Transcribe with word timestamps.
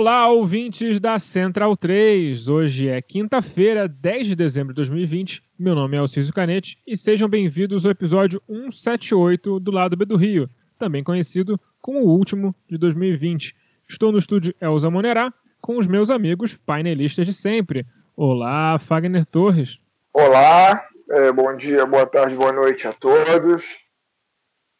Olá, 0.00 0.28
ouvintes 0.28 1.00
da 1.00 1.18
Central 1.18 1.76
3. 1.76 2.48
Hoje 2.48 2.88
é 2.88 3.02
quinta-feira, 3.02 3.88
10 3.88 4.28
de 4.28 4.36
dezembro 4.36 4.72
de 4.72 4.76
2020. 4.76 5.42
Meu 5.58 5.74
nome 5.74 5.96
é 5.96 5.98
Alciso 5.98 6.32
Canete 6.32 6.80
e 6.86 6.96
sejam 6.96 7.28
bem-vindos 7.28 7.84
ao 7.84 7.90
episódio 7.90 8.40
178 8.46 9.58
do 9.58 9.72
Lado 9.72 9.96
B 9.96 10.04
do 10.04 10.16
Rio, 10.16 10.48
também 10.78 11.02
conhecido 11.02 11.60
como 11.82 11.98
o 11.98 12.16
último 12.16 12.54
de 12.68 12.78
2020. 12.78 13.56
Estou 13.88 14.12
no 14.12 14.18
estúdio 14.18 14.54
Elza 14.60 14.88
Monerá 14.88 15.34
com 15.60 15.78
os 15.78 15.88
meus 15.88 16.10
amigos 16.10 16.54
painelistas 16.54 17.26
de 17.26 17.32
sempre. 17.32 17.84
Olá, 18.16 18.78
Fagner 18.78 19.26
Torres. 19.26 19.80
Olá, 20.12 20.86
é, 21.10 21.32
bom 21.32 21.56
dia, 21.56 21.84
boa 21.84 22.06
tarde, 22.06 22.36
boa 22.36 22.52
noite 22.52 22.86
a 22.86 22.92
todos. 22.92 23.76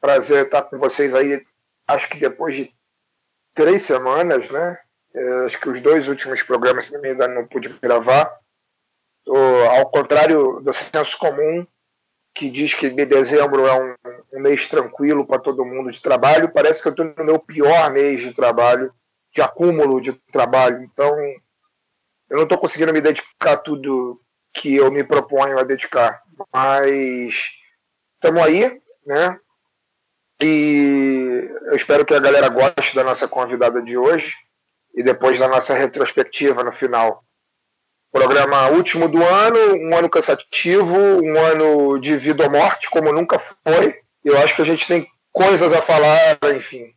Prazer 0.01 0.45
estar 0.45 0.63
com 0.63 0.79
vocês 0.79 1.13
aí. 1.13 1.45
Acho 1.89 2.09
que 2.09 2.19
depois 2.21 2.55
de 2.55 2.73
três 3.53 3.83
semanas, 3.83 4.49
né? 4.51 4.79
É, 5.15 5.47
acho 5.47 5.61
que 5.61 5.69
os 5.69 5.81
dois 5.81 6.09
últimos 6.09 6.43
programas, 6.43 6.87
se 6.87 6.93
não 6.93 7.01
me 7.01 7.13
engano, 7.13 7.35
não 7.35 7.47
pude 7.47 7.69
gravar. 7.69 8.39
Tô, 9.25 9.37
ao 9.37 9.91
contrário 9.91 10.61
do 10.61 10.73
senso 10.73 11.19
comum, 11.19 11.67
que 12.35 12.51
diz 12.51 12.75
que 12.75 12.89
de 12.89 13.05
dezembro 13.05 13.67
é 13.67 13.81
um, 13.81 13.95
um 14.35 14.41
mês 14.41 14.69
tranquilo 14.69 15.27
para 15.27 15.41
todo 15.41 15.65
mundo 15.65 15.91
de 15.91 16.01
trabalho, 16.01 16.53
parece 16.53 16.81
que 16.81 16.89
eu 16.89 16.91
estou 16.91 17.13
no 17.17 17.25
meu 17.25 17.39
pior 17.39 17.91
mês 17.91 18.21
de 18.21 18.33
trabalho, 18.33 18.93
de 19.35 19.43
acúmulo 19.43 20.01
de 20.01 20.13
trabalho. 20.33 20.83
Então, 20.83 21.19
eu 22.31 22.37
não 22.37 22.45
estou 22.45 22.59
conseguindo 22.59 22.93
me 22.93 23.01
dedicar 23.01 23.53
a 23.53 23.57
tudo 23.57 24.21
que 24.55 24.75
eu 24.77 24.91
me 24.91 25.03
proponho 25.05 25.59
a 25.59 25.65
dedicar. 25.65 26.23
Mas 26.53 27.51
estamos 28.15 28.43
aí, 28.43 28.81
né? 29.07 29.39
E 30.41 31.51
eu 31.65 31.75
espero 31.75 32.05
que 32.05 32.15
a 32.15 32.21
galera 32.21 32.49
goste 32.49 32.95
da 32.95 33.03
nossa 33.03 33.27
convidada 33.27 33.83
de 33.83 33.97
hoje 33.97 34.37
e 34.99 35.03
depois 35.03 35.39
da 35.39 35.47
nossa 35.47 35.75
retrospectiva 35.75 36.65
no 36.65 36.73
final. 36.73 37.23
Programa 38.11 38.71
último 38.71 39.09
do 39.09 39.23
ano, 39.23 39.77
um 39.77 39.97
ano 39.97 40.11
cansativo, 40.11 40.97
um 40.97 41.39
ano 41.39 42.01
de 42.01 42.17
vida 42.17 42.43
ou 42.43 42.51
morte, 42.51 42.91
como 42.91 43.13
nunca 43.13 43.39
foi. 43.39 43.95
Eu 44.25 44.37
acho 44.39 44.57
que 44.57 44.63
a 44.63 44.65
gente 44.65 44.89
tem 44.89 45.07
coisas 45.31 45.73
a 45.73 45.81
falar, 45.81 46.37
enfim, 46.57 46.93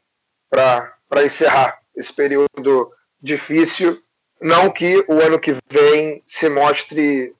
para 0.49 1.23
encerrar 1.23 1.77
esse 1.95 2.11
período 2.11 2.89
difícil. 3.21 4.01
Não 4.41 4.71
que 4.71 5.05
o 5.07 5.21
ano 5.21 5.39
que 5.39 5.55
vem 5.69 6.23
se 6.25 6.49
mostre 6.49 7.35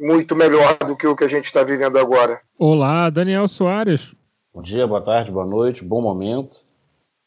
muito 0.00 0.34
melhor 0.34 0.78
do 0.78 0.96
que 0.96 1.06
o 1.06 1.14
que 1.14 1.24
a 1.24 1.28
gente 1.28 1.44
está 1.44 1.62
vivendo 1.62 1.98
agora. 1.98 2.40
Olá, 2.58 3.10
Daniel 3.10 3.46
Soares. 3.46 4.14
Bom 4.54 4.62
dia, 4.62 4.86
boa 4.86 5.02
tarde, 5.02 5.30
boa 5.30 5.44
noite, 5.44 5.84
bom 5.84 6.00
momento. 6.00 6.64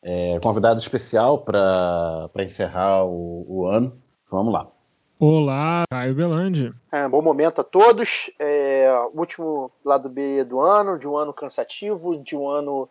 É, 0.05 0.37
convidado 0.41 0.79
especial 0.79 1.39
para 1.39 2.29
encerrar 2.39 3.05
o, 3.05 3.45
o, 3.47 3.65
ano. 3.67 4.01
Vamos 4.29 4.53
lá. 4.53 4.69
Olá, 5.17 5.83
Caio 5.89 6.13
Belandi. 6.13 6.73
É, 6.91 7.07
bom 7.07 7.21
momento 7.21 7.61
a 7.61 7.63
todos. 7.63 8.29
É, 8.37 8.91
último 9.13 9.71
lado 9.83 10.09
B 10.09 10.43
do 10.43 10.59
ano, 10.59 10.99
de 10.99 11.07
um 11.07 11.15
ano 11.15 11.33
cansativo, 11.33 12.17
de 12.17 12.35
um 12.35 12.49
ano 12.49 12.89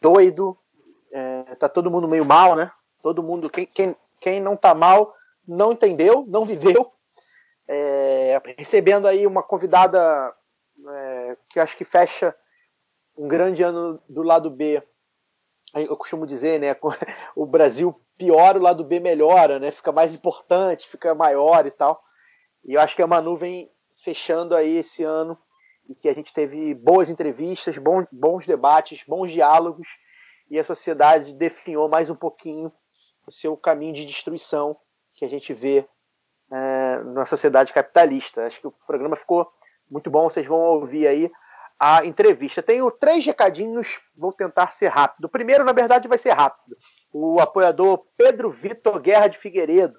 doido. 0.00 0.56
É, 1.12 1.42
tá 1.56 1.68
todo 1.68 1.90
mundo 1.90 2.08
meio 2.08 2.24
mal, 2.24 2.56
né? 2.56 2.70
Todo 3.02 3.22
mundo, 3.22 3.50
quem, 3.50 3.66
quem, 3.66 3.94
quem 4.18 4.40
não 4.40 4.56
tá 4.56 4.74
mal, 4.74 5.14
não 5.46 5.72
entendeu, 5.72 6.24
não 6.26 6.46
viveu. 6.46 6.90
É, 7.68 8.40
recebendo 8.56 9.06
aí 9.06 9.26
uma 9.26 9.42
convidada 9.42 10.32
é, 10.88 11.36
que 11.50 11.60
acho 11.60 11.76
que 11.76 11.84
fecha 11.84 12.34
um 13.18 13.28
grande 13.28 13.62
ano 13.62 14.00
do 14.08 14.22
lado 14.22 14.48
B. 14.48 14.82
Eu 15.82 15.96
costumo 15.96 16.26
dizer, 16.26 16.58
né? 16.60 16.74
O 17.36 17.44
Brasil 17.44 17.94
piora, 18.16 18.58
o 18.58 18.62
lado 18.62 18.82
B 18.82 18.98
melhora, 18.98 19.58
né? 19.58 19.70
Fica 19.70 19.92
mais 19.92 20.14
importante, 20.14 20.88
fica 20.88 21.14
maior 21.14 21.66
e 21.66 21.70
tal. 21.70 22.02
E 22.64 22.74
eu 22.74 22.80
acho 22.80 22.96
que 22.96 23.02
é 23.02 23.04
uma 23.04 23.20
nuvem 23.20 23.70
fechando 24.02 24.54
aí 24.54 24.78
esse 24.78 25.02
ano 25.02 25.38
e 25.88 25.94
que 25.94 26.08
a 26.08 26.14
gente 26.14 26.32
teve 26.32 26.74
boas 26.74 27.08
entrevistas, 27.08 27.76
bons, 27.78 28.06
bons 28.10 28.46
debates, 28.46 29.04
bons 29.06 29.32
diálogos 29.32 29.88
e 30.50 30.58
a 30.58 30.64
sociedade 30.64 31.34
definhou 31.34 31.88
mais 31.88 32.10
um 32.10 32.14
pouquinho 32.14 32.72
o 33.26 33.32
seu 33.32 33.56
caminho 33.56 33.92
de 33.92 34.06
destruição 34.06 34.76
que 35.14 35.24
a 35.24 35.28
gente 35.28 35.52
vê 35.52 35.86
é, 36.52 37.02
na 37.04 37.26
sociedade 37.26 37.72
capitalista. 37.72 38.44
Acho 38.44 38.60
que 38.60 38.66
o 38.66 38.74
programa 38.86 39.16
ficou 39.16 39.50
muito 39.90 40.10
bom, 40.10 40.28
vocês 40.28 40.46
vão 40.46 40.58
ouvir 40.58 41.06
aí 41.06 41.30
a 41.78 42.04
entrevista. 42.04 42.62
Tenho 42.62 42.90
três 42.90 43.24
recadinhos, 43.24 44.00
vou 44.16 44.32
tentar 44.32 44.72
ser 44.72 44.88
rápido. 44.88 45.26
O 45.26 45.28
primeiro, 45.28 45.64
na 45.64 45.72
verdade, 45.72 46.08
vai 46.08 46.18
ser 46.18 46.30
rápido. 46.30 46.76
O 47.12 47.40
apoiador 47.40 48.06
Pedro 48.16 48.50
Vitor 48.50 48.98
Guerra 49.00 49.28
de 49.28 49.38
Figueiredo. 49.38 49.98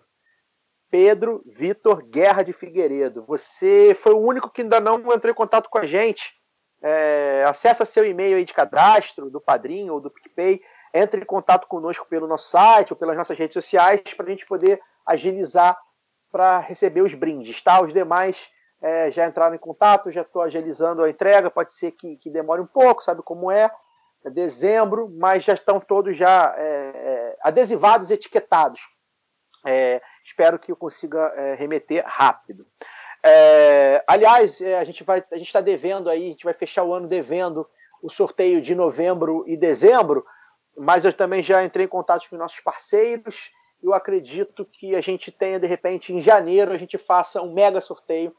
Pedro 0.89 1.43
Vitor 1.45 2.01
Guerra 2.03 2.43
de 2.43 2.53
Figueiredo. 2.53 3.23
Você 3.25 3.95
foi 4.01 4.13
o 4.13 4.19
único 4.19 4.49
que 4.49 4.61
ainda 4.61 4.79
não 4.79 4.99
entrou 5.13 5.31
em 5.31 5.35
contato 5.35 5.69
com 5.69 5.77
a 5.77 5.85
gente. 5.85 6.33
É, 6.81 7.43
acessa 7.47 7.85
seu 7.85 8.05
e-mail 8.05 8.37
aí 8.37 8.45
de 8.45 8.53
cadastro, 8.53 9.29
do 9.29 9.41
Padrinho 9.41 9.93
ou 9.93 9.99
do 9.99 10.09
PicPay. 10.09 10.61
Entre 10.93 11.21
em 11.21 11.25
contato 11.25 11.67
conosco 11.67 12.07
pelo 12.07 12.27
nosso 12.27 12.49
site 12.49 12.93
ou 12.93 12.97
pelas 12.97 13.17
nossas 13.17 13.37
redes 13.37 13.53
sociais 13.53 14.01
para 14.15 14.25
a 14.25 14.29
gente 14.29 14.45
poder 14.45 14.79
agilizar 15.05 15.77
para 16.31 16.59
receber 16.59 17.01
os 17.01 17.13
brindes, 17.13 17.61
tá? 17.61 17.81
Os 17.81 17.93
demais 17.93 18.49
é, 18.81 19.11
já 19.11 19.27
entraram 19.27 19.55
em 19.55 19.59
contato, 19.59 20.11
já 20.11 20.21
estou 20.21 20.41
agilizando 20.41 21.03
a 21.03 21.09
entrega, 21.09 21.49
pode 21.49 21.71
ser 21.71 21.91
que, 21.91 22.17
que, 22.17 22.29
demore 22.29 22.61
um 22.61 22.67
pouco, 22.67 23.03
sabe 23.03 23.21
como 23.23 23.51
é? 23.51 23.71
É 24.23 24.29
dezembro, 24.29 25.09
mas 25.17 25.43
já 25.43 25.53
estão 25.53 25.79
todos 25.79 26.15
já 26.15 26.53
é, 26.57 26.63
é 26.63 27.37
adesivados, 27.41 28.11
etiquetados. 28.11 28.81
É, 29.65 30.01
espero 30.23 30.59
que 30.59 30.71
eu 30.71 30.75
consiga 30.75 31.33
é, 31.35 31.55
remeter 31.55 32.03
rápido. 32.05 32.65
Aliás, 34.07 34.61
a 34.61 34.85
gente 34.85 35.03
vai, 35.03 35.21
a 35.33 35.37
gente 35.37 35.47
está 35.47 35.59
devendo 35.59 36.09
aí, 36.09 36.27
a 36.27 36.29
gente 36.29 36.45
vai 36.45 36.53
fechar 36.53 36.83
o 36.83 36.93
ano 36.93 37.09
devendo 37.09 37.67
o 38.01 38.09
sorteio 38.09 38.61
de 38.61 38.73
novembro 38.73 39.43
e 39.45 39.57
dezembro, 39.57 40.25
mas 40.77 41.03
eu 41.03 41.11
também 41.11 41.43
já 41.43 41.61
entrei 41.65 41.85
em 41.85 41.89
contato 41.89 42.29
com 42.29 42.37
nossos 42.37 42.61
parceiros. 42.61 43.51
Eu 43.83 43.93
acredito 43.93 44.63
que 44.63 44.95
a 44.95 45.01
gente 45.01 45.29
tenha, 45.29 45.59
de 45.59 45.67
repente, 45.67 46.13
em 46.13 46.21
janeiro, 46.21 46.71
a 46.71 46.77
gente 46.77 46.97
faça 46.97 47.41
um 47.41 47.53
mega 47.53 47.81
sorteio 47.81 48.33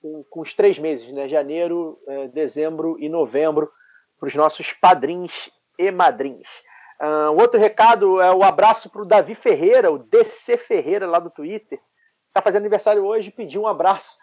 com, 0.00 0.24
com 0.24 0.40
os 0.40 0.54
três 0.54 0.78
meses, 0.78 1.10
né? 1.12 1.28
Janeiro, 1.28 1.98
é, 2.06 2.28
dezembro 2.28 2.96
e 2.98 3.08
novembro, 3.08 3.70
para 4.18 4.28
os 4.28 4.34
nossos 4.34 4.72
padrinhos 4.72 5.50
e 5.78 5.90
madrinhos. 5.90 6.62
Uh, 7.00 7.30
outro 7.40 7.60
recado 7.60 8.20
é 8.20 8.34
o 8.34 8.42
abraço 8.42 8.90
para 8.90 9.02
o 9.02 9.06
Davi 9.06 9.34
Ferreira, 9.34 9.92
o 9.92 9.98
DC 9.98 10.56
Ferreira 10.56 11.06
lá 11.06 11.20
do 11.20 11.30
Twitter. 11.30 11.80
Está 12.26 12.42
fazendo 12.42 12.62
aniversário 12.62 13.04
hoje, 13.04 13.30
pediu 13.30 13.62
um 13.62 13.66
abraço 13.68 14.18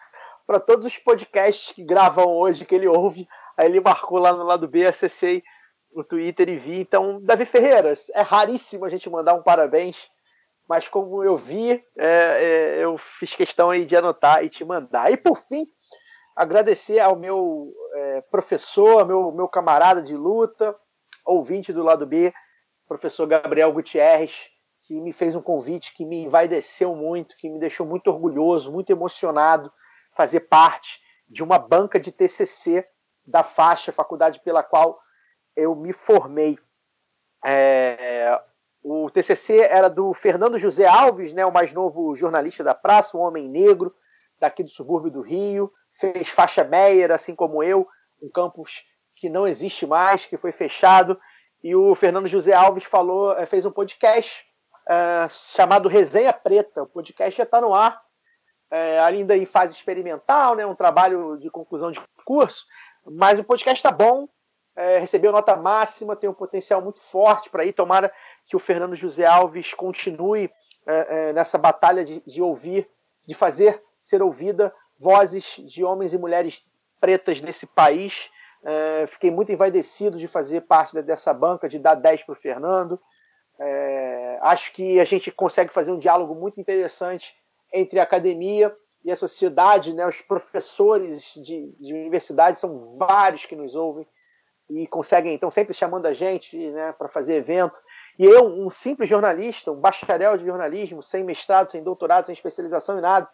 para 0.46 0.60
todos 0.60 0.84
os 0.84 0.98
podcasts 0.98 1.72
que 1.72 1.82
gravam 1.82 2.26
hoje, 2.26 2.66
que 2.66 2.74
ele 2.74 2.86
ouve. 2.86 3.26
Aí 3.56 3.66
ele 3.66 3.80
marcou 3.80 4.18
lá 4.18 4.32
no 4.32 4.44
lado 4.44 4.68
B, 4.68 4.86
acessei 4.86 5.42
o 5.90 6.04
Twitter 6.04 6.50
e 6.50 6.58
vi. 6.58 6.80
Então, 6.80 7.18
Davi 7.22 7.46
Ferreira, 7.46 7.94
é 8.12 8.20
raríssimo 8.20 8.84
a 8.84 8.88
gente 8.90 9.08
mandar 9.08 9.34
um 9.34 9.42
parabéns 9.42 10.10
mas 10.68 10.88
como 10.88 11.22
eu 11.22 11.36
vi, 11.36 11.72
é, 11.72 11.82
é, 11.98 12.78
eu 12.84 12.98
fiz 12.98 13.34
questão 13.34 13.70
aí 13.70 13.84
de 13.84 13.96
anotar 13.96 14.44
e 14.44 14.48
te 14.48 14.64
mandar. 14.64 15.12
E 15.12 15.16
por 15.16 15.38
fim, 15.38 15.66
agradecer 16.34 16.98
ao 16.98 17.16
meu 17.16 17.72
é, 17.94 18.20
professor, 18.22 19.06
meu, 19.06 19.30
meu 19.32 19.48
camarada 19.48 20.02
de 20.02 20.16
luta, 20.16 20.76
ouvinte 21.24 21.72
do 21.72 21.82
lado 21.82 22.06
B, 22.06 22.32
professor 22.88 23.26
Gabriel 23.26 23.72
Gutierrez, 23.72 24.50
que 24.82 25.00
me 25.00 25.12
fez 25.12 25.34
um 25.34 25.42
convite 25.42 25.94
que 25.94 26.04
me 26.04 26.24
envaideceu 26.24 26.94
muito, 26.94 27.36
que 27.36 27.48
me 27.48 27.58
deixou 27.58 27.86
muito 27.86 28.08
orgulhoso, 28.08 28.72
muito 28.72 28.90
emocionado 28.90 29.72
fazer 30.16 30.40
parte 30.40 31.00
de 31.28 31.42
uma 31.42 31.58
banca 31.58 31.98
de 31.98 32.12
TCC 32.12 32.86
da 33.24 33.42
faixa, 33.42 33.90
faculdade 33.90 34.40
pela 34.40 34.62
qual 34.62 35.00
eu 35.56 35.74
me 35.74 35.92
formei. 35.92 36.58
É, 37.44 38.40
o 38.88 39.10
TCC 39.10 39.58
era 39.62 39.90
do 39.90 40.14
Fernando 40.14 40.60
José 40.60 40.86
Alves, 40.86 41.32
né, 41.32 41.44
o 41.44 41.52
mais 41.52 41.72
novo 41.72 42.14
jornalista 42.14 42.62
da 42.62 42.72
praça, 42.72 43.16
um 43.16 43.20
homem 43.20 43.48
negro 43.48 43.92
daqui 44.38 44.62
do 44.62 44.70
subúrbio 44.70 45.10
do 45.10 45.22
Rio, 45.22 45.72
fez 45.92 46.28
faixa 46.28 46.62
Meyer, 46.62 47.10
assim 47.10 47.34
como 47.34 47.64
eu, 47.64 47.88
um 48.22 48.30
campus 48.30 48.84
que 49.16 49.28
não 49.28 49.44
existe 49.44 49.84
mais, 49.88 50.24
que 50.24 50.36
foi 50.36 50.52
fechado. 50.52 51.18
E 51.64 51.74
o 51.74 51.96
Fernando 51.96 52.28
José 52.28 52.52
Alves 52.52 52.84
falou, 52.84 53.32
é, 53.32 53.44
fez 53.44 53.66
um 53.66 53.72
podcast 53.72 54.44
é, 54.88 55.26
chamado 55.56 55.88
Resenha 55.88 56.32
Preta. 56.32 56.84
O 56.84 56.86
podcast 56.86 57.36
já 57.36 57.42
está 57.42 57.60
no 57.60 57.74
ar, 57.74 58.00
é, 58.70 59.00
ainda 59.00 59.36
em 59.36 59.46
fase 59.46 59.74
experimental, 59.74 60.54
né, 60.54 60.64
um 60.64 60.76
trabalho 60.76 61.36
de 61.38 61.50
conclusão 61.50 61.90
de 61.90 62.00
curso, 62.24 62.64
mas 63.04 63.40
o 63.40 63.44
podcast 63.44 63.78
está 63.80 63.90
bom, 63.90 64.28
recebeu 65.00 65.32
nota 65.32 65.56
máxima, 65.56 66.14
tem 66.14 66.28
um 66.28 66.34
potencial 66.34 66.82
muito 66.82 67.00
forte 67.00 67.48
para 67.48 67.64
ir. 67.64 67.72
Tomara 67.72 68.12
que 68.46 68.56
o 68.56 68.60
Fernando 68.60 68.94
José 68.94 69.24
Alves 69.24 69.74
continue 69.74 70.50
é, 70.86 71.28
é, 71.30 71.32
nessa 71.32 71.58
batalha 71.58 72.04
de, 72.04 72.20
de, 72.20 72.40
ouvir, 72.40 72.88
de 73.26 73.34
fazer 73.34 73.82
ser 73.98 74.22
ouvida 74.22 74.72
vozes 74.98 75.56
de 75.66 75.84
homens 75.84 76.14
e 76.14 76.18
mulheres 76.18 76.62
pretas 77.00 77.40
nesse 77.40 77.66
país. 77.66 78.30
É, 78.64 79.06
fiquei 79.08 79.30
muito 79.30 79.52
envaidecido 79.52 80.18
de 80.18 80.28
fazer 80.28 80.62
parte 80.62 81.00
dessa 81.02 81.34
banca, 81.34 81.68
de 81.68 81.78
dar 81.78 81.94
10 81.94 82.22
para 82.22 82.32
o 82.32 82.36
Fernando. 82.36 83.00
É, 83.58 84.38
acho 84.42 84.72
que 84.72 85.00
a 85.00 85.04
gente 85.04 85.30
consegue 85.30 85.72
fazer 85.72 85.90
um 85.90 85.98
diálogo 85.98 86.34
muito 86.34 86.60
interessante 86.60 87.34
entre 87.72 87.98
a 87.98 88.02
academia 88.02 88.74
e 89.04 89.10
a 89.10 89.16
sociedade, 89.16 89.94
né? 89.94 90.06
Os 90.06 90.20
professores 90.20 91.32
de, 91.36 91.72
de 91.78 91.94
universidade 91.94 92.58
são 92.58 92.96
vários 92.96 93.44
que 93.44 93.56
nos 93.56 93.74
ouvem 93.74 94.06
e 94.68 94.86
conseguem, 94.86 95.32
então, 95.32 95.50
sempre 95.50 95.72
chamando 95.72 96.06
a 96.06 96.12
gente 96.12 96.56
né, 96.70 96.92
para 96.92 97.08
fazer 97.08 97.34
evento. 97.34 97.80
E 98.18 98.24
eu, 98.24 98.46
um 98.46 98.68
simples 98.68 99.08
jornalista, 99.08 99.70
um 99.70 99.76
bacharel 99.76 100.36
de 100.36 100.44
jornalismo, 100.44 101.02
sem 101.02 101.22
mestrado, 101.22 101.70
sem 101.70 101.82
doutorado, 101.82 102.26
sem 102.26 102.32
especialização 102.32 102.98
em 102.98 103.00
nada, 103.00 103.28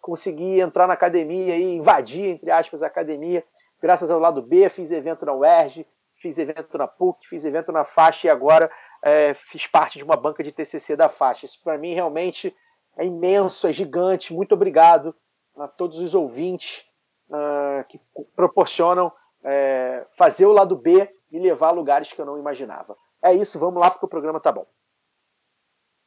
consegui 0.00 0.60
entrar 0.60 0.86
na 0.86 0.94
academia 0.94 1.56
e 1.56 1.76
invadir, 1.76 2.26
entre 2.26 2.50
aspas, 2.50 2.82
a 2.82 2.86
academia, 2.86 3.44
graças 3.80 4.10
ao 4.10 4.18
lado 4.18 4.40
B, 4.40 4.68
fiz 4.70 4.90
evento 4.90 5.26
na 5.26 5.34
UERJ, 5.34 5.86
fiz 6.14 6.38
evento 6.38 6.78
na 6.78 6.86
PUC, 6.86 7.28
fiz 7.28 7.44
evento 7.44 7.70
na 7.70 7.84
faixa 7.84 8.26
e 8.26 8.30
agora 8.30 8.70
é, 9.02 9.34
fiz 9.34 9.66
parte 9.66 9.98
de 9.98 10.04
uma 10.04 10.16
banca 10.16 10.42
de 10.42 10.52
TCC 10.52 10.96
da 10.96 11.08
faixa. 11.08 11.46
Isso 11.46 11.60
para 11.62 11.78
mim 11.78 11.94
realmente 11.94 12.54
é 12.96 13.04
imenso, 13.04 13.66
é 13.66 13.72
gigante. 13.72 14.32
Muito 14.32 14.52
obrigado 14.52 15.14
a 15.56 15.68
todos 15.68 15.98
os 15.98 16.14
ouvintes 16.14 16.84
uh, 17.28 17.84
que 17.88 18.00
proporcionam 18.34 19.12
é, 19.44 20.06
fazer 20.16 20.46
o 20.46 20.52
lado 20.52 20.76
B 20.76 21.08
e 21.30 21.38
levar 21.38 21.68
a 21.68 21.72
lugares 21.72 22.12
que 22.12 22.20
eu 22.20 22.26
não 22.26 22.38
imaginava. 22.38 22.96
É 23.22 23.34
isso, 23.34 23.58
vamos 23.58 23.80
lá 23.80 23.90
porque 23.90 24.06
o 24.06 24.08
programa 24.08 24.40
tá 24.40 24.52
bom. 24.52 24.66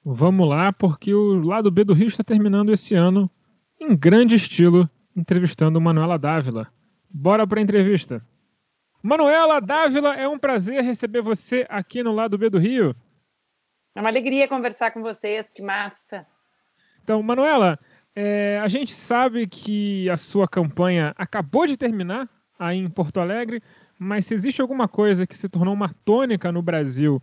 Vamos 0.04 0.50
lá, 0.50 0.74
porque 0.74 1.14
o 1.14 1.40
lado 1.46 1.70
B 1.70 1.84
do 1.84 1.94
Rio 1.94 2.08
está 2.08 2.24
terminando 2.24 2.74
esse 2.74 2.96
ano 2.96 3.30
em 3.80 3.96
grande 3.96 4.36
estilo, 4.36 4.90
entrevistando 5.16 5.80
Manuela 5.80 6.18
Dávila. 6.18 6.68
Bora 7.10 7.46
para 7.46 7.60
a 7.60 7.64
entrevista. 7.64 8.26
Manuela 9.04 9.60
Dávila, 9.60 10.16
é 10.16 10.28
um 10.28 10.40
prazer 10.40 10.84
receber 10.84 11.22
você 11.22 11.66
aqui 11.70 12.02
no 12.02 12.14
lado 12.14 12.38
B 12.38 12.50
do 12.50 12.58
Rio. 12.58 12.96
É 13.96 14.00
uma 14.00 14.10
alegria 14.10 14.48
conversar 14.48 14.92
com 14.92 15.02
vocês, 15.02 15.50
que 15.50 15.62
massa. 15.62 16.26
Então, 17.04 17.22
Manuela, 17.22 17.80
é, 18.16 18.60
a 18.60 18.68
gente 18.68 18.94
sabe 18.94 19.48
que 19.48 20.10
a 20.10 20.18
sua 20.18 20.48
campanha 20.48 21.14
acabou 21.18 21.68
de 21.68 21.78
terminar 21.78 22.30
aí 22.62 22.78
em 22.78 22.90
Porto 22.90 23.20
Alegre, 23.20 23.62
mas 23.98 24.28
se 24.28 24.36
existe 24.36 24.62
alguma 24.62 24.88
coisa 24.88 25.26
que 25.26 25.36
se 25.36 25.50
tornou 25.50 25.74
uma 25.74 25.90
tônica 26.06 26.52
no 26.52 26.62
Brasil 26.62 27.22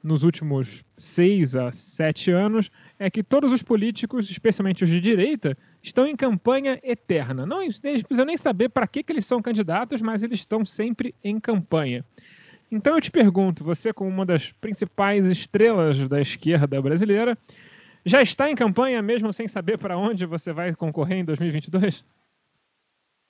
nos 0.00 0.22
últimos 0.22 0.84
seis 0.96 1.56
a 1.56 1.72
sete 1.72 2.30
anos, 2.30 2.70
é 2.96 3.10
que 3.10 3.24
todos 3.24 3.52
os 3.52 3.62
políticos, 3.62 4.30
especialmente 4.30 4.84
os 4.84 4.90
de 4.90 5.00
direita, 5.00 5.58
estão 5.82 6.06
em 6.06 6.14
campanha 6.14 6.78
eterna. 6.84 7.44
Não 7.44 7.60
eles 7.60 7.80
precisam 7.80 8.24
nem 8.24 8.36
saber 8.36 8.68
para 8.68 8.86
que, 8.86 9.02
que 9.02 9.12
eles 9.12 9.26
são 9.26 9.42
candidatos, 9.42 10.00
mas 10.00 10.22
eles 10.22 10.38
estão 10.38 10.64
sempre 10.64 11.12
em 11.24 11.40
campanha. 11.40 12.04
Então 12.70 12.94
eu 12.94 13.00
te 13.00 13.10
pergunto, 13.10 13.64
você 13.64 13.92
como 13.92 14.08
uma 14.08 14.24
das 14.24 14.52
principais 14.52 15.26
estrelas 15.26 15.98
da 16.08 16.20
esquerda 16.20 16.80
brasileira, 16.80 17.36
já 18.04 18.22
está 18.22 18.48
em 18.48 18.54
campanha 18.54 19.02
mesmo 19.02 19.32
sem 19.32 19.48
saber 19.48 19.78
para 19.78 19.98
onde 19.98 20.24
você 20.26 20.52
vai 20.52 20.72
concorrer 20.76 21.18
em 21.18 21.24
2022? 21.24 22.04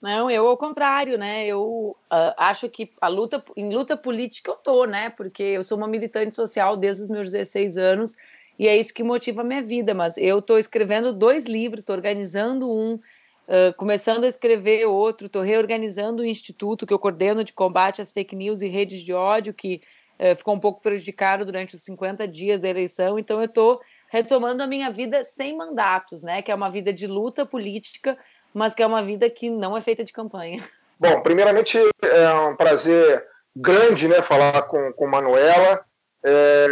Não, 0.01 0.31
eu 0.31 0.47
ao 0.47 0.57
contrário, 0.57 1.17
né? 1.17 1.47
Eu 1.47 1.97
uh, 2.13 2.35
acho 2.37 2.69
que 2.69 2.93
a 3.01 3.09
luta 3.09 3.43
em 3.57 3.73
luta 3.75 3.97
política 3.97 4.51
eu 4.51 4.57
tô, 4.57 4.85
né? 4.85 5.11
Porque 5.11 5.43
eu 5.43 5.63
sou 5.63 5.79
uma 5.79 5.89
militante 5.89 6.35
social 6.35 6.77
desde 6.77 7.05
os 7.05 7.09
meus 7.09 7.31
16 7.31 7.77
anos 7.79 8.15
e 8.59 8.69
é 8.69 8.77
isso 8.77 8.93
que 8.93 9.03
motiva 9.03 9.41
a 9.41 9.45
minha 9.45 9.63
vida. 9.63 9.95
Mas 9.95 10.19
eu 10.19 10.39
estou 10.39 10.59
escrevendo 10.59 11.13
dois 11.13 11.45
livros, 11.45 11.81
estou 11.81 11.97
organizando 11.97 12.71
um, 12.71 12.95
uh, 12.95 13.73
começando 13.77 14.25
a 14.25 14.29
escrever 14.29 14.85
outro, 14.87 15.27
estou 15.27 15.43
reorganizando 15.43 16.23
o 16.23 16.27
um 16.27 16.29
instituto 16.29 16.87
que 16.87 16.93
eu 16.93 16.99
coordeno 16.99 17.43
de 17.43 17.55
combate 17.55 18.03
às 18.03 18.13
fake 18.13 18.37
news 18.37 18.61
e 18.61 18.69
redes 18.69 19.01
de 19.01 19.15
ódio 19.15 19.55
que 19.55 19.81
uh, 20.21 20.37
ficou 20.37 20.55
um 20.55 20.61
pouco 20.61 20.83
prejudicado 20.83 21.47
durante 21.47 21.75
os 21.75 21.83
50 21.83 22.29
dias 22.29 22.61
da 22.61 22.69
eleição. 22.69 23.19
Então 23.19 23.39
eu 23.39 23.47
estou 23.47 23.81
retomando 24.09 24.63
a 24.63 24.67
minha 24.67 24.91
vida 24.91 25.25
sem 25.25 25.57
mandatos, 25.57 26.23
né? 26.23 26.43
Que 26.43 26.53
é 26.53 26.55
uma 26.55 26.71
vida 26.71 26.93
de 26.93 27.07
luta 27.07 27.47
política 27.47 28.17
mas 28.57 28.75
que 28.75 28.83
é 28.83 28.87
uma 28.87 29.03
vida 29.03 29.29
que 29.29 29.51
não 29.51 29.77
é 29.77 29.83
feita 29.83 30.03
de 30.03 30.15
campanha. 30.15 30.63
Bom, 30.99 31.21
primeiramente 31.21 31.79
é 32.03 32.33
um 32.33 32.57
prazer 32.57 33.23
grande 33.55 34.09
né, 34.09 34.23
falar 34.23 34.63
com, 34.63 34.95
com 34.95 35.07
Manuela. 35.07 35.85
É, 36.25 36.67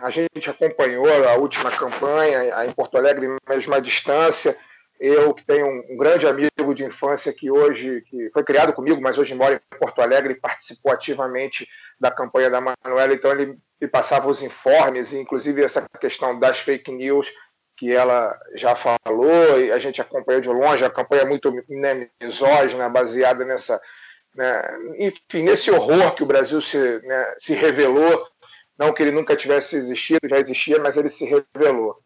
a 0.00 0.08
gente 0.08 0.48
acompanhou 0.48 1.04
a 1.28 1.34
última 1.34 1.68
campanha 1.72 2.64
em 2.64 2.70
Porto 2.70 2.96
Alegre, 2.96 3.26
mesma 3.48 3.80
distância. 3.80 4.56
Eu 5.00 5.34
que 5.34 5.44
tenho 5.44 5.66
um, 5.66 5.96
grande 5.96 6.28
amigo 6.28 6.72
de 6.72 6.84
infância 6.84 7.32
que 7.32 7.50
hoje 7.50 8.02
que 8.02 8.30
foi 8.30 8.44
criado 8.44 8.72
comigo, 8.72 9.02
mas 9.02 9.18
hoje 9.18 9.34
mora 9.34 9.56
em 9.56 9.78
Porto 9.78 10.00
Alegre 10.00 10.34
e 10.34 10.40
participou 10.40 10.92
ativamente 10.92 11.68
da 12.00 12.10
campanha 12.10 12.48
da 12.48 12.60
Manuela, 12.60 13.12
então 13.12 13.32
ele 13.32 13.58
me 13.80 13.88
passava 13.88 14.28
os 14.28 14.42
informes, 14.42 15.12
inclusive 15.12 15.62
essa 15.62 15.84
questão 16.00 16.38
das 16.38 16.60
fake 16.60 16.92
news 16.92 17.30
que 17.76 17.92
ela 17.92 18.38
já 18.54 18.74
falou, 18.74 19.60
e 19.60 19.70
a 19.70 19.78
gente 19.78 20.00
acompanhou 20.00 20.40
de 20.40 20.48
longe, 20.48 20.84
a 20.84 20.90
campanha 20.90 21.22
é 21.22 21.26
muito 21.26 21.52
né, 21.68 22.08
misógina, 22.20 22.88
baseada 22.88 23.44
nessa. 23.44 23.80
Né, 24.34 24.62
enfim, 24.98 25.42
nesse 25.42 25.70
horror 25.70 26.14
que 26.14 26.22
o 26.22 26.26
Brasil 26.26 26.60
se, 26.60 26.78
né, 27.04 27.34
se 27.38 27.54
revelou, 27.54 28.26
não 28.78 28.92
que 28.92 29.02
ele 29.02 29.10
nunca 29.10 29.36
tivesse 29.36 29.76
existido, 29.76 30.28
já 30.28 30.38
existia, 30.38 30.78
mas 30.78 30.96
ele 30.96 31.10
se 31.10 31.24
revelou. 31.24 31.98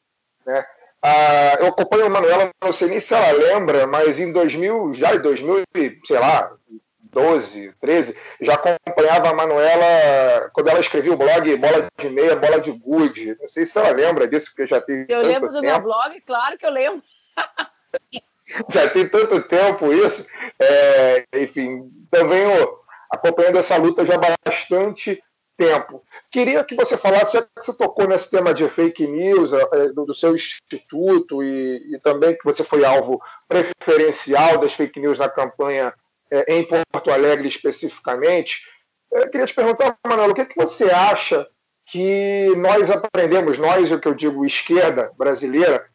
Né? 0.47 0.65
Ah, 1.03 1.57
eu 1.61 1.69
acompanho 1.69 2.07
a 2.07 2.11
Manuela, 2.11 2.51
não 2.63 2.73
sei 2.73 2.89
nem 2.89 3.01
se 3.01 3.15
ela 3.15 3.33
lembra, 3.33 3.87
mas 3.87 4.19
em 4.19 4.33
2000, 4.33 4.95
já 4.95 5.15
em 5.15 5.21
2000, 5.21 5.65
sei 6.07 6.19
lá, 6.19 6.53
12, 7.13 7.75
13, 7.81 8.17
já 8.41 8.55
acompanhava 8.55 9.31
a 9.31 9.35
Manuela 9.35 10.51
quando 10.53 10.69
ela 10.69 10.81
escrevia 10.81 11.13
o 11.13 11.17
blog 11.17 11.57
Bola 11.57 11.89
de 11.99 12.09
Meia, 12.09 12.37
Bola 12.37 12.61
de 12.61 12.73
Good. 12.73 13.37
Não 13.41 13.49
sei 13.49 13.67
se 13.67 13.79
ela 13.79 13.91
lembra 13.91 14.29
disso, 14.29 14.51
porque 14.51 14.67
já 14.67 14.81
tem. 14.81 15.05
Eu 15.09 15.23
lembro 15.23 15.49
do 15.49 15.61
tempo. 15.61 15.67
meu 15.67 15.83
blog, 15.83 16.21
claro 16.23 16.57
que 16.57 16.67
eu 16.67 16.71
lembro. 16.71 17.03
já 18.71 18.89
tem 18.91 19.09
tanto 19.09 19.43
tempo 19.43 19.93
isso. 19.93 20.27
É, 20.59 21.25
enfim, 21.35 21.91
também 22.11 22.45
acompanhando 23.11 23.59
essa 23.59 23.77
luta 23.77 24.05
já 24.05 24.15
há 24.15 24.37
bastante 24.45 25.23
tempo. 25.57 26.03
Queria 26.31 26.65
que 26.65 26.75
você 26.75 26.97
falasse, 26.97 27.35
já 27.35 27.43
que 27.43 27.51
você 27.57 27.75
tocou 27.75 28.09
nesse 28.09 28.31
tema 28.31 28.55
de 28.55 28.69
fake 28.71 29.07
news, 29.07 29.53
é, 29.53 29.89
do, 29.89 30.07
do 30.07 30.15
seu 30.15 30.35
instituto, 30.35 31.43
e, 31.43 31.95
e 31.95 31.99
também 31.99 32.35
que 32.35 32.45
você 32.45 32.65
foi 32.65 32.85
alvo 32.85 33.21
preferencial 33.47 34.59
das 34.59 34.73
fake 34.73 34.99
news 34.99 35.19
na 35.19 35.29
campanha 35.29 35.93
é, 36.31 36.55
em 36.55 36.67
Porto 36.67 37.11
Alegre 37.11 37.49
especificamente. 37.49 38.61
Eu 39.13 39.29
queria 39.29 39.47
te 39.47 39.55
perguntar, 39.55 39.99
Manuel, 40.07 40.31
o 40.31 40.35
que, 40.35 40.43
é 40.43 40.45
que 40.45 40.57
você 40.57 40.85
acha 40.85 41.47
que 41.91 42.55
nós 42.57 42.91
aprendemos, 42.91 43.59
nós, 43.59 43.91
o 43.91 43.99
que 43.99 44.07
eu 44.07 44.15
digo, 44.15 44.47
esquerda 44.47 45.11
brasileira, 45.19 45.87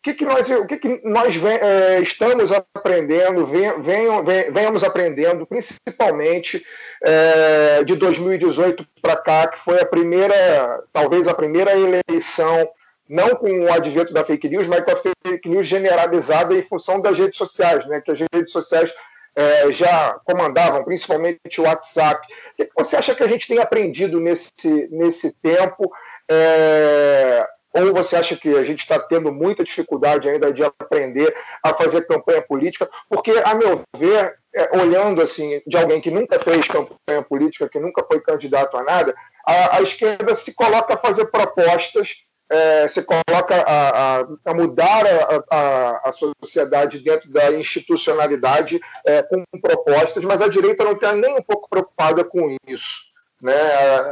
o 0.00 0.02
que, 0.04 0.12
que 0.12 0.24
nós, 0.26 0.50
o 0.50 0.66
que, 0.66 0.76
que 0.76 1.00
nós 1.02 1.34
é, 1.42 2.00
estamos 2.00 2.52
aprendendo, 2.52 3.46
vem, 3.46 3.80
vem, 3.80 4.52
venhamos 4.52 4.84
aprendendo, 4.84 5.46
principalmente 5.46 6.62
é, 7.02 7.82
de 7.84 7.96
2018 7.96 8.86
para 9.00 9.16
cá, 9.16 9.48
que 9.48 9.58
foi 9.60 9.80
a 9.80 9.86
primeira, 9.86 10.84
talvez 10.92 11.26
a 11.26 11.32
primeira 11.32 11.72
eleição, 11.74 12.68
não 13.08 13.30
com 13.30 13.60
o 13.60 13.72
advento 13.72 14.12
da 14.12 14.24
fake 14.24 14.50
news, 14.50 14.66
mas 14.66 14.84
com 14.84 14.90
a 14.90 14.96
fake 15.26 15.48
news 15.48 15.66
generalizada 15.66 16.54
em 16.54 16.62
função 16.62 17.00
das 17.00 17.18
redes 17.18 17.38
sociais, 17.38 17.86
né? 17.86 18.02
que 18.02 18.10
as 18.10 18.18
redes 18.30 18.52
sociais 18.52 18.92
é, 19.36 19.72
já 19.72 20.18
comandavam, 20.24 20.84
principalmente 20.84 21.60
o 21.60 21.64
WhatsApp. 21.64 22.26
O 22.58 22.64
que 22.64 22.70
você 22.76 22.96
acha 22.96 23.14
que 23.14 23.22
a 23.22 23.28
gente 23.28 23.48
tem 23.48 23.58
aprendido 23.58 24.20
nesse, 24.20 24.88
nesse 24.90 25.32
tempo? 25.40 25.92
É, 26.30 27.46
Ou 27.74 27.92
você 27.92 28.16
acha 28.16 28.36
que 28.36 28.56
a 28.56 28.64
gente 28.64 28.80
está 28.80 28.98
tendo 28.98 29.32
muita 29.32 29.64
dificuldade 29.64 30.28
ainda 30.28 30.52
de 30.52 30.62
aprender 30.62 31.34
a 31.62 31.74
fazer 31.74 32.06
campanha 32.06 32.40
política? 32.40 32.88
Porque, 33.08 33.32
a 33.44 33.54
meu 33.54 33.82
ver, 33.96 34.38
é, 34.54 34.78
olhando 34.78 35.20
assim 35.20 35.60
de 35.66 35.76
alguém 35.76 36.00
que 36.00 36.10
nunca 36.10 36.38
fez 36.38 36.68
campanha 36.68 37.22
política, 37.28 37.68
que 37.68 37.80
nunca 37.80 38.04
foi 38.04 38.20
candidato 38.20 38.76
a 38.76 38.84
nada, 38.84 39.14
a, 39.44 39.78
a 39.78 39.82
esquerda 39.82 40.34
se 40.36 40.54
coloca 40.54 40.94
a 40.94 40.98
fazer 40.98 41.26
propostas 41.26 42.23
é, 42.50 42.88
se 42.88 43.02
coloca 43.02 43.54
a, 43.66 44.20
a, 44.20 44.26
a 44.44 44.54
mudar 44.54 45.04
a, 45.50 46.08
a, 46.08 46.12
sociedade 46.12 47.00
dentro 47.00 47.30
da 47.30 47.52
institucionalidade 47.52 48.80
é, 49.04 49.22
com 49.22 49.42
propostas, 49.60 50.24
mas 50.24 50.42
a 50.42 50.48
direita 50.48 50.84
não 50.84 50.92
está 50.92 51.14
nem 51.14 51.34
um 51.34 51.42
pouco 51.42 51.68
preocupada 51.68 52.24
com 52.24 52.56
isso. 52.66 53.14
Né? 53.40 53.54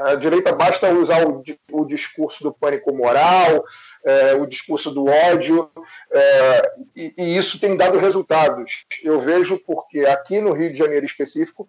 A, 0.04 0.14
direita 0.16 0.52
basta 0.52 0.92
usar 0.92 1.26
o, 1.26 1.42
o 1.70 1.84
discurso 1.84 2.42
do 2.42 2.52
pânico 2.52 2.92
moral, 2.94 3.64
é, 4.04 4.34
o 4.34 4.46
discurso 4.46 4.90
do 4.90 5.06
ódio, 5.06 5.70
é, 6.10 6.72
e, 6.94 7.14
e, 7.16 7.36
isso 7.36 7.58
tem 7.58 7.76
dado 7.76 7.98
resultados. 7.98 8.84
Eu 9.02 9.20
vejo 9.20 9.58
porque 9.64 10.00
aqui 10.00 10.40
no 10.40 10.52
Rio 10.52 10.72
de 10.72 10.78
Janeiro 10.78 11.06
específico, 11.06 11.68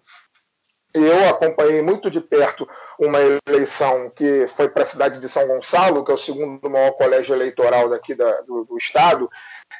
eu 0.94 1.28
acompanhei 1.28 1.82
muito 1.82 2.10
de 2.10 2.22
perto 2.22 2.68
uma 3.00 3.20
eleição 3.48 4.12
que 4.16 4.48
foi 4.48 4.70
para 4.70 4.84
a 4.84 4.86
cidade 4.86 5.20
de 5.20 5.28
São 5.28 5.48
Gonçalo, 5.48 6.06
que 6.06 6.12
é 6.12 6.14
o 6.14 6.18
segundo 6.18 6.70
maior 6.70 6.92
colégio 6.92 7.36
eleitoral 7.36 7.90
daqui 7.90 8.14
da, 8.14 8.42
do, 8.42 8.66
do, 8.66 8.78
estado, 8.78 9.30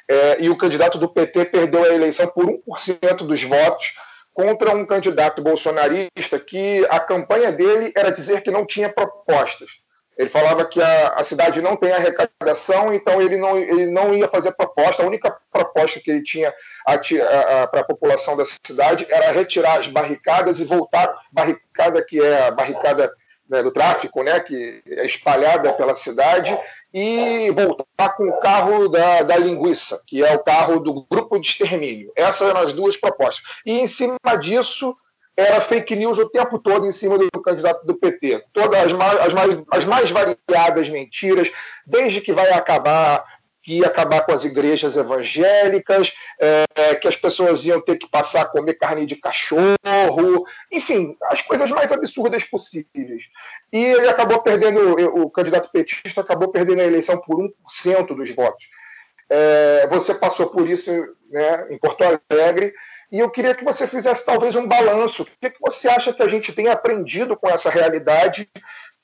é, 0.08 0.42
e 0.42 0.50
o 0.50 0.56
candidato 0.56 0.98
do 0.98 1.08
PT 1.08 1.46
perdeu 1.46 1.84
a 1.84 1.94
eleição 1.94 2.26
por 2.26 2.46
1% 2.46 3.18
dos 3.18 3.42
votos 3.42 3.94
contra 4.32 4.74
um 4.74 4.84
candidato 4.84 5.40
bolsonarista 5.40 6.40
que 6.40 6.84
a 6.90 6.98
campanha 6.98 7.52
dele 7.52 7.92
era 7.96 8.10
dizer 8.10 8.42
que 8.42 8.50
não 8.50 8.66
tinha 8.66 8.88
propostas. 8.88 9.70
Ele 10.16 10.30
falava 10.30 10.64
que 10.64 10.80
a, 10.80 11.08
a 11.08 11.24
cidade 11.24 11.60
não 11.60 11.76
tem 11.76 11.92
arrecadação, 11.92 12.92
então 12.92 13.20
ele 13.20 13.36
não, 13.36 13.58
ele 13.58 13.86
não 13.86 14.14
ia 14.14 14.28
fazer 14.28 14.52
proposta. 14.52 15.02
A 15.02 15.06
única 15.06 15.36
proposta 15.52 16.00
que 16.00 16.10
ele 16.10 16.22
tinha 16.22 16.52
para 16.84 17.80
a 17.80 17.84
população 17.84 18.36
da 18.36 18.44
cidade 18.44 19.06
era 19.10 19.32
retirar 19.32 19.80
as 19.80 19.88
barricadas 19.88 20.60
e 20.60 20.64
voltar 20.64 21.12
barricada 21.32 22.04
que 22.04 22.20
é 22.20 22.46
a 22.46 22.50
barricada 22.50 23.12
né, 23.48 23.62
do 23.62 23.72
tráfico, 23.72 24.22
né, 24.22 24.40
que 24.40 24.82
é 24.86 25.04
espalhada 25.04 25.72
pela 25.72 25.94
cidade, 25.94 26.56
e 26.92 27.50
voltar 27.50 28.10
com 28.16 28.28
o 28.28 28.40
carro 28.40 28.88
da, 28.88 29.22
da 29.22 29.36
linguiça, 29.36 30.00
que 30.06 30.24
é 30.24 30.34
o 30.34 30.42
carro 30.42 30.78
do 30.78 31.06
grupo 31.10 31.38
de 31.38 31.48
extermínio. 31.48 32.12
Essas 32.16 32.48
eram 32.48 32.60
as 32.60 32.72
duas 32.72 32.96
propostas. 32.96 33.44
E 33.66 33.80
em 33.80 33.86
cima 33.86 34.18
disso 34.40 34.96
era 35.36 35.60
fake 35.60 35.96
news 35.96 36.18
o 36.18 36.28
tempo 36.28 36.58
todo 36.58 36.86
em 36.86 36.92
cima 36.92 37.18
do 37.18 37.30
candidato 37.42 37.84
do 37.84 37.94
PT. 37.94 38.44
Todas 38.52 38.86
as 38.86 38.92
mais, 38.92 39.20
as 39.20 39.32
mais, 39.32 39.62
as 39.70 39.84
mais 39.84 40.10
variadas 40.10 40.88
mentiras, 40.88 41.50
desde 41.86 42.20
que 42.20 42.32
vai 42.32 42.50
acabar 42.52 43.24
que 43.64 43.78
ia 43.78 43.86
acabar 43.86 44.20
com 44.20 44.32
as 44.32 44.44
igrejas 44.44 44.94
evangélicas, 44.94 46.12
é, 46.38 46.94
que 46.96 47.08
as 47.08 47.16
pessoas 47.16 47.64
iam 47.64 47.80
ter 47.80 47.96
que 47.96 48.06
passar 48.06 48.42
a 48.42 48.46
comer 48.46 48.74
carne 48.74 49.06
de 49.06 49.16
cachorro, 49.16 50.44
enfim, 50.70 51.16
as 51.30 51.40
coisas 51.40 51.70
mais 51.70 51.90
absurdas 51.90 52.44
possíveis. 52.44 53.24
E 53.72 53.82
ele 53.82 54.06
acabou 54.06 54.42
perdendo, 54.42 54.92
o 55.18 55.30
candidato 55.30 55.70
petista 55.72 56.20
acabou 56.20 56.48
perdendo 56.48 56.82
a 56.82 56.84
eleição 56.84 57.18
por 57.22 57.38
1% 57.38 58.14
dos 58.14 58.30
votos. 58.32 58.68
É, 59.30 59.86
você 59.88 60.14
passou 60.14 60.50
por 60.50 60.68
isso 60.68 60.90
né, 61.30 61.66
em 61.70 61.78
Porto 61.78 62.04
Alegre, 62.28 62.74
e 63.14 63.20
eu 63.20 63.30
queria 63.30 63.54
que 63.54 63.62
você 63.62 63.86
fizesse 63.86 64.26
talvez 64.26 64.56
um 64.56 64.66
balanço. 64.66 65.22
O 65.22 65.26
que, 65.40 65.50
que 65.50 65.60
você 65.60 65.86
acha 65.88 66.12
que 66.12 66.20
a 66.20 66.26
gente 66.26 66.52
tem 66.52 66.66
aprendido 66.66 67.36
com 67.36 67.48
essa 67.48 67.70
realidade 67.70 68.50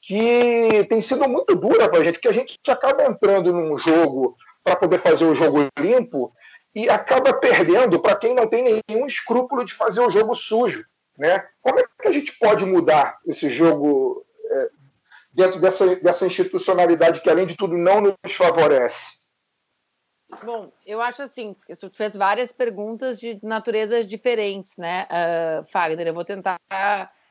que 0.02 0.84
tem 0.88 1.00
sido 1.00 1.28
muito 1.28 1.54
dura 1.54 1.88
para 1.88 2.00
a 2.00 2.02
gente, 2.02 2.14
porque 2.14 2.26
a 2.26 2.32
gente 2.32 2.58
acaba 2.68 3.04
entrando 3.04 3.52
num 3.52 3.78
jogo 3.78 4.36
para 4.64 4.74
poder 4.74 4.98
fazer 4.98 5.24
o 5.24 5.34
jogo 5.36 5.64
limpo 5.78 6.32
e 6.74 6.90
acaba 6.90 7.32
perdendo 7.32 8.00
para 8.00 8.16
quem 8.16 8.34
não 8.34 8.48
tem 8.48 8.82
nenhum 8.88 9.06
escrúpulo 9.06 9.64
de 9.64 9.74
fazer 9.74 10.00
o 10.00 10.10
jogo 10.10 10.34
sujo. 10.34 10.84
Né? 11.16 11.46
Como 11.62 11.78
é 11.78 11.84
que 12.02 12.08
a 12.08 12.12
gente 12.12 12.36
pode 12.36 12.66
mudar 12.66 13.16
esse 13.28 13.52
jogo 13.52 14.26
é, 14.50 14.70
dentro 15.32 15.60
dessa, 15.60 15.94
dessa 15.94 16.26
institucionalidade 16.26 17.20
que, 17.20 17.30
além 17.30 17.46
de 17.46 17.56
tudo, 17.56 17.78
não 17.78 18.00
nos 18.00 18.34
favorece? 18.34 19.19
Bom, 20.44 20.70
eu 20.86 21.02
acho 21.02 21.22
assim, 21.22 21.56
tu 21.78 21.90
fez 21.90 22.16
várias 22.16 22.52
perguntas 22.52 23.18
de 23.18 23.38
naturezas 23.42 24.08
diferentes, 24.08 24.76
né, 24.76 25.06
uh, 25.10 25.64
Fagner? 25.64 26.06
Eu 26.06 26.14
vou 26.14 26.24
tentar 26.24 26.58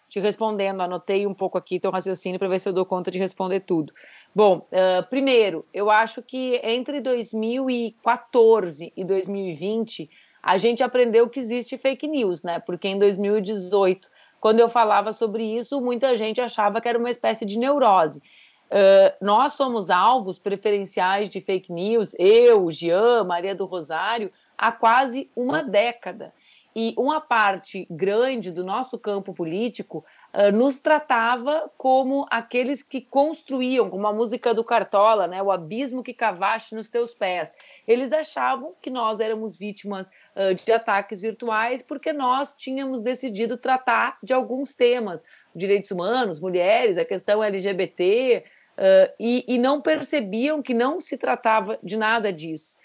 te 0.09 0.19
respondendo, 0.19 0.81
anotei 0.81 1.25
um 1.25 1.33
pouco 1.33 1.57
aqui 1.57 1.79
teu 1.79 1.91
raciocínio 1.91 2.39
para 2.39 2.47
ver 2.47 2.59
se 2.59 2.67
eu 2.67 2.73
dou 2.73 2.85
conta 2.85 3.11
de 3.11 3.19
responder 3.19 3.61
tudo. 3.61 3.93
Bom, 4.35 4.67
uh, 4.71 5.07
primeiro, 5.09 5.65
eu 5.73 5.89
acho 5.89 6.21
que 6.21 6.59
entre 6.63 6.99
2014 6.99 8.91
e 8.95 9.05
2020 9.05 10.09
a 10.41 10.57
gente 10.57 10.81
aprendeu 10.81 11.29
que 11.29 11.39
existe 11.39 11.77
fake 11.77 12.07
news, 12.07 12.43
né? 12.43 12.59
Porque 12.59 12.87
em 12.87 12.97
2018, 12.97 14.09
quando 14.39 14.59
eu 14.59 14.69
falava 14.69 15.11
sobre 15.13 15.43
isso, 15.43 15.81
muita 15.81 16.15
gente 16.15 16.41
achava 16.41 16.79
que 16.81 16.87
era 16.87 16.97
uma 16.97 17.09
espécie 17.09 17.45
de 17.45 17.59
neurose. 17.59 18.21
Uh, 18.69 19.09
nós 19.19 19.53
somos 19.53 19.89
alvos 19.89 20.37
preferenciais 20.37 21.27
de 21.27 21.41
fake 21.41 21.73
news, 21.73 22.15
eu, 22.19 22.69
Jean, 22.69 23.23
Maria 23.23 23.55
do 23.55 23.65
Rosário, 23.65 24.31
há 24.55 24.71
quase 24.71 25.27
uma 25.35 25.63
década 25.63 26.31
e 26.75 26.93
uma 26.95 27.19
parte 27.19 27.87
grande 27.89 28.51
do 28.51 28.63
nosso 28.63 28.97
campo 28.99 29.33
político 29.33 30.05
uh, 30.33 30.55
nos 30.55 30.79
tratava 30.79 31.71
como 31.79 32.27
aqueles 32.29 32.83
que 32.83 33.01
construíam, 33.01 33.89
como 33.89 34.05
a 34.05 34.13
música 34.13 34.53
do 34.53 34.63
Cartola, 34.63 35.25
né, 35.25 35.41
o 35.41 35.51
abismo 35.51 36.03
que 36.03 36.13
cavaste 36.13 36.75
nos 36.75 36.91
teus 36.91 37.11
pés. 37.11 37.51
Eles 37.87 38.11
achavam 38.11 38.75
que 38.79 38.91
nós 38.91 39.19
éramos 39.19 39.57
vítimas 39.57 40.07
uh, 40.35 40.53
de 40.53 40.71
ataques 40.71 41.21
virtuais 41.21 41.81
porque 41.81 42.13
nós 42.13 42.53
tínhamos 42.55 43.01
decidido 43.01 43.57
tratar 43.57 44.19
de 44.21 44.31
alguns 44.31 44.75
temas, 44.75 45.23
direitos 45.55 45.89
humanos, 45.89 46.39
mulheres, 46.39 46.99
a 46.99 47.05
questão 47.05 47.43
LGBT, 47.43 48.43
uh, 48.79 49.13
e, 49.19 49.43
e, 49.47 49.57
não 49.57 49.81
percebiam 49.81 50.61
que 50.61 50.73
não 50.73 51.01
se 51.01 51.17
tratava 51.17 51.77
de 51.83 51.97
nada 51.97 52.31
disso. 52.31 52.77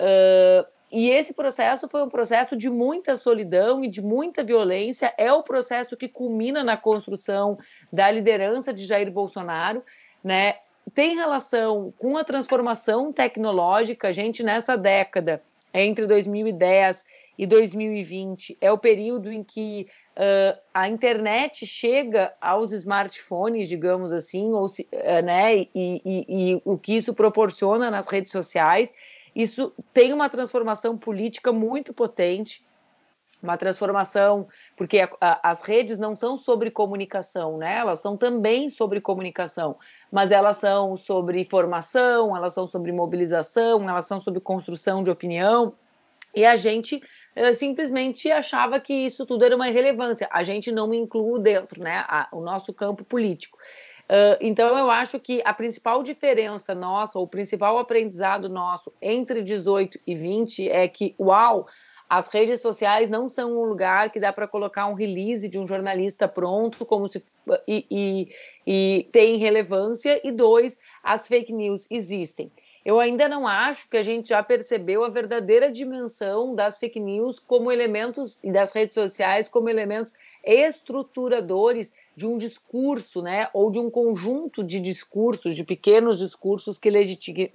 Uh, 0.00 0.66
e 0.90 1.10
esse 1.10 1.34
processo 1.34 1.88
foi 1.88 2.02
um 2.02 2.08
processo 2.08 2.56
de 2.56 2.70
muita 2.70 3.16
solidão 3.16 3.84
e 3.84 3.88
de 3.88 4.00
muita 4.00 4.42
violência. 4.42 5.12
É 5.18 5.32
o 5.32 5.42
processo 5.42 5.96
que 5.96 6.08
culmina 6.08 6.62
na 6.62 6.76
construção 6.76 7.58
da 7.92 8.10
liderança 8.10 8.72
de 8.72 8.86
Jair 8.86 9.10
Bolsonaro, 9.10 9.84
né? 10.22 10.56
Tem 10.94 11.16
relação 11.16 11.92
com 11.98 12.16
a 12.16 12.24
transformação 12.24 13.12
tecnológica. 13.12 14.08
A 14.08 14.12
gente 14.12 14.42
nessa 14.42 14.76
década 14.76 15.42
entre 15.72 16.06
2010 16.06 17.04
e 17.36 17.46
2020 17.46 18.56
é 18.60 18.70
o 18.70 18.78
período 18.78 19.32
em 19.32 19.42
que 19.42 19.88
uh, 20.16 20.58
a 20.72 20.88
internet 20.88 21.66
chega 21.66 22.32
aos 22.40 22.72
smartphones, 22.72 23.68
digamos 23.68 24.12
assim, 24.12 24.52
ou 24.52 24.68
se, 24.68 24.88
uh, 24.92 25.22
né, 25.24 25.56
e, 25.56 25.68
e, 25.74 26.02
e, 26.04 26.62
o 26.64 26.78
que 26.78 26.96
isso 26.96 27.14
proporciona 27.14 27.90
nas 27.90 28.08
redes 28.08 28.32
sociais. 28.32 28.92
Isso 29.34 29.72
tem 29.92 30.12
uma 30.12 30.28
transformação 30.28 30.96
política 30.96 31.52
muito 31.52 31.92
potente, 31.92 32.64
uma 33.42 33.56
transformação, 33.58 34.48
porque 34.76 35.00
a, 35.00 35.10
a, 35.20 35.50
as 35.50 35.62
redes 35.62 35.98
não 35.98 36.16
são 36.16 36.36
sobre 36.36 36.70
comunicação, 36.70 37.58
né? 37.58 37.78
Elas 37.78 37.98
são 37.98 38.16
também 38.16 38.68
sobre 38.70 39.00
comunicação, 39.00 39.76
mas 40.10 40.30
elas 40.30 40.56
são 40.56 40.96
sobre 40.96 41.44
formação, 41.44 42.34
elas 42.34 42.54
são 42.54 42.66
sobre 42.66 42.90
mobilização, 42.90 43.86
elas 43.88 44.06
são 44.06 44.18
sobre 44.20 44.40
construção 44.40 45.02
de 45.02 45.10
opinião. 45.10 45.74
E 46.34 46.44
a 46.44 46.56
gente 46.56 47.02
simplesmente 47.54 48.30
achava 48.30 48.78
que 48.78 48.92
isso 48.92 49.26
tudo 49.26 49.44
era 49.44 49.56
uma 49.56 49.68
irrelevância. 49.68 50.28
A 50.30 50.42
gente 50.42 50.70
não 50.70 50.92
inclui 50.94 51.40
dentro, 51.40 51.82
né, 51.82 52.04
a, 52.08 52.28
o 52.32 52.40
nosso 52.40 52.72
campo 52.72 53.04
político. 53.04 53.58
Uh, 54.04 54.36
então, 54.40 54.76
eu 54.76 54.90
acho 54.90 55.18
que 55.18 55.40
a 55.44 55.54
principal 55.54 56.02
diferença 56.02 56.74
nossa, 56.74 57.18
ou 57.18 57.24
o 57.24 57.28
principal 57.28 57.78
aprendizado 57.78 58.48
nosso 58.48 58.92
entre 59.00 59.42
18 59.42 59.98
e 60.06 60.14
20 60.14 60.68
é 60.68 60.86
que, 60.86 61.14
uau, 61.18 61.66
as 62.08 62.28
redes 62.28 62.60
sociais 62.60 63.08
não 63.08 63.28
são 63.28 63.52
um 63.58 63.64
lugar 63.64 64.10
que 64.10 64.20
dá 64.20 64.32
para 64.32 64.46
colocar 64.46 64.86
um 64.86 64.94
release 64.94 65.48
de 65.48 65.58
um 65.58 65.66
jornalista 65.66 66.28
pronto, 66.28 66.84
como 66.84 67.08
se 67.08 67.22
e, 67.66 67.86
e, 67.90 68.28
e 68.66 69.08
tem 69.10 69.36
relevância. 69.38 70.20
E 70.22 70.30
dois, 70.30 70.78
as 71.02 71.26
fake 71.26 71.52
news 71.52 71.86
existem. 71.90 72.52
Eu 72.84 73.00
ainda 73.00 73.26
não 73.28 73.46
acho 73.46 73.88
que 73.88 73.96
a 73.96 74.02
gente 74.02 74.28
já 74.28 74.42
percebeu 74.42 75.04
a 75.04 75.08
verdadeira 75.08 75.72
dimensão 75.72 76.54
das 76.54 76.76
fake 76.76 77.00
news 77.00 77.38
como 77.38 77.72
elementos 77.72 78.38
e 78.42 78.52
das 78.52 78.72
redes 78.72 78.92
sociais 78.92 79.48
como 79.48 79.70
elementos 79.70 80.12
estruturadores 80.44 81.90
de 82.14 82.26
um 82.26 82.36
discurso, 82.36 83.22
né, 83.22 83.48
ou 83.52 83.70
de 83.70 83.78
um 83.78 83.90
conjunto 83.90 84.62
de 84.62 84.78
discursos, 84.78 85.54
de 85.54 85.64
pequenos 85.64 86.18
discursos 86.18 86.78
que, 86.78 86.90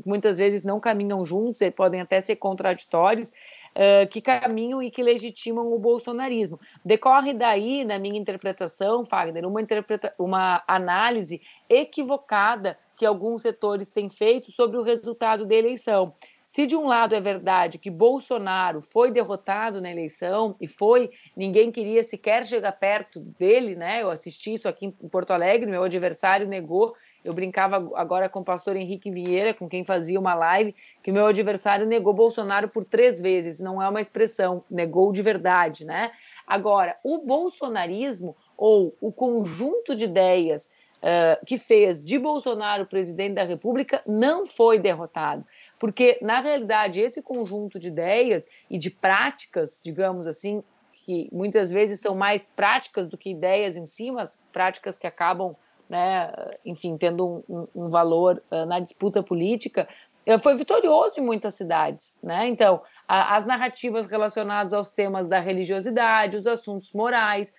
muitas 0.05 0.39
vezes 0.39 0.65
não 0.65 0.79
caminham 0.79 1.23
juntos 1.23 1.61
e 1.61 1.71
podem 1.71 2.01
até 2.01 2.19
ser 2.19 2.35
contraditórios, 2.37 3.29
uh, 3.29 4.07
que 4.09 4.19
caminham 4.19 4.81
e 4.81 4.89
que 4.91 5.03
legitimam 5.03 5.71
o 5.71 5.79
bolsonarismo. 5.79 6.59
Decorre 6.83 7.33
daí, 7.33 7.85
na 7.85 7.97
minha 7.99 8.19
interpretação, 8.19 9.05
Fagner, 9.05 9.47
uma, 9.47 9.61
interpreta 9.61 10.13
uma 10.17 10.63
análise 10.67 11.41
equivocada 11.69 12.77
que 12.99 13.05
alguns 13.05 13.41
setores 13.43 13.89
têm 13.89 14.09
feito 14.09 14.51
sobre 14.51 14.77
o 14.77 14.83
resultado 14.83 15.45
da 15.45 15.55
eleição. 15.55 16.13
Se 16.43 16.65
de 16.65 16.75
um 16.75 16.85
lado 16.85 17.15
é 17.15 17.21
verdade 17.21 17.77
que 17.77 17.89
Bolsonaro 17.89 18.81
foi 18.81 19.09
derrotado 19.09 19.79
na 19.79 19.89
eleição 19.89 20.55
e 20.59 20.67
foi, 20.67 21.09
ninguém 21.33 21.71
queria 21.71 22.03
sequer 22.03 22.45
chegar 22.45 22.73
perto 22.73 23.21
dele, 23.21 23.73
né? 23.73 24.01
Eu 24.01 24.09
assisti 24.11 24.53
isso 24.53 24.67
aqui 24.67 24.87
em 24.87 24.91
Porto 24.91 25.31
Alegre, 25.31 25.71
meu 25.71 25.83
adversário 25.83 26.45
negou. 26.45 26.93
Eu 27.23 27.33
brincava 27.33 27.89
agora 27.95 28.27
com 28.27 28.39
o 28.39 28.43
pastor 28.45 28.75
Henrique 28.75 29.11
Vieira, 29.11 29.53
com 29.53 29.69
quem 29.69 29.85
fazia 29.85 30.19
uma 30.19 30.33
live, 30.33 30.75
que 31.01 31.11
meu 31.11 31.25
adversário 31.25 31.85
negou 31.85 32.13
Bolsonaro 32.13 32.67
por 32.67 32.83
três 32.83 33.21
vezes. 33.21 33.61
Não 33.61 33.81
é 33.81 33.87
uma 33.87 34.01
expressão, 34.01 34.63
negou 34.69 35.13
de 35.13 35.21
verdade, 35.21 35.85
né? 35.85 36.11
Agora, 36.45 36.97
o 37.03 37.19
bolsonarismo 37.19 38.35
ou 38.57 38.93
o 38.99 39.11
conjunto 39.11 39.95
de 39.95 40.03
ideias 40.05 40.69
uh, 41.01 41.45
que 41.45 41.57
fez 41.57 42.03
de 42.03 42.17
Bolsonaro 42.17 42.85
presidente 42.85 43.35
da 43.35 43.43
República 43.43 44.01
não 44.07 44.45
foi 44.45 44.79
derrotado. 44.79 45.45
Porque, 45.79 46.17
na 46.21 46.39
realidade, 46.39 47.01
esse 47.01 47.21
conjunto 47.21 47.79
de 47.79 47.87
ideias 47.87 48.43
e 48.69 48.77
de 48.77 48.89
práticas, 48.89 49.81
digamos 49.83 50.27
assim, 50.27 50.63
que 51.05 51.29
muitas 51.31 51.71
vezes 51.71 51.99
são 51.99 52.15
mais 52.15 52.47
práticas 52.55 53.07
do 53.07 53.17
que 53.17 53.31
ideias 53.31 53.75
em 53.75 53.85
si, 53.85 54.11
mas 54.11 54.37
práticas 54.51 54.97
que 54.97 55.07
acabam, 55.07 55.55
né, 55.89 56.31
enfim, 56.63 56.97
tendo 56.97 57.43
um, 57.49 57.67
um 57.73 57.89
valor 57.89 58.43
uh, 58.51 58.65
na 58.65 58.79
disputa 58.79 59.23
política, 59.23 59.87
uh, 60.27 60.37
foi 60.37 60.55
vitorioso 60.55 61.19
em 61.19 61.23
muitas 61.23 61.55
cidades. 61.55 62.15
Né? 62.21 62.47
Então, 62.47 62.81
a, 63.07 63.37
as 63.37 63.45
narrativas 63.45 64.11
relacionadas 64.11 64.71
aos 64.71 64.91
temas 64.91 65.27
da 65.27 65.39
religiosidade, 65.39 66.37
os 66.37 66.45
assuntos 66.45 66.93
morais, 66.93 67.51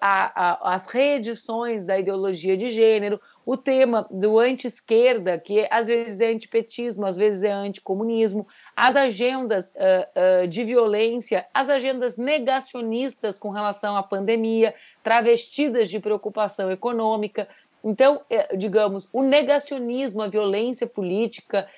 a, 0.00 0.32
a, 0.34 0.74
as 0.74 0.86
reedições 0.86 1.86
da 1.86 1.98
ideologia 1.98 2.56
de 2.56 2.68
gênero, 2.68 3.20
o 3.46 3.56
tema 3.56 4.06
do 4.10 4.38
anti-esquerda, 4.38 5.38
que 5.38 5.66
às 5.70 5.86
vezes 5.86 6.20
é 6.20 6.32
antipetismo, 6.32 7.06
às 7.06 7.16
vezes 7.16 7.44
é 7.44 7.52
anticomunismo, 7.52 8.46
as 8.74 8.96
agendas 8.96 9.70
uh, 9.70 10.44
uh, 10.44 10.48
de 10.48 10.64
violência, 10.64 11.46
as 11.54 11.68
agendas 11.68 12.16
negacionistas 12.16 13.38
com 13.38 13.50
relação 13.50 13.96
à 13.96 14.02
pandemia, 14.02 14.74
travestidas 15.02 15.88
de 15.88 16.00
preocupação 16.00 16.70
econômica. 16.72 17.48
Então, 17.84 18.20
eh, 18.28 18.56
digamos, 18.56 19.08
o 19.12 19.22
negacionismo, 19.22 20.20
a 20.20 20.26
violência 20.26 20.84
política, 20.84 21.68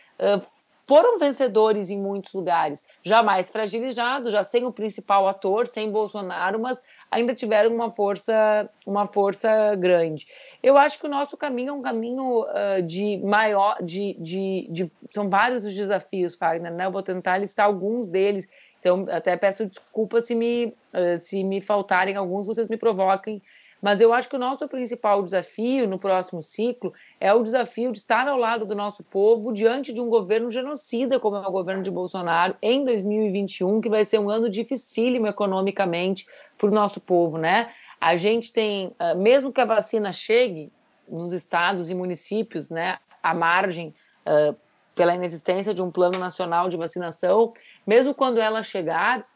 foram 0.91 1.21
vencedores 1.21 1.89
em 1.89 1.97
muitos 1.97 2.33
lugares, 2.33 2.85
já 3.05 3.23
mais 3.23 3.49
fragilizados, 3.49 4.33
já 4.33 4.43
sem 4.43 4.65
o 4.65 4.73
principal 4.73 5.29
ator, 5.29 5.69
sem 5.69 5.89
Bolsonaro, 5.89 6.59
mas 6.59 6.83
ainda 7.09 7.33
tiveram 7.33 7.73
uma 7.73 7.93
força, 7.93 8.69
uma 8.85 9.07
força 9.07 9.77
grande. 9.77 10.27
Eu 10.61 10.77
acho 10.77 10.99
que 10.99 11.07
o 11.07 11.09
nosso 11.09 11.37
caminho 11.37 11.69
é 11.69 11.73
um 11.75 11.81
caminho 11.81 12.41
uh, 12.43 12.83
de 12.85 13.19
maior, 13.19 13.77
de, 13.81 14.17
de, 14.19 14.67
de, 14.69 14.93
são 15.13 15.31
vários 15.31 15.65
os 15.65 15.73
desafios, 15.73 16.35
Fagner, 16.35 16.73
né? 16.73 16.87
Eu 16.87 16.91
vou 16.91 17.05
tentar 17.05 17.39
listar 17.39 17.67
alguns 17.67 18.09
deles. 18.09 18.49
Então, 18.81 19.07
até 19.13 19.37
peço 19.37 19.67
desculpa 19.67 20.21
se 20.21 20.35
me, 20.35 20.75
uh, 20.93 21.19
se 21.19 21.45
me 21.45 21.61
faltarem 21.61 22.17
alguns, 22.17 22.49
vocês 22.49 22.67
me 22.67 22.77
provoquem 22.77 23.41
mas 23.81 24.01
eu 24.01 24.13
acho 24.13 24.29
que 24.29 24.37
o 24.37 24.39
nosso 24.39 24.69
principal 24.69 25.23
desafio 25.23 25.89
no 25.89 25.99
próximo 25.99 26.43
ciclo 26.43 26.93
é 27.19 27.33
o 27.33 27.43
desafio 27.43 27.93
de 27.93 27.99
estar 27.99 28.29
ao 28.29 28.37
lado 28.37 28.67
do 28.67 28.75
nosso 28.75 29.03
povo 29.03 29.53
diante 29.53 29.93
de 29.93 30.01
um 30.01 30.09
governo 30.09 30.51
genocida, 30.51 31.19
como 31.19 31.37
é 31.37 31.47
o 31.47 31.51
governo 31.51 31.83
de 31.83 31.91
Bolsonaro, 31.91 32.57
em 32.61 32.85
2021, 32.85 33.81
que 33.81 33.89
vai 33.89 34.05
ser 34.05 34.19
um 34.19 34.29
ano 34.29 34.51
dificílimo 34.51 35.27
economicamente 35.27 36.27
para 36.59 36.69
o 36.69 36.75
nosso 36.75 37.01
povo, 37.01 37.39
né? 37.39 37.71
A 38.01 38.17
gente 38.17 38.53
tem, 38.53 38.93
ah, 38.99 39.15
mesmo 39.15 39.53
que 39.53 39.61
a 39.61 39.65
vacina 39.65 40.13
chegue 40.13 40.71
nos 41.09 41.33
estados 41.33 41.91
e 41.91 41.95
municípios, 41.95 42.71
né, 42.71 42.99
à 43.23 43.35
margem, 43.35 43.95
uh, 44.25 44.57
pela 44.95 45.15
inexistência 45.15 45.75
de 45.75 45.83
um 45.83 45.91
plano 45.91 46.19
nacional 46.19 46.69
de 46.69 46.77
vacinação, 46.77 47.53
mesmo 47.87 48.15
quando 48.15 48.39
ela 48.39 48.63
chegar, 48.63 49.27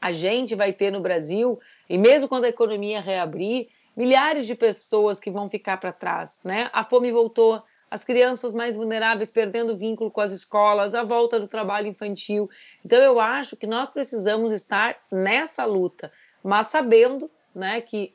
a 0.00 0.12
gente 0.12 0.54
vai 0.54 0.72
ter 0.72 0.90
no 0.90 1.00
Brasil 1.00 1.58
e 1.88 1.98
mesmo 1.98 2.28
quando 2.28 2.44
a 2.44 2.48
economia 2.48 3.00
reabrir, 3.00 3.68
milhares 3.96 4.46
de 4.46 4.54
pessoas 4.54 5.20
que 5.20 5.30
vão 5.30 5.48
ficar 5.48 5.78
para 5.78 5.92
trás, 5.92 6.38
né? 6.44 6.68
A 6.72 6.82
fome 6.82 7.12
voltou, 7.12 7.62
as 7.90 8.04
crianças 8.04 8.52
mais 8.52 8.74
vulneráveis 8.74 9.30
perdendo 9.30 9.76
vínculo 9.76 10.10
com 10.10 10.20
as 10.20 10.32
escolas, 10.32 10.94
a 10.94 11.04
volta 11.04 11.38
do 11.38 11.46
trabalho 11.46 11.86
infantil. 11.86 12.50
Então 12.84 12.98
eu 12.98 13.20
acho 13.20 13.56
que 13.56 13.66
nós 13.66 13.88
precisamos 13.88 14.52
estar 14.52 14.96
nessa 15.12 15.64
luta, 15.64 16.10
mas 16.42 16.66
sabendo, 16.66 17.30
né, 17.54 17.80
que 17.80 18.12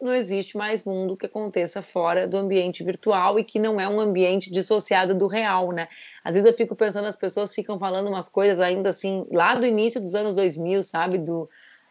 não 0.00 0.14
existe 0.14 0.56
mais 0.56 0.82
mundo 0.82 1.16
que 1.16 1.26
aconteça 1.26 1.82
fora 1.82 2.26
do 2.26 2.38
ambiente 2.38 2.82
virtual 2.82 3.38
e 3.38 3.44
que 3.44 3.58
não 3.58 3.78
é 3.78 3.86
um 3.86 4.00
ambiente 4.00 4.50
dissociado 4.50 5.14
do 5.14 5.26
real, 5.26 5.72
né? 5.72 5.88
Às 6.24 6.34
vezes 6.34 6.50
eu 6.50 6.56
fico 6.56 6.74
pensando, 6.74 7.06
as 7.06 7.16
pessoas 7.16 7.54
ficam 7.54 7.78
falando 7.78 8.08
umas 8.08 8.28
coisas 8.28 8.60
ainda 8.60 8.88
assim, 8.88 9.26
lá 9.30 9.54
do 9.54 9.66
início 9.66 10.00
dos 10.00 10.14
anos 10.14 10.34
2000, 10.34 10.82
sabe? 10.82 11.18
Do, 11.18 11.48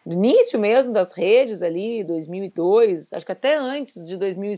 do 0.10 0.14
início 0.14 0.60
mesmo 0.60 0.92
das 0.92 1.14
redes 1.14 1.62
ali, 1.62 2.04
2002, 2.04 3.14
acho 3.14 3.24
que 3.24 3.32
até 3.32 3.56
antes 3.56 4.04
de 4.08 4.18
2000, 4.18 4.54
uh, 4.54 4.58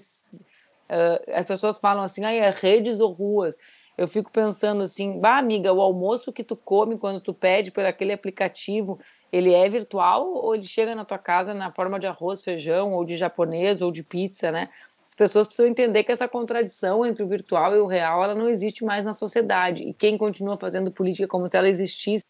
as 1.33 1.45
pessoas 1.45 1.77
falam 1.77 2.03
assim, 2.03 2.23
ah, 2.23 2.31
é 2.31 2.49
redes 2.49 3.01
ou 3.01 3.11
ruas. 3.11 3.57
Eu 3.97 4.07
fico 4.07 4.31
pensando 4.31 4.81
assim, 4.81 5.19
bah, 5.19 5.37
amiga, 5.37 5.73
o 5.73 5.81
almoço 5.81 6.31
que 6.31 6.41
tu 6.41 6.55
come 6.55 6.97
quando 6.97 7.19
tu 7.19 7.33
pede 7.33 7.69
por 7.69 7.83
aquele 7.83 8.13
aplicativo, 8.13 8.97
ele 9.29 9.53
é 9.53 9.67
virtual 9.67 10.25
ou 10.25 10.55
ele 10.55 10.63
chega 10.63 10.95
na 10.95 11.03
tua 11.03 11.17
casa 11.17 11.53
na 11.53 11.69
forma 11.69 11.99
de 11.99 12.07
arroz, 12.07 12.41
feijão, 12.41 12.93
ou 12.93 13.03
de 13.03 13.17
japonês, 13.17 13.81
ou 13.81 13.91
de 13.91 14.03
pizza, 14.03 14.53
né? 14.53 14.69
As 15.05 15.15
pessoas 15.15 15.47
precisam 15.47 15.69
entender 15.69 16.05
que 16.05 16.13
essa 16.13 16.29
contradição 16.29 17.05
entre 17.05 17.25
o 17.25 17.27
virtual 17.27 17.75
e 17.75 17.79
o 17.79 17.87
real, 17.87 18.23
ela 18.23 18.33
não 18.33 18.47
existe 18.47 18.85
mais 18.85 19.03
na 19.03 19.11
sociedade. 19.11 19.83
E 19.83 19.93
quem 19.93 20.17
continua 20.17 20.55
fazendo 20.55 20.89
política 20.89 21.27
como 21.27 21.45
se 21.45 21.57
ela 21.57 21.67
existisse, 21.67 22.23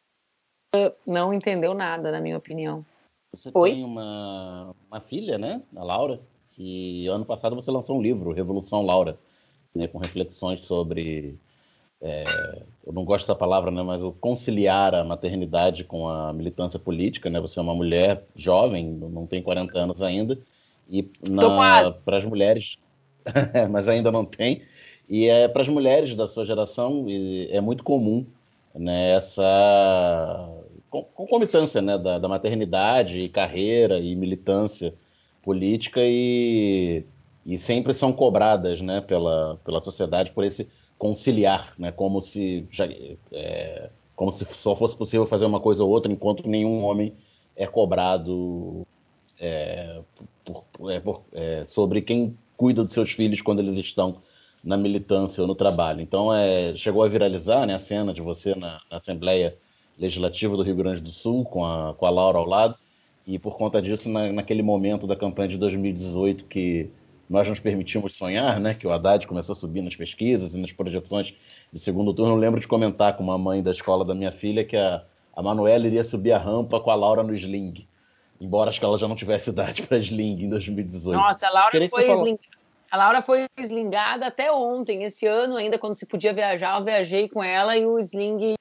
não 1.06 1.32
entendeu 1.32 1.76
nada, 1.76 2.12
na 2.12 2.20
minha 2.20 2.36
opinião. 2.36 2.84
Você 3.34 3.50
Oi? 3.54 3.72
tem 3.72 3.84
uma, 3.86 4.76
uma 4.90 5.00
filha, 5.00 5.38
né? 5.38 5.62
A 5.76 5.84
Laura, 5.84 6.20
que 6.52 7.08
ano 7.08 7.24
passado 7.24 7.56
você 7.56 7.72
lançou 7.72 7.98
um 7.98 8.02
livro, 8.02 8.34
Revolução 8.34 8.86
Laura, 8.86 9.18
né, 9.74 9.88
com 9.88 9.98
reflexões 9.98 10.62
sobre. 10.62 11.40
É, 12.02 12.24
eu 12.86 12.92
não 12.92 13.06
gosto 13.06 13.24
dessa 13.24 13.36
palavra, 13.36 13.72
né, 13.72 13.82
mas 13.84 14.02
conciliar 14.20 14.94
a 14.94 15.04
maternidade 15.04 15.86
com 15.86 16.10
a 16.10 16.34
militância 16.34 16.78
política, 16.78 17.30
né? 17.30 17.40
Você 17.40 17.58
é 17.58 17.62
uma 17.62 17.74
mulher 17.74 18.26
jovem, 18.36 18.86
não 18.86 19.26
tem 19.26 19.42
40 19.42 19.80
anos 19.80 20.02
ainda, 20.02 20.38
e 20.90 21.04
para 22.04 22.18
as 22.18 22.26
mulheres, 22.26 22.78
mas 23.72 23.88
ainda 23.88 24.12
não 24.12 24.26
tem, 24.26 24.64
e 25.08 25.28
é 25.28 25.48
para 25.48 25.62
as 25.62 25.70
mulheres 25.70 26.14
da 26.16 26.28
sua 26.28 26.44
geração 26.44 27.06
é 27.50 27.62
muito 27.62 27.84
comum 27.84 28.26
né, 28.76 29.12
essa 29.12 30.50
concomitância 30.92 31.82
né, 31.82 31.98
da, 31.98 32.20
da, 32.20 32.28
maternidade, 32.28 33.30
carreira 33.30 33.98
e 33.98 34.14
militância 34.16 34.94
política 35.42 36.02
e, 36.04 37.06
e 37.46 37.58
sempre 37.58 37.94
são 37.94 38.12
cobradas 38.12 38.82
né, 38.82 39.00
pela, 39.00 39.58
pela 39.64 39.82
sociedade 39.82 40.32
por 40.32 40.44
esse 40.44 40.68
conciliar, 40.98 41.74
né, 41.80 41.92
como 41.92 42.22
se 42.22 42.68
já, 42.70 42.86
é, 43.32 43.90
como 44.16 44.32
se 44.32 44.46
só 44.46 44.76
fosse 44.76 44.96
possível 44.96 45.26
fazer 45.26 45.46
uma 45.46 45.60
coisa 45.60 45.84
ou 45.84 45.90
outra, 45.90 46.12
enquanto 46.12 46.48
nenhum 46.48 46.84
homem 46.84 47.14
é 47.56 47.66
cobrado 47.66 48.86
é, 49.40 50.02
por, 50.46 50.92
é, 50.92 51.00
por, 51.00 51.22
é, 51.32 51.64
sobre 51.66 52.02
quem 52.02 52.38
cuida 52.58 52.84
dos 52.84 52.94
seus 52.94 53.12
filhos 53.12 53.42
quando 53.42 53.60
eles 53.60 53.78
estão 53.78 54.22
na 54.64 54.78
militância 54.78 55.42
ou 55.42 55.48
no 55.48 55.56
trabalho. 55.56 56.02
Então, 56.02 56.32
é, 56.32 56.76
chegou 56.76 57.04
a 57.04 57.08
viralizar 57.08 57.66
né, 57.66 57.74
a 57.74 57.80
cena 57.80 58.14
de 58.14 58.22
você 58.22 58.54
na, 58.54 58.80
na 58.92 58.98
Assembleia 58.98 59.58
Legislativo 60.02 60.58
do 60.58 60.64
Rio 60.64 60.76
Grande 60.76 61.00
do 61.00 61.12
Sul, 61.12 61.46
com 61.46 61.64
a, 61.64 61.94
com 61.94 62.08
a 62.08 62.10
Laura 62.10 62.40
ao 62.40 62.46
lado, 62.46 62.76
e 63.28 63.38
por 63.38 63.56
conta 63.56 63.80
disso, 63.80 64.10
na, 64.10 64.32
naquele 64.32 64.64
momento 64.64 65.06
da 65.06 65.16
campanha 65.16 65.50
de 65.50 65.58
2018 65.60 66.46
que 66.46 66.90
nós 67.30 67.48
nos 67.48 67.60
permitimos 67.60 68.18
sonhar, 68.18 68.60
né, 68.60 68.74
que 68.74 68.86
o 68.86 68.92
Haddad 68.92 69.26
começou 69.28 69.54
a 69.54 69.56
subir 69.56 69.82
nas 69.82 69.96
pesquisas 69.96 70.56
e 70.56 70.60
nas 70.60 70.72
projeções 70.72 71.34
de 71.72 71.80
segundo 71.80 72.14
turno, 72.14 72.34
eu 72.34 72.38
lembro 72.38 72.60
de 72.60 72.68
comentar 72.68 73.16
com 73.16 73.24
uma 73.24 73.38
mãe 73.38 73.62
da 73.62 73.72
escola 73.72 74.04
da 74.04 74.16
minha 74.16 74.32
filha 74.32 74.66
que 74.66 74.76
a, 74.76 75.04
a 75.36 75.42
Manuela 75.42 75.86
iria 75.86 76.04
subir 76.04 76.32
a 76.32 76.40
rampa 76.40 76.80
com 76.80 76.90
a 76.90 76.96
Laura 76.96 77.22
no 77.22 77.34
sling, 77.36 77.88
embora 78.42 78.72
acho 78.72 78.80
que 78.80 78.86
ela 78.86 78.98
já 78.98 79.08
não 79.08 79.16
tivesse 79.16 79.52
idade 79.52 79.84
para 79.84 80.00
sling 80.00 80.44
em 80.44 80.50
2018. 80.50 81.16
Nossa, 81.16 81.48
a 81.48 81.52
Laura 81.52 81.90
foi 81.90 82.04
slingada. 82.04 82.40
A 82.90 82.98
Laura 82.98 83.22
foi 83.22 83.46
slingada 83.58 84.28
até 84.28 84.52
ontem, 84.52 85.04
esse 85.04 85.26
ano 85.26 85.56
ainda, 85.56 85.78
quando 85.78 85.94
se 85.94 86.06
podia 86.06 86.34
viajar, 86.34 86.78
eu 86.78 86.84
viajei 86.84 87.30
com 87.30 87.42
ela 87.42 87.78
e 87.78 87.86
o 87.86 87.98
sling 88.00 88.56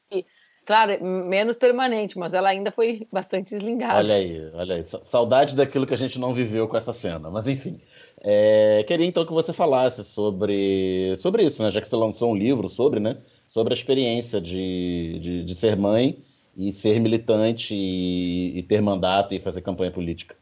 Claro, 0.71 1.05
menos 1.05 1.57
permanente, 1.57 2.17
mas 2.17 2.33
ela 2.33 2.49
ainda 2.49 2.71
foi 2.71 3.05
bastante 3.11 3.57
eslingada. 3.57 3.99
Olha 3.99 4.15
aí, 4.15 4.51
olha 4.55 4.77
aí. 4.77 4.85
Saudade 5.03 5.57
daquilo 5.57 5.85
que 5.85 5.95
a 5.95 5.97
gente 5.97 6.17
não 6.17 6.33
viveu 6.33 6.69
com 6.69 6.77
essa 6.77 6.93
cena. 6.93 7.29
Mas 7.29 7.49
enfim. 7.49 7.81
É, 8.21 8.85
queria 8.87 9.05
então 9.05 9.27
que 9.27 9.33
você 9.33 9.53
falasse 9.53 10.05
sobre, 10.05 11.17
sobre 11.17 11.43
isso, 11.43 11.61
né? 11.61 11.73
Já 11.73 11.81
que 11.81 11.89
você 11.89 11.97
lançou 11.97 12.31
um 12.31 12.37
livro 12.37 12.69
sobre, 12.69 13.01
né? 13.01 13.17
Sobre 13.49 13.75
a 13.75 13.77
experiência 13.77 14.41
de, 14.41 15.19
de, 15.21 15.45
de 15.45 15.55
ser 15.57 15.77
mãe 15.77 16.23
e 16.57 16.71
ser 16.73 17.01
militante 17.01 17.75
e, 17.75 18.57
e, 18.57 18.63
ter 18.63 18.81
mandato 18.81 19.35
e 19.35 19.41
fazer 19.41 19.63
campanha 19.63 19.91
política. 19.91 20.37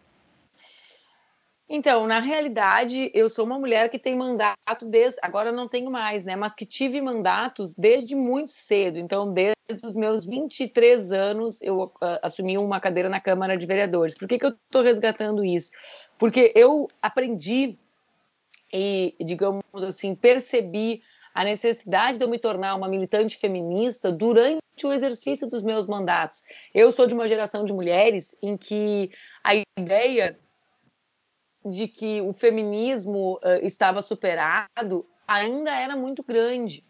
Então, 1.66 2.06
na 2.06 2.20
realidade, 2.20 3.10
eu 3.14 3.30
sou 3.30 3.46
uma 3.46 3.58
mulher 3.58 3.88
que 3.88 3.98
tem 3.98 4.14
mandato 4.14 4.84
desde. 4.84 5.18
Agora 5.22 5.50
não 5.50 5.66
tenho 5.66 5.90
mais, 5.90 6.22
né? 6.22 6.36
Mas 6.36 6.52
que 6.52 6.66
tive 6.66 7.00
mandatos 7.00 7.74
desde 7.74 8.14
muito 8.14 8.52
cedo. 8.52 8.98
Então, 8.98 9.32
desde 9.32 9.57
os 9.82 9.94
meus 9.94 10.24
23 10.24 11.12
anos, 11.12 11.58
eu 11.60 11.82
uh, 11.82 11.92
assumi 12.22 12.56
uma 12.56 12.80
cadeira 12.80 13.08
na 13.08 13.20
Câmara 13.20 13.56
de 13.56 13.66
Vereadores. 13.66 14.14
Por 14.14 14.26
que, 14.26 14.38
que 14.38 14.46
eu 14.46 14.50
estou 14.50 14.82
resgatando 14.82 15.44
isso? 15.44 15.70
Porque 16.18 16.52
eu 16.54 16.88
aprendi 17.02 17.78
e, 18.72 19.14
digamos 19.20 19.62
assim, 19.74 20.14
percebi 20.14 21.02
a 21.34 21.44
necessidade 21.44 22.18
de 22.18 22.24
eu 22.24 22.28
me 22.28 22.38
tornar 22.38 22.74
uma 22.74 22.88
militante 22.88 23.36
feminista 23.36 24.10
durante 24.10 24.60
o 24.84 24.92
exercício 24.92 25.46
dos 25.46 25.62
meus 25.62 25.86
mandatos. 25.86 26.42
Eu 26.74 26.90
sou 26.90 27.06
de 27.06 27.14
uma 27.14 27.28
geração 27.28 27.64
de 27.64 27.72
mulheres 27.72 28.34
em 28.42 28.56
que 28.56 29.10
a 29.44 29.52
ideia 29.78 30.38
de 31.64 31.86
que 31.86 32.20
o 32.22 32.32
feminismo 32.32 33.38
uh, 33.44 33.64
estava 33.64 34.00
superado 34.00 35.06
ainda 35.26 35.70
era 35.70 35.94
muito 35.94 36.22
grande, 36.22 36.82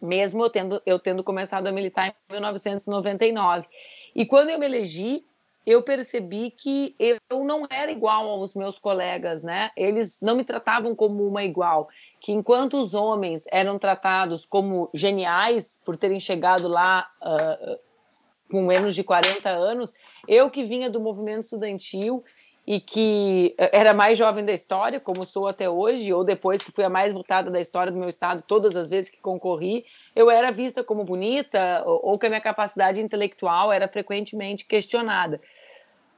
mesmo 0.00 0.44
eu 0.44 0.50
tendo, 0.50 0.82
eu 0.84 0.98
tendo 0.98 1.24
começado 1.24 1.66
a 1.66 1.72
militar 1.72 2.08
em 2.08 2.32
1999. 2.32 3.66
E 4.14 4.26
quando 4.26 4.50
eu 4.50 4.58
me 4.58 4.66
elegi, 4.66 5.24
eu 5.66 5.82
percebi 5.82 6.50
que 6.50 6.94
eu 6.98 7.44
não 7.44 7.66
era 7.68 7.90
igual 7.90 8.28
aos 8.28 8.54
meus 8.54 8.78
colegas, 8.78 9.42
né? 9.42 9.70
Eles 9.76 10.20
não 10.22 10.36
me 10.36 10.44
tratavam 10.44 10.94
como 10.94 11.26
uma 11.26 11.42
igual. 11.42 11.88
Que 12.20 12.30
enquanto 12.30 12.78
os 12.78 12.94
homens 12.94 13.44
eram 13.50 13.76
tratados 13.76 14.46
como 14.46 14.88
geniais 14.94 15.80
por 15.84 15.96
terem 15.96 16.20
chegado 16.20 16.68
lá 16.68 17.10
uh, 17.20 17.78
com 18.48 18.64
menos 18.64 18.94
de 18.94 19.02
40 19.02 19.48
anos, 19.48 19.92
eu 20.28 20.48
que 20.48 20.62
vinha 20.62 20.88
do 20.88 21.00
movimento 21.00 21.42
estudantil 21.42 22.22
e 22.66 22.80
que 22.80 23.54
eh, 23.56 23.70
era 23.72 23.94
mais 23.94 24.18
jovem 24.18 24.44
da 24.44 24.52
história, 24.52 24.98
como 24.98 25.24
sou 25.24 25.46
até 25.46 25.70
hoje, 25.70 26.12
ou 26.12 26.24
depois 26.24 26.62
que 26.62 26.72
fui 26.72 26.82
a 26.82 26.90
mais 26.90 27.12
votada 27.12 27.50
da 27.50 27.60
história 27.60 27.92
do 27.92 27.98
meu 27.98 28.08
estado, 28.08 28.42
todas 28.42 28.74
as 28.74 28.88
vezes 28.88 29.08
que 29.08 29.18
concorri, 29.18 29.84
eu 30.16 30.28
era 30.28 30.50
vista 30.50 30.82
como 30.82 31.04
bonita 31.04 31.84
ou, 31.86 32.18
que 32.18 32.26
a 32.26 32.28
minha 32.28 32.40
capacidade 32.40 33.00
intelectual 33.00 33.72
era 33.72 33.86
frequentemente 33.86 34.64
questionada. 34.64 35.40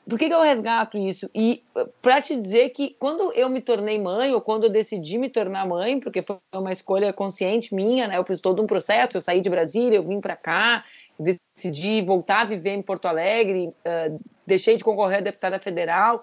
Por 0.09 0.19
que, 0.19 0.27
que 0.27 0.35
eu 0.35 0.41
resgato 0.41 0.97
isso? 0.97 1.29
E 1.35 1.63
eh, 1.77 1.87
para 2.01 2.23
te 2.23 2.35
dizer 2.35 2.71
que 2.71 2.97
quando 2.99 3.31
eu 3.35 3.51
me 3.51 3.61
tornei 3.61 3.99
mãe, 3.99 4.33
ou 4.33 4.41
quando 4.41 4.65
eu 4.65 4.71
decidi 4.71 5.19
me 5.19 5.29
tornar 5.29 5.67
mãe, 5.67 6.01
porque 6.01 6.23
foi 6.23 6.39
uma 6.55 6.73
escolha 6.73 7.13
consciente 7.13 7.75
minha, 7.75 8.09
né? 8.09 8.17
Eu 8.17 8.25
fiz 8.25 8.41
todo 8.41 8.63
um 8.63 8.67
processo, 8.67 9.19
eu 9.19 9.21
saí 9.21 9.43
de 9.43 9.51
Brasília, 9.51 9.97
eu 9.97 10.03
vim 10.03 10.19
para 10.19 10.35
cá, 10.35 10.83
decidi 11.19 12.01
voltar 12.01 12.41
a 12.41 12.45
viver 12.45 12.71
em 12.71 12.81
Porto 12.81 13.07
Alegre, 13.07 13.67
uh, 13.69 14.21
deixei 14.47 14.77
de 14.77 14.85
concorrer 14.85 15.19
a 15.19 15.21
deputada 15.21 15.59
federal, 15.59 16.23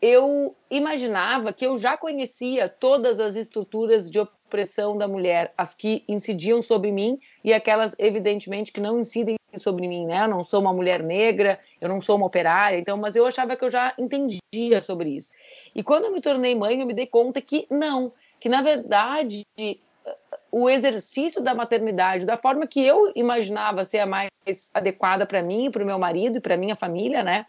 eu 0.00 0.56
imaginava 0.70 1.52
que 1.52 1.66
eu 1.66 1.76
já 1.76 1.96
conhecia 1.96 2.68
todas 2.68 3.20
as 3.20 3.36
estruturas 3.36 4.10
de 4.10 4.18
opressão 4.18 4.96
da 4.96 5.06
mulher, 5.06 5.52
as 5.56 5.74
que 5.74 6.02
incidiam 6.08 6.62
sobre 6.62 6.90
mim 6.90 7.18
e 7.44 7.52
aquelas, 7.52 7.94
evidentemente, 7.98 8.72
que 8.72 8.80
não 8.80 9.00
incidem 9.00 9.36
sobre 9.56 9.86
mim, 9.86 10.06
né? 10.06 10.24
Eu 10.24 10.28
não 10.28 10.44
sou 10.44 10.60
uma 10.60 10.72
mulher 10.72 11.02
negra, 11.02 11.58
eu 11.80 11.88
não 11.88 12.00
sou 12.00 12.16
uma 12.16 12.26
operária, 12.26 12.78
então, 12.78 12.96
mas 12.96 13.14
eu 13.14 13.26
achava 13.26 13.56
que 13.56 13.64
eu 13.64 13.70
já 13.70 13.92
entendia 13.98 14.80
sobre 14.80 15.10
isso. 15.10 15.30
E 15.74 15.82
quando 15.82 16.04
eu 16.04 16.12
me 16.12 16.20
tornei 16.20 16.54
mãe, 16.54 16.80
eu 16.80 16.86
me 16.86 16.94
dei 16.94 17.06
conta 17.06 17.40
que 17.40 17.66
não, 17.70 18.12
que 18.38 18.48
na 18.48 18.62
verdade 18.62 19.44
o 20.50 20.68
exercício 20.68 21.40
da 21.42 21.54
maternidade, 21.54 22.26
da 22.26 22.36
forma 22.36 22.66
que 22.66 22.84
eu 22.84 23.12
imaginava 23.14 23.84
ser 23.84 24.00
a 24.00 24.06
mais 24.06 24.30
adequada 24.74 25.26
para 25.26 25.42
mim, 25.42 25.70
para 25.70 25.82
o 25.82 25.86
meu 25.86 25.98
marido 25.98 26.38
e 26.38 26.40
para 26.40 26.56
minha 26.56 26.74
família, 26.74 27.22
né? 27.22 27.46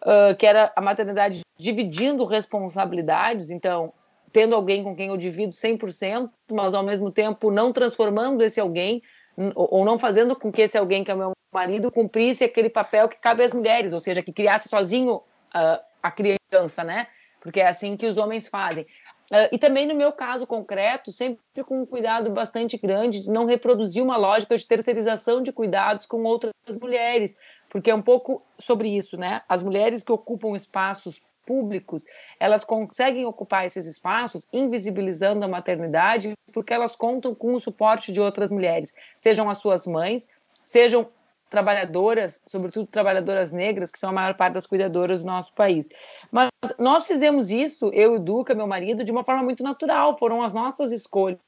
Uh, 0.00 0.34
que 0.36 0.46
era 0.46 0.72
a 0.76 0.80
maternidade 0.80 1.40
dividindo 1.58 2.24
responsabilidades, 2.24 3.50
então 3.50 3.92
tendo 4.32 4.54
alguém 4.54 4.84
com 4.84 4.94
quem 4.94 5.08
eu 5.08 5.16
divido 5.16 5.52
100%, 5.52 6.30
mas 6.52 6.74
ao 6.74 6.84
mesmo 6.84 7.10
tempo 7.10 7.50
não 7.50 7.72
transformando 7.72 8.42
esse 8.42 8.60
alguém 8.60 9.02
ou 9.54 9.84
não 9.84 9.98
fazendo 9.98 10.34
com 10.36 10.50
que 10.50 10.62
esse 10.62 10.76
alguém 10.76 11.04
que 11.04 11.10
é 11.10 11.14
meu 11.14 11.32
marido 11.52 11.90
cumprisse 11.90 12.44
aquele 12.44 12.68
papel 12.68 13.08
que 13.08 13.16
cabe 13.16 13.42
às 13.42 13.52
mulheres, 13.52 13.92
ou 13.92 14.00
seja, 14.00 14.22
que 14.22 14.32
criasse 14.32 14.68
sozinho 14.68 15.16
uh, 15.16 15.82
a 16.02 16.10
criança, 16.10 16.82
né? 16.84 17.06
Porque 17.40 17.60
é 17.60 17.68
assim 17.68 17.96
que 17.96 18.06
os 18.06 18.16
homens 18.16 18.48
fazem. 18.48 18.84
Uh, 19.30 19.48
e 19.52 19.58
também 19.58 19.86
no 19.86 19.94
meu 19.94 20.10
caso 20.10 20.46
concreto, 20.46 21.12
sempre 21.12 21.38
com 21.64 21.82
um 21.82 21.86
cuidado 21.86 22.30
bastante 22.30 22.76
grande 22.76 23.20
de 23.20 23.30
não 23.30 23.44
reproduzir 23.44 24.02
uma 24.02 24.16
lógica 24.16 24.56
de 24.56 24.66
terceirização 24.66 25.42
de 25.42 25.52
cuidados 25.52 26.06
com 26.06 26.22
outras 26.24 26.52
mulheres, 26.80 27.36
porque 27.68 27.90
é 27.90 27.94
um 27.94 28.02
pouco 28.02 28.42
sobre 28.58 28.88
isso, 28.88 29.16
né? 29.16 29.42
As 29.48 29.62
mulheres 29.62 30.02
que 30.02 30.12
ocupam 30.12 30.54
espaços 30.54 31.20
públicos, 31.46 32.04
elas 32.38 32.62
conseguem 32.62 33.24
ocupar 33.24 33.64
esses 33.64 33.86
espaços 33.86 34.46
invisibilizando 34.52 35.44
a 35.44 35.48
maternidade, 35.48 36.32
porque 36.52 36.74
elas 36.74 36.94
contam 36.94 37.34
com 37.34 37.54
o 37.54 37.60
suporte 37.60 38.12
de 38.12 38.20
outras 38.20 38.50
mulheres, 38.50 38.92
sejam 39.16 39.48
as 39.48 39.56
suas 39.56 39.86
mães, 39.86 40.28
sejam 40.62 41.08
trabalhadoras, 41.48 42.40
sobretudo 42.46 42.86
trabalhadoras 42.86 43.50
negras, 43.52 43.90
que 43.90 43.98
são 43.98 44.10
a 44.10 44.12
maior 44.12 44.34
parte 44.34 44.54
das 44.54 44.66
cuidadoras 44.66 45.20
do 45.20 45.26
nosso 45.26 45.52
país. 45.54 45.88
Mas 46.30 46.50
nós 46.78 47.06
fizemos 47.06 47.50
isso, 47.50 47.90
eu 47.94 48.16
e 48.16 48.18
Duca, 48.18 48.54
meu 48.54 48.66
marido, 48.66 49.02
de 49.02 49.10
uma 49.10 49.24
forma 49.24 49.42
muito 49.42 49.62
natural, 49.62 50.18
foram 50.18 50.42
as 50.42 50.52
nossas 50.52 50.92
escolhas. 50.92 51.38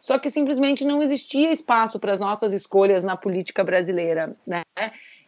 Só 0.00 0.18
que 0.18 0.30
simplesmente 0.30 0.84
não 0.84 1.02
existia 1.02 1.50
espaço 1.50 1.98
para 1.98 2.12
as 2.12 2.20
nossas 2.20 2.52
escolhas 2.52 3.02
na 3.02 3.16
política 3.16 3.64
brasileira, 3.64 4.36
né? 4.46 4.62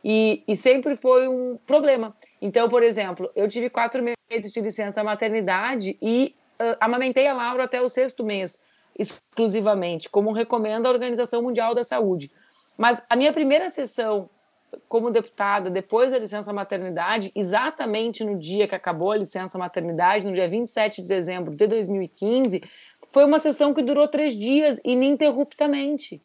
E, 0.02 0.42
e 0.48 0.56
sempre 0.56 0.96
foi 0.96 1.28
um 1.28 1.58
problema. 1.66 2.16
Então, 2.40 2.68
por 2.68 2.82
exemplo, 2.82 3.30
eu 3.34 3.46
tive 3.48 3.68
quatro 3.68 4.02
meses 4.02 4.52
de 4.52 4.60
licença 4.60 5.04
maternidade 5.04 5.96
e 6.00 6.34
uh, 6.60 6.76
amamentei 6.80 7.26
a 7.26 7.34
Laura 7.34 7.64
até 7.64 7.82
o 7.82 7.88
sexto 7.88 8.24
mês, 8.24 8.58
exclusivamente, 8.98 10.08
como 10.08 10.32
recomenda 10.32 10.88
a 10.88 10.92
Organização 10.92 11.42
Mundial 11.42 11.74
da 11.74 11.84
Saúde. 11.84 12.30
Mas 12.78 13.02
a 13.10 13.16
minha 13.16 13.32
primeira 13.32 13.68
sessão 13.68 14.30
como 14.88 15.10
deputada, 15.10 15.68
depois 15.68 16.12
da 16.12 16.18
licença 16.18 16.52
maternidade, 16.52 17.32
exatamente 17.34 18.24
no 18.24 18.38
dia 18.38 18.68
que 18.68 18.74
acabou 18.74 19.10
a 19.10 19.16
licença 19.16 19.58
maternidade, 19.58 20.26
no 20.26 20.32
dia 20.32 20.48
27 20.48 21.02
de 21.02 21.08
dezembro 21.08 21.54
de 21.54 21.66
2015, 21.66 22.62
foi 23.10 23.24
uma 23.24 23.38
sessão 23.38 23.74
que 23.74 23.82
durou 23.82 24.06
três 24.06 24.34
dias, 24.34 24.80
ininterruptamente. 24.84 26.20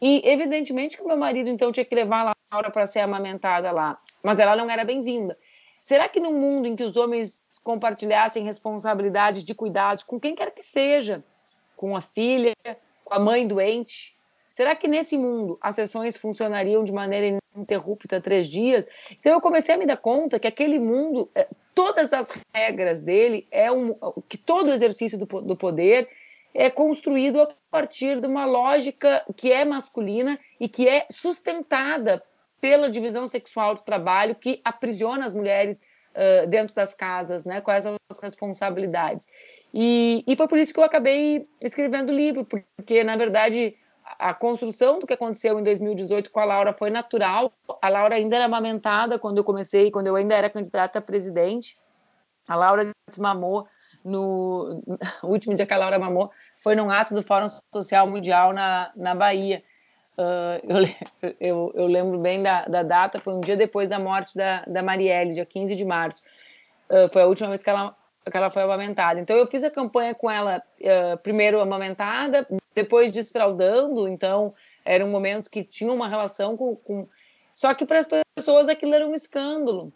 E, 0.00 0.22
evidentemente, 0.24 0.96
que 0.96 1.04
meu 1.04 1.16
marido, 1.16 1.48
então, 1.48 1.72
tinha 1.72 1.84
que 1.84 1.94
levar 1.94 2.26
a 2.26 2.32
Laura 2.52 2.70
para 2.70 2.86
ser 2.86 3.00
amamentada 3.00 3.70
lá, 3.70 3.98
mas 4.22 4.38
ela 4.38 4.56
não 4.56 4.68
era 4.68 4.84
bem-vinda. 4.84 5.38
Será 5.80 6.08
que 6.08 6.20
num 6.20 6.32
mundo 6.32 6.66
em 6.66 6.76
que 6.76 6.82
os 6.82 6.96
homens 6.96 7.40
compartilhassem 7.62 8.44
responsabilidades 8.44 9.44
de 9.44 9.54
cuidados 9.54 10.04
com 10.04 10.18
quem 10.18 10.34
quer 10.34 10.50
que 10.50 10.62
seja, 10.62 11.22
com 11.76 11.96
a 11.96 12.00
filha, 12.00 12.56
com 13.04 13.14
a 13.14 13.18
mãe 13.18 13.46
doente, 13.46 14.16
Será 14.50 14.74
que 14.74 14.88
nesse 14.88 15.16
mundo 15.16 15.58
as 15.62 15.76
sessões 15.76 16.16
funcionariam 16.16 16.84
de 16.84 16.92
maneira 16.92 17.38
ininterrupta 17.54 18.20
três 18.20 18.48
dias? 18.48 18.86
Então 19.12 19.32
eu 19.32 19.40
comecei 19.40 19.74
a 19.74 19.78
me 19.78 19.86
dar 19.86 19.96
conta 19.96 20.40
que 20.40 20.46
aquele 20.46 20.78
mundo, 20.78 21.30
eh, 21.34 21.48
todas 21.74 22.12
as 22.12 22.30
regras 22.52 23.00
dele, 23.00 23.46
é 23.50 23.70
um, 23.70 23.94
que 24.28 24.36
todo 24.36 24.72
exercício 24.72 25.16
do, 25.16 25.24
do 25.24 25.56
poder 25.56 26.08
é 26.52 26.68
construído 26.68 27.40
a 27.40 27.48
partir 27.70 28.20
de 28.20 28.26
uma 28.26 28.44
lógica 28.44 29.24
que 29.36 29.52
é 29.52 29.64
masculina 29.64 30.38
e 30.58 30.68
que 30.68 30.88
é 30.88 31.06
sustentada 31.10 32.22
pela 32.60 32.90
divisão 32.90 33.26
sexual 33.26 33.74
do 33.74 33.82
trabalho 33.82 34.34
que 34.34 34.60
aprisiona 34.64 35.24
as 35.26 35.34
mulheres 35.34 35.80
uh, 36.14 36.46
dentro 36.48 36.74
das 36.74 36.94
casas, 36.94 37.44
né, 37.44 37.60
com 37.60 37.70
essas 37.70 37.96
responsabilidades. 38.22 39.26
E, 39.72 40.24
e 40.26 40.36
foi 40.36 40.48
por 40.48 40.58
isso 40.58 40.72
que 40.74 40.80
eu 40.80 40.84
acabei 40.84 41.48
escrevendo 41.62 42.10
o 42.10 42.14
livro, 42.14 42.44
porque, 42.44 43.04
na 43.04 43.16
verdade, 43.16 43.76
a 44.18 44.34
construção 44.34 44.98
do 44.98 45.06
que 45.06 45.14
aconteceu 45.14 45.58
em 45.58 45.62
2018 45.62 46.30
com 46.30 46.40
a 46.40 46.44
Laura 46.44 46.72
foi 46.72 46.90
natural. 46.90 47.52
A 47.80 47.88
Laura 47.88 48.16
ainda 48.16 48.36
era 48.36 48.44
amamentada 48.46 49.18
quando 49.18 49.38
eu 49.38 49.44
comecei, 49.44 49.90
quando 49.90 50.08
eu 50.08 50.16
ainda 50.16 50.34
era 50.34 50.50
candidata 50.50 50.98
a 50.98 51.02
presidente. 51.02 51.78
A 52.48 52.56
Laura 52.56 52.90
mamou 53.18 53.66
no 54.04 54.82
o 55.22 55.28
último 55.28 55.54
dia 55.54 55.66
que 55.66 55.74
a 55.74 55.78
Laura 55.78 55.98
mamou 55.98 56.30
foi 56.56 56.74
num 56.74 56.90
ato 56.90 57.14
do 57.14 57.22
Fórum 57.22 57.48
Social 57.72 58.06
Mundial 58.06 58.52
na, 58.52 58.90
na 58.96 59.14
Bahia. 59.14 59.62
Uh, 60.20 60.60
eu, 61.22 61.34
eu, 61.40 61.72
eu, 61.74 61.86
lembro 61.86 62.18
bem 62.18 62.42
da, 62.42 62.66
da, 62.66 62.82
data, 62.82 63.18
foi 63.18 63.32
um 63.32 63.40
dia 63.40 63.56
depois 63.56 63.88
da 63.88 63.98
morte 63.98 64.36
da, 64.36 64.62
da 64.66 64.82
Marielle, 64.82 65.32
dia 65.32 65.46
15 65.46 65.74
de 65.74 65.84
março. 65.84 66.22
Uh, 66.90 67.08
foi 67.10 67.22
a 67.22 67.26
última 67.26 67.48
vez 67.48 67.62
que 67.62 67.70
ela, 67.70 67.96
que 68.30 68.36
ela 68.36 68.50
foi 68.50 68.62
amamentada. 68.62 69.18
Então, 69.18 69.34
eu 69.34 69.46
fiz 69.46 69.64
a 69.64 69.70
campanha 69.70 70.14
com 70.14 70.30
ela, 70.30 70.62
uh, 70.78 71.16
primeiro 71.22 71.58
amamentada, 71.58 72.46
depois 72.74 73.12
desfraudando, 73.12 74.06
então 74.06 74.52
eram 74.84 75.08
momentos 75.08 75.48
que 75.48 75.64
tinham 75.64 75.94
uma 75.94 76.06
relação 76.06 76.54
com, 76.54 76.76
com... 76.76 77.08
Só 77.54 77.72
que 77.72 77.86
para 77.86 78.00
as 78.00 78.08
pessoas 78.36 78.68
aquilo 78.68 78.94
era 78.94 79.06
um 79.06 79.14
escândalo. 79.14 79.90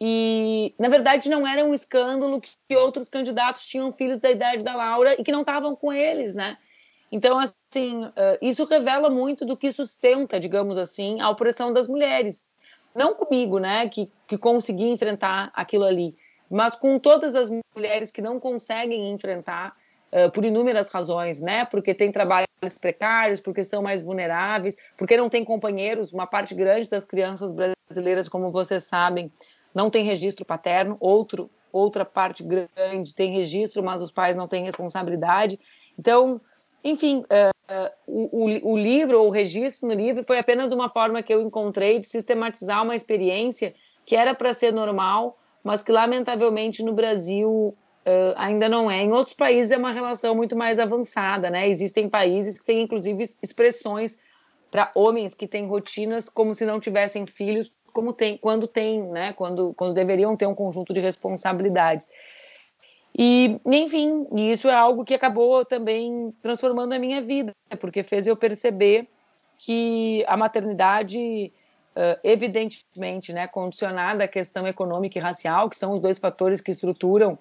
E, 0.00 0.74
na 0.80 0.88
verdade, 0.88 1.28
não 1.28 1.46
era 1.46 1.64
um 1.64 1.74
escândalo 1.74 2.40
que 2.40 2.76
outros 2.76 3.08
candidatos 3.08 3.64
tinham 3.66 3.92
filhos 3.92 4.18
da 4.18 4.30
idade 4.30 4.64
da 4.64 4.74
Laura 4.74 5.14
e 5.16 5.22
que 5.22 5.30
não 5.30 5.42
estavam 5.42 5.76
com 5.76 5.92
eles, 5.92 6.34
né? 6.34 6.56
Então, 7.10 7.38
assim, 7.38 8.10
isso 8.40 8.64
revela 8.64 9.10
muito 9.10 9.44
do 9.44 9.56
que 9.56 9.72
sustenta, 9.72 10.38
digamos 10.38 10.78
assim, 10.78 11.20
a 11.20 11.28
opressão 11.28 11.72
das 11.72 11.88
mulheres. 11.88 12.46
Não 12.94 13.14
comigo, 13.14 13.58
né, 13.58 13.88
que, 13.88 14.10
que 14.26 14.36
consegui 14.36 14.88
enfrentar 14.88 15.50
aquilo 15.54 15.84
ali, 15.84 16.16
mas 16.50 16.74
com 16.74 16.98
todas 16.98 17.36
as 17.36 17.48
mulheres 17.74 18.10
que 18.10 18.20
não 18.20 18.40
conseguem 18.40 19.10
enfrentar 19.12 19.76
uh, 20.12 20.30
por 20.32 20.44
inúmeras 20.44 20.88
razões, 20.88 21.40
né? 21.40 21.64
Porque 21.64 21.94
tem 21.94 22.10
trabalhos 22.10 22.48
precários, 22.80 23.40
porque 23.40 23.62
são 23.62 23.80
mais 23.82 24.02
vulneráveis, 24.02 24.76
porque 24.96 25.16
não 25.16 25.28
tem 25.28 25.44
companheiros. 25.44 26.12
Uma 26.12 26.26
parte 26.26 26.54
grande 26.54 26.90
das 26.90 27.04
crianças 27.04 27.50
brasileiras, 27.88 28.28
como 28.28 28.50
vocês 28.50 28.84
sabem, 28.84 29.32
não 29.72 29.88
tem 29.88 30.04
registro 30.04 30.44
paterno. 30.44 30.96
Outro, 30.98 31.48
outra 31.72 32.04
parte 32.04 32.42
grande 32.42 33.14
tem 33.14 33.32
registro, 33.32 33.82
mas 33.82 34.02
os 34.02 34.10
pais 34.10 34.34
não 34.34 34.48
têm 34.48 34.64
responsabilidade. 34.64 35.58
Então, 35.96 36.40
enfim, 36.82 37.18
uh, 37.18 37.90
o, 38.06 38.72
o, 38.72 38.78
livro, 38.78 39.20
ou 39.20 39.28
o 39.28 39.30
registro 39.30 39.86
no 39.88 39.94
livro, 39.94 40.24
foi 40.24 40.38
apenas 40.38 40.72
uma 40.72 40.88
forma 40.88 41.22
que 41.22 41.32
eu 41.32 41.40
encontrei 41.40 41.98
de 41.98 42.08
sistematizar 42.08 42.82
uma 42.82 42.96
experiência 42.96 43.74
que 44.04 44.16
era 44.16 44.34
para 44.34 44.52
ser 44.52 44.72
normal, 44.72 45.38
mas 45.62 45.82
que 45.82 45.92
lamentavelmente 45.92 46.82
no 46.82 46.92
Brasil 46.92 47.76
uh, 48.06 48.34
ainda 48.36 48.68
não 48.68 48.90
é. 48.90 49.02
Em 49.02 49.12
outros 49.12 49.36
países 49.36 49.70
é 49.70 49.76
uma 49.76 49.92
relação 49.92 50.34
muito 50.34 50.56
mais 50.56 50.78
avançada, 50.78 51.50
né? 51.50 51.68
Existem 51.68 52.08
países 52.08 52.58
que 52.58 52.64
têm 52.64 52.82
inclusive 52.82 53.28
expressões 53.42 54.18
para 54.70 54.90
homens 54.94 55.34
que 55.34 55.46
têm 55.46 55.66
rotinas 55.66 56.28
como 56.28 56.54
se 56.54 56.64
não 56.64 56.80
tivessem 56.80 57.26
filhos, 57.26 57.72
como 57.92 58.12
tem 58.12 58.38
quando 58.38 58.66
tem, 58.66 59.02
né? 59.02 59.32
Quando, 59.32 59.74
quando 59.74 59.94
deveriam 59.94 60.36
ter 60.36 60.46
um 60.46 60.54
conjunto 60.54 60.92
de 60.92 61.00
responsabilidades. 61.00 62.08
E, 63.16 63.60
enfim, 63.66 64.26
isso 64.34 64.68
é 64.68 64.74
algo 64.74 65.04
que 65.04 65.14
acabou 65.14 65.64
também 65.64 66.32
transformando 66.42 66.92
a 66.92 66.98
minha 66.98 67.20
vida, 67.20 67.54
porque 67.80 68.02
fez 68.02 68.26
eu 68.26 68.36
perceber 68.36 69.08
que 69.58 70.24
a 70.26 70.36
maternidade, 70.36 71.52
evidentemente, 72.22 73.32
né, 73.32 73.46
condicionada 73.46 74.24
à 74.24 74.28
questão 74.28 74.66
econômica 74.66 75.18
e 75.18 75.20
racial, 75.20 75.68
que 75.68 75.76
são 75.76 75.92
os 75.92 76.00
dois 76.00 76.18
fatores 76.18 76.60
que 76.60 76.70
estruturam 76.70 77.38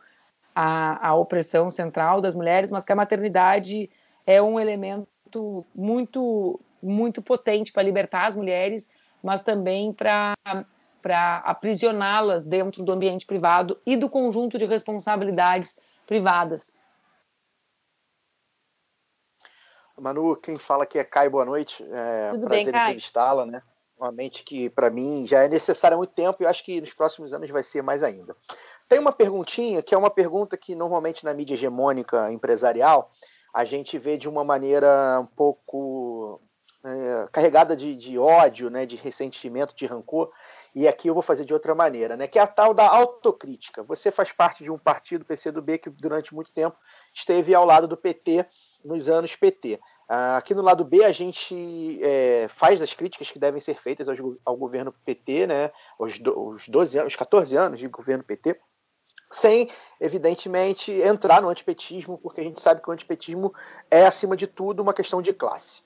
a, 0.54 1.10
a 1.10 1.16
opressão 1.16 1.70
central 1.72 2.20
das 2.20 2.36
mulheres, 2.36 2.72
mas 2.72 2.84
que 2.84 2.92
a 2.92 2.96
maternidade 2.96 3.90
é 4.26 4.42
um 4.42 4.60
elemento 4.60 5.66
muito, 5.74 6.60
muito 6.82 7.22
potente 7.22 7.72
para 7.72 7.84
libertar 7.84 8.28
as 8.28 8.36
mulheres, 8.36 8.90
mas 9.24 9.42
também 9.42 9.94
para 9.94 10.34
para 11.02 11.38
aprisioná-las 11.38 12.44
dentro 12.44 12.84
do 12.84 12.92
ambiente 12.92 13.26
privado 13.26 13.80
e 13.86 13.96
do 13.96 14.10
conjunto 14.10 14.58
de 14.58 14.66
responsabilidades 14.66 15.80
privadas. 16.06 16.74
Manu, 20.00 20.36
quem 20.36 20.58
fala 20.58 20.84
aqui 20.84 20.98
é 20.98 21.04
Caio, 21.04 21.32
boa 21.32 21.46
noite. 21.46 21.86
É 21.92 22.30
Tudo 22.32 22.48
prazer 22.48 22.70
entrevistá-la, 22.70 23.46
né? 23.46 23.62
Uma 23.98 24.12
mente 24.12 24.44
que, 24.44 24.70
para 24.70 24.90
mim, 24.90 25.28
já 25.28 25.44
é 25.44 25.50
necessária 25.50 25.96
há 25.96 25.98
muito 25.98 26.14
tempo 26.14 26.42
e 26.42 26.46
acho 26.46 26.64
que 26.64 26.80
nos 26.80 26.94
próximos 26.94 27.34
anos 27.34 27.50
vai 27.50 27.64
ser 27.64 27.82
mais 27.82 28.02
ainda. 28.02 28.36
Tem 28.88 28.98
uma 28.98 29.12
perguntinha 29.12 29.84
que 29.84 29.94
é 29.94 29.98
uma 29.98 30.10
pergunta 30.10 30.58
que 30.58 30.74
normalmente 30.74 31.26
na 31.26 31.34
mídia 31.34 31.54
hegemônica 31.54 32.32
empresarial 32.32 33.12
a 33.54 33.66
gente 33.66 33.98
vê 33.98 34.18
de 34.18 34.30
uma 34.30 34.44
maneira 34.44 35.20
um 35.20 35.26
pouco 35.26 36.42
é, 36.84 37.26
carregada 37.32 37.76
de, 37.76 37.96
de 37.96 38.18
ódio, 38.18 38.70
né, 38.70 38.86
de 38.86 38.96
ressentimento, 38.96 39.76
de 39.76 39.86
rancor, 39.86 40.32
e 40.74 40.88
aqui 40.88 41.08
eu 41.08 41.14
vou 41.14 41.24
fazer 41.24 41.46
de 41.46 41.54
outra 41.54 41.74
maneira, 41.74 42.16
né? 42.16 42.28
Que 42.28 42.40
é 42.40 42.42
a 42.42 42.48
tal 42.48 42.74
da 42.74 42.88
autocrítica. 42.88 43.84
Você 43.84 44.12
faz 44.12 44.32
parte 44.32 44.64
de 44.64 44.72
um 44.72 44.78
partido, 44.78 45.26
PCdoB, 45.26 45.78
que 45.78 45.90
durante 45.90 46.34
muito 46.34 46.52
tempo 46.52 46.78
esteve 47.14 47.54
ao 47.54 47.66
lado 47.66 47.88
do 47.88 47.98
PT 47.98 48.46
nos 48.84 49.10
anos 49.10 49.36
PT. 49.36 49.80
Ah, 50.08 50.38
aqui 50.38 50.56
no 50.56 50.62
lado 50.62 50.84
B 50.84 51.04
a 51.04 51.12
gente 51.12 52.00
é, 52.02 52.48
faz 52.50 52.82
as 52.82 52.94
críticas 52.94 53.30
que 53.30 53.38
devem 53.38 53.62
ser 53.62 53.76
feitas 53.76 54.10
ao, 54.10 54.16
ao 54.44 54.58
governo 54.58 54.94
PT, 55.06 55.48
né? 55.48 55.72
Os, 56.00 56.20
os 56.36 56.68
12 56.68 56.98
anos, 56.98 57.14
os 57.14 57.18
14 57.18 57.56
anos 57.56 57.80
de 57.80 57.88
governo 57.88 58.24
PT, 58.24 58.60
sem, 59.32 59.70
evidentemente, 60.02 60.92
entrar 60.92 61.42
no 61.42 61.50
antipetismo, 61.50 62.18
porque 62.18 62.42
a 62.42 62.44
gente 62.44 62.60
sabe 62.60 62.82
que 62.82 62.90
o 62.90 62.94
antipetismo 62.94 63.54
é, 63.92 64.06
acima 64.06 64.36
de 64.36 64.48
tudo, 64.48 64.82
uma 64.82 64.94
questão 64.94 65.22
de 65.22 65.34
classe. 65.34 65.84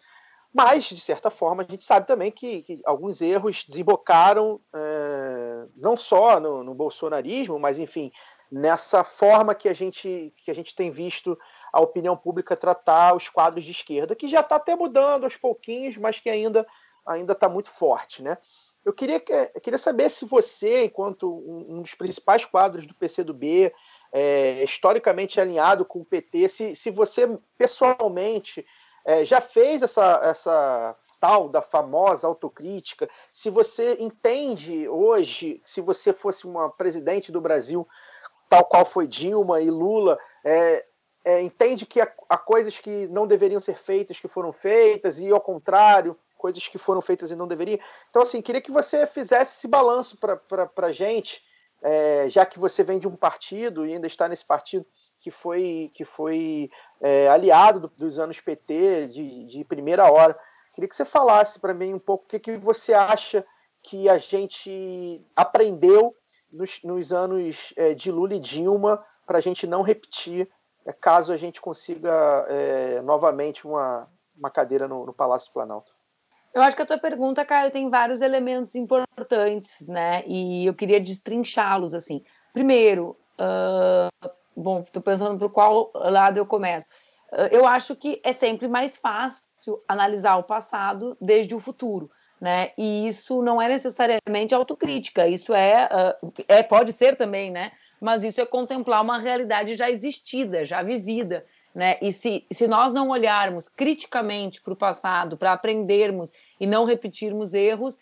Mas, 0.54 0.86
de 0.86 1.00
certa 1.00 1.30
forma, 1.30 1.64
a 1.64 1.66
gente 1.66 1.84
sabe 1.84 2.06
também 2.06 2.32
que, 2.32 2.62
que 2.62 2.82
alguns 2.86 3.22
erros 3.22 3.66
desembocaram 3.68 4.62
é, 4.74 5.66
não 5.76 5.98
só 5.98 6.40
no, 6.40 6.64
no, 6.64 6.76
bolsonarismo, 6.76 7.58
mas, 7.58 7.80
enfim, 7.80 8.12
nessa 8.52 9.04
forma 9.04 9.56
que 9.56 9.68
a, 9.68 9.74
gente, 9.74 10.32
que 10.38 10.52
a 10.52 10.54
gente 10.54 10.76
tem 10.76 10.92
visto 10.92 11.38
a 11.72 11.82
opinião 11.82 12.16
pública 12.16 12.56
tratar 12.56 13.16
os 13.16 13.30
quadros 13.30 13.66
de 13.66 13.72
esquerda, 13.72 14.16
que 14.16 14.28
já 14.28 14.42
está 14.42 14.58
até 14.58 14.76
mudando 14.76 15.24
aos 15.24 15.36
pouquinhos, 15.36 15.98
mas 15.98 16.20
que 16.20 16.30
ainda 16.30 16.66
ainda 17.06 17.34
está 17.34 17.50
muito 17.50 17.70
forte. 17.70 18.24
Né? 18.24 18.38
Eu 18.84 18.94
queria, 18.94 19.22
eu 19.54 19.62
queria 19.62 19.78
saber 19.78 20.10
se 20.10 20.26
você, 20.26 20.86
enquanto 20.86 21.30
um, 21.30 21.78
um 21.78 21.82
dos 21.82 21.94
principais 21.94 22.46
quadros 22.46 22.86
do 22.88 22.96
PCdoB, 22.96 23.74
é, 24.12 24.64
historicamente 24.64 25.40
alinhado 25.40 25.86
com 25.86 26.00
o 26.00 26.06
PT, 26.06 26.50
se, 26.50 26.76
se 26.76 26.92
você 26.92 27.38
pessoalmente 27.58 28.66
é, 29.06 29.26
já 29.26 29.42
fez 29.42 29.82
essa, 29.82 30.20
essa 30.24 30.96
tal 31.20 31.48
da 31.48 31.62
famosa 31.62 32.28
autocrítica, 32.28 33.10
se 33.32 33.50
você 33.50 33.98
entende 34.00 34.88
hoje, 34.90 35.62
se 35.66 35.80
você 35.80 36.12
fosse 36.12 36.46
uma 36.46 36.70
presidente 36.70 37.32
do 37.32 37.40
Brasil, 37.40 37.88
tal 38.50 38.66
qual 38.66 38.86
foi 38.86 39.08
Dilma 39.08 39.62
e 39.62 39.70
Lula, 39.70 40.20
é, 40.44 40.86
é, 41.24 41.42
entende 41.42 41.86
que 41.86 42.02
há, 42.02 42.12
há, 42.28 42.38
coisas 42.38 42.80
que 42.80 43.08
não 43.08 43.26
deveriam 43.26 43.62
ser 43.62 43.78
feitas 43.78 44.20
que 44.20 44.28
foram 44.28 44.52
feitas, 44.52 45.20
e 45.20 45.32
ao 45.32 45.40
contrário, 45.40 46.18
coisas 46.38 46.68
que 46.68 46.78
foram 46.78 47.02
feitas 47.02 47.32
e 47.32 47.36
não 47.36 47.48
deveriam. 47.48 47.80
Então, 48.10 48.22
assim, 48.22 48.42
queria 48.42 48.62
que 48.62 48.72
você 48.72 49.08
fizesse 49.08 49.58
esse 49.58 49.68
balanço 49.68 50.18
para 50.18 50.70
a 50.76 50.92
gente, 50.92 51.42
é, 51.82 52.30
já 52.30 52.46
que 52.46 52.60
você 52.60 52.84
vem 52.84 53.00
de 53.00 53.08
um 53.08 53.16
partido 53.16 53.86
e 53.86 53.94
ainda 53.94 54.08
está 54.08 54.28
nesse 54.28 54.46
partido 54.46 54.86
que 55.24 55.32
foi, 55.32 55.90
que 55.94 56.04
foi 56.04 56.70
é, 57.02 57.30
aliado 57.30 57.80
do, 57.80 57.88
dos 57.88 58.20
anos 58.20 58.42
PT 58.42 59.08
de, 59.08 59.46
de, 59.46 59.64
primeira 59.64 60.12
hora. 60.12 60.38
Queria 60.74 60.90
que 60.90 60.96
você 60.96 61.06
falasse 61.06 61.58
para 61.60 61.74
mim 61.74 61.94
um 61.94 62.00
pouco 62.00 62.26
o 62.26 62.28
que, 62.28 62.40
que 62.40 62.58
você 62.58 62.94
acha 62.94 63.46
que 63.82 64.10
a 64.10 64.18
gente 64.18 65.26
aprendeu 65.34 66.14
nos, 66.52 66.84
nos 66.84 67.14
anos 67.14 67.74
é, 67.78 67.94
de 67.94 68.12
Lula 68.12 68.34
e 68.34 68.40
Dilma 68.40 69.04
para 69.26 69.38
a 69.38 69.42
gente 69.42 69.66
não 69.66 69.82
repetir, 69.82 70.50
é, 70.86 70.92
caso 70.92 71.32
a 71.32 71.38
gente 71.38 71.62
consiga 71.62 72.46
é, 72.50 73.02
novamente 73.02 73.66
uma, 73.66 74.10
uma 74.38 74.50
cadeira 74.50 74.90
no, 74.90 75.06
no 75.06 75.14
Palácio 75.14 75.50
do 75.50 75.54
Planalto. 75.54 75.94
Eu 76.54 76.62
acho 76.62 76.76
que 76.76 76.82
a 76.82 76.86
tua 76.86 77.00
pergunta, 77.00 77.46
Caio, 77.46 77.72
tem 77.72 77.90
vários 77.90 78.20
elementos 78.20 78.76
importantes, 78.76 79.88
né? 79.88 80.24
E 80.28 80.66
eu 80.66 80.74
queria 80.74 81.00
destrinchá-los 81.00 81.94
assim. 81.94 82.24
Primeiro, 82.52 83.18
uh, 83.40 84.30
bom, 84.56 84.82
estou 84.82 85.02
pensando 85.02 85.38
por 85.38 85.50
qual 85.52 85.92
lado 85.94 86.38
eu 86.38 86.46
começo. 86.46 86.88
Ah, 87.32 87.48
eu 87.52 87.66
acho 87.66 87.96
que 87.96 88.22
é 88.24 88.34
sempre 88.34 88.68
mais 88.68 88.98
fácil 88.98 89.44
analisar 89.88 90.38
o 90.38 90.44
passado 90.44 91.18
desde 91.20 91.56
o 91.56 91.60
futuro. 91.60 92.10
Né? 92.40 92.72
E 92.78 93.08
isso 93.08 93.42
não 93.42 93.62
é 93.62 93.70
necessariamente 93.70 94.54
autocrítica, 94.54 95.26
isso 95.26 95.54
é, 95.54 95.88
uh, 96.22 96.34
é 96.46 96.62
pode 96.62 96.92
ser 96.92 97.16
também, 97.16 97.50
né? 97.50 97.72
Mas 98.02 98.22
isso 98.22 98.42
é 98.42 98.46
contemplar 98.46 99.02
uma 99.02 99.18
realidade 99.18 99.76
já 99.76 99.90
existida, 99.90 100.66
já 100.66 100.84
vivida, 100.84 101.46
né? 101.74 101.98
E 102.02 102.12
se, 102.12 102.46
se 102.52 102.68
nós 102.68 102.92
não 102.92 103.12
olharmos 103.12 103.70
criticamente 103.70 104.62
para 104.62 104.74
o 104.74 104.76
passado, 104.76 105.38
para 105.38 105.54
aprendermos 105.54 106.34
e 106.60 106.68
não 106.68 106.84
repetirmos 106.84 107.54
erros, 107.54 107.98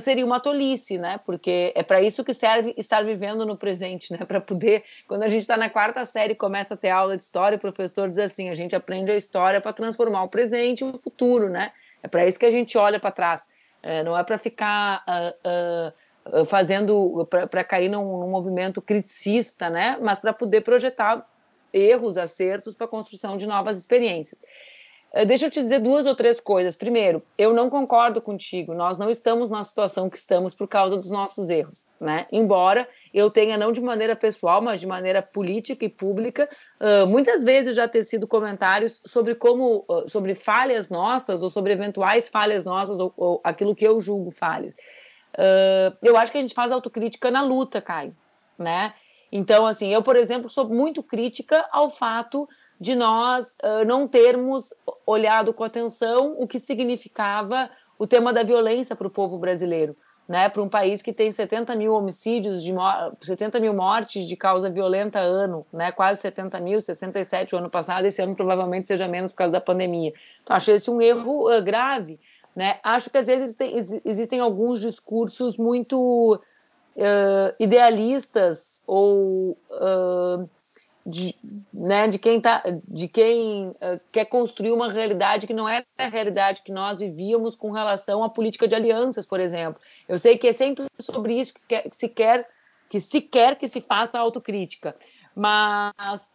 seria 0.00 0.24
uma 0.24 0.38
tolice, 0.38 0.98
né? 0.98 1.18
Porque 1.24 1.72
é 1.74 1.82
para 1.82 2.02
isso 2.02 2.22
que 2.22 2.34
serve 2.34 2.74
estar 2.76 3.02
vivendo 3.04 3.46
no 3.46 3.56
presente, 3.56 4.12
né? 4.12 4.18
Para 4.26 4.40
poder, 4.40 4.84
quando 5.06 5.22
a 5.22 5.28
gente 5.28 5.42
está 5.42 5.56
na 5.56 5.70
quarta 5.70 6.04
série 6.04 6.34
começa 6.34 6.74
a 6.74 6.76
ter 6.76 6.90
aula 6.90 7.16
de 7.16 7.22
história, 7.22 7.56
o 7.56 7.60
professor 7.60 8.08
diz 8.08 8.18
assim: 8.18 8.50
a 8.50 8.54
gente 8.54 8.76
aprende 8.76 9.10
a 9.10 9.16
história 9.16 9.60
para 9.60 9.72
transformar 9.72 10.24
o 10.24 10.28
presente 10.28 10.80
e 10.80 10.84
o 10.84 10.98
futuro, 10.98 11.48
né? 11.48 11.72
É 12.02 12.08
para 12.08 12.26
isso 12.26 12.38
que 12.38 12.46
a 12.46 12.50
gente 12.50 12.76
olha 12.76 12.98
para 13.00 13.10
trás. 13.10 13.48
É, 13.82 14.02
não 14.02 14.16
é 14.16 14.22
para 14.22 14.38
ficar 14.38 15.04
uh, 15.08 16.40
uh, 16.40 16.44
fazendo, 16.46 17.26
para 17.50 17.64
cair 17.64 17.88
num, 17.88 18.18
num 18.18 18.30
movimento 18.30 18.80
criticista, 18.80 19.68
né? 19.68 19.98
Mas 20.00 20.18
para 20.18 20.32
poder 20.32 20.60
projetar 20.60 21.26
erros, 21.72 22.18
acertos 22.18 22.74
para 22.74 22.84
a 22.84 22.88
construção 22.88 23.36
de 23.36 23.46
novas 23.46 23.78
experiências. 23.78 24.40
Eh, 25.12 25.26
deixa 25.26 25.46
eu 25.46 25.50
te 25.50 25.62
dizer 25.62 25.78
duas 25.78 26.06
ou 26.06 26.14
três 26.14 26.40
coisas. 26.40 26.74
Primeiro, 26.74 27.22
eu 27.36 27.52
não 27.52 27.68
concordo 27.68 28.20
contigo. 28.20 28.72
Nós 28.72 28.96
não 28.96 29.10
estamos 29.10 29.50
na 29.50 29.62
situação 29.62 30.08
que 30.08 30.16
estamos 30.16 30.54
por 30.54 30.66
causa 30.66 30.96
dos 30.96 31.10
nossos 31.10 31.50
erros, 31.50 31.86
né? 32.00 32.26
Embora 32.32 32.88
eu 33.12 33.30
tenha 33.30 33.58
não 33.58 33.72
de 33.72 33.80
maneira 33.80 34.16
pessoal, 34.16 34.62
mas 34.62 34.80
de 34.80 34.86
maneira 34.86 35.20
política 35.20 35.84
e 35.84 35.88
pública, 35.88 36.48
uh, 36.80 37.06
muitas 37.06 37.44
vezes 37.44 37.76
já 37.76 37.86
ter 37.86 38.04
sido 38.04 38.26
comentários 38.26 39.02
sobre 39.04 39.34
como, 39.34 39.84
uh, 39.88 40.08
sobre 40.08 40.34
falhas 40.34 40.88
nossas 40.88 41.42
ou 41.42 41.50
sobre 41.50 41.74
eventuais 41.74 42.30
falhas 42.30 42.64
nossas 42.64 42.98
ou, 42.98 43.12
ou 43.16 43.40
aquilo 43.44 43.74
que 43.74 43.86
eu 43.86 44.00
julgo 44.00 44.30
falhas. 44.30 44.74
Uh, 45.34 45.94
eu 46.02 46.16
acho 46.16 46.32
que 46.32 46.38
a 46.38 46.40
gente 46.40 46.54
faz 46.54 46.72
autocrítica 46.72 47.30
na 47.30 47.42
luta, 47.42 47.82
Caio, 47.82 48.16
né? 48.58 48.94
Então, 49.30 49.66
assim, 49.66 49.92
eu, 49.92 50.02
por 50.02 50.14
exemplo, 50.14 50.50
sou 50.50 50.68
muito 50.68 51.02
crítica 51.02 51.66
ao 51.72 51.88
fato 51.88 52.46
de 52.82 52.96
nós 52.96 53.56
uh, 53.62 53.84
não 53.86 54.08
termos 54.08 54.74
olhado 55.06 55.54
com 55.54 55.62
atenção 55.62 56.34
o 56.36 56.48
que 56.48 56.58
significava 56.58 57.70
o 57.96 58.08
tema 58.08 58.32
da 58.32 58.42
violência 58.42 58.96
para 58.96 59.06
o 59.06 59.10
povo 59.10 59.38
brasileiro. 59.38 59.96
né, 60.28 60.48
para 60.48 60.62
um 60.62 60.68
país 60.68 61.02
que 61.02 61.12
tem 61.12 61.30
70 61.30 61.76
mil 61.76 61.92
homicídios, 61.92 62.62
de 62.62 62.72
70 63.20 63.60
mil 63.60 63.74
mortes 63.74 64.24
de 64.24 64.36
causa 64.36 64.70
violenta 64.70 65.18
ano, 65.18 65.66
né, 65.72 65.92
quase 65.92 66.20
70 66.20 66.58
mil, 66.60 66.80
67 66.80 67.54
o 67.54 67.58
ano 67.58 67.68
passado, 67.68 68.06
esse 68.06 68.22
ano 68.22 68.34
provavelmente 68.34 68.88
seja 68.88 69.06
menos 69.06 69.30
por 69.30 69.38
causa 69.38 69.52
da 69.52 69.60
pandemia. 69.60 70.12
Então, 70.42 70.56
acho 70.56 70.70
esse 70.70 70.90
um 70.90 71.00
erro 71.00 71.48
uh, 71.48 71.62
grave. 71.62 72.18
Né? 72.54 72.78
Acho 72.82 73.10
que 73.10 73.18
às 73.18 73.26
vezes 73.26 73.56
existem, 73.60 74.00
existem 74.04 74.40
alguns 74.40 74.80
discursos 74.80 75.56
muito 75.56 76.40
uh, 76.96 77.54
idealistas 77.58 78.80
ou 78.86 79.56
uh, 79.70 80.48
de, 81.04 81.34
né, 81.72 82.06
de 82.06 82.18
quem, 82.18 82.40
tá, 82.40 82.62
de 82.86 83.08
quem 83.08 83.68
uh, 83.68 84.00
quer 84.10 84.24
construir 84.26 84.72
uma 84.72 84.90
realidade 84.90 85.46
que 85.46 85.54
não 85.54 85.68
é 85.68 85.84
a 85.98 86.08
realidade 86.08 86.62
que 86.62 86.72
nós 86.72 87.00
vivíamos 87.00 87.56
com 87.56 87.72
relação 87.72 88.22
à 88.22 88.30
política 88.30 88.68
de 88.68 88.74
alianças, 88.74 89.26
por 89.26 89.40
exemplo. 89.40 89.80
Eu 90.08 90.18
sei 90.18 90.38
que 90.38 90.48
é 90.48 90.52
sempre 90.52 90.86
sobre 91.00 91.34
isso 91.34 91.54
que, 91.54 91.62
quer, 91.66 91.82
que 91.82 91.96
se 91.96 92.08
quer 92.08 92.48
que 92.88 93.00
se 93.00 93.20
quer 93.22 93.56
que 93.56 93.66
se 93.66 93.80
faça 93.80 94.18
autocrítica, 94.18 94.94
mas 95.34 96.30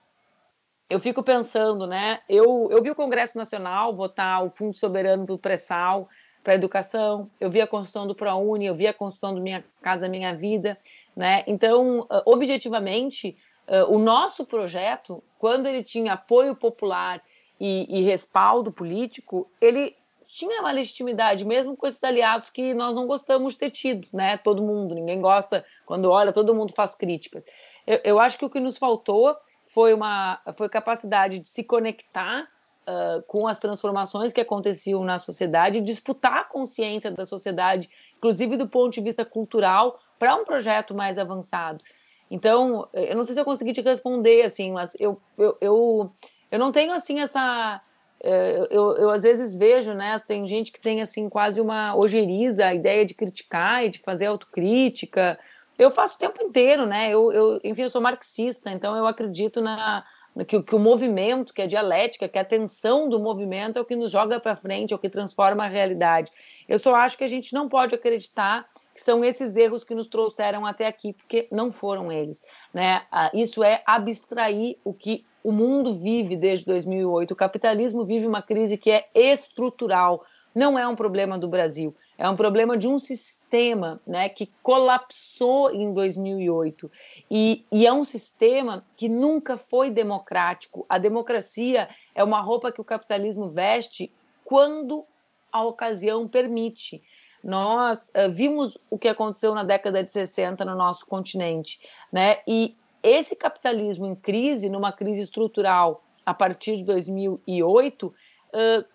eu 0.89 0.99
fico 0.99 1.21
pensando, 1.21 1.86
né? 1.86 2.19
Eu, 2.27 2.67
eu 2.71 2.82
vi 2.82 2.89
o 2.89 2.95
Congresso 2.95 3.38
Nacional 3.38 3.95
votar 3.95 4.43
o 4.43 4.49
Fundo 4.49 4.75
Soberano 4.75 5.25
do 5.25 5.38
Pré-Sal 5.38 6.10
para 6.43 6.53
a 6.53 6.56
educação, 6.56 7.30
eu 7.39 7.49
vi 7.51 7.62
a 7.62 7.67
construção 7.67 8.08
do 8.08 8.15
ProUni, 8.15 8.65
eu 8.65 8.73
vi 8.73 8.88
a 8.88 8.93
construção 8.93 9.36
do 9.36 9.41
Minha 9.41 9.63
Casa 9.82 10.10
Minha 10.10 10.34
Vida, 10.34 10.77
né? 11.15 11.43
Então, 11.45 12.08
objetivamente, 12.25 13.38
Uh, 13.67 13.93
o 13.93 13.99
nosso 13.99 14.45
projeto, 14.45 15.21
quando 15.38 15.67
ele 15.67 15.84
tinha 15.84 16.13
apoio 16.13 16.56
popular 16.56 17.21
e, 17.60 17.86
e, 17.89 18.01
respaldo 18.01 18.71
político, 18.71 19.51
ele 19.60 19.95
tinha 20.25 20.62
uma 20.62 20.71
legitimidade, 20.71 21.43
mesmo 21.45 21.75
com 21.75 21.86
esses 21.88 22.03
aliados 22.03 22.49
que 22.49 22.73
nós 22.73 22.95
não 22.95 23.06
gostamos 23.06 23.53
de 23.53 23.60
ter 23.60 23.71
tido, 23.71 24.08
né? 24.13 24.38
Todo 24.38 24.62
mundo, 24.62 24.95
ninguém 24.95 25.19
gosta, 25.19 25.65
quando 25.86 26.10
olha, 26.10 26.32
todo 26.32 26.56
mundo 26.56 26.73
faz 26.73 26.95
críticas. 26.95 27.43
Eu, 27.86 27.99
eu 28.03 28.19
acho 28.19 28.38
que 28.38 28.45
o 28.45 28.49
que 28.49 28.60
nos 28.60 28.77
faltou 28.77 29.36
foi 29.65 29.93
uma 29.93 30.39
foi 30.56 30.69
capacidade 30.69 31.39
de 31.39 31.47
se 31.47 31.63
conectar 31.63 32.43
uh, 32.88 33.21
com 33.27 33.47
as 33.47 33.60
transformações 33.60 34.32
que 34.32 34.41
aconteciam 34.41 35.03
na 35.03 35.17
sociedade, 35.17 35.82
disputar 35.82 36.38
a 36.38 36.43
consciência 36.43 37.12
da 37.12 37.25
sociedade, 37.25 37.89
inclusive 38.17 38.56
do 38.56 38.67
ponto 38.67 38.93
de 38.93 39.01
vista 39.01 39.25
cultural, 39.25 39.99
para 40.17 40.36
um 40.36 40.45
projeto 40.45 40.95
mais 40.95 41.17
avançado. 41.17 41.84
Então, 42.30 42.88
eu 42.94 43.16
não 43.16 43.24
sei 43.24 43.34
se 43.34 43.40
eu 43.40 43.46
consegui 43.46 43.74
te 43.74 43.82
responder, 43.82 44.44
assim, 44.44 44.72
mas 44.72 44.96
eu, 45.00 45.20
eu, 45.38 45.58
eu, 45.62 46.12
eu 46.52 46.60
não 46.60 46.72
tenho, 46.72 46.92
assim, 46.94 47.20
essa... 47.20 47.82
É, 48.20 48.68
eu, 48.72 48.98
eu, 48.98 49.10
às 49.12 49.22
vezes 49.22 49.56
vejo, 49.56 49.94
né, 49.94 50.20
tem 50.26 50.48
gente 50.48 50.72
que 50.72 50.82
tem, 50.82 51.02
assim, 51.02 51.30
quase 51.30 51.62
uma 51.62 51.96
ojeriza 51.96 52.66
a 52.66 52.74
ideia 52.74 53.06
de 53.06 53.13
criticar 53.13 53.86
e 53.86 53.90
de 53.90 54.00
fazer 54.00 54.26
autocrítica. 54.26 55.38
Eu 55.78 55.92
faço 55.92 56.16
o 56.16 56.18
tempo 56.18 56.44
inteiro, 56.44 56.86
né, 56.86 57.12
eu, 57.12 57.32
eu 57.32 57.60
enfim, 57.63 57.84
eu 57.84 57.90
sou 57.90 58.02
marxista, 58.02 58.72
então 58.72 58.96
eu 58.96 59.06
acredito 59.06 59.62
na, 59.62 60.04
que, 60.46 60.62
que, 60.62 60.76
o 60.76 60.80
movimento, 60.80 61.54
que 61.54 61.62
a 61.62 61.68
dialética, 61.68 62.28
que 62.28 62.38
a 62.38 62.44
tensão 62.44 63.08
do 63.08 63.20
movimento 63.20 63.78
é 63.78 63.82
o 63.82 63.86
que 63.86 63.96
nos 63.96 64.12
joga 64.12 64.40
para 64.40 64.56
frente, 64.56 64.94
é 64.94 64.96
o 64.96 65.00
que 65.00 65.10
transforma 65.10 65.66
a 65.66 65.68
realidade. 65.68 66.32
Eu 66.68 66.80
só 66.80 66.96
acho 66.96 67.18
que 67.18 67.24
a 67.24 67.28
gente 67.28 67.54
não 67.54 67.70
pode 67.70 67.96
acreditar 67.96 68.68
que 68.98 69.04
são 69.04 69.24
esses 69.24 69.56
erros 69.56 69.84
que 69.84 69.94
nos 69.94 70.08
trouxeram 70.08 70.66
até 70.66 70.88
aqui, 70.88 71.14
porque 71.14 71.48
não 71.52 71.72
foram 71.72 72.12
eles. 72.12 72.42
Né? 72.74 73.04
Ah, 73.12 73.30
isso 73.32 73.64
é 73.64 73.84
abstrair 73.86 74.76
o 74.84 74.92
que 74.92 75.24
o 75.44 75.52
mundo 75.52 75.94
vive 75.94 76.36
desde 76.36 76.66
2008. 76.66 77.30
O 77.30 77.36
capitalismo 77.36 78.04
vive 78.04 78.26
uma 78.26 78.42
crise 78.42 78.76
que 78.76 78.90
é 78.90 79.08
estrutural, 79.14 80.26
não 80.54 80.80
é 80.80 80.88
um 80.88 80.96
problema 80.96 81.38
do 81.38 81.48
Brasil, 81.48 81.96
é 82.18 82.28
um 82.28 82.36
problema 82.36 82.76
de 82.76 82.88
um 82.88 82.98
sistema 82.98 84.02
né, 84.06 84.30
que 84.30 84.52
colapsou 84.64 85.70
em 85.72 85.94
2008. 85.94 86.92
E, 87.30 87.64
e 87.72 87.86
é 87.86 87.94
um 87.94 88.04
sistema 88.04 88.84
que 88.96 89.08
nunca 89.08 89.58
foi 89.58 89.92
democrático. 89.92 90.88
A 90.90 90.98
democracia 90.98 91.88
é 92.16 92.24
uma 92.24 92.42
roupa 92.42 92.72
que 92.72 92.82
o 92.82 92.84
capitalismo 92.84 93.48
veste 93.48 94.12
quando 94.44 95.06
a 95.52 95.64
ocasião 95.64 96.28
permite 96.28 97.04
nós 97.43 98.10
uh, 98.10 98.32
vimos 98.32 98.78
o 98.89 98.97
que 98.97 99.08
aconteceu 99.08 99.54
na 99.54 99.63
década 99.63 100.04
de 100.04 100.12
60 100.12 100.63
no 100.65 100.76
nosso 100.76 101.06
continente, 101.06 101.80
né? 102.12 102.38
E 102.47 102.76
esse 103.02 103.36
capitalismo 103.36 104.06
em 104.06 104.15
crise, 104.15 104.69
numa 104.69 104.91
crise 104.91 105.21
estrutural 105.21 106.04
a 106.26 106.34
partir 106.34 106.78
de 106.78 106.84
2008, 106.84 108.08
uh, 108.08 108.13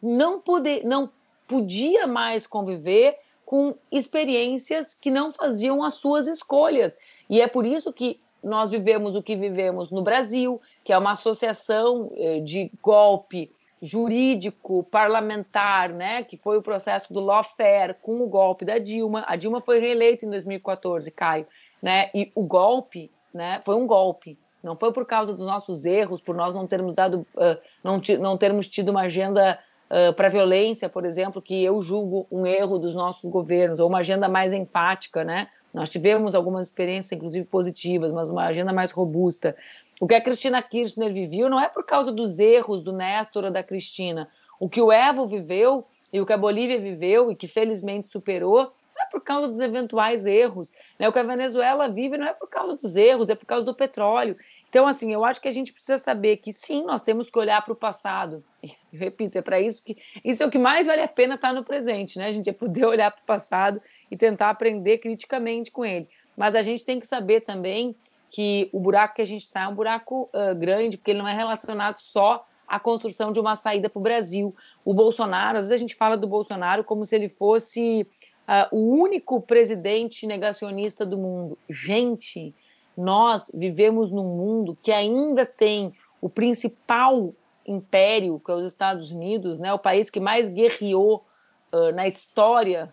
não, 0.02 0.40
poder, 0.40 0.84
não 0.84 1.10
podia 1.46 2.06
mais 2.06 2.46
conviver 2.46 3.18
com 3.44 3.74
experiências 3.90 4.94
que 4.94 5.10
não 5.10 5.32
faziam 5.32 5.82
as 5.82 5.94
suas 5.94 6.26
escolhas. 6.26 6.96
E 7.28 7.40
é 7.40 7.46
por 7.46 7.66
isso 7.66 7.92
que 7.92 8.20
nós 8.42 8.70
vivemos 8.70 9.14
o 9.14 9.22
que 9.22 9.36
vivemos 9.36 9.90
no 9.90 10.02
Brasil, 10.02 10.60
que 10.82 10.92
é 10.92 10.98
uma 10.98 11.12
associação 11.12 12.10
eh, 12.16 12.40
de 12.40 12.72
golpe 12.82 13.50
jurídico, 13.82 14.84
parlamentar, 14.84 15.88
né, 15.88 16.22
que 16.22 16.36
foi 16.36 16.56
o 16.56 16.62
processo 16.62 17.12
do 17.12 17.18
lawfare 17.18 17.96
com 18.00 18.22
o 18.22 18.28
golpe 18.28 18.64
da 18.64 18.78
Dilma. 18.78 19.24
A 19.26 19.34
Dilma 19.34 19.60
foi 19.60 19.80
reeleita 19.80 20.24
em 20.24 20.30
2014, 20.30 21.10
Caio, 21.10 21.46
né? 21.82 22.08
E 22.14 22.30
o 22.32 22.44
golpe, 22.44 23.10
né, 23.34 23.60
foi 23.64 23.74
um 23.74 23.84
golpe. 23.84 24.38
Não 24.62 24.76
foi 24.76 24.92
por 24.92 25.04
causa 25.04 25.34
dos 25.34 25.44
nossos 25.44 25.84
erros, 25.84 26.20
por 26.20 26.36
nós 26.36 26.54
não 26.54 26.64
termos 26.64 26.94
dado, 26.94 27.26
uh, 27.34 27.58
não, 27.82 28.00
não 28.20 28.38
termos 28.38 28.68
tido 28.68 28.90
uma 28.90 29.02
agenda 29.02 29.58
uh, 29.90 30.12
para 30.12 30.28
violência, 30.28 30.88
por 30.88 31.04
exemplo, 31.04 31.42
que 31.42 31.64
eu 31.64 31.82
julgo 31.82 32.24
um 32.30 32.46
erro 32.46 32.78
dos 32.78 32.94
nossos 32.94 33.28
governos, 33.28 33.80
ou 33.80 33.88
uma 33.88 33.98
agenda 33.98 34.28
mais 34.28 34.52
enfática, 34.52 35.24
né? 35.24 35.48
Nós 35.74 35.88
tivemos 35.88 36.34
algumas 36.34 36.66
experiências, 36.66 37.10
inclusive 37.12 37.46
positivas, 37.46 38.12
mas 38.12 38.30
uma 38.30 38.44
agenda 38.44 38.72
mais 38.72 38.92
robusta. 38.92 39.56
O 40.02 40.08
que 40.08 40.16
a 40.16 40.20
Cristina 40.20 40.60
Kirchner 40.60 41.12
viveu 41.12 41.48
não 41.48 41.60
é 41.60 41.68
por 41.68 41.86
causa 41.86 42.10
dos 42.10 42.40
erros 42.40 42.82
do 42.82 42.92
Néstor 42.92 43.44
ou 43.44 43.52
da 43.52 43.62
Cristina. 43.62 44.28
O 44.58 44.68
que 44.68 44.82
o 44.82 44.90
Evo 44.90 45.28
viveu 45.28 45.86
e 46.12 46.20
o 46.20 46.26
que 46.26 46.32
a 46.32 46.36
Bolívia 46.36 46.76
viveu 46.80 47.30
e 47.30 47.36
que 47.36 47.46
felizmente 47.46 48.10
superou 48.10 48.72
não 48.96 49.02
é 49.04 49.06
por 49.08 49.20
causa 49.20 49.46
dos 49.46 49.60
eventuais 49.60 50.26
erros. 50.26 50.72
Né? 50.98 51.08
O 51.08 51.12
que 51.12 51.20
a 51.20 51.22
Venezuela 51.22 51.88
vive 51.88 52.16
não 52.16 52.26
é 52.26 52.32
por 52.32 52.48
causa 52.48 52.74
dos 52.74 52.96
erros, 52.96 53.30
é 53.30 53.36
por 53.36 53.46
causa 53.46 53.64
do 53.64 53.76
petróleo. 53.76 54.36
Então, 54.68 54.88
assim, 54.88 55.12
eu 55.12 55.24
acho 55.24 55.40
que 55.40 55.46
a 55.46 55.52
gente 55.52 55.72
precisa 55.72 55.98
saber 55.98 56.38
que 56.38 56.52
sim, 56.52 56.82
nós 56.82 57.00
temos 57.00 57.30
que 57.30 57.38
olhar 57.38 57.62
para 57.62 57.72
o 57.72 57.76
passado. 57.76 58.42
Eu 58.60 58.98
repito, 58.98 59.38
é 59.38 59.42
para 59.42 59.60
isso 59.60 59.84
que. 59.84 59.96
Isso 60.24 60.42
é 60.42 60.46
o 60.46 60.50
que 60.50 60.58
mais 60.58 60.88
vale 60.88 61.02
a 61.02 61.06
pena 61.06 61.36
estar 61.36 61.50
tá 61.50 61.54
no 61.54 61.62
presente, 61.62 62.18
né? 62.18 62.26
A 62.26 62.32
gente 62.32 62.50
é 62.50 62.52
poder 62.52 62.86
olhar 62.86 63.12
para 63.12 63.22
o 63.22 63.26
passado 63.26 63.80
e 64.10 64.16
tentar 64.16 64.50
aprender 64.50 64.98
criticamente 64.98 65.70
com 65.70 65.84
ele. 65.84 66.08
Mas 66.36 66.56
a 66.56 66.62
gente 66.62 66.84
tem 66.84 66.98
que 66.98 67.06
saber 67.06 67.42
também 67.42 67.94
que 68.32 68.70
o 68.72 68.80
buraco 68.80 69.16
que 69.16 69.22
a 69.22 69.26
gente 69.26 69.42
está 69.42 69.64
é 69.64 69.68
um 69.68 69.74
buraco 69.74 70.30
uh, 70.32 70.54
grande, 70.56 70.96
porque 70.96 71.10
ele 71.10 71.20
não 71.20 71.28
é 71.28 71.34
relacionado 71.34 71.98
só 71.98 72.46
à 72.66 72.80
construção 72.80 73.30
de 73.30 73.38
uma 73.38 73.54
saída 73.54 73.90
para 73.90 74.00
o 74.00 74.02
Brasil. 74.02 74.56
O 74.82 74.94
Bolsonaro, 74.94 75.58
às 75.58 75.64
vezes 75.64 75.72
a 75.74 75.76
gente 75.76 75.94
fala 75.94 76.16
do 76.16 76.26
Bolsonaro 76.26 76.82
como 76.82 77.04
se 77.04 77.14
ele 77.14 77.28
fosse 77.28 78.06
uh, 78.48 78.74
o 78.74 78.96
único 78.96 79.38
presidente 79.42 80.26
negacionista 80.26 81.04
do 81.04 81.18
mundo. 81.18 81.58
Gente, 81.68 82.54
nós 82.96 83.50
vivemos 83.52 84.10
num 84.10 84.24
mundo 84.24 84.78
que 84.82 84.90
ainda 84.90 85.44
tem 85.44 85.92
o 86.18 86.30
principal 86.30 87.34
império, 87.66 88.40
que 88.42 88.50
é 88.50 88.54
os 88.54 88.66
Estados 88.66 89.12
Unidos, 89.12 89.58
né, 89.58 89.74
o 89.74 89.78
país 89.78 90.08
que 90.08 90.18
mais 90.18 90.48
guerreou 90.48 91.22
uh, 91.70 91.92
na 91.94 92.08
história, 92.08 92.92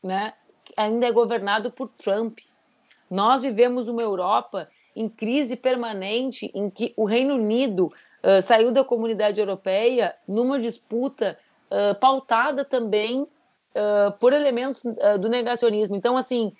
né, 0.00 0.32
ainda 0.76 1.06
é 1.08 1.10
governado 1.10 1.72
por 1.72 1.88
Trump. 1.88 2.38
Nós 3.10 3.42
vivemos 3.42 3.88
uma 3.88 4.02
Europa 4.02 4.68
em 4.96 5.10
crise 5.10 5.54
permanente, 5.54 6.50
em 6.54 6.70
que 6.70 6.94
o 6.96 7.04
Reino 7.04 7.34
Unido 7.34 7.92
uh, 8.24 8.40
saiu 8.40 8.72
da 8.72 8.82
comunidade 8.82 9.38
europeia 9.38 10.14
numa 10.26 10.58
disputa 10.58 11.38
uh, 11.70 11.94
pautada 11.96 12.64
também 12.64 13.20
uh, 13.22 14.10
por 14.18 14.32
elementos 14.32 14.82
do 15.20 15.28
negacionismo. 15.28 15.94
Então, 15.94 16.16
assim, 16.16 16.52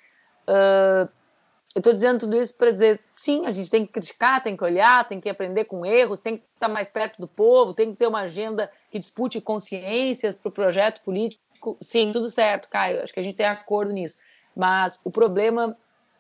eu 1.75 1.81
estou 1.81 1.93
dizendo 1.93 2.21
tudo 2.21 2.37
isso 2.37 2.55
para 2.55 2.71
dizer, 2.71 3.01
sim, 3.17 3.47
a 3.47 3.51
gente 3.51 3.71
tem 3.71 3.85
que 3.85 3.93
criticar, 3.93 4.43
tem 4.43 4.57
que 4.57 4.63
olhar, 4.63 5.09
tem 5.09 5.21
que 5.21 5.29
aprender 5.29 5.65
com 5.65 5.85
erros, 5.85 6.21
tem 6.21 6.37
que 6.37 6.45
estar 6.55 6.69
mais 6.69 6.89
perto 6.89 7.21
do 7.21 7.27
povo, 7.27 7.75
tem 7.75 7.91
que 7.91 7.97
ter 7.97 8.07
uma 8.07 8.21
agenda 8.21 8.71
que 8.91 8.99
dispute 8.99 9.41
consciências 9.41 10.35
para 10.35 10.49
o 10.49 10.53
projeto 10.53 11.01
político. 11.03 11.77
Sim, 11.81 12.13
tudo 12.13 12.31
certo, 12.31 12.69
Caio, 12.69 13.03
acho 13.03 13.13
que 13.13 13.21
a 13.21 13.23
gente 13.23 13.37
tem 13.37 13.47
acordo 13.47 13.93
nisso. 13.93 14.17
Mas 14.55 15.01
o 15.03 15.11
problema 15.11 15.77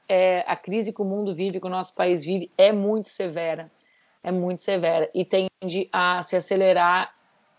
é, 0.09 0.45
a 0.47 0.57
crise 0.57 0.93
que 0.93 1.03
o 1.03 1.05
mundo 1.05 1.35
vive, 1.35 1.61
que 1.61 1.67
o 1.67 1.71
nosso 1.71 1.95
país 1.95 2.25
vive, 2.25 2.51
é 2.57 2.73
muito 2.73 3.09
severa. 3.09 3.71
É 4.23 4.33
muito 4.33 4.61
severa 4.61 5.09
e 5.15 5.25
tende 5.25 5.89
a 5.93 6.23
se 6.23 6.35
acelerar, 6.35 7.15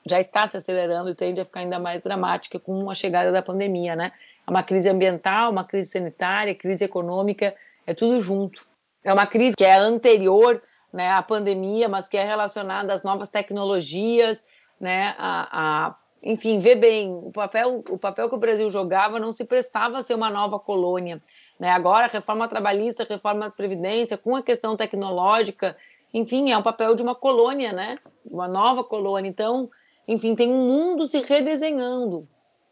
já 0.05 0.19
está 0.19 0.45
se 0.47 0.57
acelerando 0.57 1.09
e 1.09 1.15
tende 1.15 1.39
a 1.39 1.45
ficar 1.45 1.61
ainda 1.61 1.79
mais 1.79 2.01
dramática 2.01 2.59
com 2.59 2.89
a 2.89 2.93
chegada 2.93 3.31
da 3.31 3.41
pandemia, 3.41 3.95
né? 3.95 4.11
É 4.45 4.51
uma 4.51 4.63
crise 4.63 4.89
ambiental, 4.89 5.51
uma 5.51 5.63
crise 5.63 5.91
sanitária, 5.91 6.53
crise 6.53 6.83
econômica, 6.83 7.55
é 7.85 7.93
tudo 7.93 8.21
junto. 8.21 8.67
É 9.03 9.13
uma 9.13 9.25
crise 9.25 9.55
que 9.55 9.63
é 9.63 9.75
anterior 9.75 10.61
né, 10.91 11.11
à 11.11 11.21
pandemia, 11.21 11.87
mas 11.87 12.07
que 12.07 12.17
é 12.17 12.23
relacionada 12.23 12.93
às 12.93 13.03
novas 13.03 13.29
tecnologias, 13.29 14.43
né, 14.79 15.15
a, 15.17 15.87
a 15.87 15.95
enfim, 16.21 16.59
vê 16.59 16.75
bem, 16.75 17.13
o 17.13 17.31
papel, 17.31 17.83
o 17.89 17.97
papel 17.97 18.27
que 18.27 18.35
o 18.35 18.39
Brasil 18.39 18.69
jogava 18.69 19.19
não 19.19 19.31
se 19.31 19.45
prestava 19.45 19.99
a 19.99 20.01
ser 20.01 20.15
uma 20.15 20.29
nova 20.29 20.59
colônia. 20.59 21.21
Né? 21.60 21.70
Agora, 21.70 22.08
reforma 22.08 22.47
trabalhista, 22.47 23.05
reforma 23.08 23.45
da 23.45 23.51
Previdência, 23.51 24.18
com 24.18 24.36
a 24.36 24.43
questão 24.43 24.76
tecnológica, 24.76 25.76
enfim, 26.14 26.51
é 26.51 26.58
um 26.58 26.64
papel 26.64 26.95
de 26.95 27.01
uma 27.01 27.16
colônia, 27.16 27.74
né? 27.74 27.99
Uma 28.26 28.47
nova 28.47 28.84
colônia. 28.84 29.30
Então, 29.30 29.70
enfim, 30.08 30.36
tem 30.36 30.51
um 30.51 30.68
mundo 30.68 31.08
se 31.08 31.22
redesenhando, 31.22 32.28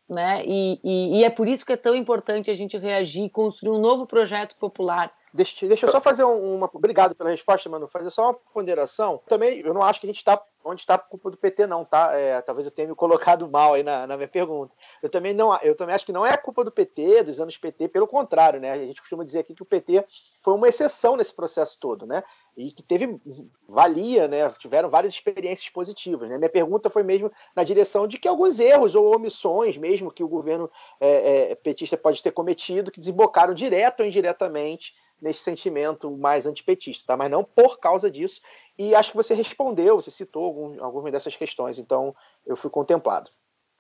né? 0.08 0.44
E, 0.46 0.80
e, 0.84 1.20
e 1.20 1.24
é 1.24 1.30
por 1.30 1.48
isso 1.48 1.66
que 1.66 1.74
é 1.74 1.78
tão 1.78 1.96
importante 1.96 2.52
a 2.52 2.54
gente 2.54 2.78
reagir, 2.78 3.30
construir 3.30 3.72
um 3.72 3.80
novo 3.80 4.06
projeto 4.06 4.56
popular 4.56 5.12
Deixa, 5.36 5.68
deixa 5.68 5.86
eu 5.86 5.92
só 5.92 6.00
fazer 6.00 6.24
uma. 6.24 6.70
Obrigado 6.74 7.14
pela 7.14 7.30
resposta, 7.30 7.70
mano. 7.70 7.90
Fazer 7.90 8.10
só 8.10 8.30
uma 8.30 8.34
ponderação. 8.34 9.22
Também, 9.28 9.60
eu 9.60 9.74
não 9.74 9.84
acho 9.84 10.00
que 10.00 10.06
a 10.06 10.10
gente 10.10 10.20
está 10.20 10.42
onde 10.66 10.82
está 10.82 10.98
por 10.98 11.10
culpa 11.12 11.30
do 11.30 11.38
PT, 11.38 11.68
não, 11.68 11.86
tá? 11.86 12.12
É, 12.14 12.42
talvez 12.42 12.66
eu 12.66 12.72
tenha 12.72 12.88
me 12.88 12.96
colocado 12.96 13.48
mal 13.48 13.76
aí 13.76 13.84
na, 13.84 14.08
na, 14.08 14.18
minha 14.18 14.28
pergunta. 14.28 14.74
Eu 15.02 15.10
também 15.10 15.34
não, 15.34 15.56
eu 15.62 15.76
também 15.76 15.94
acho 15.94 16.06
que 16.06 16.12
não 16.12 16.26
é 16.26 16.36
culpa 16.36 16.64
do 16.64 16.72
PT, 16.72 17.24
dos 17.24 17.40
anos 17.40 17.56
PT, 17.56 17.88
pelo 17.90 18.08
contrário, 18.08 18.60
né? 18.60 18.72
A 18.72 18.78
gente 18.78 19.00
costuma 19.00 19.24
dizer 19.24 19.40
aqui 19.40 19.54
que 19.54 19.62
o 19.62 19.66
PT 19.66 20.04
foi 20.42 20.54
uma 20.54 20.68
exceção 20.68 21.16
nesse 21.16 21.34
processo 21.34 21.80
todo, 21.80 22.08
né? 22.08 22.24
E 22.58 22.72
que 22.72 22.82
teve 22.82 23.20
valia, 23.68 24.28
né? 24.28 24.50
Tiveram 24.58 24.90
várias 24.90 25.14
experiências 25.14 25.70
positivas. 25.70 26.30
Né? 26.30 26.38
Minha 26.38 26.50
pergunta 26.50 26.90
foi 26.90 27.04
mesmo 27.04 27.32
na 27.56 27.64
direção 27.64 28.08
de 28.08 28.18
que 28.18 28.28
alguns 28.28 28.60
erros 28.60 28.96
ou 28.96 29.14
omissões, 29.16 29.78
mesmo 29.78 30.12
que 30.12 30.24
o 30.24 30.28
governo 30.28 30.70
é, 31.00 31.52
é, 31.52 31.56
petista 31.56 31.96
pode 31.96 32.24
ter 32.24 32.32
cometido, 32.32 32.92
que 32.92 33.00
desembocaram 33.00 33.54
direto 33.54 34.00
ou 34.00 34.06
indiretamente 34.06 34.94
nesse 35.22 35.42
sentimento 35.42 36.12
mais 36.12 36.46
antipetista, 36.46 37.06
tá? 37.08 37.18
mas 37.18 37.32
não 37.32 37.44
por 37.44 37.80
causa 37.80 38.10
disso. 38.12 38.42
E 38.78 38.94
acho 38.94 39.12
que 39.12 39.18
você 39.18 39.34
respondeu, 39.34 40.02
você 40.02 40.12
citou 40.12 40.46
algum, 40.46 40.84
algumas 40.84 41.12
dessas 41.12 41.36
questões, 41.36 41.80
então 41.80 42.16
eu 42.46 42.56
fui 42.56 42.70
contemplado. 42.70 43.32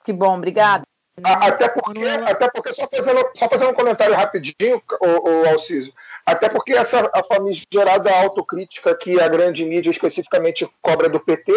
Que 0.03 0.13
bom, 0.13 0.37
obrigada. 0.37 0.84
Até 1.23 1.69
porque, 1.69 2.05
até 2.05 2.49
porque 2.49 2.73
só, 2.73 2.85
fazendo, 2.87 3.25
só 3.35 3.47
fazendo 3.47 3.71
um 3.71 3.75
comentário 3.75 4.13
rapidinho, 4.13 4.81
o, 4.99 5.29
o 5.29 5.49
Alciso, 5.49 5.93
até 6.25 6.49
porque 6.49 6.73
essa 6.73 7.09
a 7.13 7.23
famigerada 7.23 8.11
autocrítica 8.11 8.93
que 8.93 9.21
a 9.21 9.27
grande 9.29 9.63
mídia 9.63 9.89
especificamente 9.89 10.67
cobra 10.81 11.07
do 11.07 11.19
PT 11.19 11.53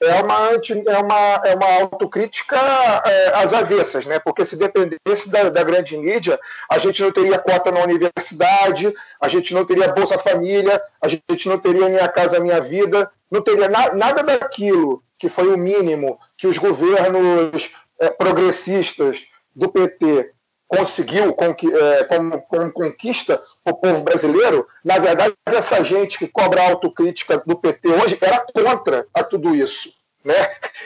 é 0.00 0.22
uma, 0.22 0.50
anti, 0.50 0.72
é 0.72 0.98
uma, 0.98 1.42
é 1.44 1.54
uma 1.54 1.80
autocrítica 1.80 2.56
é, 2.56 3.34
às 3.34 3.52
avessas, 3.52 4.06
né? 4.06 4.18
Porque 4.18 4.46
se 4.46 4.56
dependesse 4.56 5.28
da, 5.28 5.50
da 5.50 5.62
grande 5.62 5.98
mídia, 5.98 6.40
a 6.70 6.78
gente 6.78 7.02
não 7.02 7.12
teria 7.12 7.38
cota 7.38 7.70
na 7.70 7.82
universidade, 7.82 8.94
a 9.20 9.28
gente 9.28 9.52
não 9.52 9.66
teria 9.66 9.92
Bolsa 9.92 10.16
Família, 10.16 10.80
a 11.02 11.08
gente 11.08 11.48
não 11.48 11.58
teria 11.58 11.88
Minha 11.88 12.08
Casa 12.08 12.40
Minha 12.40 12.62
Vida, 12.62 13.10
não 13.30 13.42
teria 13.42 13.68
na, 13.68 13.92
nada 13.94 14.22
daquilo 14.22 15.02
que 15.18 15.28
foi 15.28 15.48
o 15.48 15.58
mínimo 15.58 16.18
que 16.36 16.46
os 16.46 16.58
governos 16.58 17.70
é, 18.02 18.10
progressistas 18.10 19.26
do 19.54 19.68
PT 19.68 20.32
conseguiu 20.66 21.36
é, 21.38 22.04
como, 22.04 22.42
como, 22.42 22.72
conquista 22.72 23.40
o 23.64 23.74
povo 23.74 24.02
brasileiro, 24.02 24.66
na 24.82 24.98
verdade, 24.98 25.34
essa 25.46 25.84
gente 25.84 26.18
que 26.18 26.26
cobra 26.26 26.68
autocrítica 26.68 27.40
do 27.46 27.56
PT 27.56 27.88
hoje 27.88 28.18
era 28.20 28.44
contra 28.52 29.06
a 29.14 29.22
tudo 29.22 29.54
isso. 29.54 29.92
Né? 30.24 30.34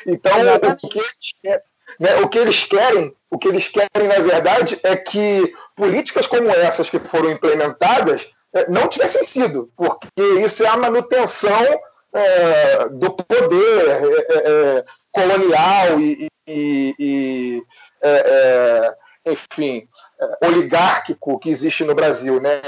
Então, 0.06 0.32
o 0.32 0.88
que, 0.88 0.98
eles, 0.98 1.62
né, 1.98 2.16
o 2.16 2.28
que 2.28 2.38
eles 2.38 2.64
querem, 2.64 3.14
o 3.30 3.38
que 3.38 3.48
eles 3.48 3.68
querem, 3.68 4.08
na 4.08 4.18
verdade, 4.18 4.78
é 4.82 4.96
que 4.96 5.52
políticas 5.74 6.26
como 6.26 6.50
essas 6.50 6.90
que 6.90 6.98
foram 6.98 7.30
implementadas 7.30 8.28
é, 8.54 8.68
não 8.68 8.88
tivessem 8.88 9.22
sido, 9.22 9.70
porque 9.76 10.22
isso 10.44 10.64
é 10.64 10.68
a 10.68 10.76
manutenção 10.76 11.80
é, 12.12 12.88
do 12.88 13.10
poder 13.12 13.88
é, 13.88 14.50
é 14.78 14.84
colonial 15.12 16.00
e, 16.00 16.28
e, 16.46 16.94
e 16.98 17.62
é, 18.02 18.94
é, 19.26 19.32
enfim, 19.32 19.88
é, 20.20 20.46
oligárquico 20.46 21.38
que 21.38 21.50
existe 21.50 21.84
no 21.84 21.94
Brasil. 21.94 22.40
Né? 22.40 22.62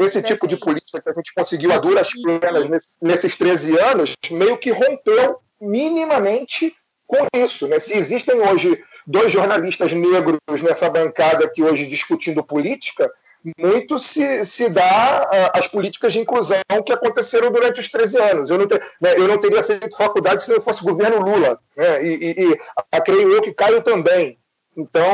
Esse 0.00 0.22
tipo 0.22 0.46
de 0.46 0.56
política 0.56 1.00
que 1.00 1.08
a 1.10 1.12
gente 1.12 1.34
conseguiu 1.34 1.72
a 1.72 1.78
duras 1.78 2.10
penas 2.12 2.88
nesses 3.00 3.36
13 3.36 3.78
anos, 3.78 4.14
meio 4.30 4.56
que 4.56 4.70
rompeu 4.70 5.38
minimamente 5.60 6.74
com 7.06 7.26
isso. 7.36 7.68
Né? 7.68 7.78
Se 7.78 7.94
existem 7.94 8.40
hoje 8.40 8.82
dois 9.06 9.30
jornalistas 9.30 9.92
negros 9.92 10.62
nessa 10.62 10.88
bancada 10.88 11.44
aqui 11.44 11.62
hoje 11.62 11.86
discutindo 11.86 12.42
política, 12.42 13.10
muito 13.58 13.98
se, 13.98 14.44
se 14.44 14.68
dá 14.68 15.50
às 15.52 15.66
políticas 15.66 16.12
de 16.12 16.20
inclusão 16.20 16.60
que 16.84 16.92
aconteceram 16.92 17.50
durante 17.50 17.80
os 17.80 17.88
13 17.88 18.18
anos. 18.20 18.50
Eu 18.50 18.58
não, 18.58 18.66
ter, 18.66 18.80
né, 19.00 19.14
eu 19.16 19.26
não 19.26 19.38
teria 19.38 19.62
feito 19.62 19.96
faculdade 19.96 20.42
se 20.42 20.52
não 20.52 20.60
fosse 20.60 20.84
governo 20.84 21.20
Lula. 21.20 21.58
Né, 21.76 22.04
e, 22.04 22.14
e, 22.14 22.52
e 22.52 22.58
a, 22.90 23.00
creio 23.00 23.32
eu 23.32 23.42
que 23.42 23.52
Caio 23.52 23.82
também. 23.82 24.38
Então, 24.76 25.04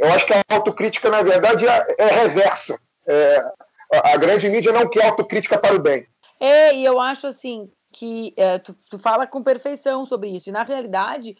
eu 0.00 0.12
acho 0.12 0.26
que 0.26 0.32
a 0.32 0.42
autocrítica, 0.48 1.10
na 1.10 1.22
verdade, 1.22 1.66
é, 1.66 1.94
é 1.98 2.06
reversa. 2.06 2.78
É, 3.06 3.44
a, 3.92 4.14
a 4.14 4.16
grande 4.16 4.48
mídia 4.48 4.72
não 4.72 4.88
quer 4.88 5.06
autocrítica 5.06 5.58
para 5.58 5.74
o 5.74 5.78
bem. 5.78 6.06
É, 6.40 6.74
e 6.74 6.84
eu 6.84 6.98
acho 6.98 7.26
assim 7.26 7.70
que 7.92 8.34
é, 8.36 8.58
tu, 8.58 8.74
tu 8.90 8.98
fala 8.98 9.26
com 9.26 9.42
perfeição 9.42 10.04
sobre 10.04 10.28
isso. 10.28 10.48
E, 10.48 10.52
na 10.52 10.64
realidade, 10.64 11.36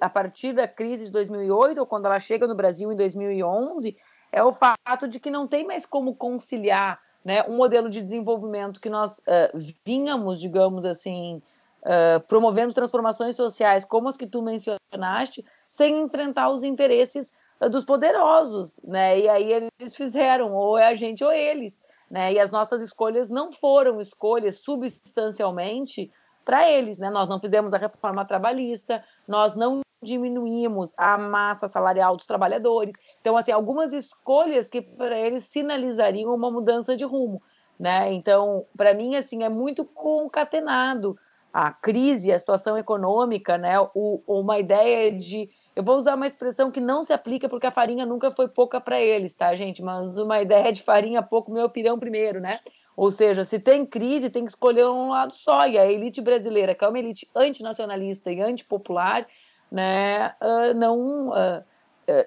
a 0.00 0.08
partir 0.08 0.52
da 0.52 0.68
crise 0.68 1.06
de 1.06 1.10
2008, 1.10 1.78
ou 1.78 1.86
quando 1.86 2.06
ela 2.06 2.20
chega 2.20 2.46
no 2.46 2.54
Brasil 2.54 2.92
em 2.92 2.96
2011 2.96 3.96
é 4.36 4.42
o 4.42 4.52
fato 4.52 5.08
de 5.08 5.18
que 5.18 5.30
não 5.30 5.48
tem 5.48 5.66
mais 5.66 5.86
como 5.86 6.14
conciliar 6.14 7.00
né, 7.24 7.42
um 7.44 7.56
modelo 7.56 7.88
de 7.88 8.02
desenvolvimento 8.02 8.82
que 8.82 8.90
nós 8.90 9.18
uh, 9.20 9.74
vínhamos, 9.82 10.38
digamos 10.38 10.84
assim, 10.84 11.40
uh, 11.80 12.20
promovendo 12.28 12.74
transformações 12.74 13.34
sociais 13.34 13.82
como 13.82 14.10
as 14.10 14.16
que 14.18 14.26
tu 14.26 14.42
mencionaste, 14.42 15.42
sem 15.64 16.02
enfrentar 16.02 16.50
os 16.50 16.62
interesses 16.64 17.32
uh, 17.58 17.70
dos 17.70 17.86
poderosos, 17.86 18.76
né? 18.84 19.18
E 19.20 19.26
aí 19.26 19.70
eles 19.80 19.94
fizeram, 19.94 20.52
ou 20.52 20.76
é 20.76 20.86
a 20.86 20.94
gente 20.94 21.24
ou 21.24 21.32
eles, 21.32 21.80
né? 22.10 22.34
E 22.34 22.38
as 22.38 22.50
nossas 22.50 22.82
escolhas 22.82 23.30
não 23.30 23.50
foram 23.50 24.02
escolhas 24.02 24.56
substancialmente 24.56 26.12
para 26.44 26.70
eles, 26.70 26.98
né? 26.98 27.08
Nós 27.08 27.26
não 27.26 27.40
fizemos 27.40 27.72
a 27.72 27.78
reforma 27.78 28.22
trabalhista, 28.26 29.02
nós 29.26 29.54
não 29.54 29.80
diminuímos 30.06 30.92
a 30.96 31.18
massa 31.18 31.66
salarial 31.66 32.16
dos 32.16 32.26
trabalhadores. 32.26 32.94
Então, 33.20 33.36
assim, 33.36 33.52
algumas 33.52 33.92
escolhas 33.92 34.68
que 34.68 34.80
para 34.80 35.18
eles 35.18 35.44
sinalizariam 35.44 36.34
uma 36.34 36.50
mudança 36.50 36.96
de 36.96 37.04
rumo, 37.04 37.42
né? 37.78 38.12
Então, 38.12 38.64
para 38.76 38.94
mim, 38.94 39.16
assim, 39.16 39.42
é 39.42 39.48
muito 39.48 39.84
concatenado 39.84 41.18
a 41.52 41.72
crise, 41.72 42.32
a 42.32 42.38
situação 42.38 42.78
econômica, 42.78 43.58
né? 43.58 43.80
O, 43.94 44.22
uma 44.26 44.58
ideia 44.58 45.10
de 45.10 45.50
eu 45.74 45.82
vou 45.82 45.98
usar 45.98 46.14
uma 46.14 46.26
expressão 46.26 46.70
que 46.70 46.80
não 46.80 47.02
se 47.02 47.12
aplica 47.12 47.50
porque 47.50 47.66
a 47.66 47.70
farinha 47.70 48.06
nunca 48.06 48.30
foi 48.30 48.48
pouca 48.48 48.80
para 48.80 48.98
eles, 48.98 49.34
tá, 49.34 49.54
gente? 49.54 49.82
Mas 49.82 50.16
uma 50.16 50.40
ideia 50.40 50.72
de 50.72 50.82
farinha 50.82 51.22
pouco, 51.22 51.52
meu 51.52 51.68
pirão 51.68 51.98
primeiro, 51.98 52.40
né? 52.40 52.60
Ou 52.96 53.10
seja, 53.10 53.44
se 53.44 53.58
tem 53.58 53.84
crise, 53.84 54.30
tem 54.30 54.46
que 54.46 54.50
escolher 54.50 54.86
um 54.86 55.10
lado 55.10 55.34
só. 55.34 55.68
E 55.68 55.78
a 55.78 55.84
elite 55.84 56.22
brasileira, 56.22 56.74
que 56.74 56.82
é 56.82 56.88
uma 56.88 56.98
elite 56.98 57.28
antinacionalista 57.34 58.32
e 58.32 58.40
antipopular, 58.40 59.26
né, 59.70 60.28
uh, 60.40 60.74
não 60.74 61.28
uh, 61.28 61.64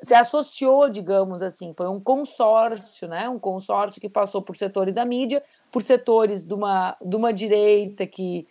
se 0.04 0.14
associou, 0.14 0.90
digamos 0.90 1.42
assim, 1.42 1.74
foi 1.76 1.88
um 1.88 2.00
consórcio, 2.00 3.08
né, 3.08 3.30
um 3.30 3.40
consórcio 3.40 4.02
que 4.02 4.10
passou 4.10 4.42
por 4.42 4.58
setores 4.58 4.94
da 4.94 5.06
mídia, 5.06 5.42
por 5.72 5.82
setores 5.82 6.44
de 6.44 6.54
uma, 6.54 6.98
de 7.02 7.16
uma 7.16 7.32
direita 7.34 8.06
que 8.06 8.48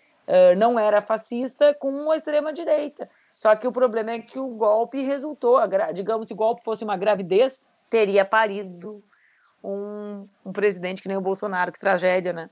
não 0.59 0.78
era 0.78 1.01
fascista 1.01 1.72
com 1.72 2.11
a 2.11 2.16
extrema 2.18 2.53
direita. 2.53 3.09
Só 3.34 3.57
que 3.57 3.66
o 3.66 3.72
problema 3.72 4.11
é 4.11 4.18
que 4.18 4.39
o 4.39 4.49
golpe 4.49 5.03
resultou, 5.03 5.59
digamos, 5.95 6.28
se 6.28 6.34
o 6.34 6.36
golpe 6.36 6.62
fosse 6.62 6.84
uma 6.84 6.99
gravidez, 6.99 7.62
teria 7.89 8.26
parido 8.26 9.03
um, 9.62 10.26
um 10.45 10.53
presidente 10.53 11.03
que 11.03 11.09
nem 11.09 11.16
o 11.16 11.22
Bolsonaro, 11.22 11.72
que 11.72 11.80
tragédia, 11.80 12.32
né? 12.32 12.49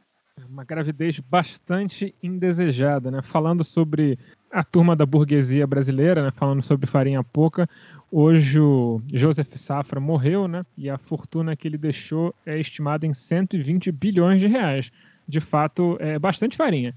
Uma 0.48 0.64
gravidez 0.64 1.18
bastante 1.18 2.14
indesejada, 2.22 3.10
né? 3.10 3.22
Falando 3.22 3.64
sobre 3.64 4.18
a 4.50 4.62
turma 4.62 4.96
da 4.96 5.04
burguesia 5.04 5.66
brasileira, 5.66 6.22
né? 6.22 6.30
Falando 6.30 6.62
sobre 6.62 6.86
farinha 6.86 7.22
pouca, 7.22 7.68
hoje 8.10 8.60
o 8.60 9.02
Joseph 9.12 9.54
Safra 9.54 10.00
morreu, 10.00 10.48
né? 10.48 10.64
E 10.76 10.88
a 10.88 10.98
fortuna 10.98 11.56
que 11.56 11.66
ele 11.66 11.78
deixou 11.78 12.34
é 12.44 12.58
estimada 12.58 13.06
em 13.06 13.12
120 13.12 13.90
bilhões 13.92 14.40
de 14.40 14.46
reais. 14.46 14.90
De 15.28 15.40
fato, 15.40 15.96
é 16.00 16.18
bastante 16.18 16.56
farinha. 16.56 16.94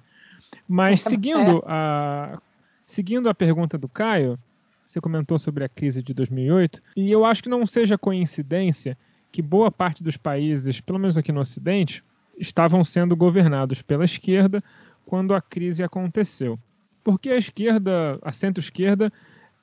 Mas 0.67 1.01
seguindo 1.01 1.63
a 1.65 2.39
seguindo 2.85 3.29
a 3.29 3.35
pergunta 3.35 3.77
do 3.77 3.87
Caio, 3.87 4.37
você 4.83 4.99
comentou 4.99 5.37
sobre 5.37 5.63
a 5.63 5.69
crise 5.69 6.01
de 6.01 6.11
2008, 6.13 6.81
e 6.95 7.11
eu 7.11 7.23
acho 7.23 7.43
que 7.43 7.49
não 7.49 7.63
seja 7.63 7.99
coincidência 7.99 8.97
que 9.31 9.43
boa 9.43 9.69
parte 9.69 10.03
dos 10.03 10.17
países, 10.17 10.81
pelo 10.81 10.97
menos 10.97 11.15
aqui 11.15 11.31
no 11.31 11.41
Ocidente, 11.41 12.03
estavam 12.39 12.83
sendo 12.83 13.15
governados 13.15 13.83
pela 13.83 14.03
esquerda 14.03 14.63
quando 15.05 15.35
a 15.35 15.41
crise 15.41 15.83
aconteceu. 15.83 16.57
Porque 17.03 17.29
a 17.29 17.37
esquerda, 17.37 18.19
a 18.21 18.31
centro-esquerda, 18.31 19.11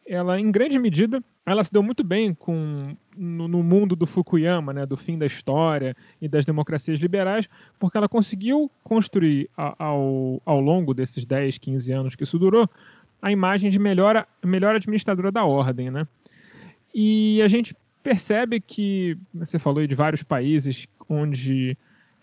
ela 0.07 0.39
em 0.39 0.51
grande 0.51 0.79
medida, 0.79 1.23
ela 1.45 1.63
se 1.63 1.73
deu 1.73 1.83
muito 1.83 2.03
bem 2.05 2.35
com 2.35 2.97
no, 3.17 3.49
no, 3.49 3.63
mundo 3.63 3.95
do 3.95 4.07
Fukuyama, 4.07 4.73
né, 4.73 4.87
do 4.87 4.97
fim 4.97 5.19
da 5.19 5.27
história 5.27 5.97
e 6.21 6.29
das 6.29 6.45
democracias 6.45 6.99
liberais, 6.99 7.49
porque 7.79 7.97
ela 7.97 8.09
conseguiu 8.09 8.71
construir 8.83 9.49
ao, 9.57 10.41
ao 10.45 10.61
longo 10.61 10.93
desses 10.93 11.25
10, 11.25 11.59
15 11.59 11.93
anos 11.93 12.15
que 12.15 12.25
isso 12.25 12.39
durou, 12.39 12.69
a 13.21 13.31
imagem 13.33 13.71
de 13.71 13.79
melhor, 13.79 14.27
melhor 14.45 14.75
administradora 14.77 15.33
da 15.33 15.45
ordem, 15.45 15.91
né? 15.91 16.07
E 16.95 17.41
a 17.43 17.49
gente 17.49 17.75
percebe 18.03 18.61
que, 18.61 19.19
você 19.35 19.59
falou 19.59 19.87
de 19.87 19.95
vários 19.95 20.23
países 20.23 20.87
onde 21.09 21.77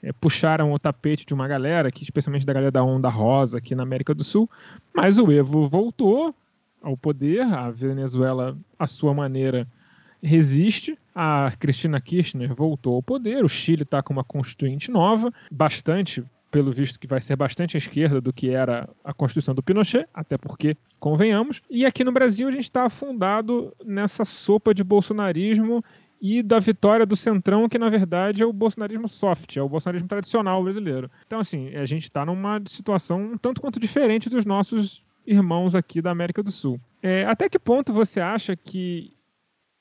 é, 0.03 0.11
puxaram 0.11 0.73
o 0.73 0.77
tapete 0.77 1.25
de 1.25 1.33
uma 1.33 1.47
galera, 1.47 1.89
que 1.89 2.03
especialmente 2.03 2.45
da 2.45 2.51
galera 2.51 2.71
da 2.71 2.83
Onda 2.83 3.09
Rosa 3.09 3.57
aqui 3.57 3.73
na 3.73 3.83
América 3.83 4.13
do 4.13 4.23
Sul, 4.23 4.49
mas 4.93 5.17
o 5.17 5.31
Evo 5.31 5.67
voltou 5.67 6.35
ao 6.81 6.97
poder, 6.97 7.41
a 7.41 7.71
Venezuela, 7.71 8.57
à 8.77 8.85
sua 8.85 9.13
maneira, 9.13 9.65
resiste. 10.21 10.99
A 11.15 11.53
Cristina 11.57 12.01
Kirchner 12.01 12.53
voltou 12.53 12.95
ao 12.95 13.03
poder, 13.03 13.45
o 13.45 13.49
Chile 13.49 13.83
está 13.83 14.03
com 14.03 14.11
uma 14.11 14.23
constituinte 14.23 14.91
nova, 14.91 15.31
bastante, 15.49 16.23
pelo 16.51 16.71
visto 16.71 16.99
que 16.99 17.07
vai 17.07 17.21
ser 17.21 17.35
bastante 17.35 17.77
à 17.77 17.79
esquerda 17.79 18.19
do 18.19 18.33
que 18.33 18.49
era 18.49 18.89
a 19.03 19.13
Constituição 19.13 19.55
do 19.55 19.63
Pinochet, 19.63 20.05
até 20.13 20.37
porque, 20.37 20.75
convenhamos. 20.99 21.61
E 21.69 21.85
aqui 21.85 22.03
no 22.03 22.11
Brasil 22.11 22.47
a 22.47 22.51
gente 22.51 22.63
está 22.63 22.85
afundado 22.85 23.73
nessa 23.85 24.25
sopa 24.25 24.73
de 24.73 24.83
bolsonarismo 24.83 25.83
e 26.25 26.41
da 26.41 26.57
vitória 26.57 27.05
do 27.05 27.17
Centrão, 27.17 27.67
que 27.67 27.77
na 27.77 27.89
verdade 27.89 28.43
é 28.43 28.45
o 28.45 28.53
bolsonarismo 28.53 29.09
soft, 29.09 29.57
é 29.57 29.61
o 29.61 29.67
bolsonarismo 29.67 30.07
tradicional 30.07 30.63
brasileiro. 30.63 31.11
Então, 31.27 31.37
assim, 31.37 31.75
a 31.75 31.85
gente 31.85 32.03
está 32.03 32.25
numa 32.25 32.61
situação 32.65 33.33
um 33.33 33.37
tanto 33.37 33.59
quanto 33.59 33.77
diferente 33.77 34.29
dos 34.29 34.45
nossos 34.45 35.03
irmãos 35.27 35.75
aqui 35.75 36.01
da 36.01 36.11
América 36.11 36.41
do 36.41 36.49
Sul. 36.49 36.79
É, 37.01 37.25
até 37.25 37.49
que 37.49 37.59
ponto 37.59 37.91
você 37.91 38.21
acha 38.21 38.55
que 38.55 39.11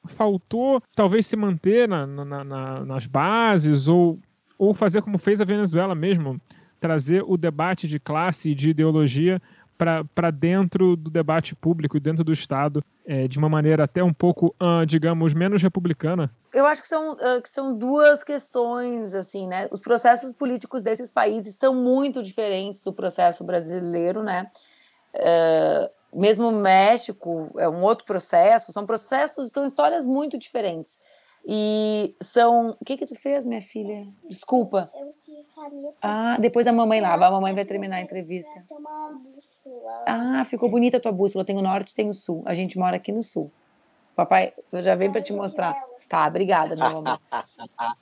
faltou 0.07 0.83
talvez 0.97 1.29
se 1.29 1.37
manter 1.37 1.89
na, 1.89 2.09
na, 2.09 2.43
na, 2.43 2.85
nas 2.85 3.07
bases 3.07 3.87
ou, 3.87 4.19
ou 4.59 4.75
fazer 4.75 5.01
como 5.01 5.19
fez 5.19 5.41
a 5.41 5.45
Venezuela 5.45 5.95
mesmo, 5.95 6.41
trazer 6.81 7.23
o 7.25 7.37
debate 7.37 7.87
de 7.87 8.01
classe 8.01 8.51
e 8.51 8.55
de 8.57 8.71
ideologia 8.71 9.41
para 9.77 10.31
dentro 10.31 10.97
do 10.97 11.11
debate 11.11 11.55
público 11.55 11.97
e 11.97 12.01
dentro 12.01 12.23
do 12.23 12.33
Estado 12.33 12.83
é, 13.05 13.27
de 13.27 13.39
uma 13.39 13.49
maneira 13.49 13.85
até 13.85 14.03
um 14.03 14.13
pouco, 14.13 14.55
uh, 14.61 14.87
digamos, 14.87 15.35
menos 15.35 15.63
republicana? 15.63 16.31
Eu 16.53 16.67
acho 16.67 16.83
que 16.83 16.89
são, 16.89 17.15
uh, 17.15 17.43
que 17.43 17.49
são 17.49 17.77
duas 17.77 18.23
questões, 18.23 19.15
assim, 19.15 19.49
né? 19.49 19.69
Os 19.73 19.81
processos 19.81 20.33
políticos 20.33 20.83
desses 20.83 21.11
países 21.11 21.57
são 21.57 21.75
muito 21.75 22.23
diferentes 22.23 22.81
do 22.83 22.93
processo 22.93 23.43
brasileiro, 23.43 24.23
né? 24.23 24.51
Uh, 25.15 26.19
mesmo 26.21 26.49
o 26.49 26.53
México 26.53 27.51
é 27.59 27.69
um 27.69 27.83
outro 27.83 28.05
processo, 28.05 28.73
são 28.73 28.87
processos, 28.87 29.51
são 29.51 29.65
histórias 29.65 30.05
muito 30.05 30.39
diferentes. 30.39 31.01
E 31.45 32.15
são. 32.21 32.77
O 32.81 32.85
que 32.85 32.97
que 32.97 33.05
tu 33.05 33.17
fez, 33.17 33.45
minha 33.45 33.61
filha? 33.61 34.07
Desculpa. 34.29 34.89
Eu 34.95 35.13
caneta. 35.55 35.97
Ah, 36.03 36.37
depois 36.39 36.67
a 36.67 36.73
mamãe 36.73 37.01
lava, 37.01 37.27
a 37.27 37.31
mamãe 37.31 37.55
vai 37.55 37.65
terminar 37.65 37.97
a 37.97 38.01
entrevista. 38.01 38.51
É 39.65 39.69
bússola. 39.69 40.05
Ah, 40.07 40.45
ficou 40.45 40.69
bonita 40.71 40.97
a 40.97 41.01
tua 41.01 41.13
bússola. 41.13 41.45
Tem 41.45 41.57
o 41.57 41.63
norte 41.63 41.91
e 41.91 41.95
tem 41.95 42.09
o 42.09 42.15
sul. 42.15 42.43
A 42.47 42.55
gente 42.55 42.79
mora 42.79 42.97
aqui 42.97 43.13
no 43.13 43.23
sul. 43.23 43.53
Papai, 44.15 44.53
eu 44.71 44.83
já 44.83 44.95
venho 44.95 45.13
para 45.13 45.23
te 45.23 45.33
mostrar. 45.33 45.75
Tá, 46.09 46.27
obrigada, 46.27 46.77
meu 46.77 46.99
amor. 46.99 47.21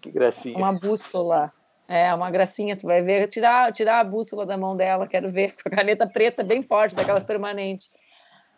Que 0.00 0.10
gracinha. 0.10 0.56
Uma 0.56 0.72
bússola. 0.72 1.52
É, 1.86 2.14
uma 2.14 2.30
gracinha, 2.30 2.74
tu 2.74 2.86
vai 2.86 3.02
ver, 3.02 3.28
tirar, 3.28 3.70
tirar 3.70 4.00
a 4.00 4.04
bússola 4.04 4.46
da 4.46 4.56
mão 4.56 4.74
dela, 4.74 5.06
quero 5.06 5.30
ver, 5.30 5.54
com 5.62 5.68
a 5.68 5.70
caneta 5.70 6.06
preta 6.06 6.42
bem 6.42 6.62
forte, 6.62 6.94
daquelas 6.94 7.22
permanentes. 7.22 7.90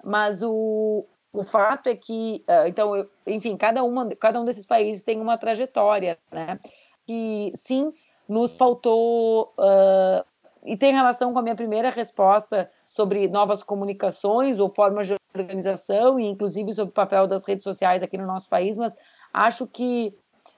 Mas 0.04 0.40
o, 0.44 1.04
o 1.32 1.42
fato 1.42 1.88
é 1.88 1.96
que, 1.96 2.44
uh, 2.48 2.68
então, 2.68 2.94
eu, 2.94 3.10
enfim, 3.26 3.56
cada, 3.56 3.82
uma, 3.82 4.14
cada 4.14 4.40
um 4.40 4.44
desses 4.44 4.64
países 4.64 5.02
tem 5.02 5.20
uma 5.20 5.36
trajetória, 5.36 6.16
né? 6.30 6.60
Que, 7.04 7.52
sim, 7.56 7.92
nos 8.28 8.56
faltou, 8.56 9.52
uh, 9.58 10.24
e 10.66 10.76
tem 10.76 10.92
relação 10.92 11.32
com 11.32 11.38
a 11.38 11.42
minha 11.42 11.54
primeira 11.54 11.90
resposta 11.90 12.70
sobre 12.88 13.28
novas 13.28 13.62
comunicações 13.62 14.58
ou 14.58 14.68
formas 14.68 15.06
de 15.06 15.14
organização, 15.34 16.18
e 16.18 16.26
inclusive 16.26 16.72
sobre 16.74 16.90
o 16.90 16.94
papel 16.94 17.26
das 17.26 17.44
redes 17.44 17.62
sociais 17.62 18.02
aqui 18.02 18.18
no 18.18 18.26
nosso 18.26 18.48
país, 18.48 18.76
mas 18.76 18.96
acho 19.32 19.66
que 19.66 20.14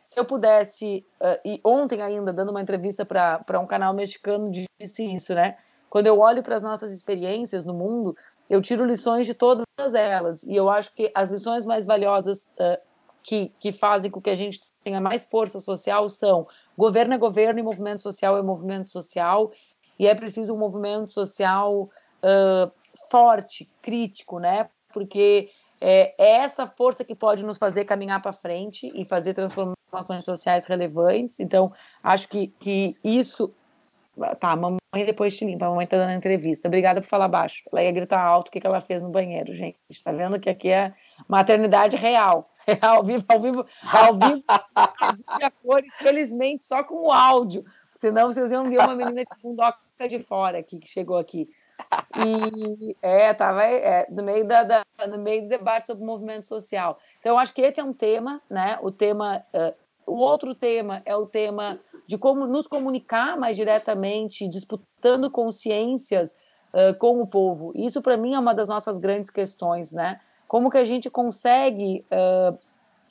se 0.07 0.19
eu 0.19 0.25
pudesse, 0.25 1.05
uh, 1.21 1.39
e 1.45 1.61
ontem 1.63 2.01
ainda, 2.01 2.33
dando 2.33 2.51
uma 2.51 2.63
entrevista 2.63 3.05
para 3.05 3.61
um 3.61 3.67
canal 3.67 3.93
mexicano, 3.93 4.51
disse 4.51 5.05
isso, 5.15 5.35
né? 5.35 5.59
Quando 5.91 6.07
eu 6.07 6.19
olho 6.19 6.43
para 6.43 6.57
as 6.57 6.63
nossas 6.63 6.93
experiências 6.93 7.65
no 7.65 7.75
mundo, 7.75 8.17
eu 8.49 8.63
tiro 8.63 8.87
lições 8.87 9.27
de 9.27 9.35
todas 9.35 9.67
elas. 9.95 10.43
E 10.43 10.57
eu 10.57 10.71
acho 10.71 10.95
que 10.95 11.11
as 11.15 11.31
lições 11.31 11.67
mais 11.67 11.85
valiosas 11.85 12.49
uh, 12.59 12.81
que, 13.23 13.53
que 13.59 13.71
fazem 13.71 14.11
com 14.11 14.21
que 14.21 14.31
a 14.31 14.35
gente 14.35 14.63
tenha 14.83 15.01
mais 15.01 15.27
força 15.27 15.59
social 15.59 16.09
são 16.09 16.47
governo 16.77 17.13
é 17.13 17.19
governo 17.19 17.61
e 17.61 17.63
movimento 17.63 18.01
social 18.01 18.39
é 18.39 18.43
movimento 18.43 18.91
social. 18.91 19.51
E 19.99 20.07
é 20.07 20.15
preciso 20.15 20.55
um 20.55 20.59
movimento 20.59 21.13
social 21.13 21.91
uh, 22.23 22.71
forte, 23.11 23.69
crítico, 23.83 24.39
né? 24.39 24.69
Porque 24.93 25.51
é, 25.81 26.15
é 26.19 26.31
essa 26.39 26.67
força 26.67 27.05
que 27.05 27.15
pode 27.15 27.45
nos 27.45 27.59
fazer 27.59 27.85
caminhar 27.85 28.21
para 28.21 28.33
frente 28.33 28.91
e 28.95 29.05
fazer 29.05 29.35
transformações 29.35 30.25
sociais 30.25 30.67
relevantes. 30.67 31.39
Então, 31.41 31.73
acho 32.03 32.29
que, 32.29 32.49
que 32.59 32.95
isso. 33.03 33.53
Tá, 34.41 34.57
mamãe 34.57 34.79
depois 35.07 35.37
te 35.37 35.45
limpa, 35.45 35.67
a 35.67 35.69
mamãe 35.69 35.87
tá 35.87 35.97
dando 35.97 36.13
entrevista. 36.13 36.67
Obrigada 36.67 37.01
por 37.01 37.07
falar 37.07 37.29
baixo. 37.29 37.63
Ela 37.71 37.85
ia 37.85 37.93
gritar 37.93 38.21
alto 38.21 38.49
o 38.49 38.51
que, 38.51 38.61
que 38.61 38.67
ela 38.67 38.81
fez 38.81 39.01
no 39.01 39.11
banheiro, 39.11 39.55
gente. 39.55 39.77
Tá 40.03 40.11
vendo 40.11 40.41
que 40.41 40.51
aqui 40.51 40.71
é 40.71 40.93
maternidade 41.27 41.97
real. 41.97 42.51
É 42.69 42.77
ao 42.83 43.03
vivo, 43.03 43.25
ao 43.27 43.41
vivo, 43.41 43.67
ao 43.91 44.13
vivo, 44.13 44.45
a 44.47 45.51
cores, 45.63 45.95
felizmente, 45.97 46.67
só 46.67 46.85
com 46.85 47.07
o 47.07 47.11
áudio. 47.11 47.65
Senão 47.99 48.31
vocês 48.31 48.53
iam 48.53 48.65
ver 48.65 48.79
uma 48.79 48.95
menina 48.95 49.25
de 49.25 49.43
bundoca 49.43 49.77
de 50.09 50.21
fora 50.21 50.59
aqui, 50.59 50.79
que 50.79 50.89
chegou 50.89 51.19
aqui. 51.19 51.51
E 52.17 52.97
é, 53.03 53.35
tava 53.35 53.65
é, 53.65 54.07
no, 54.09 54.23
meio 54.23 54.47
da, 54.47 54.63
da, 54.63 54.85
no 55.09 55.19
meio 55.19 55.43
do 55.43 55.49
debate 55.49 55.89
sobre 55.89 56.05
o 56.05 56.07
movimento 56.07 56.47
social. 56.47 56.99
Então, 57.19 57.33
eu 57.33 57.39
acho 57.39 57.53
que 57.53 57.61
esse 57.61 57.81
é 57.81 57.85
um 57.85 57.93
tema, 57.93 58.41
né? 58.49 58.79
O 58.83 58.91
tema. 58.91 59.45
Uh, 59.53 59.75
o 60.07 60.17
outro 60.21 60.55
tema 60.55 61.03
é 61.05 61.15
o 61.15 61.27
tema 61.27 61.79
de 62.07 62.17
como 62.17 62.47
nos 62.47 62.67
comunicar 62.67 63.37
mais 63.37 63.57
diretamente, 63.57 64.49
disputando 64.49 65.31
consciências 65.31 66.35
uh, 66.73 66.97
com 66.99 67.21
o 67.21 67.27
povo. 67.27 67.73
Isso, 67.75 68.01
para 68.01 68.17
mim, 68.17 68.33
é 68.33 68.39
uma 68.39 68.55
das 68.55 68.69
nossas 68.69 68.99
grandes 68.99 69.29
questões, 69.29 69.93
né? 69.93 70.21
Como 70.47 70.71
que 70.71 70.79
a 70.79 70.85
gente 70.85 71.11
consegue 71.11 72.07
uh, 72.13 72.57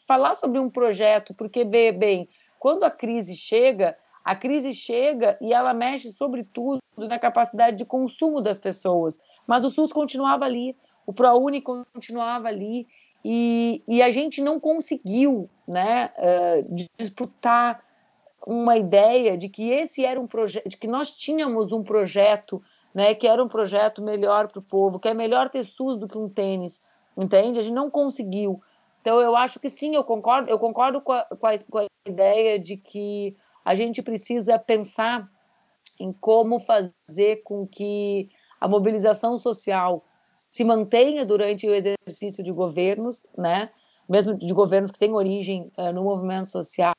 falar 0.07 0.33
sobre 0.33 0.59
um 0.59 0.69
projeto? 0.69 1.35
Porque, 1.35 1.63
bem, 1.63 2.27
quando 2.57 2.83
a 2.83 2.89
crise 2.89 3.35
chega, 3.35 3.95
a 4.27 4.35
crise 4.35 4.73
chega 4.73 5.37
e 5.39 5.53
ela 5.53 5.73
mexe, 5.73 6.11
sobretudo, 6.11 6.81
na 6.97 7.17
capacidade 7.17 7.77
de 7.77 7.85
consumo 7.85 8.41
das 8.41 8.59
pessoas. 8.59 9.17
Mas 9.47 9.63
o 9.63 9.69
SUS 9.69 9.93
continuava 9.93 10.43
ali, 10.43 10.75
o 11.05 11.13
ProUni 11.13 11.61
continuava 11.61 12.49
ali, 12.49 12.85
e, 13.23 13.81
e 13.87 14.01
a 14.01 14.11
gente 14.11 14.41
não 14.41 14.59
conseguiu 14.59 15.49
né, 15.65 16.11
uh, 16.17 16.75
disputar 16.97 17.81
uma 18.45 18.75
ideia 18.75 19.37
de 19.37 19.47
que 19.47 19.69
esse 19.69 20.03
era 20.03 20.19
um 20.19 20.27
projeto, 20.27 20.67
de 20.67 20.75
que 20.75 20.87
nós 20.87 21.09
tínhamos 21.09 21.71
um 21.71 21.81
projeto, 21.81 22.61
né, 22.93 23.15
que 23.15 23.29
era 23.29 23.41
um 23.41 23.47
projeto 23.47 24.01
melhor 24.01 24.49
para 24.49 24.59
o 24.59 24.61
povo, 24.61 24.99
que 24.99 25.07
é 25.07 25.13
melhor 25.13 25.49
ter 25.49 25.63
SUS 25.63 25.97
do 25.97 26.05
que 26.05 26.17
um 26.17 26.27
tênis, 26.27 26.83
entende? 27.15 27.59
A 27.59 27.61
gente 27.61 27.73
não 27.73 27.89
conseguiu. 27.89 28.61
Então 28.99 29.21
eu 29.21 29.37
acho 29.37 29.57
que 29.57 29.69
sim, 29.69 29.95
eu 29.95 30.03
concordo, 30.03 30.49
eu 30.49 30.59
concordo 30.59 30.99
com 30.99 31.13
a, 31.13 31.23
com 31.23 31.47
a, 31.47 31.57
com 31.57 31.77
a 31.77 31.85
ideia 32.05 32.59
de 32.59 32.75
que 32.75 33.33
a 33.67 33.75
gente 33.75 34.01
precisa 34.01 34.57
pensar 34.57 35.29
em 35.99 36.13
como 36.13 36.57
fazer 36.57 37.43
com 37.43 37.67
que 37.67 38.29
a 38.61 38.65
mobilização 38.65 39.37
social 39.37 40.05
se 40.53 40.63
mantenha 40.63 41.25
durante 41.25 41.67
o 41.67 41.75
exercício 41.75 42.41
de 42.41 42.49
governos, 42.53 43.27
né? 43.37 43.69
mesmo 44.07 44.35
de 44.35 44.53
governos 44.53 44.89
que 44.89 44.97
têm 44.97 45.13
origem 45.13 45.69
uh, 45.77 45.91
no 45.91 46.01
movimento 46.01 46.49
social, 46.49 46.95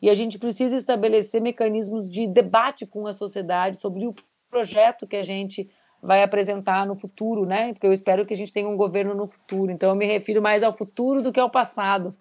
e 0.00 0.08
a 0.08 0.14
gente 0.14 0.38
precisa 0.38 0.76
estabelecer 0.76 1.42
mecanismos 1.42 2.08
de 2.08 2.28
debate 2.28 2.86
com 2.86 3.04
a 3.08 3.12
sociedade 3.12 3.78
sobre 3.78 4.06
o 4.06 4.14
projeto 4.48 5.08
que 5.08 5.16
a 5.16 5.24
gente 5.24 5.68
vai 6.00 6.22
apresentar 6.22 6.86
no 6.86 6.94
futuro, 6.94 7.44
né? 7.44 7.72
Porque 7.72 7.86
eu 7.88 7.92
espero 7.92 8.24
que 8.24 8.32
a 8.32 8.36
gente 8.36 8.52
tenha 8.52 8.68
um 8.68 8.76
governo 8.76 9.12
no 9.12 9.26
futuro. 9.26 9.72
Então 9.72 9.88
eu 9.88 9.96
me 9.96 10.06
refiro 10.06 10.40
mais 10.40 10.62
ao 10.62 10.72
futuro 10.72 11.20
do 11.20 11.32
que 11.32 11.40
ao 11.40 11.50
passado. 11.50 12.16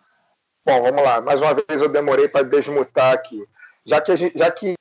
Bom, 0.65 0.81
vamos 0.81 1.03
lá. 1.03 1.21
Mais 1.21 1.39
uma 1.39 1.53
vez 1.53 1.83
eu 1.83 1.89
demorei 1.89 2.27
para 2.27 2.41
desmutar 2.43 3.13
aqui 3.13 3.45
já 3.85 4.01
que, 4.01 4.15
gente, 4.15 4.37
já 4.37 4.49
que 4.49 4.75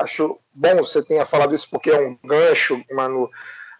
acho 0.00 0.38
bom 0.52 0.76
você 0.76 1.02
tenha 1.02 1.26
falado 1.26 1.54
isso 1.54 1.68
porque 1.70 1.90
é 1.90 1.98
um 1.98 2.16
gancho, 2.24 2.82
Manu, 2.92 3.28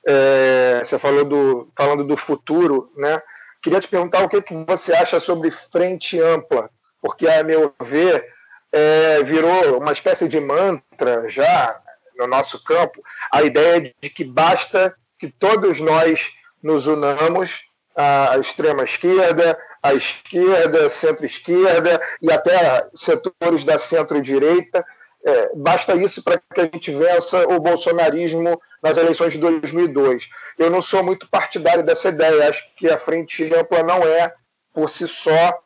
é, 0.07 0.83
você 0.85 0.99
falou 0.99 1.25
do, 1.25 1.73
falando 1.77 2.05
do 2.05 2.17
futuro, 2.17 2.93
né? 2.97 3.23
Queria 3.63 3.81
te 3.81 3.89
perguntar 3.89 4.23
o 4.23 4.29
que, 4.29 4.43
que 4.43 4.55
você 4.67 4.93
acha 4.93 5.19
sobre 5.19 5.51
frente 5.51 6.21
ampla, 6.21 6.69
porque, 7.01 7.27
a 7.27 7.43
meu 7.43 7.73
ver, 7.81 8.27
é, 8.71 9.23
virou 9.23 9.79
uma 9.79 9.93
espécie 9.93 10.29
de 10.29 10.41
mantra 10.41 11.29
já 11.31 11.81
no 12.19 12.27
nosso 12.27 12.63
campo 12.63 13.03
a 13.33 13.43
ideia 13.43 13.81
de 13.81 14.11
que 14.11 14.25
basta 14.25 14.95
que 15.19 15.29
todos 15.29 15.81
nós 15.81 16.33
nos 16.63 16.87
unamos 16.87 17.63
à 17.97 18.37
extrema 18.39 18.83
esquerda, 18.85 19.59
à 19.85 19.93
esquerda, 19.93 20.89
centro-esquerda 20.89 22.01
e 22.23 22.33
até 22.33 22.89
setores 22.95 23.67
da 23.67 23.79
centro-direita. 23.79 24.83
É, 25.23 25.51
basta 25.55 25.95
isso 25.95 26.23
para 26.23 26.39
que 26.39 26.61
a 26.61 26.65
gente 26.65 26.91
vença 26.91 27.47
o 27.49 27.61
bolsonarismo 27.61 28.59
nas 28.83 28.97
eleições 28.97 29.35
de 29.35 29.39
2002. 29.39 30.31
Eu 30.59 30.71
não 30.71 30.81
sou 30.81 31.03
muito 31.03 31.29
partidário 31.29 31.83
dessa 31.83 32.09
ideia. 32.09 32.49
Acho 32.49 32.65
que 32.77 32.89
a 32.89 32.97
frente 32.97 33.45
ampla 33.55 33.83
não 33.83 34.03
é, 34.03 34.33
por 34.73 34.89
si 34.89 35.07
só, 35.07 35.61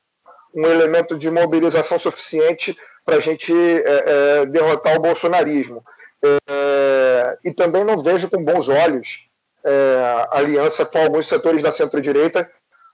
um 0.53 0.67
elemento 0.67 1.17
de 1.17 1.31
mobilização 1.31 1.97
suficiente 1.97 2.77
para 3.05 3.17
a 3.17 3.21
gente 3.21 3.53
é, 3.55 4.41
é, 4.41 4.47
derrotar 4.47 4.97
o 4.97 5.01
bolsonarismo. 5.01 5.85
É, 6.25 7.39
e 7.45 7.53
também 7.53 7.85
não 7.85 7.99
vejo 7.99 8.29
com 8.29 8.43
bons 8.43 8.69
olhos 8.69 9.29
é, 9.65 10.29
aliança 10.31 10.85
com 10.85 10.99
alguns 10.99 11.27
setores 11.29 11.63
da 11.63 11.73
centro-direita, 11.73 12.51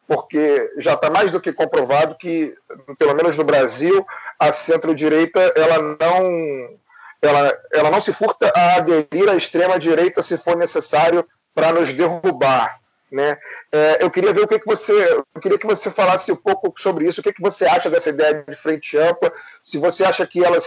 porque 0.07 0.71
já 0.79 0.95
está 0.95 1.11
mais 1.11 1.33
do 1.33 1.41
que 1.41 1.53
comprovado 1.53 2.17
que, 2.17 2.55
pelo 2.99 3.15
menos 3.15 3.37
no 3.37 3.45
Brasil, 3.45 4.05
a 4.39 4.53
centro-direita 4.53 5.41
ela 5.57 5.79
não 6.01 6.79
ela, 7.23 7.59
ela 7.73 7.91
não 7.91 8.01
se 8.01 8.13
furta 8.13 8.53
a 8.55 8.77
aderir 8.77 9.29
à 9.29 9.35
extrema-direita 9.35 10.21
se 10.23 10.37
for 10.37 10.57
necessário 10.57 11.27
para 11.55 11.73
nos 11.73 11.93
derrubar. 11.93 12.79
Né? 13.11 13.39
É, 13.71 13.99
eu 14.01 14.11
queria 14.11 14.33
ver 14.33 14.43
o 14.43 14.49
que, 14.49 14.59
que 14.59 14.67
você. 14.67 14.93
Eu 14.93 15.41
queria 15.41 15.59
que 15.59 15.67
você 15.67 15.91
falasse 15.91 16.33
um 16.33 16.37
pouco 16.37 16.73
sobre 16.77 17.07
isso. 17.07 17.21
O 17.21 17.25
que, 17.25 17.33
que 17.33 17.41
você 17.41 17.65
acha 17.65 17.89
dessa 17.89 18.11
ideia 18.11 18.45
de 18.47 18.57
frente 18.57 18.99
ampla? 18.99 19.33
Se 19.63 19.79
você 19.79 20.05
acha 20.05 20.27
que 20.27 20.45
ela, 20.45 20.59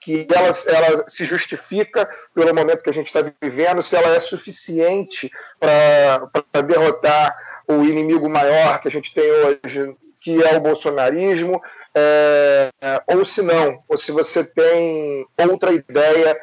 que 0.00 0.26
ela, 0.32 0.48
ela 0.66 1.08
se 1.08 1.26
justifica 1.26 2.08
pelo 2.34 2.54
momento 2.54 2.82
que 2.82 2.88
a 2.88 2.92
gente 2.92 3.06
está 3.06 3.20
vivendo, 3.40 3.82
se 3.82 3.96
ela 3.96 4.14
é 4.14 4.20
suficiente 4.20 5.30
para 5.60 6.62
derrotar 6.62 7.36
o 7.68 7.84
inimigo 7.84 8.28
maior 8.28 8.80
que 8.80 8.88
a 8.88 8.90
gente 8.90 9.12
tem 9.14 9.24
hoje, 9.30 9.96
que 10.20 10.42
é 10.42 10.56
o 10.56 10.60
bolsonarismo, 10.60 11.60
é, 11.94 12.70
ou 13.06 13.24
se 13.24 13.42
não, 13.42 13.82
ou 13.88 13.96
se 13.96 14.10
você 14.10 14.44
tem 14.44 15.26
outra 15.50 15.72
ideia 15.72 16.36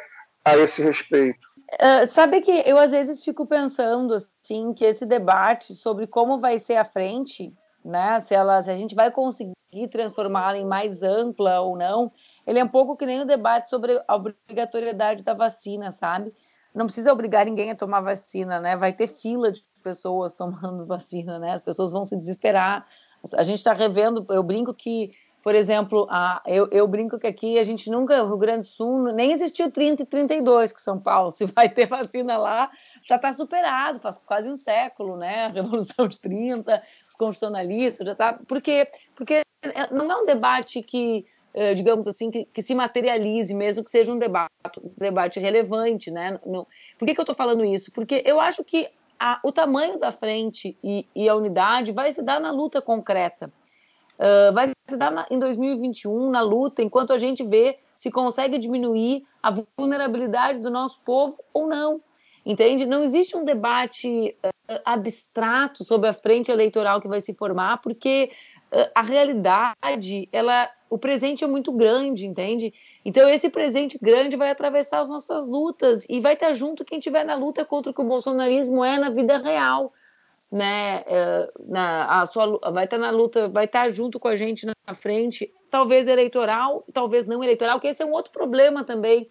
a 0.46 0.58
esse 0.58 0.82
respeito. 0.82 1.52
Uh, 1.74 2.06
sabe 2.06 2.42
que 2.42 2.52
eu 2.66 2.78
às 2.78 2.92
vezes 2.92 3.24
fico 3.24 3.46
pensando 3.46 4.14
assim 4.14 4.74
que 4.74 4.84
esse 4.84 5.06
debate 5.06 5.74
sobre 5.74 6.06
como 6.06 6.38
vai 6.38 6.60
ser 6.60 6.76
a 6.76 6.84
frente, 6.84 7.54
né, 7.84 8.20
se, 8.20 8.36
ela, 8.36 8.62
se 8.62 8.70
a 8.70 8.76
gente 8.76 8.94
vai 8.94 9.10
conseguir 9.10 9.54
transformá-la 9.90 10.58
em 10.58 10.66
mais 10.66 11.02
ampla 11.02 11.62
ou 11.62 11.78
não, 11.78 12.12
ele 12.46 12.60
é 12.60 12.64
um 12.64 12.68
pouco 12.68 12.98
que 12.98 13.06
nem 13.06 13.22
o 13.22 13.26
debate 13.26 13.70
sobre 13.70 14.02
a 14.06 14.16
obrigatoriedade 14.16 15.24
da 15.24 15.34
vacina, 15.34 15.92
sabe? 15.92 16.34
Não 16.76 16.86
precisa 16.86 17.12
obrigar 17.12 17.46
ninguém 17.46 17.72
a 17.72 17.76
tomar 17.76 18.02
vacina, 18.02 18.60
né? 18.60 18.76
Vai 18.76 18.92
ter 18.92 19.08
fila 19.08 19.52
de 19.52 19.64
pessoas 19.82 20.34
tomando 20.34 20.86
vacina, 20.88 21.40
né? 21.40 21.54
As 21.54 21.62
pessoas 21.62 21.92
vão 21.92 22.06
se 22.06 22.16
desesperar. 22.16 22.88
A 23.36 23.44
gente 23.44 23.58
está 23.58 23.74
revendo, 23.74 24.26
eu 24.30 24.42
brinco 24.42 24.74
que 24.74 25.12
por 25.44 25.56
exemplo, 25.56 26.08
a, 26.10 26.42
eu, 26.46 26.68
eu, 26.72 26.88
brinco 26.88 27.18
que 27.18 27.26
aqui 27.26 27.58
a 27.58 27.64
gente 27.64 27.90
nunca, 27.90 28.24
o 28.24 28.28
Rio 28.28 28.38
Grande 28.38 28.68
do 28.68 28.72
Sul, 28.72 29.12
nem 29.12 29.32
existiu 29.32 29.72
30 29.72 30.04
e 30.04 30.06
32 30.06 30.72
com 30.72 30.78
São 30.78 31.00
Paulo. 31.00 31.32
Se 31.36 31.46
vai 31.46 31.68
ter 31.68 31.88
vacina 31.88 32.38
lá, 32.38 32.70
já 33.04 33.16
está 33.16 33.32
superado, 33.34 34.00
faz 34.00 34.20
quase 34.20 34.50
um 34.50 34.56
século, 34.56 35.18
né? 35.18 35.46
A 35.46 35.48
Revolução 35.48 36.08
de 36.08 36.20
30, 36.20 36.84
os 37.08 37.16
constitucionalistas, 37.16 38.06
já 38.06 38.14
está. 38.14 38.34
Por 38.34 38.62
quê? 38.62 38.88
Porque 39.16 39.42
não 39.92 40.12
é 40.12 40.16
um 40.18 40.24
debate 40.24 40.84
que, 40.84 41.26
eh, 41.56 41.74
digamos 41.74 42.08
assim, 42.08 42.30
que, 42.30 42.46
que 42.46 42.62
se 42.62 42.76
materialize, 42.76 43.54
mesmo 43.56 43.84
que 43.84 43.90
seja 43.90 44.12
um 44.12 44.20
debate, 44.20 44.52
um 44.78 44.94
debate 44.96 45.40
relevante, 45.40 46.12
né? 46.12 46.40
Não, 46.46 46.68
por 47.00 47.08
que, 47.08 47.16
que 47.16 47.20
eu 47.20 47.24
estou 47.24 47.36
falando 47.36 47.66
isso? 47.66 47.92
Porque 47.92 48.22
eu 48.26 48.40
acho 48.40 48.64
que 48.64 48.90
a, 49.22 49.40
o 49.44 49.52
tamanho 49.52 50.00
da 50.00 50.12
frente 50.12 50.76
e, 50.84 51.06
e 51.16 51.30
a 51.30 51.36
unidade 51.36 51.92
vai 51.92 52.12
se 52.12 52.22
dar 52.24 52.40
na 52.40 52.52
luta 52.52 52.82
concreta 52.82 53.52
uh, 54.22 54.54
vai 54.54 54.68
se 54.68 54.98
dar 54.98 55.12
na, 55.12 55.26
em 55.30 55.40
2021 55.40 56.30
na 56.30 56.42
luta, 56.42 56.84
enquanto 56.84 57.12
a 57.12 57.18
gente 57.18 57.44
vê 57.44 57.80
se 57.96 58.12
consegue 58.12 58.58
diminuir 58.58 59.26
a 59.42 59.54
vulnerabilidade 59.78 60.60
do 60.60 60.70
nosso 60.70 61.00
povo 61.04 61.38
ou 61.54 61.68
não. 61.68 62.02
Entende? 62.46 62.86
Não 62.86 63.04
existe 63.04 63.38
um 63.38 63.44
debate 63.44 64.36
uh, 64.44 64.80
abstrato 64.86 65.84
sobre 65.84 66.10
a 66.10 66.14
frente 66.14 66.52
eleitoral 66.52 67.02
que 67.02 67.08
vai 67.08 67.22
se 67.22 67.34
formar, 67.34 67.78
porque 67.82 68.32
uh, 68.72 68.90
a 68.96 69.02
realidade, 69.02 70.30
ela, 70.32 70.70
o 70.92 70.98
presente 70.98 71.44
é 71.44 71.48
muito 71.48 71.72
grande, 71.72 72.28
entende? 72.28 72.72
Então 73.04 73.28
esse 73.28 73.50
presente 73.50 73.98
grande 74.00 74.36
vai 74.36 74.52
atravessar 74.52 75.02
as 75.02 75.10
nossas 75.10 75.48
lutas 75.48 76.06
e 76.08 76.20
vai 76.20 76.34
estar 76.34 76.54
junto 76.54 76.86
quem 76.86 77.00
estiver 77.00 77.26
na 77.26 77.34
luta 77.34 77.66
contra 77.66 77.92
o 77.92 77.94
que 77.96 78.02
o 78.02 78.06
bolsonarismo 78.06 78.86
é 78.86 79.00
na 79.00 79.10
vida 79.10 79.38
real 79.40 79.92
né, 80.52 81.04
é, 81.08 81.50
na, 81.66 82.22
a 82.22 82.26
sua, 82.26 82.60
vai 82.72 82.84
estar 82.84 82.98
na 82.98 83.10
luta, 83.10 83.48
vai 83.48 83.66
estar 83.66 83.88
junto 83.90 84.20
com 84.20 84.28
a 84.28 84.36
gente 84.36 84.66
na 84.66 84.94
frente, 84.94 85.52
talvez 85.70 86.08
eleitoral, 86.08 86.84
talvez 86.92 87.26
não 87.26 87.42
eleitoral, 87.42 87.80
que 87.80 87.88
esse 87.88 88.04
é 88.04 88.06
um 88.06 88.12
outro 88.12 88.32
problema 88.32 88.84
também. 88.84 89.28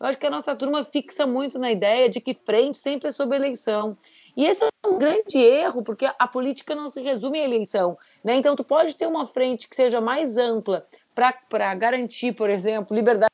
Eu 0.00 0.06
acho 0.06 0.18
que 0.18 0.26
a 0.26 0.30
nossa 0.30 0.56
turma 0.56 0.82
fixa 0.82 1.26
muito 1.26 1.58
na 1.58 1.70
ideia 1.70 2.08
de 2.08 2.20
que 2.20 2.32
frente 2.32 2.78
sempre 2.78 3.08
é 3.08 3.12
sobre 3.12 3.36
eleição. 3.36 3.96
E 4.36 4.46
esse 4.46 4.64
é 4.64 4.88
um 4.88 4.98
grande 4.98 5.38
erro, 5.38 5.82
porque 5.82 6.06
a 6.18 6.26
política 6.26 6.74
não 6.74 6.88
se 6.88 7.00
resume 7.00 7.40
à 7.40 7.44
eleição. 7.44 7.96
Né? 8.24 8.36
Então, 8.36 8.56
tu 8.56 8.64
pode 8.64 8.96
ter 8.96 9.06
uma 9.06 9.26
frente 9.26 9.68
que 9.68 9.76
seja 9.76 10.00
mais 10.00 10.38
ampla 10.38 10.86
para 11.14 11.74
garantir, 11.74 12.32
por 12.32 12.48
exemplo, 12.48 12.96
liberdade 12.96 13.30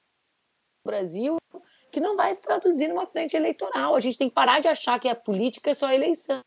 no 0.85 0.91
Brasil, 0.91 1.37
que 1.93 2.01
não 2.01 2.17
vai 2.17 2.35
se 2.35 2.41
traduzir 2.41 2.89
numa 2.89 3.07
frente 3.07 3.37
eleitoral. 3.37 3.95
A 3.95 4.01
gente 4.01 4.19
tem 4.19 4.29
que 4.29 4.35
parar 4.35 4.61
de 4.61 4.69
achar 4.69 4.99
que 4.99 5.09
a 5.09 5.15
política 5.15 5.71
é 5.71 5.75
só 5.75 5.93
eleição. 5.93 6.43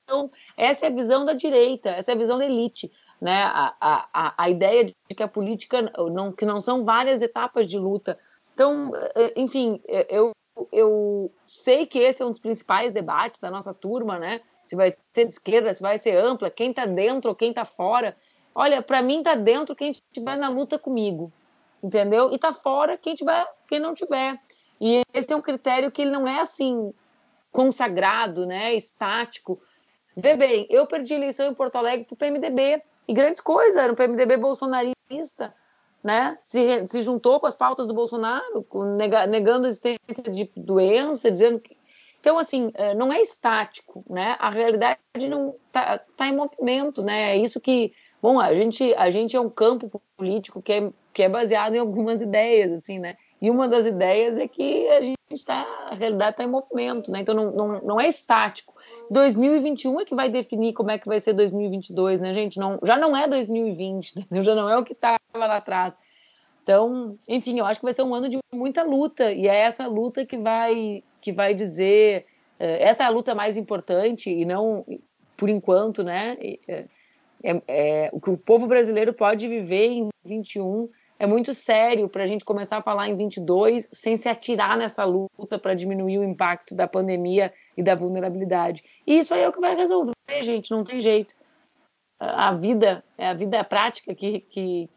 Essa 0.58 0.86
é 0.86 0.90
a 0.90 0.94
visão 0.94 1.26
da 1.26 1.34
direita, 1.34 1.90
essa 1.90 2.12
é 2.12 2.16
a 2.16 2.18
visão 2.18 2.38
da 2.38 2.46
elite. 2.46 2.92
Né? 3.22 3.44
A, 3.44 3.74
a, 3.80 4.34
a 4.38 4.50
ideia 4.50 4.86
de 4.86 4.94
que 5.16 5.24
a 5.24 5.28
política 5.28 5.82
não, 6.12 6.32
que 6.32 6.46
não 6.46 6.60
são 6.60 6.84
várias 6.84 7.22
etapas 7.22 7.68
de 7.68 7.78
luta. 7.78 8.20
Então, 8.54 8.92
eh, 9.16 9.34
enfim, 9.36 9.82
eh, 9.88 10.08
eu, 10.10 10.32
eu 10.72 11.32
sei 11.48 11.86
que 11.86 12.00
esse 12.00 12.22
é 12.22 12.26
um 12.26 12.32
dos 12.32 12.40
principais 12.40 12.92
debates 12.92 13.40
da 13.40 13.50
nossa 13.50 13.74
turma, 13.74 14.20
né? 14.20 14.42
Se 14.66 14.76
vai 14.76 14.92
ser 15.14 15.26
de 15.26 15.34
esquerda, 15.34 15.74
se 15.74 15.82
vai 15.82 15.98
ser 15.98 16.18
ampla, 16.18 16.50
quem 16.50 16.70
está 16.70 16.86
dentro 16.86 17.36
quem 17.36 17.50
está 17.50 17.66
fora. 17.66 18.16
Olha, 18.56 18.82
para 18.82 19.02
mim 19.02 19.20
está 19.20 19.36
dentro 19.36 19.76
quem 19.76 19.92
estiver 19.92 20.38
na 20.38 20.50
luta 20.50 20.78
comigo, 20.78 21.32
entendeu? 21.84 22.32
E 22.32 22.36
está 22.36 22.54
fora 22.54 22.98
quem 22.98 23.16
tiver, 23.16 23.48
quem 23.68 23.80
não 23.80 23.94
tiver. 23.94 24.40
E 24.80 25.02
esse 25.14 25.34
é 25.34 25.36
um 25.36 25.42
critério 25.42 25.92
que 25.92 26.02
ele 26.02 26.12
não 26.12 26.28
é 26.28 26.40
assim 26.40 26.86
consagrado, 27.52 28.46
né, 28.46 28.74
estático. 28.74 29.62
Vê 30.16 30.36
bem, 30.36 30.68
eu 30.70 30.86
perdi 30.86 31.14
eleição 31.14 31.48
em 31.48 31.54
Porto 31.54 31.76
Alegre 31.76 32.06
para 32.06 32.14
o 32.14 32.18
PMDB, 32.18 32.82
e 33.08 33.14
grandes 33.14 33.42
coisas, 33.42 33.76
era 33.76 33.92
um 33.92 33.96
PMDB 33.96 34.38
bolsonarista, 34.38 35.54
né? 36.04 36.38
Se, 36.42 36.88
se 36.88 37.02
juntou 37.02 37.40
com 37.40 37.48
as 37.48 37.56
pautas 37.56 37.88
do 37.88 37.94
Bolsonaro, 37.94 38.66
negando 39.30 39.66
a 39.66 39.68
existência 39.68 40.32
de 40.32 40.50
doença, 40.56 41.32
dizendo 41.32 41.60
que. 41.60 41.78
Então, 42.20 42.38
assim, 42.38 42.72
é, 42.76 42.94
não 42.94 43.12
é 43.12 43.22
estático, 43.22 44.04
né? 44.10 44.38
A 44.40 44.50
realidade 44.50 45.00
não 45.30 45.56
está 45.68 46.00
tá 46.16 46.28
em 46.28 46.36
movimento, 46.36 47.04
né? 47.04 47.32
É 47.32 47.38
isso 47.38 47.60
que. 47.60 47.94
Bom, 48.24 48.40
a 48.40 48.54
gente, 48.54 48.94
a 48.96 49.10
gente 49.10 49.36
é 49.36 49.42
um 49.42 49.50
campo 49.50 50.02
político 50.16 50.62
que 50.62 50.72
é, 50.72 50.90
que 51.12 51.22
é 51.22 51.28
baseado 51.28 51.76
em 51.76 51.80
algumas 51.80 52.22
ideias, 52.22 52.72
assim, 52.72 52.98
né? 52.98 53.18
E 53.42 53.52
uma 53.52 53.68
das 53.68 53.86
ideias 53.86 54.38
é 54.38 54.48
que 54.48 54.88
a 54.88 55.02
gente 55.02 55.18
está, 55.30 55.68
a 55.92 55.94
realidade 55.94 56.32
está 56.32 56.44
em 56.46 56.48
movimento, 56.48 57.12
né? 57.12 57.20
Então 57.20 57.36
não, 57.36 57.52
não, 57.52 57.82
não 57.82 58.00
é 58.00 58.08
estático. 58.08 58.74
2021 59.12 60.00
é 60.00 60.06
que 60.06 60.16
vai 60.16 60.30
definir 60.30 60.72
como 60.72 60.90
é 60.90 60.98
que 60.98 61.06
vai 61.06 61.20
ser 61.20 61.34
2022, 61.34 62.22
né, 62.22 62.32
gente? 62.32 62.58
Não, 62.58 62.80
já 62.82 62.96
não 62.96 63.16
é 63.16 63.28
2020, 63.28 64.16
entendeu? 64.18 64.42
já 64.42 64.56
não 64.56 64.70
é 64.70 64.78
o 64.78 64.86
que 64.86 64.94
estava 64.94 65.20
lá 65.36 65.58
atrás. 65.58 65.94
Então, 66.64 67.20
enfim, 67.28 67.60
eu 67.60 67.66
acho 67.66 67.82
que 67.82 67.86
vai 67.86 67.94
ser 67.94 68.04
um 68.04 68.16
ano 68.16 68.30
de 68.30 68.40
muita 68.54 68.84
luta 68.84 69.34
e 69.34 69.50
é 69.50 69.58
essa 69.58 69.86
luta 69.86 70.26
que 70.26 70.38
vai 70.38 71.04
que 71.20 71.34
vai 71.34 71.54
dizer 71.54 72.26
eh, 72.58 72.84
essa 72.84 73.04
é 73.04 73.06
a 73.06 73.10
luta 73.10 73.36
mais 73.36 73.58
importante 73.58 74.30
e 74.30 74.46
não 74.46 74.86
por 75.36 75.50
enquanto, 75.50 76.06
né? 76.06 76.38
É, 77.44 77.62
é, 77.68 78.10
o 78.14 78.22
que 78.22 78.30
o 78.30 78.38
povo 78.38 78.68
brasileiro 78.68 79.14
pode 79.14 79.48
viver 79.48 79.88
em 79.88 80.10
21 80.24 80.90
é 81.20 81.28
muito 81.28 81.54
sério 81.54 82.10
para 82.10 82.24
a 82.24 82.28
gente 82.28 82.44
começar 82.44 82.78
a 82.78 82.82
falar 82.82 83.10
em 83.10 83.16
22 83.16 83.88
sem 83.92 84.16
se 84.16 84.28
atirar 84.28 84.78
nessa 84.78 85.04
luta 85.04 85.60
para 85.60 85.74
diminuir 85.74 86.18
o 86.18 86.24
impacto 86.24 86.76
da 86.76 86.88
pandemia 86.88 87.54
e 87.78 87.84
da 87.84 87.96
vulnerabilidade. 87.96 88.84
E 89.06 89.20
isso 89.20 89.34
aí 89.34 89.42
é 89.42 89.50
o 89.50 89.54
que 89.54 89.60
vai 89.60 89.76
resolver, 89.76 90.14
gente, 90.42 90.72
não 90.72 90.84
tem 90.84 91.02
jeito. 91.02 91.36
A 92.20 92.54
vida, 92.54 93.04
é 93.18 93.28
a 93.28 93.34
vida 93.34 93.64
prática 93.64 94.16
que, 94.16 94.40
que, 94.42 94.90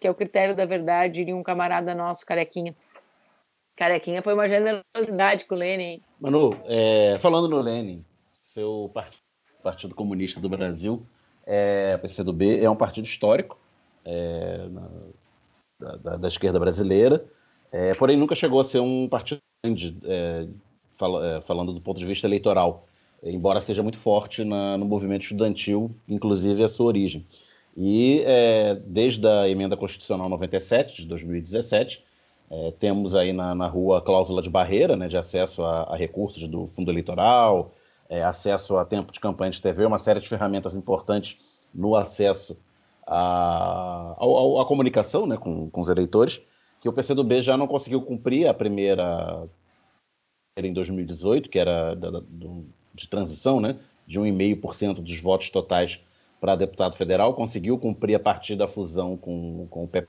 que 0.00 0.06
é 0.06 0.10
o 0.10 0.14
critério 0.14 0.54
da 0.54 0.64
verdade, 0.64 1.14
diria 1.14 1.36
um 1.36 1.42
camarada 1.42 1.94
nosso, 1.94 2.26
Carequinha. 2.26 2.74
Carequinha 3.76 4.22
foi 4.22 4.34
uma 4.34 4.48
generosidade 4.48 5.44
com 5.44 5.54
o 5.54 5.58
Lenin. 5.58 6.00
Manu, 6.20 6.56
é, 6.66 7.18
falando 7.20 7.48
no 7.48 7.60
Lenin, 7.60 8.04
seu 8.34 8.90
Partido 9.62 9.94
Comunista 9.94 10.40
do 10.40 10.48
Brasil, 10.48 11.06
é, 11.46 11.96
PCdoB, 11.98 12.62
é 12.62 12.70
um 12.70 12.76
partido 12.76 13.04
histórico. 13.06 13.58
É, 14.04 14.66
da, 15.78 15.96
da, 15.96 16.16
da 16.16 16.28
esquerda 16.28 16.58
brasileira, 16.58 17.24
é, 17.70 17.94
porém 17.94 18.16
nunca 18.16 18.34
chegou 18.34 18.60
a 18.60 18.64
ser 18.64 18.80
um 18.80 19.08
partido 19.08 19.40
grande, 19.64 19.96
é, 20.04 20.46
é, 21.36 21.40
falando 21.40 21.72
do 21.72 21.80
ponto 21.80 21.98
de 22.00 22.06
vista 22.06 22.26
eleitoral, 22.26 22.86
embora 23.22 23.60
seja 23.60 23.82
muito 23.82 23.98
forte 23.98 24.44
na, 24.44 24.76
no 24.76 24.84
movimento 24.84 25.22
estudantil, 25.22 25.94
inclusive 26.08 26.64
a 26.64 26.68
sua 26.68 26.86
origem. 26.86 27.24
E 27.76 28.22
é, 28.26 28.74
desde 28.74 29.26
a 29.26 29.48
emenda 29.48 29.76
constitucional 29.76 30.28
97 30.28 31.02
de 31.02 31.08
2017, 31.08 32.04
É, 32.54 32.70
temos 32.78 33.14
aí 33.14 33.32
na, 33.32 33.54
na 33.54 33.66
rua 33.66 33.98
a 33.98 34.02
cláusula 34.02 34.42
de 34.42 34.50
barreira, 34.50 34.94
né, 34.94 35.08
de 35.08 35.16
acesso 35.16 35.64
a, 35.64 35.84
a 35.84 35.96
recursos 35.96 36.46
do 36.46 36.66
fundo 36.66 36.90
eleitoral, 36.90 37.72
é, 38.12 38.22
acesso 38.22 38.76
a 38.76 38.84
tempo 38.84 39.10
de 39.10 39.18
campanha 39.18 39.50
de 39.50 39.62
TV, 39.62 39.86
uma 39.86 39.98
série 39.98 40.20
de 40.20 40.28
ferramentas 40.28 40.76
importantes 40.76 41.38
no 41.74 41.96
acesso 41.96 42.58
à, 43.06 44.14
à, 44.18 44.62
à 44.62 44.64
comunicação 44.66 45.26
né, 45.26 45.38
com, 45.38 45.70
com 45.70 45.80
os 45.80 45.88
eleitores, 45.88 46.42
que 46.78 46.88
o 46.90 46.92
PCdoB 46.92 47.40
já 47.40 47.56
não 47.56 47.66
conseguiu 47.66 48.02
cumprir 48.02 48.46
a 48.46 48.52
primeira 48.52 49.48
em 50.58 50.74
2018, 50.74 51.48
que 51.48 51.58
era 51.58 51.94
da, 51.94 52.10
da, 52.10 52.20
do, 52.20 52.66
de 52.92 53.08
transição, 53.08 53.62
né, 53.62 53.78
de 54.06 54.20
1,5% 54.20 54.96
dos 54.96 55.18
votos 55.18 55.48
totais 55.48 55.98
para 56.38 56.54
deputado 56.54 56.94
federal, 56.94 57.32
conseguiu 57.32 57.78
cumprir 57.78 58.14
a 58.14 58.20
partir 58.20 58.56
da 58.56 58.68
fusão 58.68 59.16
com, 59.16 59.66
com 59.70 59.84
o 59.84 59.88
PP. 59.88 60.08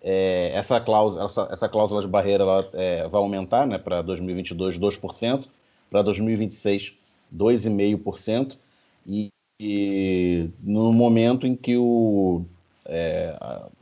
É, 0.00 0.52
essa, 0.54 0.80
cláusula, 0.80 1.24
essa, 1.24 1.48
essa, 1.50 1.68
cláusula 1.68 2.02
de 2.02 2.06
barreira 2.06 2.44
ela, 2.44 2.70
é, 2.72 3.08
vai 3.08 3.20
aumentar 3.20 3.66
né, 3.66 3.78
para 3.78 4.00
2022 4.00 4.78
2%, 4.78 5.48
para 5.90 6.02
2026 6.02 6.99
2,5%, 7.34 8.56
e, 9.06 9.28
e 9.58 10.50
no 10.62 10.92
momento 10.92 11.46
em 11.46 11.54
que 11.54 11.76
o, 11.76 12.44
é, 12.84 13.36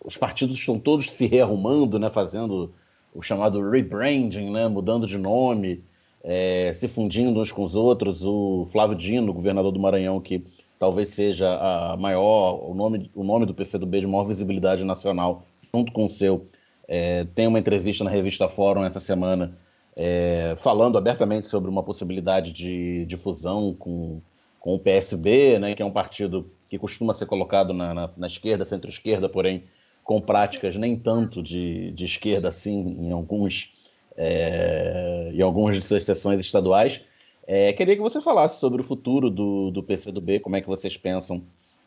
os 0.04 0.16
partidos 0.16 0.56
estão 0.56 0.78
todos 0.78 1.10
se 1.10 1.26
rearrumando, 1.26 1.98
né, 1.98 2.10
fazendo 2.10 2.72
o 3.14 3.22
chamado 3.22 3.68
rebranding, 3.68 4.50
né, 4.50 4.68
mudando 4.68 5.06
de 5.06 5.18
nome, 5.18 5.82
é, 6.22 6.72
se 6.74 6.88
fundindo 6.88 7.40
uns 7.40 7.50
com 7.50 7.64
os 7.64 7.74
outros. 7.74 8.24
O 8.24 8.66
Flávio 8.70 8.96
Dino, 8.96 9.32
governador 9.32 9.72
do 9.72 9.80
Maranhão, 9.80 10.20
que 10.20 10.44
talvez 10.78 11.08
seja 11.08 11.48
a 11.58 11.96
maior, 11.96 12.70
o 12.70 12.74
nome, 12.74 13.10
o 13.14 13.24
nome 13.24 13.46
do 13.46 13.54
PCdoB 13.54 14.00
de 14.00 14.06
maior 14.06 14.24
visibilidade 14.24 14.84
nacional, 14.84 15.44
junto 15.74 15.92
com 15.92 16.06
o 16.06 16.10
seu, 16.10 16.46
é, 16.86 17.24
tem 17.34 17.46
uma 17.46 17.58
entrevista 17.58 18.04
na 18.04 18.10
revista 18.10 18.48
Fórum 18.48 18.84
essa 18.84 19.00
semana, 19.00 19.56
é, 19.98 20.54
falando 20.58 20.96
abertamente 20.96 21.48
sobre 21.48 21.68
uma 21.68 21.82
possibilidade 21.82 22.52
de, 22.52 23.04
de 23.04 23.16
fusão 23.16 23.74
com, 23.74 24.22
com 24.60 24.76
o 24.76 24.78
PSB, 24.78 25.58
né, 25.58 25.74
que 25.74 25.82
é 25.82 25.84
um 25.84 25.90
partido 25.90 26.48
que 26.70 26.78
costuma 26.78 27.12
ser 27.12 27.26
colocado 27.26 27.74
na, 27.74 27.92
na, 27.92 28.10
na 28.16 28.26
esquerda, 28.28 28.64
centro-esquerda, 28.64 29.28
porém 29.28 29.64
com 30.04 30.20
práticas 30.20 30.76
nem 30.76 30.96
tanto 30.96 31.42
de, 31.42 31.90
de 31.90 32.04
esquerda 32.04 32.48
assim 32.48 32.78
em 32.78 33.10
alguns 33.10 33.72
é, 34.16 35.30
em 35.34 35.42
algumas 35.42 35.76
de 35.76 35.86
suas 35.86 36.04
sessões 36.04 36.40
estaduais. 36.40 37.00
É, 37.46 37.72
queria 37.72 37.96
que 37.96 38.02
você 38.02 38.20
falasse 38.20 38.60
sobre 38.60 38.80
o 38.80 38.84
futuro 38.84 39.30
do, 39.30 39.70
do 39.70 39.82
PCdoB, 39.82 40.40
como 40.40 40.56
é 40.56 40.60
que 40.60 40.68
vocês 40.68 40.96
pensam 40.96 41.42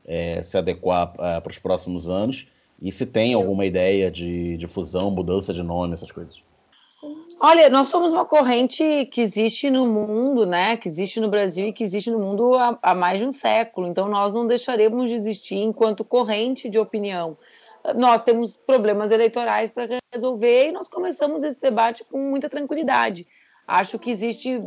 é, 0.06 0.42
se 0.44 0.58
adequar 0.58 1.14
para 1.14 1.50
os 1.50 1.60
próximos 1.60 2.10
anos 2.10 2.48
e 2.82 2.92
se 2.92 3.06
tem 3.06 3.34
alguma 3.34 3.66
ideia 3.66 4.10
de, 4.12 4.58
de 4.58 4.68
fusão, 4.68 5.12
mudança 5.12 5.54
de 5.54 5.62
nome, 5.64 5.94
essas 5.94 6.12
coisas. 6.12 6.42
Olha, 7.42 7.70
nós 7.70 7.88
somos 7.88 8.12
uma 8.12 8.26
corrente 8.26 9.08
que 9.12 9.22
existe 9.22 9.70
no 9.70 9.88
mundo, 9.88 10.46
né? 10.46 10.78
Que 10.78 10.88
existe 10.88 11.20
no 11.20 11.30
Brasil 11.30 11.68
e 11.68 11.74
que 11.74 11.84
existe 11.84 12.12
no 12.12 12.20
mundo 12.20 12.54
há, 12.56 12.78
há 12.82 12.96
mais 12.96 13.20
de 13.20 13.26
um 13.26 13.32
século. 13.32 13.88
Então, 13.88 14.08
nós 14.08 14.34
não 14.34 14.46
deixaremos 14.46 15.10
de 15.10 15.16
existir 15.16 15.58
enquanto 15.58 16.04
corrente 16.04 16.70
de 16.70 16.78
opinião 16.78 17.38
nós 17.96 18.22
temos 18.22 18.58
problemas 18.58 19.12
eleitorais 19.12 19.70
para 19.70 20.00
resolver 20.14 20.68
e 20.68 20.72
nós 20.72 20.88
começamos 20.88 21.44
esse 21.44 21.60
debate 21.60 22.04
com 22.04 22.18
muita 22.18 22.50
tranquilidade. 22.50 23.28
Acho 23.68 23.98
que 23.98 24.10
existe 24.10 24.62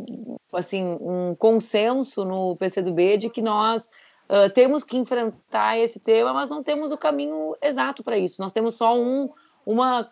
assim 0.51 0.97
um 0.99 1.35
consenso 1.35 2.25
no 2.25 2.55
PCdoB 2.55 3.17
de 3.17 3.29
que 3.29 3.41
nós 3.41 3.89
uh, 4.29 4.49
temos 4.53 4.83
que 4.83 4.97
enfrentar 4.97 5.77
esse 5.77 5.99
tema, 5.99 6.33
mas 6.33 6.49
não 6.49 6.63
temos 6.63 6.91
o 6.91 6.97
caminho 6.97 7.55
exato 7.61 8.03
para 8.03 8.17
isso. 8.17 8.41
Nós 8.41 8.51
temos 8.51 8.75
só 8.75 8.97
um, 8.97 9.29
uma 9.65 10.03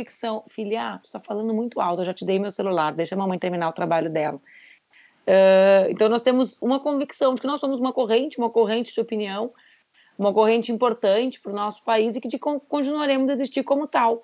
convicção. 0.00 0.44
Filha, 0.48 0.98
tu 1.02 1.06
está 1.06 1.20
falando 1.20 1.54
muito 1.54 1.80
alto, 1.80 2.00
eu 2.00 2.06
já 2.06 2.14
te 2.14 2.24
dei 2.24 2.38
meu 2.38 2.50
celular, 2.50 2.92
deixa 2.92 3.14
a 3.14 3.18
mamãe 3.18 3.38
terminar 3.38 3.68
o 3.68 3.72
trabalho 3.72 4.10
dela. 4.10 4.40
Uh, 5.26 5.90
então 5.90 6.08
nós 6.08 6.22
temos 6.22 6.56
uma 6.60 6.80
convicção 6.80 7.34
de 7.34 7.40
que 7.40 7.46
nós 7.46 7.60
somos 7.60 7.78
uma 7.78 7.92
corrente, 7.92 8.38
uma 8.38 8.50
corrente 8.50 8.92
de 8.92 9.00
opinião 9.00 9.52
uma 10.20 10.34
corrente 10.34 10.70
importante 10.70 11.40
para 11.40 11.50
o 11.50 11.54
nosso 11.54 11.82
país 11.82 12.14
e 12.14 12.20
que 12.20 12.28
de, 12.28 12.38
continuaremos 12.38 13.30
a 13.30 13.32
existir 13.32 13.62
como 13.62 13.86
tal. 13.86 14.22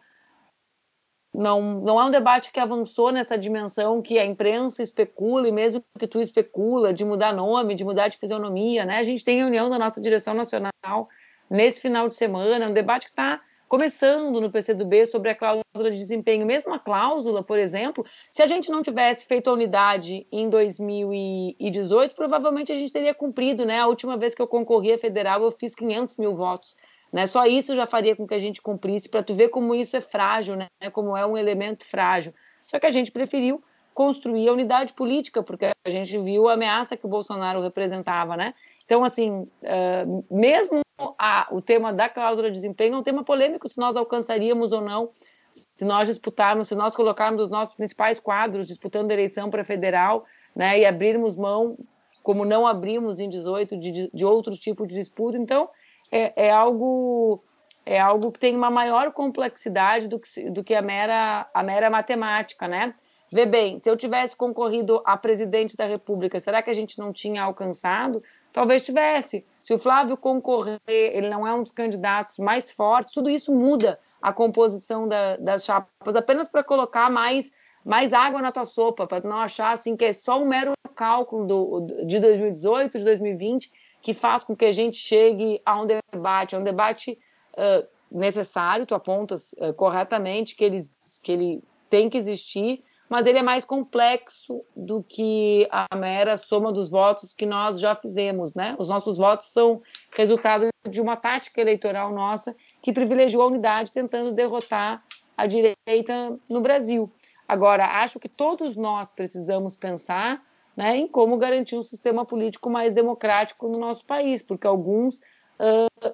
Não, 1.32 1.80
não 1.80 1.98
é 1.98 2.04
um 2.04 2.10
debate 2.10 2.52
que 2.52 2.60
avançou 2.60 3.10
nessa 3.10 3.36
dimensão 3.38 4.02
que 4.02 4.18
a 4.18 4.24
imprensa 4.24 4.82
especula, 4.82 5.48
e 5.48 5.52
mesmo 5.52 5.82
que 5.98 6.06
tu 6.06 6.20
especula, 6.20 6.92
de 6.92 7.02
mudar 7.02 7.32
nome, 7.32 7.74
de 7.74 7.82
mudar 7.82 8.08
de 8.08 8.18
fisionomia. 8.18 8.84
Né? 8.84 8.98
A 8.98 9.02
gente 9.02 9.24
tem 9.24 9.38
reunião 9.38 9.70
da 9.70 9.78
nossa 9.78 9.98
direção 9.98 10.34
nacional 10.34 11.08
nesse 11.48 11.80
final 11.80 12.10
de 12.10 12.14
semana, 12.14 12.68
um 12.68 12.74
debate 12.74 13.06
que 13.06 13.12
está 13.12 13.40
começando 13.68 14.40
no 14.40 14.50
PCdoB 14.50 15.06
sobre 15.06 15.30
a 15.30 15.34
cláusula 15.34 15.90
de 15.90 15.98
desempenho. 15.98 16.46
Mesmo 16.46 16.72
a 16.72 16.78
cláusula, 16.78 17.42
por 17.42 17.58
exemplo, 17.58 18.04
se 18.30 18.42
a 18.42 18.46
gente 18.46 18.70
não 18.70 18.82
tivesse 18.82 19.26
feito 19.26 19.50
a 19.50 19.52
unidade 19.52 20.26
em 20.30 20.48
2018, 20.48 22.14
provavelmente 22.14 22.72
a 22.72 22.74
gente 22.74 22.92
teria 22.92 23.14
cumprido, 23.14 23.64
né? 23.64 23.80
A 23.80 23.86
última 23.86 24.16
vez 24.16 24.34
que 24.34 24.42
eu 24.42 24.46
concorri 24.46 24.92
a 24.92 24.98
federal, 24.98 25.42
eu 25.42 25.50
fiz 25.50 25.74
500 25.74 26.16
mil 26.16 26.34
votos. 26.34 26.76
Né? 27.12 27.26
Só 27.26 27.46
isso 27.46 27.74
já 27.74 27.86
faria 27.86 28.16
com 28.16 28.26
que 28.26 28.34
a 28.34 28.38
gente 28.38 28.60
cumprisse, 28.60 29.08
para 29.08 29.22
tu 29.22 29.34
ver 29.34 29.48
como 29.48 29.74
isso 29.74 29.96
é 29.96 30.00
frágil, 30.00 30.56
né? 30.56 30.68
como 30.92 31.16
é 31.16 31.24
um 31.24 31.36
elemento 31.36 31.84
frágil. 31.84 32.34
Só 32.64 32.78
que 32.78 32.86
a 32.86 32.90
gente 32.90 33.12
preferiu 33.12 33.62
construir 33.94 34.48
a 34.48 34.52
unidade 34.52 34.92
política, 34.92 35.42
porque 35.42 35.70
a 35.82 35.90
gente 35.90 36.18
viu 36.18 36.48
a 36.48 36.52
ameaça 36.52 36.96
que 36.96 37.06
o 37.06 37.08
Bolsonaro 37.08 37.62
representava, 37.62 38.36
né? 38.36 38.52
Então, 38.86 39.04
assim, 39.04 39.30
uh, 39.40 40.24
mesmo 40.30 40.80
a, 41.18 41.48
o 41.50 41.60
tema 41.60 41.92
da 41.92 42.08
cláusula 42.08 42.48
de 42.48 42.54
desempenho 42.54 42.94
é 42.94 42.98
um 42.98 43.02
tema 43.02 43.24
polêmico 43.24 43.68
se 43.68 43.76
nós 43.76 43.96
alcançaríamos 43.96 44.72
ou 44.72 44.80
não, 44.80 45.10
se 45.52 45.84
nós 45.84 46.08
disputarmos, 46.08 46.68
se 46.68 46.74
nós 46.74 46.94
colocarmos 46.94 47.42
os 47.42 47.50
nossos 47.50 47.74
principais 47.74 48.20
quadros 48.20 48.66
disputando 48.66 49.10
a 49.10 49.14
eleição 49.14 49.50
para 49.50 49.64
federal, 49.64 50.24
né, 50.54 50.78
e 50.78 50.86
abrirmos 50.86 51.34
mão, 51.34 51.76
como 52.22 52.44
não 52.44 52.66
abrimos 52.66 53.18
em 53.18 53.28
18, 53.28 53.76
de, 53.76 54.10
de 54.12 54.24
outro 54.24 54.54
tipo 54.54 54.86
de 54.86 54.94
disputa. 54.94 55.36
Então, 55.36 55.68
é, 56.10 56.46
é 56.46 56.50
algo 56.50 57.42
é 57.84 58.00
algo 58.00 58.32
que 58.32 58.40
tem 58.40 58.56
uma 58.56 58.68
maior 58.68 59.12
complexidade 59.12 60.08
do 60.08 60.18
que, 60.18 60.50
do 60.50 60.64
que 60.64 60.74
a, 60.74 60.82
mera, 60.82 61.48
a 61.54 61.62
mera 61.62 61.88
matemática, 61.88 62.66
né? 62.66 62.92
Vê 63.32 63.46
bem, 63.46 63.80
se 63.80 63.88
eu 63.88 63.96
tivesse 63.96 64.36
concorrido 64.36 65.00
a 65.04 65.16
presidente 65.16 65.76
da 65.76 65.84
República, 65.84 66.40
será 66.40 66.62
que 66.62 66.70
a 66.70 66.74
gente 66.74 66.98
não 66.98 67.12
tinha 67.12 67.42
alcançado? 67.42 68.22
Talvez 68.56 68.82
tivesse. 68.82 69.44
Se 69.60 69.74
o 69.74 69.78
Flávio 69.78 70.16
concorrer, 70.16 70.80
ele 70.88 71.28
não 71.28 71.46
é 71.46 71.52
um 71.52 71.62
dos 71.62 71.72
candidatos 71.72 72.38
mais 72.38 72.70
fortes, 72.70 73.12
tudo 73.12 73.28
isso 73.28 73.54
muda 73.54 74.00
a 74.22 74.32
composição 74.32 75.06
da, 75.06 75.36
das 75.36 75.62
chapas, 75.62 76.16
apenas 76.16 76.48
para 76.48 76.64
colocar 76.64 77.10
mais, 77.10 77.52
mais 77.84 78.14
água 78.14 78.40
na 78.40 78.50
tua 78.50 78.64
sopa, 78.64 79.06
para 79.06 79.28
não 79.28 79.36
achar 79.36 79.72
assim 79.72 79.94
que 79.94 80.06
é 80.06 80.12
só 80.14 80.40
um 80.40 80.46
mero 80.46 80.72
cálculo 80.94 81.46
do, 81.46 82.06
de 82.06 82.18
2018, 82.18 82.96
de 82.96 83.04
2020, 83.04 83.70
que 84.00 84.14
faz 84.14 84.42
com 84.42 84.56
que 84.56 84.64
a 84.64 84.72
gente 84.72 84.96
chegue 84.96 85.60
a 85.62 85.78
um 85.78 85.86
debate, 85.86 86.56
a 86.56 86.58
um 86.58 86.64
debate 86.64 87.18
uh, 87.58 87.86
necessário, 88.10 88.86
tu 88.86 88.94
apontas 88.94 89.54
uh, 89.58 89.74
corretamente 89.74 90.56
que 90.56 90.64
ele, 90.64 90.78
que 91.22 91.30
ele 91.30 91.62
tem 91.90 92.08
que 92.08 92.16
existir, 92.16 92.82
mas 93.08 93.26
ele 93.26 93.38
é 93.38 93.42
mais 93.42 93.64
complexo 93.64 94.64
do 94.74 95.02
que 95.02 95.68
a 95.70 95.94
mera 95.94 96.36
soma 96.36 96.72
dos 96.72 96.90
votos 96.90 97.32
que 97.32 97.46
nós 97.46 97.78
já 97.78 97.94
fizemos, 97.94 98.54
né? 98.54 98.74
Os 98.78 98.88
nossos 98.88 99.16
votos 99.16 99.46
são 99.46 99.80
resultado 100.12 100.68
de 100.88 101.00
uma 101.00 101.16
tática 101.16 101.60
eleitoral 101.60 102.12
nossa 102.12 102.54
que 102.82 102.92
privilegiou 102.92 103.42
a 103.42 103.46
unidade 103.46 103.92
tentando 103.92 104.32
derrotar 104.32 105.04
a 105.36 105.46
direita 105.46 106.38
no 106.48 106.60
Brasil. 106.60 107.10
Agora, 107.46 108.02
acho 108.02 108.18
que 108.18 108.28
todos 108.28 108.76
nós 108.76 109.10
precisamos 109.10 109.76
pensar 109.76 110.42
né, 110.76 110.96
em 110.96 111.06
como 111.06 111.36
garantir 111.36 111.76
um 111.76 111.82
sistema 111.82 112.24
político 112.24 112.68
mais 112.68 112.92
democrático 112.92 113.68
no 113.68 113.78
nosso 113.78 114.04
país, 114.04 114.42
porque 114.42 114.66
alguns 114.66 115.20
uh, 115.60 116.12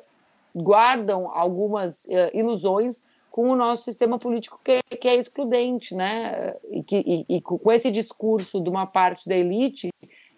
guardam 0.55 1.31
algumas 1.33 2.05
uh, 2.05 2.31
ilusões 2.33 3.03
com 3.33 3.49
o 3.49 3.57
nosso 3.57 3.83
sistema 3.83 4.19
político 4.19 4.61
que, 4.63 4.73
é, 4.73 4.97
que 4.97 5.09
é 5.09 5.17
excludente, 5.17 5.95
né? 5.95 6.55
E, 6.71 6.83
que, 6.83 6.97
e, 6.97 7.37
e, 7.37 7.41
com 7.41 7.73
esse 7.73 7.91
discurso 7.91 8.63
de 8.63 8.69
uma 8.69 8.87
parte 8.87 9.27
da 9.27 9.35
elite 9.35 9.89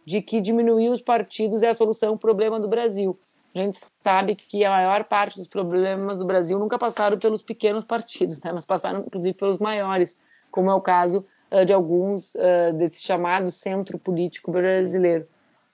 de 0.07 0.23
que 0.23 0.41
diminuir 0.41 0.91
os 0.91 1.03
partidos 1.03 1.63
é 1.63 1.71
a 1.71 1.75
solução 1.75 2.11
ao 2.11 2.19
problema 2.19 2.61
do 2.61 2.69
Brasil. 2.69 3.19
A 3.53 3.59
gente 3.59 3.79
sabe 4.03 4.37
que 4.37 4.65
a 4.65 4.71
maior 4.71 5.05
parte 5.05 5.39
dos 5.39 5.49
problemas 5.49 6.19
do 6.19 6.25
Brasil 6.25 6.57
nunca 6.59 6.79
passaram 6.79 7.19
pelos 7.19 7.43
pequenos 7.43 7.85
partidos, 7.85 8.41
né? 8.43 8.53
mas 8.53 8.65
passaram 8.65 9.01
inclusive 9.01 9.35
pelos 9.35 9.59
maiores, 9.59 10.17
como 10.51 10.71
é 10.71 10.75
o 10.75 10.81
caso 10.81 11.27
uh, 11.51 11.65
de 11.65 11.73
alguns 11.73 12.35
uh, 12.35 12.73
desse 12.75 13.03
chamado 13.03 13.51
centro 13.51 13.99
político 13.99 14.53
brasileiro. 14.53 15.27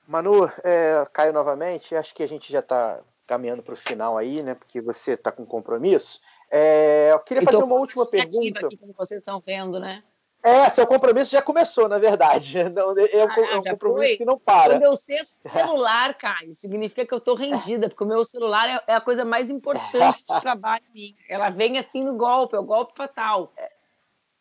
Manu, 0.06 0.50
é, 0.64 1.06
Caio 1.12 1.32
novamente, 1.32 1.94
acho 1.94 2.14
que 2.14 2.22
a 2.22 2.28
gente 2.28 2.50
já 2.50 2.60
está 2.60 3.00
caminhando 3.26 3.62
para 3.62 3.74
o 3.74 3.76
final 3.76 4.18
aí, 4.18 4.42
né? 4.42 4.54
Porque 4.54 4.80
você 4.80 5.12
está 5.12 5.30
com 5.30 5.46
compromisso. 5.46 6.20
É, 6.50 7.12
eu 7.12 7.20
queria 7.20 7.42
fazer 7.42 7.62
uma 7.62 7.76
última 7.76 8.04
pergunta. 8.06 8.66
Aqui, 8.66 8.76
como 8.76 8.92
vocês 8.92 9.20
estão 9.20 9.40
vendo, 9.40 9.78
né? 9.78 10.02
É, 10.42 10.68
seu 10.70 10.86
compromisso 10.86 11.30
já 11.30 11.42
começou, 11.42 11.88
na 11.88 11.98
verdade. 11.98 12.64
Não, 12.70 12.96
é, 12.98 13.04
é, 13.04 13.22
ah, 13.22 13.40
é 13.52 13.56
um 13.58 13.62
compromisso 13.62 14.08
foi. 14.08 14.16
que 14.16 14.24
não 14.24 14.38
para. 14.38 14.76
O 14.76 14.80
meu 14.80 14.94
celular, 14.96 16.14
Caio, 16.14 16.54
significa 16.54 17.06
que 17.06 17.12
eu 17.12 17.18
estou 17.18 17.34
rendida, 17.34 17.88
porque 17.88 18.04
o 18.04 18.06
meu 18.06 18.24
celular 18.24 18.68
é, 18.68 18.92
é, 18.92 18.94
a 18.94 19.00
coisa 19.00 19.24
mais 19.24 19.50
importante 19.50 20.24
de 20.26 20.40
trabalho. 20.40 20.82
Ela 21.28 21.50
vem 21.50 21.78
assim 21.78 22.02
no 22.02 22.14
golpe, 22.14 22.56
é 22.56 22.58
o 22.58 22.64
golpe 22.64 22.94
fatal. 22.96 23.52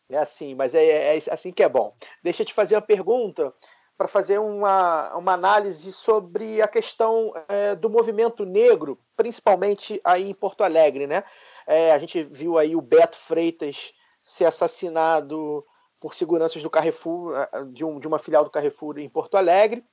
É 0.08 0.18
assim, 0.18 0.54
mas 0.54 0.74
é, 0.74 1.16
é 1.16 1.20
assim 1.30 1.52
que 1.52 1.62
é 1.62 1.68
bom. 1.68 1.94
Deixa 2.22 2.42
eu 2.42 2.46
te 2.46 2.54
fazer 2.54 2.74
uma 2.74 2.82
pergunta 2.82 3.54
para 3.96 4.08
fazer 4.08 4.38
uma, 4.38 5.14
uma 5.14 5.34
análise 5.34 5.92
sobre 5.92 6.62
a 6.62 6.66
questão 6.66 7.34
é, 7.46 7.74
do 7.76 7.90
movimento 7.90 8.46
negro, 8.46 8.98
principalmente 9.14 10.00
aí 10.02 10.30
em 10.30 10.34
Porto 10.34 10.64
Alegre, 10.64 11.06
né? 11.06 11.22
É, 11.70 11.92
a 11.92 11.98
gente 11.98 12.24
viu 12.24 12.58
aí 12.58 12.74
o 12.74 12.80
Beto 12.80 13.16
Freitas 13.16 13.92
ser 14.20 14.44
assassinado 14.44 15.64
por 16.00 16.14
seguranças 16.14 16.60
do 16.60 16.68
Carrefour, 16.68 17.32
de, 17.72 17.84
um, 17.84 18.00
de 18.00 18.08
uma 18.08 18.18
filial 18.18 18.42
do 18.42 18.50
Carrefour 18.50 18.98
em 18.98 19.08
Porto 19.08 19.36
Alegre, 19.36 19.84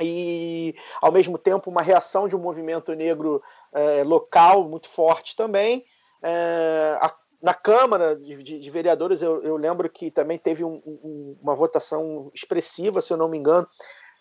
e 0.00 0.74
ao 1.02 1.12
mesmo 1.12 1.36
tempo 1.36 1.68
uma 1.68 1.82
reação 1.82 2.26
de 2.26 2.34
um 2.34 2.38
movimento 2.38 2.94
negro 2.94 3.42
é, 3.74 4.02
local 4.02 4.66
muito 4.66 4.88
forte 4.88 5.36
também. 5.36 5.84
É, 6.22 6.96
a, 6.98 7.14
na 7.42 7.52
Câmara 7.52 8.16
de, 8.16 8.42
de, 8.42 8.58
de 8.58 8.70
Vereadores, 8.70 9.20
eu, 9.20 9.42
eu, 9.42 9.58
lembro 9.58 9.90
que 9.90 10.10
também 10.10 10.38
teve 10.38 10.64
um, 10.64 10.80
um, 10.86 11.38
uma 11.42 11.54
votação 11.54 12.30
expressiva, 12.32 13.02
se 13.02 13.12
eu 13.12 13.18
não 13.18 13.28
me 13.28 13.36
engano, 13.36 13.68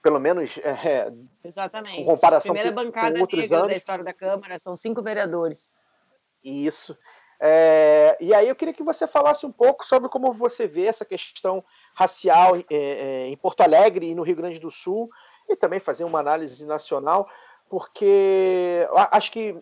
pelo 0.01 0.19
menos 0.19 0.57
é, 0.57 1.09
Exatamente. 1.45 1.95
com 1.95 2.03
comparação 2.03 2.53
Primeira 2.53 2.75
com, 2.75 2.83
bancada 2.83 3.15
com 3.15 3.21
outros 3.21 3.43
negra 3.43 3.57
anos. 3.59 3.69
da 3.69 3.77
história 3.77 4.03
da 4.03 4.13
Câmara, 4.13 4.59
são 4.59 4.75
cinco 4.75 5.01
vereadores. 5.01 5.81
Isso. 6.43 6.97
É, 7.39 8.15
e 8.21 8.33
aí 8.33 8.47
eu 8.47 8.55
queria 8.55 8.73
que 8.73 8.83
você 8.83 9.05
falasse 9.05 9.45
um 9.45 9.51
pouco 9.51 9.85
sobre 9.85 10.07
como 10.07 10.31
você 10.31 10.65
vê 10.65 10.85
essa 10.85 11.03
questão 11.03 11.63
racial 11.93 12.55
é, 12.55 12.63
é, 12.69 13.27
em 13.27 13.35
Porto 13.35 13.61
Alegre 13.61 14.09
e 14.09 14.15
no 14.15 14.23
Rio 14.23 14.35
Grande 14.35 14.59
do 14.59 14.71
Sul, 14.71 15.09
e 15.49 15.55
também 15.55 15.79
fazer 15.79 16.05
uma 16.05 16.19
análise 16.19 16.65
nacional, 16.65 17.27
porque 17.69 18.87
acho 19.11 19.31
que 19.31 19.61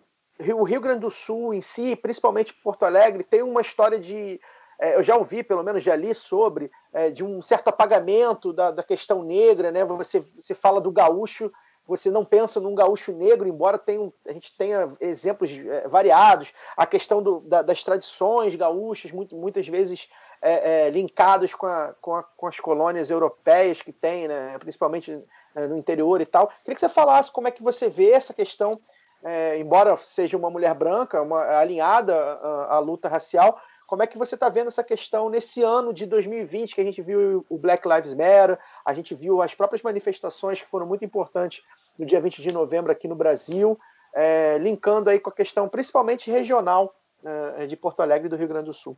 o 0.54 0.62
Rio 0.62 0.80
Grande 0.80 1.00
do 1.00 1.10
Sul 1.10 1.52
em 1.52 1.60
si, 1.60 1.96
principalmente 1.96 2.54
Porto 2.54 2.84
Alegre, 2.84 3.24
tem 3.24 3.42
uma 3.42 3.60
história 3.60 3.98
de. 3.98 4.40
É, 4.80 4.96
eu 4.96 5.02
já 5.02 5.16
ouvi, 5.16 5.42
pelo 5.42 5.62
menos 5.62 5.82
já 5.84 5.94
li 5.94 6.14
sobre, 6.14 6.70
é, 6.92 7.10
de 7.10 7.24
um 7.24 7.40
certo 7.42 7.68
apagamento 7.68 8.52
da, 8.52 8.70
da 8.70 8.82
questão 8.82 9.22
negra, 9.22 9.70
né? 9.70 9.84
Você, 9.84 10.20
você 10.36 10.54
fala 10.54 10.80
do 10.80 10.90
gaúcho, 10.90 11.52
você 11.86 12.10
não 12.10 12.24
pensa 12.24 12.60
num 12.60 12.74
gaúcho 12.74 13.12
negro, 13.12 13.48
embora 13.48 13.78
tenha, 13.78 14.12
a 14.26 14.32
gente 14.32 14.56
tenha 14.56 14.92
exemplos 15.00 15.50
é, 15.50 15.88
variados, 15.88 16.52
a 16.76 16.86
questão 16.86 17.22
do, 17.22 17.40
da, 17.40 17.62
das 17.62 17.82
tradições 17.82 18.54
gaúchas, 18.54 19.10
muito, 19.10 19.36
muitas 19.36 19.66
vezes 19.66 20.08
é, 20.40 20.86
é, 20.86 20.90
linkadas 20.90 21.54
com, 21.54 21.66
a, 21.66 21.94
com, 22.00 22.14
a, 22.14 22.22
com, 22.22 22.46
as 22.46 22.58
colônias 22.58 23.10
europeias 23.10 23.82
que 23.82 23.92
tem, 23.92 24.28
né? 24.28 24.56
principalmente 24.58 25.16
no 25.54 25.76
interior 25.76 26.20
e 26.20 26.26
tal. 26.26 26.48
Queria 26.64 26.74
que 26.74 26.80
você 26.80 26.88
falasse 26.88 27.30
como 27.30 27.46
é 27.46 27.50
que 27.50 27.62
você 27.62 27.88
vê 27.88 28.10
essa 28.10 28.32
questão 28.32 28.80
é, 29.24 29.58
embora 29.58 29.96
seja 29.98 30.36
uma 30.36 30.50
mulher 30.50 30.74
branca, 30.74 31.22
uma, 31.22 31.42
alinhada 31.58 32.14
à, 32.14 32.76
à, 32.76 32.78
luta 32.80 33.08
racial, 33.08 33.60
como 33.92 34.02
é 34.02 34.06
que 34.06 34.16
você 34.16 34.36
está 34.36 34.48
vendo 34.48 34.68
essa 34.68 34.82
questão 34.82 35.28
nesse 35.28 35.62
ano 35.62 35.92
de 35.92 36.06
2020, 36.06 36.74
que 36.74 36.80
a 36.80 36.84
gente 36.84 37.02
viu 37.02 37.44
o 37.46 37.58
Black 37.58 37.86
Lives 37.86 38.14
Matter, 38.14 38.58
a 38.86 38.94
gente 38.94 39.14
viu 39.14 39.42
as 39.42 39.54
próprias 39.54 39.82
manifestações 39.82 40.62
que 40.62 40.66
foram 40.66 40.86
muito 40.86 41.04
importantes 41.04 41.62
no 41.98 42.06
dia 42.06 42.18
20 42.18 42.40
de 42.40 42.50
novembro 42.54 42.90
aqui 42.90 43.06
no 43.06 43.14
Brasil, 43.14 43.78
é, 44.14 44.56
linkando 44.56 45.10
aí 45.10 45.20
com 45.20 45.28
a 45.28 45.32
questão 45.34 45.68
principalmente 45.68 46.30
regional 46.30 46.94
é, 47.22 47.66
de 47.66 47.76
Porto 47.76 48.00
Alegre 48.00 48.28
e 48.28 48.30
do 48.30 48.36
Rio 48.36 48.48
Grande 48.48 48.64
do 48.64 48.72
Sul. 48.72 48.96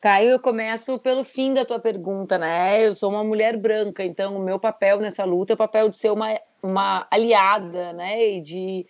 Caio, 0.00 0.30
eu 0.30 0.38
começo 0.38 0.96
pelo 1.00 1.24
fim 1.24 1.52
da 1.52 1.64
tua 1.64 1.80
pergunta, 1.80 2.38
né? 2.38 2.86
Eu 2.86 2.92
sou 2.92 3.10
uma 3.10 3.24
mulher 3.24 3.56
branca, 3.56 4.04
então 4.04 4.36
o 4.36 4.44
meu 4.44 4.60
papel 4.60 5.00
nessa 5.00 5.24
luta 5.24 5.52
é 5.52 5.54
o 5.54 5.58
papel 5.58 5.88
de 5.88 5.96
ser 5.96 6.12
uma, 6.12 6.40
uma 6.62 7.04
aliada, 7.10 7.92
né? 7.94 8.24
E 8.28 8.40
de 8.40 8.86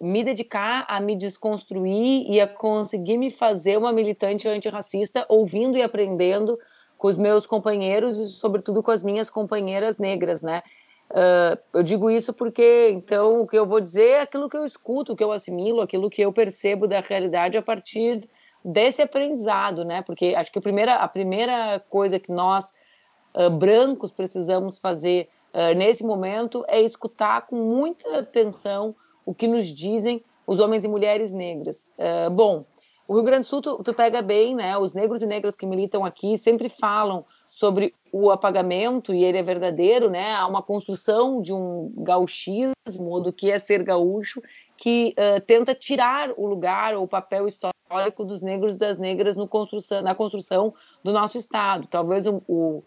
me 0.00 0.24
dedicar 0.24 0.84
a 0.88 1.00
me 1.00 1.14
desconstruir 1.14 2.24
e 2.28 2.40
a 2.40 2.48
conseguir 2.48 3.16
me 3.16 3.30
fazer 3.30 3.76
uma 3.76 3.92
militante 3.92 4.48
antirracista, 4.48 5.24
ouvindo 5.28 5.78
e 5.78 5.82
aprendendo 5.82 6.58
com 7.02 7.08
os 7.08 7.16
meus 7.16 7.46
companheiros 7.46 8.16
e, 8.16 8.28
sobretudo, 8.28 8.82
com 8.82 8.92
as 8.92 9.02
minhas 9.02 9.28
companheiras 9.28 9.98
negras, 9.98 10.40
né? 10.40 10.62
Uh, 11.10 11.58
eu 11.74 11.82
digo 11.82 12.10
isso 12.10 12.32
porque, 12.32 12.90
então, 12.90 13.42
o 13.42 13.46
que 13.46 13.58
eu 13.58 13.66
vou 13.66 13.80
dizer 13.80 14.08
é 14.08 14.20
aquilo 14.20 14.48
que 14.48 14.56
eu 14.56 14.64
escuto, 14.64 15.12
o 15.12 15.16
que 15.16 15.22
eu 15.22 15.32
assimilo, 15.32 15.82
aquilo 15.82 16.08
que 16.08 16.22
eu 16.22 16.32
percebo 16.32 16.86
da 16.86 17.00
realidade 17.00 17.58
a 17.58 17.62
partir 17.62 18.26
desse 18.64 19.02
aprendizado, 19.02 19.84
né? 19.84 20.00
Porque 20.00 20.34
acho 20.36 20.50
que 20.50 20.58
a 20.58 20.62
primeira, 20.62 20.94
a 20.94 21.08
primeira 21.08 21.84
coisa 21.90 22.18
que 22.18 22.32
nós, 22.32 22.72
uh, 23.34 23.50
brancos, 23.50 24.10
precisamos 24.10 24.78
fazer 24.78 25.28
uh, 25.52 25.76
nesse 25.76 26.02
momento 26.02 26.64
é 26.68 26.80
escutar 26.80 27.46
com 27.48 27.56
muita 27.56 28.20
atenção 28.20 28.94
o 29.24 29.34
que 29.34 29.46
nos 29.46 29.66
dizem 29.66 30.22
os 30.46 30.60
homens 30.60 30.84
e 30.84 30.88
mulheres 30.88 31.32
negras. 31.32 31.86
Uh, 31.98 32.30
bom, 32.30 32.64
o 33.06 33.14
Rio 33.14 33.24
Grande 33.24 33.42
do 33.42 33.48
Sul, 33.48 33.62
tu, 33.62 33.82
tu, 33.82 33.92
pega 33.92 34.22
bem, 34.22 34.54
né? 34.54 34.76
Os 34.78 34.94
negros 34.94 35.22
e 35.22 35.26
negras 35.26 35.56
que 35.56 35.66
militam 35.66 36.04
aqui 36.04 36.38
sempre 36.38 36.68
falam 36.68 37.24
sobre 37.50 37.94
o 38.10 38.30
apagamento, 38.30 39.12
e 39.12 39.22
ele 39.24 39.38
é 39.38 39.42
verdadeiro, 39.42 40.08
né? 40.08 40.34
Há 40.34 40.46
uma 40.46 40.62
construção 40.62 41.40
de 41.40 41.52
um 41.52 41.92
gauchismo, 41.98 43.20
do 43.20 43.32
que 43.32 43.50
é 43.50 43.58
ser 43.58 43.82
gaúcho, 43.82 44.42
que 44.76 45.14
uh, 45.18 45.40
tenta 45.42 45.74
tirar 45.74 46.30
o 46.36 46.46
lugar 46.46 46.94
ou 46.94 47.04
o 47.04 47.08
papel 47.08 47.46
histórico 47.46 48.24
dos 48.24 48.40
negros 48.40 48.74
e 48.74 48.78
das 48.78 48.98
negras 48.98 49.36
construção, 49.48 50.02
na 50.02 50.14
construção 50.14 50.74
do 51.04 51.12
nosso 51.12 51.36
Estado. 51.36 51.86
Talvez 51.88 52.26
o, 52.26 52.42
o, 52.48 52.82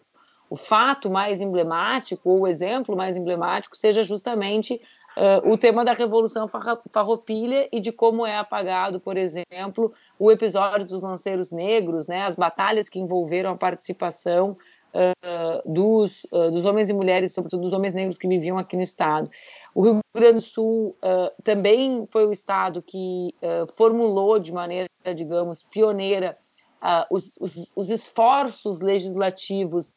o 0.50 0.56
fato 0.56 1.10
mais 1.10 1.40
emblemático, 1.40 2.28
ou 2.28 2.40
o 2.40 2.46
exemplo 2.46 2.96
mais 2.96 3.16
emblemático, 3.16 3.76
seja 3.76 4.02
justamente 4.02 4.80
uh, 5.16 5.50
o 5.50 5.56
tema 5.56 5.84
da 5.84 5.92
Revolução 5.92 6.46
Farroupilha 6.92 7.68
e 7.72 7.80
de 7.80 7.90
como 7.90 8.26
é 8.26 8.36
apagado, 8.36 9.00
por 9.00 9.16
exemplo, 9.16 9.92
o 10.18 10.30
episódio 10.30 10.86
dos 10.86 11.02
lanceiros 11.02 11.50
negros, 11.50 12.06
né, 12.06 12.24
as 12.24 12.36
batalhas 12.36 12.88
que 12.88 13.00
envolveram 13.00 13.52
a 13.52 13.56
participação 13.56 14.56
uh, 14.94 15.72
dos, 15.72 16.24
uh, 16.24 16.50
dos 16.50 16.64
homens 16.64 16.90
e 16.90 16.92
mulheres, 16.92 17.32
sobretudo 17.32 17.62
dos 17.62 17.72
homens 17.72 17.94
negros 17.94 18.18
que 18.18 18.28
viviam 18.28 18.58
aqui 18.58 18.76
no 18.76 18.82
estado. 18.82 19.30
O 19.74 19.82
Rio 19.82 19.98
Grande 20.14 20.34
do 20.34 20.40
Sul 20.40 20.96
também 21.44 22.06
foi 22.06 22.24
o 22.26 22.32
estado 22.32 22.80
que 22.80 23.34
formulou 23.76 24.38
de 24.38 24.50
maneira, 24.50 24.88
digamos, 25.14 25.64
pioneira 25.64 26.34
os, 27.10 27.36
os, 27.38 27.70
os 27.76 27.90
esforços 27.90 28.80
legislativos 28.80 29.92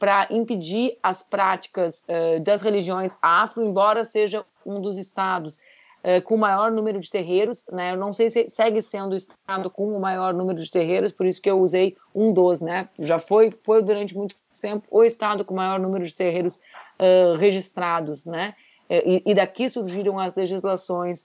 para 0.00 0.26
impedir 0.30 0.96
as 1.02 1.22
práticas 1.22 2.02
uh, 2.08 2.40
das 2.40 2.62
religiões 2.62 3.18
afro, 3.20 3.62
embora 3.62 4.02
seja 4.02 4.46
um 4.64 4.80
dos 4.80 4.96
estados 4.96 5.56
uh, 6.02 6.22
com 6.24 6.38
maior 6.38 6.72
número 6.72 6.98
de 6.98 7.10
terreiros, 7.10 7.66
né? 7.70 7.92
Eu 7.92 7.98
não 7.98 8.10
sei 8.10 8.30
se 8.30 8.48
segue 8.48 8.80
sendo 8.80 9.12
o 9.12 9.16
estado 9.16 9.68
com 9.68 9.94
o 9.94 10.00
maior 10.00 10.32
número 10.32 10.58
de 10.58 10.70
terreiros, 10.70 11.12
por 11.12 11.26
isso 11.26 11.42
que 11.42 11.50
eu 11.50 11.60
usei 11.60 11.98
um 12.14 12.32
dos, 12.32 12.62
né? 12.62 12.88
Já 12.98 13.18
foi, 13.18 13.50
foi 13.50 13.82
durante 13.82 14.16
muito 14.16 14.34
tempo 14.58 14.86
o 14.90 15.04
estado 15.04 15.44
com 15.44 15.54
maior 15.54 15.78
número 15.78 16.04
de 16.04 16.14
terreiros 16.14 16.56
uh, 16.56 17.36
registrados, 17.36 18.24
né? 18.24 18.54
E, 18.88 19.22
e, 19.24 19.34
daqui 19.34 19.68
surgiram 19.68 20.18
as 20.18 20.34
legislações 20.34 21.24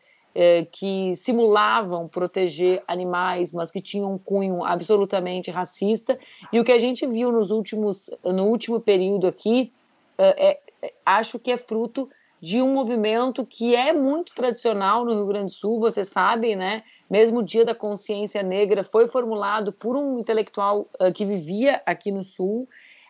que 0.71 1.15
simulavam 1.15 2.09
proteger 2.09 2.83
animais, 2.87 3.53
mas 3.53 3.71
que 3.71 3.79
tinham 3.79 4.13
um 4.13 4.17
cunho 4.17 4.65
absolutamente 4.65 5.49
racista. 5.49 6.19
E 6.51 6.59
o 6.59 6.63
que 6.63 6.73
a 6.73 6.79
gente 6.79 7.07
viu 7.07 7.31
nos 7.31 7.51
últimos, 7.51 8.09
no 8.23 8.45
último 8.45 8.81
período 8.81 9.27
aqui, 9.27 9.71
é, 10.17 10.59
é, 10.81 10.93
acho 11.05 11.39
que 11.39 11.51
é 11.51 11.57
fruto 11.57 12.09
de 12.41 12.61
um 12.61 12.73
movimento 12.73 13.45
que 13.45 13.75
é 13.75 13.91
muito 13.91 14.33
tradicional 14.33 15.05
no 15.05 15.13
Rio 15.13 15.25
Grande 15.25 15.45
do 15.45 15.51
Sul, 15.51 15.79
vocês 15.79 16.07
sabem, 16.07 16.55
né? 16.55 16.83
Mesmo 17.09 17.39
o 17.39 17.43
Dia 17.43 17.65
da 17.65 17.73
Consciência 17.73 18.43
Negra 18.43 18.83
foi 18.83 19.07
formulado 19.07 19.71
por 19.71 19.95
um 19.95 20.19
intelectual 20.19 20.87
uh, 20.99 21.11
que 21.13 21.25
vivia 21.25 21.81
aqui 21.85 22.11
no 22.11 22.23
Sul, 22.23 22.67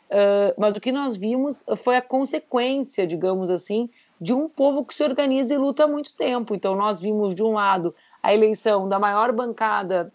uh, 0.09 0.53
mas 0.57 0.75
o 0.75 0.81
que 0.81 0.91
nós 0.91 1.17
vimos 1.17 1.63
foi 1.77 1.95
a 1.95 2.01
consequência, 2.01 3.05
digamos 3.05 3.49
assim, 3.49 3.89
de 4.19 4.33
um 4.33 4.47
povo 4.47 4.85
que 4.85 4.93
se 4.93 5.03
organiza 5.03 5.53
e 5.53 5.57
luta 5.57 5.83
há 5.83 5.87
muito 5.87 6.13
tempo. 6.13 6.55
Então, 6.55 6.75
nós 6.75 6.99
vimos, 6.99 7.35
de 7.35 7.43
um 7.43 7.53
lado, 7.53 7.93
a 8.21 8.33
eleição 8.33 8.87
da 8.87 8.97
maior 8.97 9.31
bancada 9.31 10.11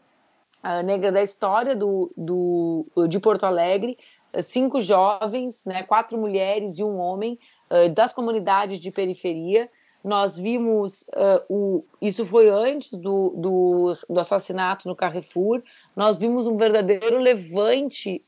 uh, 0.65 0.83
negra 0.85 1.13
da 1.13 1.23
história 1.23 1.75
do, 1.77 2.11
do, 2.17 3.07
de 3.09 3.19
Porto 3.19 3.45
Alegre, 3.45 3.99
uh, 4.33 4.43
cinco 4.43 4.81
jovens, 4.81 5.65
né, 5.65 5.83
quatro 5.83 6.19
mulheres 6.19 6.79
e 6.79 6.85
um 6.85 6.99
homem 6.99 7.39
uh, 7.71 7.89
das 7.91 8.13
comunidades 8.13 8.79
de 8.79 8.91
periferia. 8.91 9.69
Nós 10.03 10.39
vimos, 10.39 11.05
o, 11.47 11.85
isso 12.01 12.25
foi 12.25 12.49
antes 12.49 12.91
do, 12.91 13.35
do, 13.37 13.93
do, 14.09 14.19
assassinato 14.19 14.89
no 14.89 14.97
Carrefour, 14.97 15.63
nós 15.95 16.17
vimos 16.17 16.47
um 16.47 16.57
verdadeiro 16.57 17.19
levante 17.19 18.19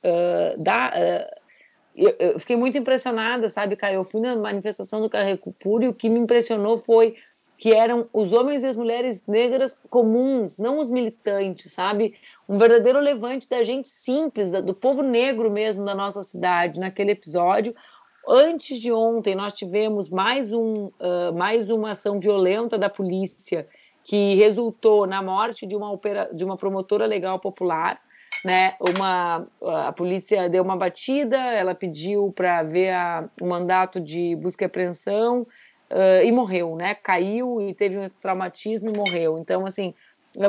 da 0.59 0.91
eu, 1.95 2.15
eu, 2.19 2.39
fiquei 2.39 2.57
muito 2.57 2.77
impressionada, 2.79 3.49
sabe, 3.49 3.77
Caio? 3.77 3.97
Eu 3.97 4.05
fui 4.05 4.21
na 4.21 4.35
manifestação 4.35 5.01
do 5.01 5.11
Carrefour 5.11 5.83
e 5.83 5.89
o 5.89 5.95
que 5.95 6.09
me 6.09 6.19
impressionou 6.19 6.79
foi 6.79 7.17
que 7.59 7.73
eram 7.73 8.09
os 8.13 8.33
homens 8.33 8.65
e 8.65 8.67
as 8.67 8.75
mulheres 8.75 9.23
negras 9.27 9.79
comuns, 9.89 10.59
não 10.59 10.79
os 10.79 10.91
militantes, 10.91 11.71
sabe? 11.71 12.15
Um 12.49 12.59
verdadeiro 12.59 12.99
levante 12.99 13.49
da 13.49 13.63
gente 13.63 13.89
simples, 13.89 14.51
do 14.51 14.75
povo 14.75 15.03
negro 15.03 15.51
mesmo 15.51 15.85
da 15.85 15.95
nossa 15.95 16.25
cidade, 16.25 16.81
naquele 16.81 17.13
episódio. 17.13 17.75
Antes 18.29 18.81
de 18.81 18.91
ontem, 18.91 19.35
nós 19.35 19.53
tivemos 19.53 20.11
mais, 20.11 20.53
um, 20.53 20.87
uh, 20.87 21.33
mais 21.37 21.71
uma 21.71 21.91
ação 21.93 22.19
violenta 22.19 22.77
da 22.77 22.89
polícia 22.89 23.69
que 24.03 24.35
resultou 24.35 25.07
na 25.07 25.23
morte 25.23 25.65
de 25.65 25.77
uma, 25.77 25.93
opera, 25.93 26.31
de 26.33 26.45
uma 26.45 26.57
promotora 26.57 27.07
legal 27.07 27.39
popular 27.39 28.01
né? 28.45 28.75
Uma 28.81 29.47
a 29.63 29.93
polícia 29.93 30.49
deu 30.49 30.63
uma 30.63 30.77
batida, 30.77 31.37
ela 31.37 31.75
pediu 31.75 32.33
para 32.35 32.63
ver 32.63 32.91
a, 32.91 33.29
o 33.41 33.47
mandato 33.47 34.01
de 34.01 34.37
busca 34.37 34.65
e 34.65 34.67
apreensão 34.67 35.47
uh, 35.91 36.25
e 36.25 36.33
morreu, 36.33 36.75
né? 36.77 36.95
Caiu 36.95 37.61
e 37.61 37.75
teve 37.75 37.99
um 37.99 38.09
traumatismo 38.21 38.91
e 38.91 38.97
morreu. 38.97 39.39
Então, 39.39 39.67
assim, 39.67 39.95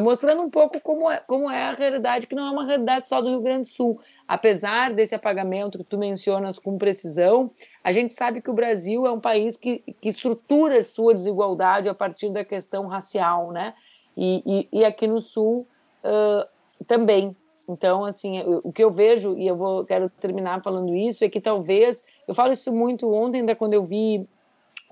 mostrando 0.01 0.41
um 0.41 0.49
pouco 0.49 0.79
como 0.79 1.11
é, 1.11 1.19
como 1.27 1.49
é 1.49 1.63
a 1.63 1.71
realidade, 1.71 2.27
que 2.27 2.35
não 2.35 2.47
é 2.47 2.51
uma 2.51 2.65
realidade 2.65 3.07
só 3.07 3.21
do 3.21 3.29
Rio 3.29 3.41
Grande 3.41 3.69
do 3.69 3.75
Sul. 3.75 3.99
Apesar 4.27 4.93
desse 4.93 5.13
apagamento 5.13 5.77
que 5.77 5.83
tu 5.83 5.97
mencionas 5.97 6.57
com 6.57 6.77
precisão, 6.77 7.51
a 7.83 7.91
gente 7.91 8.13
sabe 8.13 8.41
que 8.41 8.49
o 8.49 8.53
Brasil 8.53 9.05
é 9.05 9.11
um 9.11 9.19
país 9.19 9.57
que, 9.57 9.79
que 9.99 10.09
estrutura 10.09 10.81
sua 10.81 11.13
desigualdade 11.13 11.89
a 11.89 11.93
partir 11.93 12.31
da 12.31 12.43
questão 12.43 12.87
racial, 12.87 13.51
né? 13.51 13.73
E, 14.15 14.69
e, 14.71 14.79
e 14.79 14.85
aqui 14.85 15.07
no 15.07 15.19
Sul 15.19 15.67
uh, 16.03 16.47
também. 16.87 17.35
Então, 17.67 18.05
assim, 18.05 18.41
o 18.63 18.71
que 18.71 18.83
eu 18.83 18.91
vejo, 18.91 19.37
e 19.37 19.47
eu 19.47 19.55
vou, 19.55 19.85
quero 19.85 20.09
terminar 20.09 20.61
falando 20.61 20.95
isso, 20.95 21.23
é 21.23 21.29
que 21.29 21.39
talvez, 21.39 22.03
eu 22.27 22.33
falo 22.33 22.51
isso 22.51 22.71
muito 22.71 23.11
ontem, 23.13 23.39
ainda 23.39 23.55
quando 23.55 23.73
eu 23.73 23.83
vi 23.83 24.27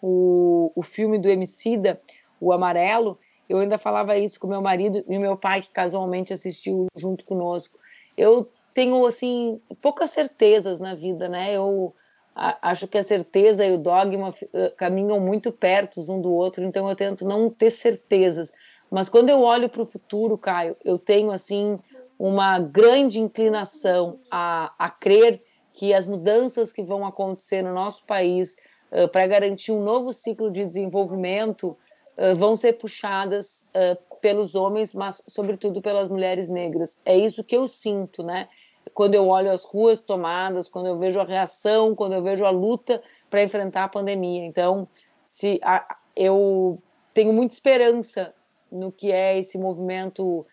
o, 0.02 0.72
o 0.76 0.82
filme 0.82 1.20
do 1.20 1.30
Emicida, 1.30 2.02
O 2.40 2.52
Amarelo, 2.52 3.20
eu 3.48 3.60
ainda 3.60 3.78
falava 3.78 4.18
isso 4.18 4.40
com 4.40 4.48
meu 4.48 4.62
marido 4.62 5.04
e 5.08 5.20
meu 5.20 5.36
pai, 5.36 5.62
que 5.62 5.70
casualmente 5.70 6.34
assistiu 6.34 6.88
junto 6.96 7.26
conosco. 7.26 7.78
Eu 8.18 8.50
tenho, 8.74 9.06
assim, 9.06 9.60
poucas 9.82 10.10
certezas 10.12 10.80
na 10.80 10.96
vida, 10.96 11.28
né? 11.28 11.54
Eu 11.54 11.94
acho 12.34 12.88
que 12.88 12.98
a 12.98 13.04
certeza 13.04 13.66
e 13.66 13.74
o 13.74 13.78
dogma 13.78 14.34
eh, 14.54 14.74
caminham 14.78 15.20
muito 15.20 15.52
perto 15.52 16.00
um 16.10 16.22
do 16.22 16.32
outro, 16.32 16.64
então 16.64 16.90
eu 16.90 16.96
tento 16.96 17.26
não 17.26 17.50
ter 17.50 17.70
certezas. 17.70 18.54
Mas 18.90 19.10
quando 19.10 19.30
eu 19.30 19.42
olho 19.42 19.70
para 19.70 19.82
o 19.82 19.86
futuro, 19.86 20.38
Caio, 20.38 20.76
eu 20.84 20.98
tenho, 20.98 21.32
assim, 21.32 21.78
uma 22.22 22.60
grande 22.60 23.20
inclinação 23.20 24.20
a, 24.30 24.72
a 24.78 24.92
crer 24.92 25.42
que 25.74 25.92
as 25.92 26.06
mudanças 26.06 26.72
que 26.72 26.84
vão 26.84 27.04
acontecer 27.04 27.64
no 27.64 27.74
nosso 27.74 28.06
país 28.06 28.56
uh, 28.92 29.08
para 29.08 29.26
garantir 29.26 29.72
um 29.72 29.82
novo 29.82 30.14
ciclo 30.14 30.52
de 30.52 30.64
desenvolvimento 30.64 31.76
uh, 32.16 32.36
vão 32.36 32.56
ser 32.56 32.74
puxadas 32.74 33.66
uh, 33.70 33.98
pelos 34.22 34.54
homens, 34.54 34.94
mas 34.94 35.24
sobretudo 35.26 35.82
pelas 35.82 36.10
mulheres 36.10 36.48
negras. 36.48 36.96
É 37.04 37.18
isso 37.18 37.44
que 37.44 37.58
eu 37.58 37.68
sinto, 37.68 38.22
né? 38.22 38.48
Quando 38.94 39.16
eu 39.16 39.28
olho 39.28 39.50
as 39.50 39.64
ruas 39.64 40.00
tomadas, 40.00 40.70
quando 40.70 40.86
eu 40.90 41.00
vejo 41.00 41.20
a 41.20 41.24
reação, 41.24 41.96
quando 41.96 42.14
eu 42.14 42.22
vejo 42.22 42.46
a 42.46 42.52
luta 42.52 43.02
para 43.32 43.42
enfrentar 43.42 43.86
a 43.86 43.90
pandemia. 43.90 44.46
Então, 44.46 44.88
se 45.26 45.60
a, 45.64 45.98
eu 46.16 46.78
tenho 47.16 47.34
muita 47.34 47.56
esperança 47.56 48.32
no 48.72 48.92
que 48.92 49.12
é 49.12 49.40
esse 49.40 49.58
movimento 49.58 50.46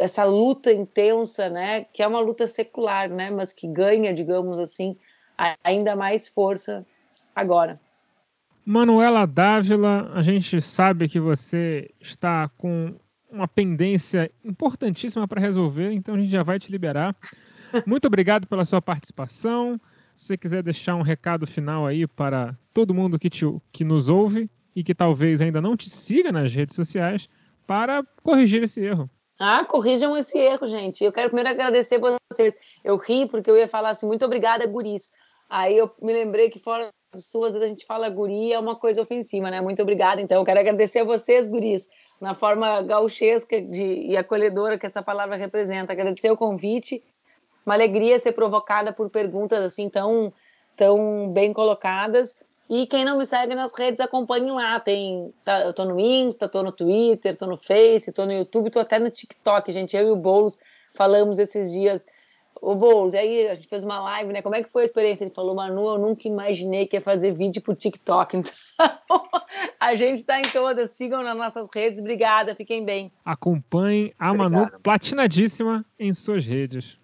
essa 0.00 0.24
luta 0.24 0.72
intensa, 0.72 1.50
né, 1.50 1.84
que 1.84 2.02
é 2.02 2.06
uma 2.06 2.20
luta 2.20 2.46
secular, 2.46 3.08
né, 3.08 3.30
mas 3.30 3.52
que 3.52 3.68
ganha, 3.68 4.14
digamos 4.14 4.58
assim, 4.58 4.96
ainda 5.62 5.94
mais 5.94 6.26
força 6.26 6.86
agora. 7.36 7.78
Manuela 8.64 9.26
Dávila, 9.26 10.10
a 10.14 10.22
gente 10.22 10.60
sabe 10.62 11.08
que 11.08 11.20
você 11.20 11.90
está 12.00 12.48
com 12.56 12.94
uma 13.30 13.46
pendência 13.46 14.30
importantíssima 14.42 15.28
para 15.28 15.40
resolver, 15.40 15.92
então 15.92 16.14
a 16.14 16.18
gente 16.18 16.30
já 16.30 16.42
vai 16.42 16.58
te 16.58 16.72
liberar. 16.72 17.14
Muito 17.86 18.06
obrigado 18.06 18.46
pela 18.46 18.64
sua 18.64 18.80
participação. 18.80 19.80
Se 20.16 20.26
você 20.26 20.36
quiser 20.36 20.62
deixar 20.62 20.96
um 20.96 21.02
recado 21.02 21.46
final 21.46 21.86
aí 21.86 22.06
para 22.06 22.56
todo 22.72 22.94
mundo 22.94 23.18
que, 23.18 23.30
te, 23.30 23.44
que 23.70 23.84
nos 23.84 24.08
ouve 24.08 24.50
e 24.74 24.82
que 24.82 24.94
talvez 24.94 25.40
ainda 25.40 25.60
não 25.60 25.76
te 25.76 25.88
siga 25.88 26.32
nas 26.32 26.54
redes 26.54 26.74
sociais, 26.74 27.28
para 27.66 28.02
corrigir 28.22 28.62
esse 28.62 28.80
erro. 28.80 29.08
Ah, 29.42 29.64
corrijam 29.64 30.14
esse 30.18 30.36
erro, 30.36 30.66
gente. 30.66 31.02
Eu 31.02 31.10
quero 31.10 31.30
primeiro 31.30 31.48
agradecer 31.48 31.98
vocês. 31.98 32.54
Eu 32.84 32.98
ri 32.98 33.26
porque 33.26 33.50
eu 33.50 33.56
ia 33.56 33.66
falar 33.66 33.88
assim, 33.88 34.06
muito 34.06 34.22
obrigada, 34.22 34.66
guris. 34.66 35.10
Aí 35.48 35.78
eu 35.78 35.90
me 36.02 36.12
lembrei 36.12 36.50
que 36.50 36.58
fora 36.58 36.90
das 37.10 37.24
suas, 37.24 37.56
a 37.56 37.66
gente 37.66 37.86
fala 37.86 38.10
guri, 38.10 38.52
é 38.52 38.58
uma 38.58 38.76
coisa 38.76 39.00
ofensiva, 39.00 39.50
né? 39.50 39.62
Muito 39.62 39.80
obrigada. 39.80 40.20
Então, 40.20 40.38
eu 40.38 40.44
quero 40.44 40.60
agradecer 40.60 40.98
a 40.98 41.04
vocês, 41.04 41.48
guris, 41.48 41.88
na 42.20 42.34
forma 42.34 42.82
gauchesca 42.82 43.62
de, 43.62 43.82
e 43.82 44.14
acolhedora 44.14 44.78
que 44.78 44.84
essa 44.84 45.02
palavra 45.02 45.36
representa. 45.36 45.94
Agradecer 45.94 46.30
o 46.30 46.36
convite. 46.36 47.02
Uma 47.64 47.74
alegria 47.74 48.18
ser 48.18 48.32
provocada 48.32 48.92
por 48.92 49.08
perguntas 49.08 49.64
assim 49.64 49.88
tão, 49.88 50.34
tão 50.76 51.30
bem 51.32 51.54
colocadas. 51.54 52.36
E 52.70 52.86
quem 52.86 53.04
não 53.04 53.18
me 53.18 53.26
segue 53.26 53.52
nas 53.52 53.76
redes, 53.76 53.98
acompanhe 53.98 54.48
lá. 54.52 54.78
Tem, 54.78 55.34
tá, 55.44 55.60
eu 55.62 55.74
tô 55.74 55.84
no 55.84 55.98
Insta, 55.98 56.48
tô 56.48 56.62
no 56.62 56.70
Twitter, 56.70 57.36
tô 57.36 57.48
no 57.48 57.56
Face, 57.56 58.12
tô 58.12 58.24
no 58.24 58.32
YouTube, 58.32 58.70
tô 58.70 58.78
até 58.78 58.96
no 59.00 59.10
TikTok, 59.10 59.72
gente. 59.72 59.96
Eu 59.96 60.06
e 60.06 60.10
o 60.12 60.16
Boulos 60.16 60.56
falamos 60.94 61.40
esses 61.40 61.72
dias. 61.72 62.06
O 62.62 62.76
Boulos, 62.76 63.12
e 63.12 63.18
aí 63.18 63.48
a 63.48 63.56
gente 63.56 63.66
fez 63.66 63.82
uma 63.82 63.98
live, 64.00 64.32
né? 64.32 64.40
Como 64.40 64.54
é 64.54 64.62
que 64.62 64.70
foi 64.70 64.82
a 64.82 64.84
experiência? 64.84 65.24
Ele 65.24 65.34
falou, 65.34 65.56
Manu, 65.56 65.84
eu 65.94 65.98
nunca 65.98 66.28
imaginei 66.28 66.86
que 66.86 66.96
ia 66.96 67.00
fazer 67.00 67.32
vídeo 67.32 67.60
pro 67.60 67.74
TikTok. 67.74 68.40
Então, 68.80 69.28
a 69.78 69.94
gente 69.94 70.22
tá 70.22 70.38
em 70.38 70.48
todas. 70.50 70.92
Sigam 70.92 71.22
nas 71.22 71.36
nossas 71.36 71.68
redes. 71.74 71.98
Obrigada, 71.98 72.54
fiquem 72.54 72.82
bem. 72.82 73.12
Acompanhem 73.24 74.14
a 74.18 74.30
Obrigado. 74.30 74.52
Manu 74.52 74.80
platinadíssima 74.80 75.84
em 75.98 76.14
suas 76.14 76.46
redes. 76.46 76.99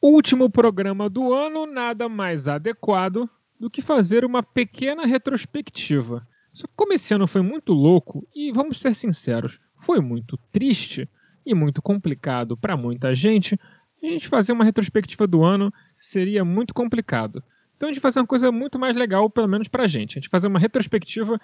Último 0.00 0.48
programa 0.48 1.10
do 1.10 1.34
ano, 1.34 1.66
nada 1.66 2.08
mais 2.08 2.46
adequado 2.46 3.28
do 3.58 3.68
que 3.68 3.82
fazer 3.82 4.24
uma 4.24 4.44
pequena 4.44 5.04
retrospectiva. 5.04 6.24
Só 6.52 6.68
que 6.68 6.72
como 6.76 6.92
esse 6.92 7.12
ano 7.12 7.26
foi 7.26 7.42
muito 7.42 7.72
louco, 7.72 8.24
e 8.32 8.52
vamos 8.52 8.80
ser 8.80 8.94
sinceros, 8.94 9.58
foi 9.76 10.00
muito 10.00 10.38
triste 10.52 11.08
e 11.44 11.52
muito 11.52 11.82
complicado 11.82 12.56
para 12.56 12.76
muita 12.76 13.12
gente, 13.12 13.58
a 14.00 14.06
gente 14.06 14.28
fazer 14.28 14.52
uma 14.52 14.64
retrospectiva 14.64 15.26
do 15.26 15.42
ano 15.42 15.74
seria 15.98 16.44
muito 16.44 16.72
complicado. 16.72 17.42
Então 17.76 17.88
a 17.88 17.92
gente 17.92 18.00
fazer 18.00 18.20
uma 18.20 18.26
coisa 18.26 18.52
muito 18.52 18.78
mais 18.78 18.94
legal, 18.96 19.28
pelo 19.28 19.48
menos 19.48 19.66
pra 19.66 19.88
gente. 19.88 20.16
A 20.16 20.20
gente 20.20 20.28
fazer 20.28 20.46
uma 20.46 20.60
retrospectiva 20.60 21.40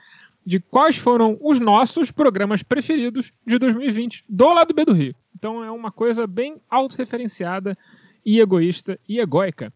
de 0.47 0.61
quais 0.61 0.97
foram 0.97 1.37
os 1.41 1.59
nossos 1.59 2.13
programas 2.13 2.63
preferidos 2.63 3.33
de 3.45 3.59
2020 3.59 4.25
do 4.29 4.53
lado 4.53 4.73
B 4.73 4.85
do 4.85 4.93
Rio. 4.93 5.15
Então 5.35 5.65
é 5.65 5.71
uma 5.73 5.91
coisa 5.91 6.25
bem 6.25 6.61
autorreferenciada 6.71 7.77
e 8.25 8.41
egoísta 8.41 8.99
e 9.09 9.21
egóica. 9.21 9.73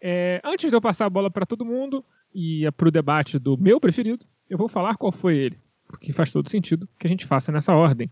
É, 0.00 0.40
antes 0.44 0.70
de 0.70 0.76
eu 0.76 0.80
passar 0.80 1.06
a 1.06 1.10
bola 1.10 1.30
para 1.30 1.46
todo 1.46 1.64
mundo 1.64 2.04
e 2.34 2.68
para 2.76 2.88
o 2.88 2.90
debate 2.90 3.38
do 3.38 3.56
meu 3.56 3.80
preferido, 3.80 4.26
eu 4.48 4.58
vou 4.58 4.68
falar 4.68 4.96
qual 4.96 5.12
foi 5.12 5.36
ele, 5.36 5.58
porque 5.86 6.12
faz 6.12 6.30
todo 6.30 6.50
sentido 6.50 6.88
que 6.98 7.06
a 7.06 7.10
gente 7.10 7.26
faça 7.26 7.52
nessa 7.52 7.74
ordem. 7.74 8.10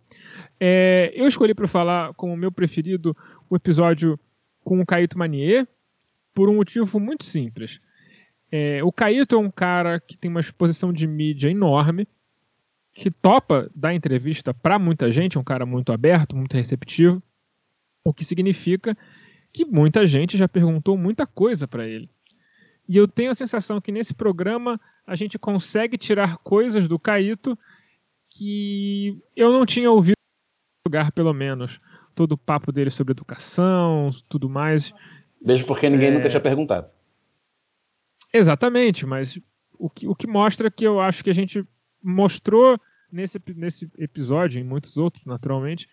É, 0.58 1.12
eu 1.14 1.26
escolhi 1.26 1.54
para 1.54 1.66
falar 1.66 2.14
como 2.14 2.36
meu 2.36 2.52
preferido 2.52 3.16
o 3.48 3.56
episódio 3.56 4.18
com 4.62 4.80
o 4.80 4.86
Caíto 4.86 5.18
Manier, 5.18 5.66
por 6.34 6.48
um 6.48 6.56
motivo 6.56 7.00
muito 7.00 7.24
simples. 7.24 7.80
É, 8.52 8.82
o 8.84 8.92
Caíto 8.92 9.36
é 9.36 9.38
um 9.38 9.50
cara 9.50 10.00
que 10.00 10.16
tem 10.16 10.30
uma 10.30 10.40
exposição 10.40 10.92
de 10.92 11.06
mídia 11.06 11.48
enorme, 11.48 12.06
que 12.92 13.10
topa 13.10 13.70
dar 13.74 13.94
entrevista 13.94 14.52
para 14.52 14.78
muita 14.78 15.10
gente, 15.10 15.36
é 15.36 15.40
um 15.40 15.44
cara 15.44 15.64
muito 15.64 15.92
aberto, 15.92 16.36
muito 16.36 16.54
receptivo, 16.54 17.22
o 18.04 18.12
que 18.12 18.24
significa 18.24 18.96
que 19.52 19.64
muita 19.64 20.06
gente 20.06 20.36
já 20.36 20.48
perguntou 20.48 20.96
muita 20.96 21.26
coisa 21.26 21.66
para 21.66 21.86
ele. 21.86 22.10
E 22.88 22.96
eu 22.96 23.06
tenho 23.06 23.30
a 23.30 23.34
sensação 23.34 23.80
que 23.80 23.92
nesse 23.92 24.14
programa 24.14 24.80
a 25.06 25.14
gente 25.14 25.38
consegue 25.38 25.96
tirar 25.96 26.38
coisas 26.38 26.88
do 26.88 26.98
Caíto 26.98 27.58
que 28.28 29.20
eu 29.34 29.52
não 29.52 29.66
tinha 29.66 29.90
ouvido 29.90 30.14
lugar, 30.86 31.12
pelo 31.12 31.32
menos. 31.32 31.80
Todo 32.14 32.32
o 32.32 32.38
papo 32.38 32.72
dele 32.72 32.90
sobre 32.90 33.12
educação, 33.12 34.10
tudo 34.28 34.48
mais. 34.48 34.92
Mesmo 35.40 35.66
porque 35.66 35.88
ninguém 35.88 36.08
é... 36.08 36.10
nunca 36.12 36.28
tinha 36.28 36.40
perguntado. 36.40 36.88
Exatamente, 38.32 39.06
mas 39.06 39.38
o 39.78 39.90
que, 39.90 40.06
o 40.06 40.14
que 40.14 40.26
mostra 40.26 40.70
que 40.70 40.84
eu 40.84 41.00
acho 41.00 41.24
que 41.24 41.30
a 41.30 41.34
gente 41.34 41.66
mostrou 42.02 42.78
nesse, 43.10 43.40
nesse 43.56 43.90
episódio, 43.98 44.60
em 44.60 44.64
muitos 44.64 44.96
outros, 44.96 45.24
naturalmente, 45.24 45.88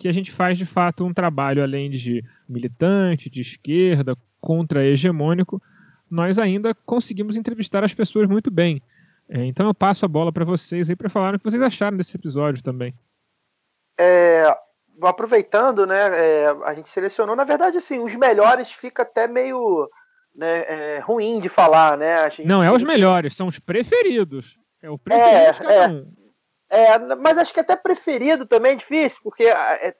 que 0.00 0.08
a 0.08 0.12
gente 0.12 0.32
faz 0.32 0.56
de 0.56 0.64
fato 0.64 1.04
um 1.04 1.12
trabalho 1.12 1.62
além 1.62 1.90
de 1.90 2.24
militante, 2.48 3.28
de 3.28 3.42
esquerda, 3.42 4.16
contra-hegemônico, 4.40 5.62
nós 6.10 6.38
ainda 6.38 6.74
conseguimos 6.74 7.36
entrevistar 7.36 7.84
as 7.84 7.92
pessoas 7.92 8.26
muito 8.26 8.50
bem. 8.50 8.82
É, 9.28 9.44
então 9.44 9.66
eu 9.66 9.74
passo 9.74 10.06
a 10.06 10.08
bola 10.08 10.32
para 10.32 10.42
vocês 10.42 10.88
aí 10.88 10.96
para 10.96 11.10
falar 11.10 11.34
o 11.34 11.38
que 11.38 11.44
vocês 11.44 11.60
acharam 11.60 11.98
desse 11.98 12.16
episódio 12.16 12.62
também. 12.62 12.94
É, 13.98 14.46
aproveitando, 15.02 15.86
né, 15.86 15.98
é, 15.98 16.46
a 16.64 16.72
gente 16.72 16.88
selecionou, 16.88 17.36
na 17.36 17.44
verdade, 17.44 17.76
assim, 17.76 17.98
os 17.98 18.14
melhores 18.14 18.72
fica 18.72 19.02
até 19.02 19.28
meio 19.28 19.86
né, 20.34 20.64
é, 20.66 20.98
ruim 21.00 21.40
de 21.40 21.50
falar, 21.50 21.98
né? 21.98 22.30
Gente... 22.30 22.48
Não, 22.48 22.62
é 22.62 22.72
os 22.72 22.82
melhores, 22.82 23.36
são 23.36 23.48
os 23.48 23.58
preferidos. 23.58 24.58
É 24.82 24.88
o 24.88 24.96
preferido 24.96 25.52
de 25.52 25.58
cada 25.58 25.74
é. 25.74 25.88
um. 25.88 26.19
É, 26.70 26.98
mas 27.16 27.36
acho 27.38 27.52
que 27.52 27.60
até 27.60 27.74
preferido 27.74 28.46
também 28.46 28.72
é 28.72 28.76
difícil, 28.76 29.20
porque 29.24 29.44
é, 29.44 29.94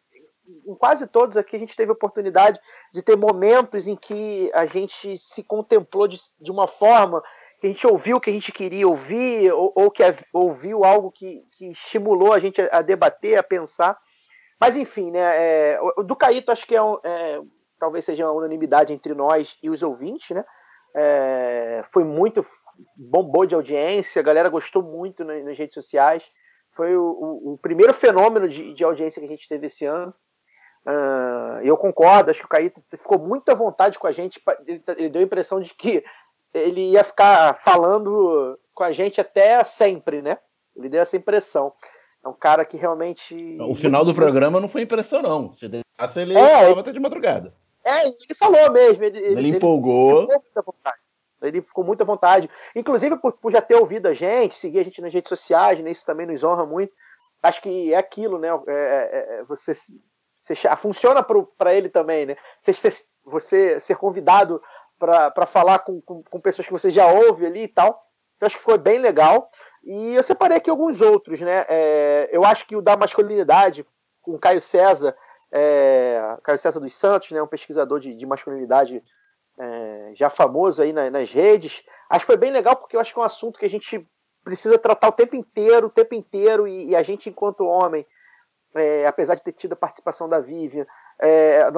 em 0.66 0.74
quase 0.76 1.06
todos 1.06 1.36
aqui 1.36 1.56
a 1.56 1.58
gente 1.58 1.76
teve 1.76 1.90
oportunidade 1.92 2.60
de 2.92 3.02
ter 3.02 3.16
momentos 3.16 3.86
em 3.86 3.96
que 3.96 4.50
a 4.54 4.66
gente 4.66 5.18
se 5.18 5.42
contemplou 5.42 6.06
de, 6.06 6.18
de 6.40 6.50
uma 6.50 6.66
forma 6.68 7.22
que 7.60 7.66
a 7.66 7.70
gente 7.70 7.86
ouviu 7.86 8.16
o 8.16 8.20
que 8.20 8.30
a 8.30 8.32
gente 8.32 8.52
queria 8.52 8.88
ouvir, 8.88 9.52
ou, 9.52 9.72
ou 9.76 9.90
que 9.90 10.02
ouviu 10.32 10.82
algo 10.84 11.10
que, 11.10 11.42
que 11.52 11.70
estimulou 11.72 12.32
a 12.32 12.40
gente 12.40 12.60
a, 12.62 12.78
a 12.78 12.82
debater, 12.82 13.36
a 13.38 13.42
pensar. 13.42 13.98
Mas 14.58 14.76
enfim, 14.76 15.10
né? 15.10 15.20
é, 15.20 15.78
o- 15.80 16.02
do 16.02 16.16
Caíto 16.16 16.50
acho 16.52 16.66
que 16.66 16.74
é, 16.74 16.82
um- 16.82 16.98
é, 17.04 17.40
talvez 17.78 18.04
seja 18.04 18.24
uma 18.26 18.32
unanimidade 18.32 18.92
entre 18.92 19.12
nós 19.14 19.58
e 19.62 19.68
os 19.68 19.82
ouvintes, 19.82 20.30
né? 20.30 20.44
É, 20.96 21.84
foi 21.90 22.02
muito 22.02 22.44
bombou 22.96 23.44
de 23.46 23.54
audiência, 23.54 24.20
a 24.20 24.24
galera 24.24 24.48
gostou 24.48 24.82
muito 24.82 25.22
na- 25.24 25.38
nas 25.40 25.56
redes 25.58 25.74
sociais. 25.74 26.24
Foi 26.72 26.96
o, 26.96 27.02
o- 27.02 27.52
o 27.54 27.58
primeiro 27.58 27.92
fenômeno 27.92 28.48
de, 28.48 28.72
de 28.74 28.84
audiência 28.84 29.20
que 29.20 29.26
a 29.26 29.30
gente 29.30 29.48
teve 29.48 29.66
esse 29.66 29.84
ano. 29.84 30.14
Ah, 30.86 31.60
eu 31.62 31.76
concordo, 31.76 32.30
acho 32.30 32.40
que 32.40 32.46
o 32.46 32.48
Caíto 32.48 32.80
ficou 32.90 33.18
muito 33.18 33.48
à 33.50 33.54
vontade 33.54 33.98
com 33.98 34.06
a 34.06 34.12
gente. 34.12 34.40
Ele, 34.66 34.82
ele 34.96 35.08
deu 35.10 35.20
a 35.20 35.24
impressão 35.24 35.60
de 35.60 35.74
que 35.74 36.02
ele 36.54 36.90
ia 36.92 37.04
ficar 37.04 37.54
falando 37.54 38.58
com 38.74 38.82
a 38.82 38.92
gente 38.92 39.20
até 39.20 39.62
sempre, 39.64 40.22
né? 40.22 40.38
Ele 40.74 40.88
deu 40.88 41.02
essa 41.02 41.16
impressão. 41.16 41.72
É 42.24 42.28
um 42.28 42.32
cara 42.32 42.64
que 42.64 42.76
realmente. 42.76 43.56
O 43.60 43.74
final 43.74 44.04
do 44.04 44.14
programa 44.14 44.60
não 44.60 44.68
foi 44.68 44.82
impressão, 44.82 45.22
não. 45.22 45.52
Se 45.52 45.68
deixasse, 45.68 46.20
ele 46.20 46.36
É. 46.36 46.60
falava 46.62 46.80
até 46.80 46.92
de 46.92 47.00
madrugada. 47.00 47.54
É, 47.84 48.06
ele 48.06 48.34
falou 48.38 48.70
mesmo. 48.72 49.04
Ele, 49.04 49.18
Ele, 49.18 49.48
empolgou. 49.48 50.22
ficou 50.22 50.34
muito 50.42 50.58
à 50.58 50.62
vontade. 50.62 50.98
Ele 51.42 51.62
ficou 51.62 51.84
muito 51.84 52.02
à 52.02 52.04
vontade. 52.04 52.50
Inclusive 52.74 53.16
por, 53.16 53.32
por 53.32 53.50
já 53.52 53.60
ter 53.62 53.76
ouvido 53.76 54.06
a 54.06 54.14
gente, 54.14 54.54
seguir 54.54 54.80
a 54.80 54.84
gente 54.84 55.00
nas 55.00 55.12
redes 55.12 55.28
sociais, 55.28 55.78
né? 55.80 55.90
Isso 55.90 56.04
também 56.06 56.26
nos 56.26 56.42
honra 56.44 56.66
muito. 56.66 56.92
Acho 57.42 57.62
que 57.62 57.92
é 57.92 57.96
aquilo, 57.96 58.38
né? 58.38 58.48
É, 58.66 58.72
é, 58.72 59.38
é, 59.40 59.44
você, 59.44 59.72
se- 59.74 60.00
você 60.38 60.54
cha- 60.54 60.76
funciona 60.76 61.22
para 61.22 61.74
ele 61.74 61.88
também, 61.88 62.26
né? 62.26 62.36
Você, 62.58 62.72
ser- 62.72 63.04
você 63.24 63.80
ser 63.80 63.96
convidado 63.96 64.62
para 64.98 65.46
falar 65.46 65.78
com, 65.80 66.00
com, 66.02 66.22
com 66.22 66.40
pessoas 66.40 66.66
que 66.66 66.72
você 66.72 66.90
já 66.90 67.06
ouve 67.06 67.46
ali 67.46 67.62
e 67.62 67.68
tal. 67.68 68.04
Então 68.36 68.46
acho 68.46 68.56
que 68.58 68.62
foi 68.62 68.76
bem 68.78 68.98
legal. 68.98 69.50
E 69.82 70.14
eu 70.14 70.22
separei 70.22 70.58
aqui 70.58 70.68
alguns 70.68 71.00
outros, 71.00 71.40
né? 71.40 71.64
É, 71.68 72.28
eu 72.32 72.44
acho 72.44 72.66
que 72.66 72.76
o 72.76 72.82
da 72.82 72.96
masculinidade, 72.96 73.86
com 74.20 74.38
Caio 74.38 74.60
César, 74.60 75.16
é, 75.50 76.36
Caio 76.42 76.58
César 76.58 76.80
dos 76.80 76.94
Santos, 76.94 77.30
né? 77.30 77.42
Um 77.42 77.46
pesquisador 77.46 77.98
de, 77.98 78.14
de 78.14 78.26
masculinidade 78.26 79.02
é, 79.60 80.12
já 80.14 80.30
famoso 80.30 80.80
aí 80.82 80.92
na- 80.92 81.10
nas 81.10 81.30
redes. 81.30 81.82
Acho 82.08 82.20
que 82.22 82.32
foi 82.32 82.36
bem 82.36 82.50
legal 82.50 82.76
porque 82.76 82.96
eu 82.96 83.00
acho 83.00 83.12
que 83.12 83.18
é 83.18 83.22
um 83.22 83.26
assunto 83.26 83.58
que 83.58 83.66
a 83.66 83.70
gente 83.70 84.06
precisa 84.42 84.78
tratar 84.78 85.08
o 85.08 85.12
tempo 85.12 85.36
inteiro, 85.36 85.88
o 85.88 85.90
tempo 85.90 86.14
inteiro, 86.14 86.66
e, 86.66 86.88
e 86.88 86.96
a 86.96 87.02
gente, 87.02 87.28
enquanto 87.28 87.66
homem, 87.66 88.06
é, 88.74 89.06
apesar 89.06 89.34
de 89.34 89.42
ter 89.42 89.52
tido 89.52 89.74
a 89.74 89.76
participação 89.76 90.28
da 90.28 90.40
Vivian, 90.40 90.86
é, 91.20 91.70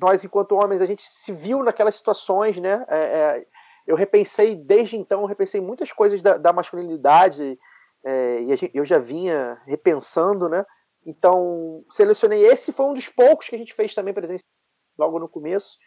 nós, 0.00 0.22
enquanto 0.22 0.54
homens, 0.54 0.82
a 0.82 0.86
gente 0.86 1.02
se 1.02 1.32
viu 1.32 1.62
naquelas 1.62 1.94
situações, 1.94 2.60
né? 2.60 2.84
É, 2.88 2.96
é, 2.98 3.46
eu 3.86 3.96
repensei, 3.96 4.54
desde 4.54 4.96
então, 4.96 5.22
eu 5.22 5.26
repensei 5.26 5.60
muitas 5.60 5.90
coisas 5.92 6.20
da, 6.20 6.36
da 6.36 6.52
masculinidade, 6.52 7.58
é, 8.04 8.40
e 8.42 8.56
gente- 8.56 8.70
eu 8.74 8.84
já 8.84 8.98
vinha 8.98 9.58
repensando, 9.64 10.48
né? 10.48 10.66
Então, 11.06 11.82
selecionei 11.90 12.46
esse, 12.46 12.72
foi 12.72 12.84
um 12.86 12.94
dos 12.94 13.08
poucos 13.08 13.48
que 13.48 13.54
a 13.54 13.58
gente 13.58 13.74
fez 13.74 13.94
também 13.94 14.12
presencial 14.12 14.44
logo 14.98 15.18
no 15.18 15.28
começo. 15.28 15.78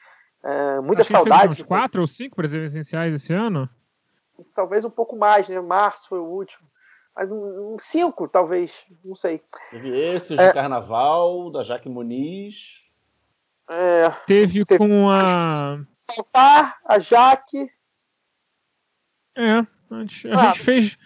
É, 0.44 0.80
muita 0.82 1.02
Acho 1.02 1.12
saudade. 1.12 1.54
Uns 1.54 1.62
quatro 1.64 2.02
ou 2.02 2.08
cinco 2.08 2.36
presenciais 2.36 3.14
esse 3.14 3.34
ano? 3.34 3.70
Talvez 4.56 4.86
um 4.86 4.90
pouco 4.90 5.16
mais, 5.18 5.50
né? 5.50 5.60
Março 5.60 6.08
foi 6.08 6.20
o 6.20 6.26
último. 6.26 6.68
Mas 7.16 7.32
um, 7.32 7.74
um 7.74 7.80
cinco, 7.80 8.28
talvez, 8.28 8.86
não 9.04 9.16
sei. 9.16 9.42
Teve 9.72 9.90
esses 9.98 10.38
É. 10.38 10.48
de 10.50 10.54
carnaval, 10.54 11.52
da 11.52 11.64
Jaque 11.64 11.90
Muniz. 11.90 12.76
É, 13.70 14.10
Teve 14.28 14.64
Teve- 14.66 14.78
com 14.78 15.10
a. 15.10 15.80
Faltar, 16.16 16.78
a 16.86 17.00
Jaque, 17.00 17.70
É, 19.36 19.60
a 19.92 20.00
gente, 20.00 20.28
a 20.30 20.34
Ah, 20.40 20.46
gente 20.54 20.60
fez. 20.62 20.96
deve 20.96 21.00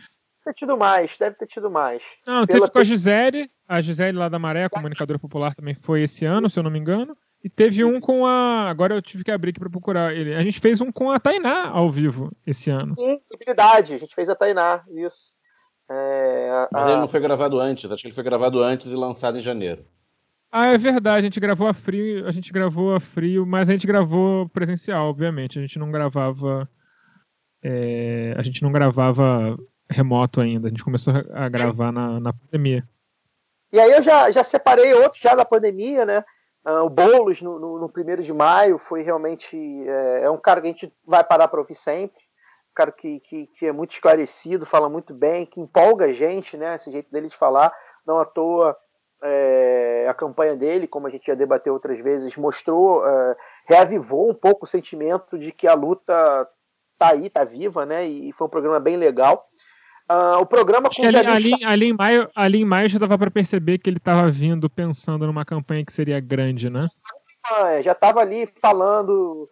ter 0.46 0.54
tido 0.54 0.78
mais, 0.78 1.18
deve 1.18 1.36
ter 1.38 1.48
tido 1.48 1.72
mais. 1.72 2.04
Não, 2.28 2.46
pela 2.46 2.60
teve 2.62 2.72
com 2.72 2.80
a 2.80 2.84
Gisele. 2.84 3.52
A 3.68 3.82
Gisele 3.82 4.18
lá 4.18 4.30
da 4.30 4.38
Maré, 4.38 4.66
a 4.66 4.70
comunicadora 4.70 5.18
popular, 5.18 5.56
também 5.56 5.74
foi 5.76 6.04
esse 6.04 6.26
ano, 6.26 6.50
se 6.50 6.60
eu 6.60 6.64
não 6.64 6.70
me 6.72 6.78
engano. 6.80 7.18
E 7.44 7.50
teve 7.50 7.84
um 7.84 8.00
com 8.00 8.26
a. 8.26 8.70
Agora 8.70 8.94
eu 8.96 9.02
tive 9.02 9.24
que 9.24 9.32
abrir 9.32 9.50
aqui 9.50 9.60
pra 9.60 9.70
procurar 9.70 10.14
ele. 10.16 10.36
A 10.36 10.42
gente 10.44 10.60
fez 10.60 10.80
um 10.80 10.92
com 10.92 11.10
a 11.10 11.20
Tainá 11.20 11.70
ao 11.70 11.90
vivo 11.90 12.32
esse 12.46 12.70
ano. 12.70 12.96
Sim, 12.98 13.20
possibilidade, 13.30 13.96
a 13.96 13.98
gente 13.98 14.14
fez 14.14 14.30
a 14.30 14.36
Tainá, 14.36 14.84
isso. 14.90 15.34
É, 15.90 16.68
Mas 16.72 16.86
a- 16.86 16.92
ele 16.92 17.00
não 17.02 17.08
foi 17.08 17.20
gravado 17.20 17.60
antes. 17.60 17.92
Acho 17.92 18.02
que 18.02 18.08
ele 18.08 18.16
foi 18.16 18.24
gravado 18.24 18.62
antes 18.62 18.92
e 18.92 18.96
lançado 18.96 19.38
em 19.38 19.42
janeiro. 19.42 19.84
Ah, 20.52 20.68
é 20.68 20.78
verdade, 20.78 21.18
a 21.20 21.22
gente 21.22 21.40
gravou 21.40 21.68
a 21.68 21.74
frio, 21.74 22.28
a 22.28 22.32
gente 22.32 22.52
gravou 22.54 22.94
a 22.94 23.00
frio, 23.00 23.46
mas 23.46 23.70
a 23.70 23.72
gente 23.72 23.88
gravou 23.88 24.48
presencial, 24.50 25.08
obviamente. 25.10 25.58
A 25.58 25.62
gente 25.62 25.80
não 25.80 25.90
gravava. 25.92 26.70
é, 27.64 28.34
a 28.38 28.42
gente 28.44 28.62
não 28.64 28.72
gravava 28.72 29.58
remoto 29.90 30.42
ainda. 30.42 30.68
A 30.68 30.70
gente 30.70 30.84
começou 30.84 31.14
a 31.34 31.50
gravar 31.50 31.92
na, 31.92 32.20
na 32.20 32.34
pandemia. 32.34 32.88
E 33.74 33.80
aí 33.80 33.92
eu 33.92 34.02
já, 34.04 34.30
já 34.32 34.44
separei 34.44 34.94
outros 34.94 35.22
já 35.22 35.34
da 35.36 35.46
pandemia, 35.46 36.06
né? 36.06 36.24
Ah, 36.64 36.84
o 36.84 36.90
Boulos, 36.90 37.42
no, 37.42 37.58
no, 37.58 37.80
no 37.80 37.90
primeiro 37.90 38.22
de 38.22 38.34
maio, 38.34 38.78
foi 38.78 39.02
realmente. 39.02 39.58
É, 39.88 40.24
é 40.24 40.30
um 40.30 40.38
cara 40.38 40.62
que 40.62 40.68
a 40.68 40.72
gente 40.72 40.94
vai 41.06 41.24
parar 41.24 41.48
para 41.48 41.60
ouvir 41.60 41.76
sempre. 41.76 42.22
Um 42.72 42.76
cara 42.76 42.92
que, 42.92 43.20
que, 43.22 43.48
que 43.48 43.66
é 43.66 43.72
muito 43.72 43.92
esclarecido, 43.92 44.66
fala 44.66 44.88
muito 44.88 45.14
bem, 45.14 45.46
que 45.46 45.60
empolga 45.60 46.06
a 46.06 46.12
gente, 46.12 46.56
né? 46.58 46.76
Esse 46.76 46.92
jeito 46.92 47.12
dele 47.12 47.28
de 47.28 47.36
falar. 47.36 47.74
Não 48.06 48.20
à 48.20 48.26
toa 48.26 48.78
é, 49.24 50.08
a 50.10 50.14
campanha 50.14 50.56
dele, 50.56 50.88
como 50.88 51.08
a 51.08 51.10
gente 51.10 51.28
já 51.28 51.36
debateu 51.36 51.74
outras 51.74 52.00
vezes, 52.00 52.36
mostrou, 52.36 53.08
é, 53.08 53.38
reavivou 53.66 54.30
um 54.30 54.34
pouco 54.34 54.66
o 54.66 54.68
sentimento 54.68 55.38
de 55.38 55.52
que 55.52 55.68
a 55.68 55.74
luta 55.74 56.50
tá 56.98 57.10
aí, 57.10 57.30
tá 57.30 57.44
viva, 57.44 57.86
né? 57.86 58.06
E 58.06 58.32
foi 58.34 58.48
um 58.48 58.50
programa 58.50 58.80
bem 58.80 58.96
legal. 58.96 59.48
Ah, 60.14 60.40
o 60.40 60.46
programa 60.46 60.90
com 60.90 61.06
ali, 61.06 61.16
ali, 61.16 61.64
ali 61.64 61.86
em 61.88 61.94
maio, 61.94 62.30
ali 62.36 62.60
em 62.60 62.66
maio 62.66 62.90
já 62.90 63.00
dava 63.00 63.18
pra 63.18 63.32
perceber 63.32 63.78
que 63.78 63.90
ele 63.90 64.00
tava 64.00 64.30
vindo 64.30 64.70
pensando 64.70 65.26
numa 65.26 65.46
campanha 65.46 65.86
que 65.86 65.94
seria 65.94 66.20
grande, 66.20 66.70
né? 66.70 66.86
campanha, 67.42 67.82
já 67.82 67.94
estava 67.94 68.20
ali 68.20 68.46
falando 68.62 69.50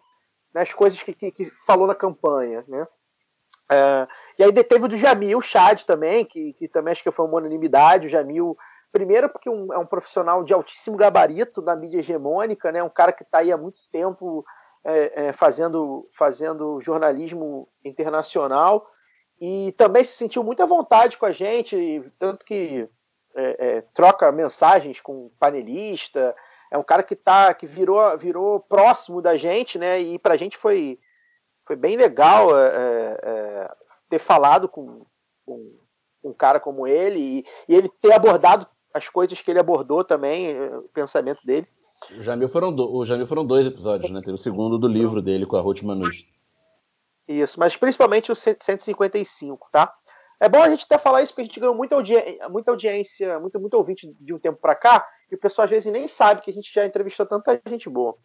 nas 0.54 0.74
coisas 0.74 1.02
que, 1.02 1.14
que, 1.14 1.32
que 1.32 1.46
falou 1.66 1.88
na 1.88 1.96
campanha, 1.96 2.66
né? 2.68 2.86
É, 3.72 4.08
e 4.38 4.44
aí 4.44 4.52
teve 4.52 4.84
o 4.84 4.88
do 4.90 4.98
Jamil, 4.98 5.38
o 5.38 5.42
Chad 5.42 5.84
também, 5.84 6.26
que, 6.26 6.52
que 6.52 6.68
também 6.68 6.92
acho 6.92 7.04
que 7.04 7.12
foi 7.12 7.26
uma 7.26 7.38
unanimidade. 7.38 8.08
O 8.08 8.10
Jamil, 8.10 8.58
primeiro 8.92 9.30
porque 9.30 9.50
um- 9.50 9.74
é 9.74 9.78
um 9.78 9.86
profissional 9.86 10.44
de 10.44 10.52
altíssimo 10.52 10.98
gabarito 10.98 11.62
da 11.62 11.74
mídia 11.74 12.00
hegemônica, 12.00 12.70
né? 12.70 12.84
Um 12.84 12.90
cara 12.90 13.14
que 13.14 13.24
está 13.24 13.38
aí 13.38 13.50
há 13.50 13.58
muito 13.58 13.80
tempo 13.94 14.44
é, 14.84 15.28
é, 15.28 15.32
fazendo, 15.32 16.06
fazendo 16.18 16.82
jornalismo 16.82 17.70
internacional 17.86 18.86
e 19.40 19.72
também 19.74 20.04
se 20.04 20.14
sentiu 20.14 20.44
muito 20.44 20.62
à 20.62 20.66
vontade 20.66 21.18
com 21.18 21.26
a 21.26 21.32
gente, 21.32 22.04
tanto 22.18 22.46
que 22.46 22.88
é, 23.36 23.78
é, 23.78 23.82
troca 23.94 24.32
mensagens 24.32 25.00
com 25.00 25.32
panelista, 25.40 26.36
é 26.72 26.78
um 26.78 26.84
cara 26.84 27.04
que 27.04 27.16
tá 27.16 27.54
que 27.54 27.66
virou 27.66 28.18
virou 28.18 28.60
próximo 28.60 29.22
da 29.22 29.38
gente, 29.38 29.78
né? 29.80 30.02
E 30.02 30.20
pra 30.20 30.38
gente 30.38 30.58
foi 30.58 31.00
foi 31.66 31.76
bem 31.76 31.96
legal 31.96 32.58
é, 32.58 32.68
é, 32.68 33.20
é, 33.24 33.72
ter 34.10 34.20
falado 34.20 34.68
com, 34.68 35.06
com 35.46 35.72
um 36.24 36.34
cara 36.34 36.60
como 36.60 36.88
ele 36.88 37.20
e, 37.20 37.46
e 37.68 37.76
ele 37.76 37.88
ter 38.02 38.12
abordado 38.12 38.68
as 38.94 39.08
coisas 39.08 39.40
que 39.40 39.52
ele 39.52 39.60
abordou 39.60 40.04
também, 40.04 40.48
é, 40.48 40.78
o 40.78 40.90
pensamento 40.90 41.46
dele. 41.46 41.68
O 42.18 42.22
Jamil 42.22 42.50
foram, 42.50 42.74
do- 42.74 42.92
o 42.92 43.06
Jamil 43.06 43.28
foram 43.28 43.46
dois 43.46 43.68
episódios, 43.68 44.10
né? 44.10 44.20
Teve 44.22 44.34
o 44.34 44.38
segundo 44.38 44.80
do 44.80 44.88
livro 44.88 45.22
dele 45.22 45.46
com 45.46 45.58
a 45.58 45.62
Ruth 45.62 45.84
Manus. 45.84 46.32
Isso, 47.30 47.60
mas 47.60 47.78
principalmente 47.78 48.32
o 48.32 48.36
155, 48.36 49.70
tá? 49.72 49.94
É 50.40 50.50
bom 50.50 50.64
a 50.64 50.70
gente 50.70 50.86
até 50.86 50.98
falar 50.98 51.22
isso 51.22 51.32
porque 51.32 51.44
a 51.44 51.46
gente 51.46 51.60
ganhou 51.60 51.76
muita, 51.76 51.94
audi 51.94 52.16
muita 52.50 52.72
audiência, 52.72 53.40
muito, 53.40 53.60
muito 53.60 53.76
ouvinte 53.76 54.12
de 54.20 54.34
um 54.34 54.40
tempo 54.40 54.58
para 54.60 54.74
cá, 54.74 55.08
e 55.32 55.36
o 55.36 55.38
pessoal 55.38 55.66
às 55.66 55.70
vezes 55.70 55.92
nem 55.92 56.08
sabe 56.08 56.42
que 56.42 56.50
a 56.50 56.54
gente 56.54 56.74
já 56.74 56.84
entrevistou 56.84 57.28
tanta 57.28 57.62
gente 57.68 57.88
boa. 57.88 58.16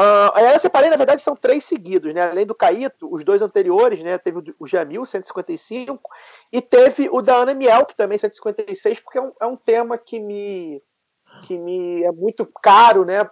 Uh, 0.00 0.40
eu 0.40 0.58
separei, 0.58 0.90
na 0.90 0.96
verdade, 0.96 1.22
são 1.22 1.36
três 1.36 1.64
seguidos, 1.64 2.12
né? 2.12 2.30
Além 2.30 2.44
do 2.44 2.54
Caíto, 2.54 3.14
os 3.14 3.22
dois 3.22 3.42
anteriores, 3.42 4.02
né? 4.02 4.18
Teve 4.18 4.38
o, 4.38 4.44
o 4.58 4.66
Jamil, 4.66 5.06
155, 5.06 6.10
e 6.50 6.60
teve 6.60 7.08
o 7.12 7.22
da 7.22 7.36
Ana 7.36 7.54
Miel, 7.54 7.86
que 7.86 7.94
também 7.94 8.16
é 8.16 8.18
156, 8.18 8.98
porque 9.00 9.18
é 9.18 9.22
um, 9.22 9.32
é 9.40 9.46
um 9.46 9.56
tema 9.56 9.96
que 9.96 10.18
me, 10.18 10.82
que 11.46 11.56
me 11.58 12.02
é 12.02 12.10
muito 12.10 12.44
caro, 12.60 13.04
né? 13.04 13.30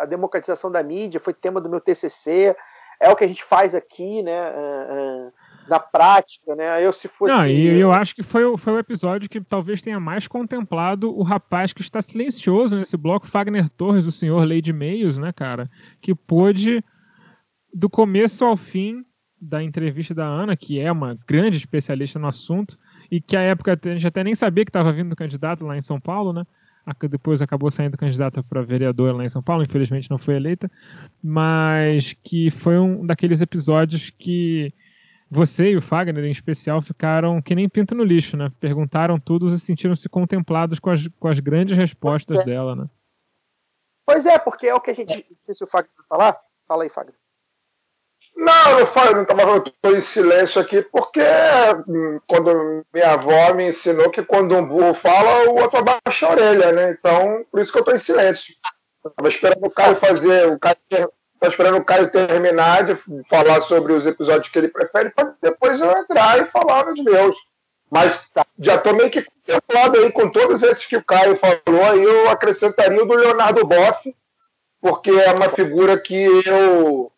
A 0.00 0.04
democratização 0.04 0.70
da 0.70 0.82
mídia 0.82 1.20
foi 1.20 1.32
tema 1.32 1.60
do 1.60 1.70
meu 1.70 1.80
TCC, 1.80 2.54
é 3.00 3.08
o 3.10 3.16
que 3.16 3.24
a 3.24 3.28
gente 3.28 3.42
faz 3.42 3.74
aqui, 3.74 4.22
né? 4.22 4.50
Uh, 4.50 5.28
uh, 5.28 5.32
na 5.68 5.78
prática, 5.80 6.54
né? 6.56 6.84
Eu 6.84 6.92
se 6.92 7.06
fosse. 7.08 7.32
Não, 7.32 7.46
e 7.46 7.66
eu 7.78 7.92
acho 7.92 8.14
que 8.14 8.22
foi, 8.22 8.44
o- 8.44 8.56
foi 8.56 8.72
o 8.74 8.78
episódio 8.78 9.28
que 9.30 9.40
talvez 9.40 9.80
tenha 9.80 9.98
mais 10.00 10.26
contemplado 10.28 11.16
o 11.16 11.22
rapaz 11.22 11.72
que 11.72 11.80
está 11.80 12.02
silencioso 12.02 12.76
nesse 12.76 12.96
bloco, 12.96 13.26
Fagner 13.26 13.68
Torres, 13.70 14.06
o 14.06 14.12
senhor 14.12 14.46
Lady 14.46 14.72
Meios, 14.72 15.16
né, 15.16 15.32
cara? 15.32 15.70
Que 16.00 16.14
pôde, 16.14 16.84
do 17.72 17.88
começo 17.88 18.44
ao 18.44 18.56
fim 18.56 19.04
da 19.40 19.62
entrevista 19.62 20.12
da 20.14 20.26
Ana, 20.26 20.54
que 20.56 20.78
é 20.80 20.90
uma 20.92 21.16
grande 21.26 21.56
especialista 21.56 22.18
no 22.18 22.26
assunto, 22.26 22.76
e 23.10 23.20
que 23.20 23.36
a 23.36 23.40
época 23.40 23.78
a 23.82 23.88
gente 23.88 24.06
até 24.06 24.22
nem 24.22 24.34
sabia 24.34 24.64
que 24.64 24.70
estava 24.70 24.92
vindo 24.92 25.16
candidato 25.16 25.64
lá 25.64 25.76
em 25.76 25.80
São 25.80 25.98
Paulo, 26.00 26.32
né? 26.32 26.44
Depois 27.08 27.40
acabou 27.40 27.70
saindo 27.70 27.96
candidata 27.96 28.42
para 28.42 28.62
vereadora 28.62 29.12
lá 29.16 29.24
em 29.24 29.28
São 29.28 29.42
Paulo, 29.42 29.62
infelizmente 29.62 30.10
não 30.10 30.18
foi 30.18 30.34
eleita, 30.36 30.70
mas 31.22 32.12
que 32.22 32.50
foi 32.50 32.78
um 32.78 33.06
daqueles 33.06 33.40
episódios 33.40 34.10
que 34.10 34.72
você 35.30 35.70
e 35.70 35.76
o 35.76 35.82
Fagner, 35.82 36.24
em 36.24 36.30
especial, 36.30 36.82
ficaram 36.82 37.40
que 37.40 37.54
nem 37.54 37.68
pinto 37.68 37.94
no 37.94 38.02
lixo, 38.02 38.36
né? 38.36 38.50
Perguntaram 38.58 39.20
tudo 39.20 39.46
e 39.46 39.58
sentiram-se 39.58 40.08
contemplados 40.08 40.80
com 40.80 40.90
as, 40.90 41.06
com 41.20 41.28
as 41.28 41.38
grandes 41.38 41.76
respostas 41.76 42.40
É. 42.40 42.44
dela, 42.44 42.74
né? 42.74 42.90
Pois 44.04 44.26
é, 44.26 44.38
porque 44.38 44.66
é 44.66 44.74
o 44.74 44.80
que 44.80 44.90
a 44.90 44.94
gente. 44.94 45.14
Não 45.30 45.36
sei 45.46 45.54
se 45.54 45.62
o 45.62 45.66
Fagner 45.68 45.92
falar. 46.08 46.36
Fala 46.66 46.82
aí, 46.82 46.88
Fagner. 46.88 47.14
Não, 48.36 48.78
eu 48.78 48.86
falo, 48.86 49.16
não 49.16 49.24
tava, 49.24 49.42
eu 49.42 49.60
tô 49.60 49.94
em 49.94 50.00
silêncio 50.00 50.60
aqui 50.60 50.80
porque 50.82 51.20
hum, 51.86 52.18
quando 52.26 52.84
minha 52.92 53.12
avó 53.12 53.52
me 53.52 53.68
ensinou 53.68 54.10
que 54.10 54.22
quando 54.22 54.56
um 54.56 54.64
burro 54.64 54.94
fala, 54.94 55.50
o 55.50 55.60
outro 55.60 55.78
abaixa 55.78 56.26
a 56.26 56.30
orelha, 56.30 56.72
né? 56.72 56.90
Então, 56.90 57.44
por 57.50 57.60
isso 57.60 57.72
que 57.72 57.78
eu 57.78 57.84
tô 57.84 57.92
em 57.92 57.98
silêncio. 57.98 58.54
Eu 59.04 59.10
tava 59.10 59.28
esperando 59.28 59.66
o 59.66 59.70
Caio 59.70 59.94
fazer, 59.96 60.48
o 60.48 60.58
Caio, 60.58 60.76
tava 60.88 61.50
esperando 61.50 61.78
o 61.78 61.84
Caio 61.84 62.10
terminar 62.10 62.84
de 62.84 62.96
falar 63.28 63.60
sobre 63.60 63.92
os 63.92 64.06
episódios 64.06 64.48
que 64.48 64.58
ele 64.58 64.68
prefere, 64.68 65.10
para 65.10 65.34
depois 65.42 65.80
eu 65.80 65.90
entrar 65.90 66.40
e 66.40 66.46
falar 66.46 66.86
nos 66.86 67.02
meus. 67.02 67.36
Mas 67.90 68.28
tá, 68.30 68.46
já 68.58 68.78
tô 68.78 68.92
meio 68.92 69.10
que 69.10 69.22
contemplado 69.22 69.98
aí 69.98 70.12
com 70.12 70.30
todos 70.30 70.62
esses 70.62 70.86
que 70.86 70.96
o 70.96 71.04
Caio 71.04 71.36
falou, 71.36 71.84
aí 71.90 72.02
eu 72.02 72.30
acrescentaria 72.30 73.02
o 73.02 73.06
do 73.06 73.16
Leonardo 73.16 73.66
Boff, 73.66 74.14
porque 74.80 75.10
é 75.10 75.32
uma 75.32 75.48
figura 75.48 75.98
que 75.98 76.14
eu 76.46 77.12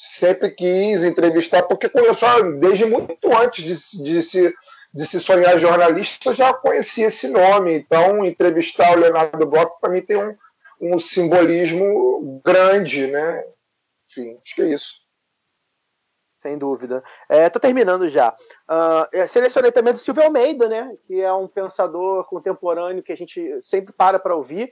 sempre 0.00 0.50
quis 0.50 1.02
entrevistar, 1.02 1.64
porque 1.64 1.88
conheço 1.88 2.24
a- 2.24 2.40
desde 2.40 2.84
muito 2.86 3.36
antes 3.36 3.64
de, 3.64 3.76
se- 3.76 4.02
de, 4.02 4.22
se, 4.22 4.54
de 4.94 5.06
se 5.06 5.18
sonhar 5.18 5.58
jornalista, 5.58 6.30
eu 6.30 6.34
já 6.34 6.54
conhecia 6.54 7.08
esse 7.08 7.26
nome. 7.28 7.74
Então, 7.74 8.24
entrevistar 8.24 8.92
o 8.96 9.00
Leonardo 9.00 9.44
Boff, 9.44 9.72
para 9.80 9.90
mim, 9.90 10.00
tem 10.00 10.16
um, 10.16 10.36
um 10.80 10.98
simbolismo 11.00 12.40
grande, 12.44 13.08
né? 13.08 13.44
Enfim, 14.08 14.38
acho 14.42 14.54
que 14.54 14.62
é 14.62 14.66
isso. 14.68 15.00
Sem 16.40 16.56
dúvida. 16.56 17.02
É, 17.28 17.50
tô 17.50 17.58
terminando 17.58 18.08
já. 18.08 18.32
Eu 19.12 19.26
selecionei 19.26 19.72
também 19.72 19.92
do 19.92 19.98
Silvio 19.98 20.22
Almeida, 20.22 20.68
né? 20.68 20.96
Que 21.08 21.20
é 21.20 21.32
um 21.32 21.48
pensador 21.48 22.24
contemporâneo 22.26 23.02
que 23.02 23.10
a 23.12 23.16
gente 23.16 23.60
sempre 23.60 23.92
para 23.92 24.20
para 24.20 24.36
ouvir. 24.36 24.70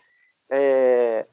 É, 0.49 1.27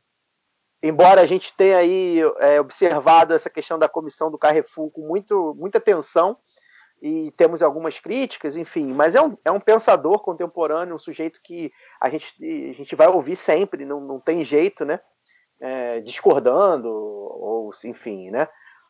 embora 0.84 1.22
a 1.22 1.26
gente 1.26 1.56
tenha 1.56 1.78
aí 1.78 2.20
é, 2.40 2.60
observado 2.60 3.34
essa 3.34 3.50
questão 3.50 3.80
da 3.80 3.88
comissão 3.88 4.30
do 4.30 4.38
Carrefour 4.38 4.92
com 4.92 5.08
muito, 5.08 5.56
muita 5.58 5.78
atenção 5.78 6.38
e 7.02 7.32
temos 7.32 7.64
algumas 7.64 8.00
críticas, 8.00 8.56
enfim, 8.56 8.94
mas 8.94 9.16
é 9.16 9.22
um, 9.22 9.38
é 9.44 9.52
um 9.52 9.60
pensador 9.60 10.20
contemporâneo, 10.20 10.96
um 10.96 11.00
sujeito 11.00 11.42
que 11.44 11.72
a 12.00 12.10
gente, 12.10 12.34
a 12.70 12.74
gente 12.74 12.96
vai 12.96 13.08
ouvir 13.08 13.36
sempre, 13.36 13.86
não, 13.86 14.00
não 14.00 14.20
tem 14.20 14.44
jeito, 14.44 14.86
né? 14.86 15.00
É, 15.60 16.02
discordando, 16.02 16.90
ou 16.90 17.72
enfim, 17.86 18.30
né? 18.30 18.48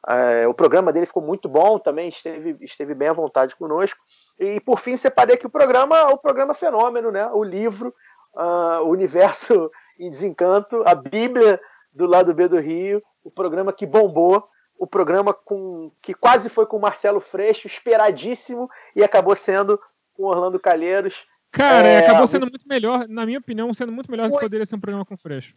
É, 0.07 0.48
o 0.48 0.53
programa 0.53 0.91
dele 0.91 1.06
ficou 1.06 1.24
muito 1.24 1.48
bom 1.48 1.80
também, 1.80 2.10
esteve, 2.10 2.57
esteve 2.61 2.94
bem 2.94 3.07
à 3.07 3.14
vontade 3.14 3.56
conosco. 3.56 3.99
E 4.40 4.60
por 4.60 4.80
fim 4.80 4.98
separei 4.98 5.36
aqui 5.36 5.48
o 5.48 5.52
programa, 5.52 6.10
o 6.10 6.18
programa 6.18 6.53
Fenômeno, 6.53 7.11
né? 7.11 7.28
O 7.34 7.44
livro, 7.44 7.94
ah, 8.36 8.82
o 8.84 8.90
Universo 8.90 9.72
em 9.99 10.10
Desencanto, 10.10 10.84
a 10.86 10.94
Bíblia 10.94 11.60
do 11.94 12.06
lado 12.06 12.34
B 12.34 12.48
do 12.48 12.60
Rio, 12.60 13.02
o 13.24 13.30
programa 13.32 13.72
que 13.72 13.86
bombou, 13.86 14.48
o 14.78 14.88
programa 14.88 15.34
com 15.34 15.91
que 16.02 16.14
quase 16.14 16.49
foi 16.49 16.65
com 16.65 16.78
o 16.78 16.82
Marcelo 16.82 17.20
Freixo, 17.20 17.68
esperadíssimo, 17.68 18.70
e 18.95 19.03
acabou 19.03 19.36
sendo 19.36 19.80
com 20.14 20.24
Orlando 20.24 20.60
Calheiros. 20.60 21.26
Cara, 21.52 21.88
É, 21.88 21.98
acabou 21.99 22.26
sendo 22.28 22.48
muito 22.48 22.68
melhor, 22.68 23.07
na 23.07 23.26
minha 23.26 23.38
opinião, 23.40 23.72
sendo 23.74 23.91
muito 23.91 24.10
melhor 24.10 24.28
do 24.28 24.36
que 24.36 24.41
poderia 24.41 24.65
ser 24.65 24.76
um 24.76 24.80
programa 24.80 25.06
com 25.06 25.15
freixo. 25.15 25.56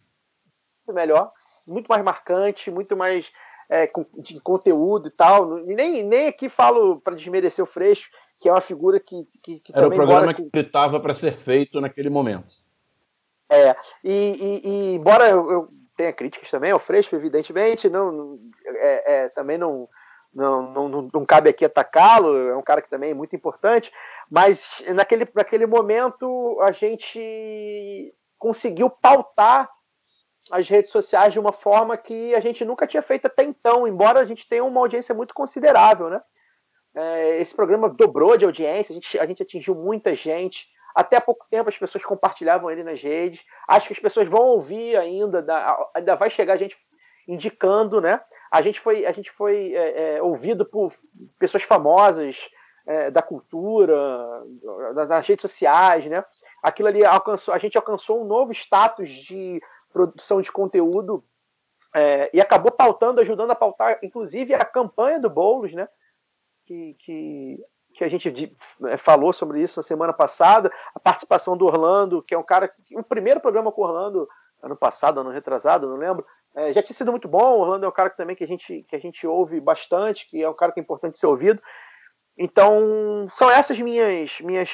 muito 0.85 0.95
melhor, 0.95 1.31
muito 1.67 1.87
mais 1.87 2.03
marcante, 2.03 2.69
muito 2.71 2.95
mais 2.95 3.31
é, 3.69 3.85
com- 3.87 4.05
de 4.19 4.39
conteúdo 4.39 5.09
e 5.09 5.11
tal. 5.11 5.59
E 5.69 5.75
nem, 5.75 6.03
nem 6.03 6.27
aqui 6.27 6.47
falo 6.47 7.01
para 7.01 7.15
desmerecer 7.15 7.61
o 7.61 7.67
Freixo, 7.67 8.09
que 8.39 8.47
é 8.47 8.51
uma 8.53 8.61
figura 8.61 8.97
que, 8.97 9.25
que, 9.43 9.59
que 9.59 9.71
Era 9.73 9.81
o 9.81 9.83
também 9.89 9.97
programa 9.97 10.33
que 10.33 10.49
estava 10.53 10.99
para 11.01 11.13
ser 11.13 11.35
feito 11.35 11.81
naquele 11.81 12.09
momento. 12.09 12.55
É, 13.49 13.75
e, 14.03 14.11
e- 14.11 14.61
e 14.69 14.95
embora 14.95 15.27
eu, 15.29 15.51
eu 15.51 15.69
tenha 15.97 16.13
críticas 16.13 16.49
também 16.49 16.71
ao 16.71 16.79
Freixo, 16.79 17.15
evidentemente, 17.15 17.89
não, 17.89 18.39
é, 18.65 19.13
é, 19.13 19.29
também 19.29 19.57
não, 19.57 19.89
não, 20.33 20.71
não, 20.71 20.87
não, 20.87 21.09
não 21.13 21.25
cabe 21.25 21.49
aqui 21.49 21.65
atacá-lo, 21.65 22.37
é 22.37 22.55
um 22.55 22.61
cara 22.61 22.81
que 22.81 22.89
também 22.89 23.11
é 23.11 23.15
muito 23.15 23.35
importante, 23.35 23.91
mas 24.29 24.83
naquele, 24.93 25.27
naquele 25.33 25.65
momento 25.65 26.59
a 26.61 26.71
gente 26.71 28.13
conseguiu 28.37 28.89
pautar 28.89 29.69
as 30.51 30.69
redes 30.69 30.91
sociais 30.91 31.33
de 31.33 31.39
uma 31.39 31.51
forma 31.51 31.97
que 31.97 32.33
a 32.33 32.39
gente 32.39 32.63
nunca 32.63 32.87
tinha 32.87 33.01
feito 33.01 33.25
até 33.25 33.43
então, 33.43 33.87
embora 33.87 34.19
a 34.19 34.25
gente 34.25 34.47
tenha 34.47 34.63
uma 34.63 34.79
audiência 34.79 35.13
muito 35.13 35.33
considerável, 35.33 36.09
né? 36.09 36.21
É, 36.95 37.41
esse 37.41 37.55
programa 37.55 37.89
dobrou 37.89 38.37
de 38.37 38.45
audiência, 38.45 38.93
a 38.93 38.95
gente, 38.95 39.19
a 39.19 39.25
gente 39.25 39.43
atingiu 39.43 39.75
muita 39.75 40.15
gente. 40.15 40.67
Até 40.97 41.17
há 41.17 41.21
pouco 41.21 41.45
tempo 41.47 41.69
as 41.69 41.77
pessoas 41.77 42.03
compartilhavam 42.03 42.71
ele 42.71 42.83
nas 42.83 42.99
redes. 42.99 43.45
Acho 43.67 43.85
que 43.85 43.93
as 43.93 43.99
pessoas 43.99 44.27
vão 44.27 44.41
ouvir 44.41 44.97
ainda, 44.97 45.43
da- 45.43 45.77
ainda 45.93 46.15
vai 46.15 46.27
chegar 46.27 46.53
a 46.53 46.57
gente 46.57 46.75
indicando, 47.27 48.01
né? 48.01 48.19
A 48.51 48.63
gente 48.63 48.79
foi, 48.79 49.05
a 49.05 49.11
gente 49.11 49.29
foi 49.29 49.75
é, 49.75 50.15
é, 50.15 50.21
ouvido 50.23 50.65
por 50.65 50.91
pessoas 51.37 51.61
famosas 51.61 52.49
é, 52.87 53.11
da 53.11 53.21
cultura, 53.21 53.95
das 55.07 55.27
redes 55.27 55.43
sociais, 55.43 56.07
né? 56.07 56.25
Aquilo 56.63 56.87
ali 56.87 57.05
alcançou, 57.05 57.53
a 57.53 57.59
gente 57.59 57.77
alcançou 57.77 58.19
um 58.19 58.25
novo 58.25 58.51
status 58.51 59.07
de 59.11 59.61
produção 59.93 60.41
de 60.41 60.51
conteúdo 60.51 61.23
é, 61.93 62.27
e 62.33 62.41
acabou 62.41 62.71
pautando, 62.71 63.21
ajudando 63.21 63.51
a 63.51 63.55
pautar, 63.55 63.99
inclusive 64.01 64.55
a 64.55 64.65
campanha 64.65 65.19
do 65.19 65.29
Boulos, 65.29 65.73
né? 65.73 65.87
Que, 66.65 66.95
que, 66.95 67.63
que 67.97 68.03
a 68.03 68.09
gente 68.09 68.55
é, 68.85 68.97
falou 68.97 69.33
sobre 69.33 69.61
isso 69.61 69.79
na 69.79 69.83
semana 69.83 70.13
passada, 70.13 70.71
a 70.93 70.99
participação 70.99 71.57
do 71.57 71.65
Orlando, 71.65 72.21
que 72.21 72.33
é 72.33 72.37
um 72.37 72.43
cara 72.43 72.67
que 72.67 72.97
o 72.97 73.03
primeiro 73.03 73.39
programa 73.39 73.71
com 73.71 73.81
o 73.81 73.85
Orlando 73.85 74.27
ano 74.61 74.75
passado, 74.75 75.19
ano 75.19 75.29
retrasado, 75.29 75.87
não 75.87 75.97
lembro, 75.97 76.25
é, 76.55 76.73
já 76.73 76.81
tinha 76.81 76.95
sido 76.95 77.11
muito 77.11 77.27
bom. 77.27 77.57
O 77.57 77.59
Orlando 77.61 77.85
é 77.85 77.89
um 77.89 77.91
cara 77.93 78.09
que 78.09 78.17
também 78.17 78.35
que 78.35 78.43
a 78.43 78.47
gente 78.47 78.85
que 78.87 78.95
a 78.95 78.99
gente 78.99 79.25
ouve 79.27 79.59
bastante, 79.59 80.29
que 80.29 80.41
é 80.41 80.49
um 80.49 80.53
cara 80.53 80.71
que 80.71 80.79
é 80.79 80.83
importante 80.83 81.17
ser 81.17 81.27
ouvido. 81.27 81.61
Então 82.37 83.27
são 83.33 83.49
essas 83.49 83.79
minhas 83.79 84.39
minhas 84.41 84.69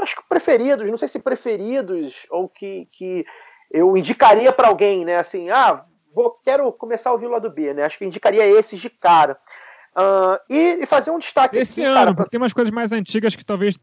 acho 0.00 0.16
que 0.16 0.22
preferidos, 0.28 0.88
não 0.88 0.98
sei 0.98 1.08
se 1.08 1.18
preferidos 1.18 2.26
ou 2.30 2.48
que, 2.48 2.88
que 2.92 3.24
eu 3.70 3.96
indicaria 3.96 4.52
para 4.52 4.68
alguém, 4.68 5.04
né? 5.04 5.18
Assim, 5.18 5.50
ah, 5.50 5.84
vou, 6.12 6.30
quero 6.44 6.72
começar 6.72 7.10
a 7.10 7.12
ouvir 7.12 7.26
o 7.26 7.30
lado 7.30 7.50
B, 7.50 7.72
né? 7.74 7.84
Acho 7.84 7.98
que 7.98 8.04
indicaria 8.04 8.44
esses 8.46 8.80
de 8.80 8.90
cara. 8.90 9.38
Ah, 10.00 10.40
e, 10.48 10.82
e 10.82 10.86
fazer 10.86 11.10
um 11.10 11.18
destaque 11.18 11.56
Esse 11.56 11.80
aqui, 11.80 11.86
ano, 11.88 11.94
cara, 11.94 12.06
pra- 12.06 12.14
porque 12.24 12.30
tem 12.30 12.40
umas 12.40 12.52
coisas 12.52 12.72
mais 12.72 12.92
antigas 12.92 13.36
que 13.36 13.44
talvez 13.44 13.78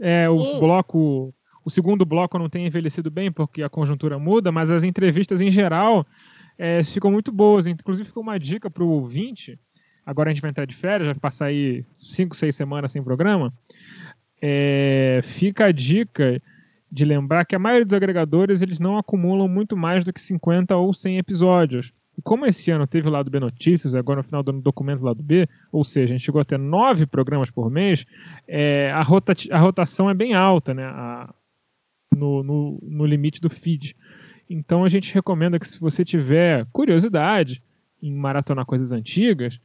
é, 0.00 0.28
o 0.30 0.38
Sim. 0.38 0.60
bloco, 0.60 1.34
o 1.64 1.70
segundo 1.70 2.04
bloco 2.06 2.38
não 2.38 2.48
tenha 2.48 2.66
envelhecido 2.66 3.10
bem, 3.10 3.30
porque 3.30 3.62
a 3.62 3.68
conjuntura 3.68 4.18
muda, 4.18 4.50
mas 4.50 4.70
as 4.70 4.82
entrevistas 4.82 5.40
em 5.40 5.50
geral 5.50 6.06
é, 6.56 6.82
ficam 6.82 7.10
muito 7.10 7.30
boas. 7.30 7.66
Inclusive, 7.66 8.08
ficou 8.08 8.22
uma 8.22 8.38
dica 8.38 8.70
para 8.70 8.82
o 8.84 8.88
ouvinte. 8.88 9.58
Agora 10.06 10.30
a 10.30 10.32
gente 10.32 10.40
vai 10.40 10.50
entrar 10.50 10.64
de 10.64 10.74
férias, 10.74 11.06
vai 11.08 11.14
passar 11.18 11.46
aí 11.46 11.84
cinco, 12.00 12.34
seis 12.34 12.56
semanas 12.56 12.92
sem 12.92 13.02
programa. 13.02 13.52
É, 14.40 15.20
fica 15.22 15.66
a 15.66 15.72
dica 15.72 16.40
de 16.90 17.04
lembrar 17.04 17.44
que 17.44 17.54
a 17.54 17.58
maioria 17.58 17.84
dos 17.84 17.92
agregadores 17.92 18.62
eles 18.62 18.78
não 18.78 18.96
acumulam 18.96 19.46
muito 19.46 19.76
mais 19.76 20.04
do 20.04 20.12
que 20.12 20.20
50 20.20 20.74
ou 20.76 20.94
100 20.94 21.18
episódios. 21.18 21.92
E 22.18 22.22
como 22.22 22.44
esse 22.44 22.68
ano 22.72 22.84
teve 22.84 23.06
o 23.08 23.12
lado 23.12 23.30
B 23.30 23.38
Notícias, 23.38 23.94
agora 23.94 24.16
no 24.18 24.24
final 24.24 24.42
do 24.42 24.50
ano 24.50 24.60
documento 24.60 25.04
lado 25.04 25.22
B, 25.22 25.48
ou 25.70 25.84
seja, 25.84 26.12
a 26.12 26.16
gente 26.16 26.24
chegou 26.26 26.40
a 26.40 26.44
ter 26.44 26.58
nove 26.58 27.06
programas 27.06 27.48
por 27.48 27.70
mês, 27.70 28.04
é, 28.48 28.90
a, 28.90 29.02
rotati- 29.02 29.52
a 29.52 29.58
rotação 29.58 30.10
é 30.10 30.14
bem 30.14 30.34
alta 30.34 30.74
né, 30.74 30.84
a- 30.84 31.32
no, 32.14 32.42
no- 32.42 32.78
no 32.82 33.06
limite 33.06 33.40
do 33.40 33.48
feed. 33.48 33.94
Então 34.50 34.82
a 34.84 34.88
gente 34.88 35.14
recomenda 35.14 35.58
que 35.60 35.68
se 35.68 35.78
você 35.78 36.04
tiver 36.04 36.66
curiosidade 36.72 37.62
em 38.02 38.12
maratonar 38.12 38.66
coisas 38.66 38.90
antigas, 38.90 39.60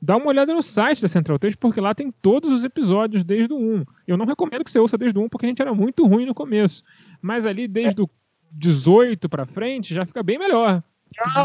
dá 0.00 0.16
uma 0.16 0.26
olhada 0.26 0.52
no 0.52 0.62
site 0.62 1.00
da 1.02 1.06
Central 1.06 1.38
3, 1.38 1.54
porque 1.54 1.80
lá 1.80 1.94
tem 1.94 2.10
todos 2.10 2.50
os 2.50 2.64
episódios 2.64 3.22
desde 3.22 3.52
o 3.52 3.56
1. 3.58 3.84
Eu 4.08 4.16
não 4.16 4.26
recomendo 4.26 4.64
que 4.64 4.70
você 4.72 4.78
ouça 4.80 4.98
desde 4.98 5.16
o 5.18 5.22
1, 5.22 5.28
porque 5.28 5.46
a 5.46 5.48
gente 5.48 5.62
era 5.62 5.72
muito 5.72 6.04
ruim 6.06 6.26
no 6.26 6.34
começo. 6.34 6.82
Mas 7.20 7.46
ali 7.46 7.68
desde 7.68 8.02
o 8.02 8.10
18 8.50 9.28
pra 9.28 9.46
frente 9.46 9.94
já 9.94 10.04
fica 10.04 10.20
bem 10.22 10.38
melhor. 10.38 10.82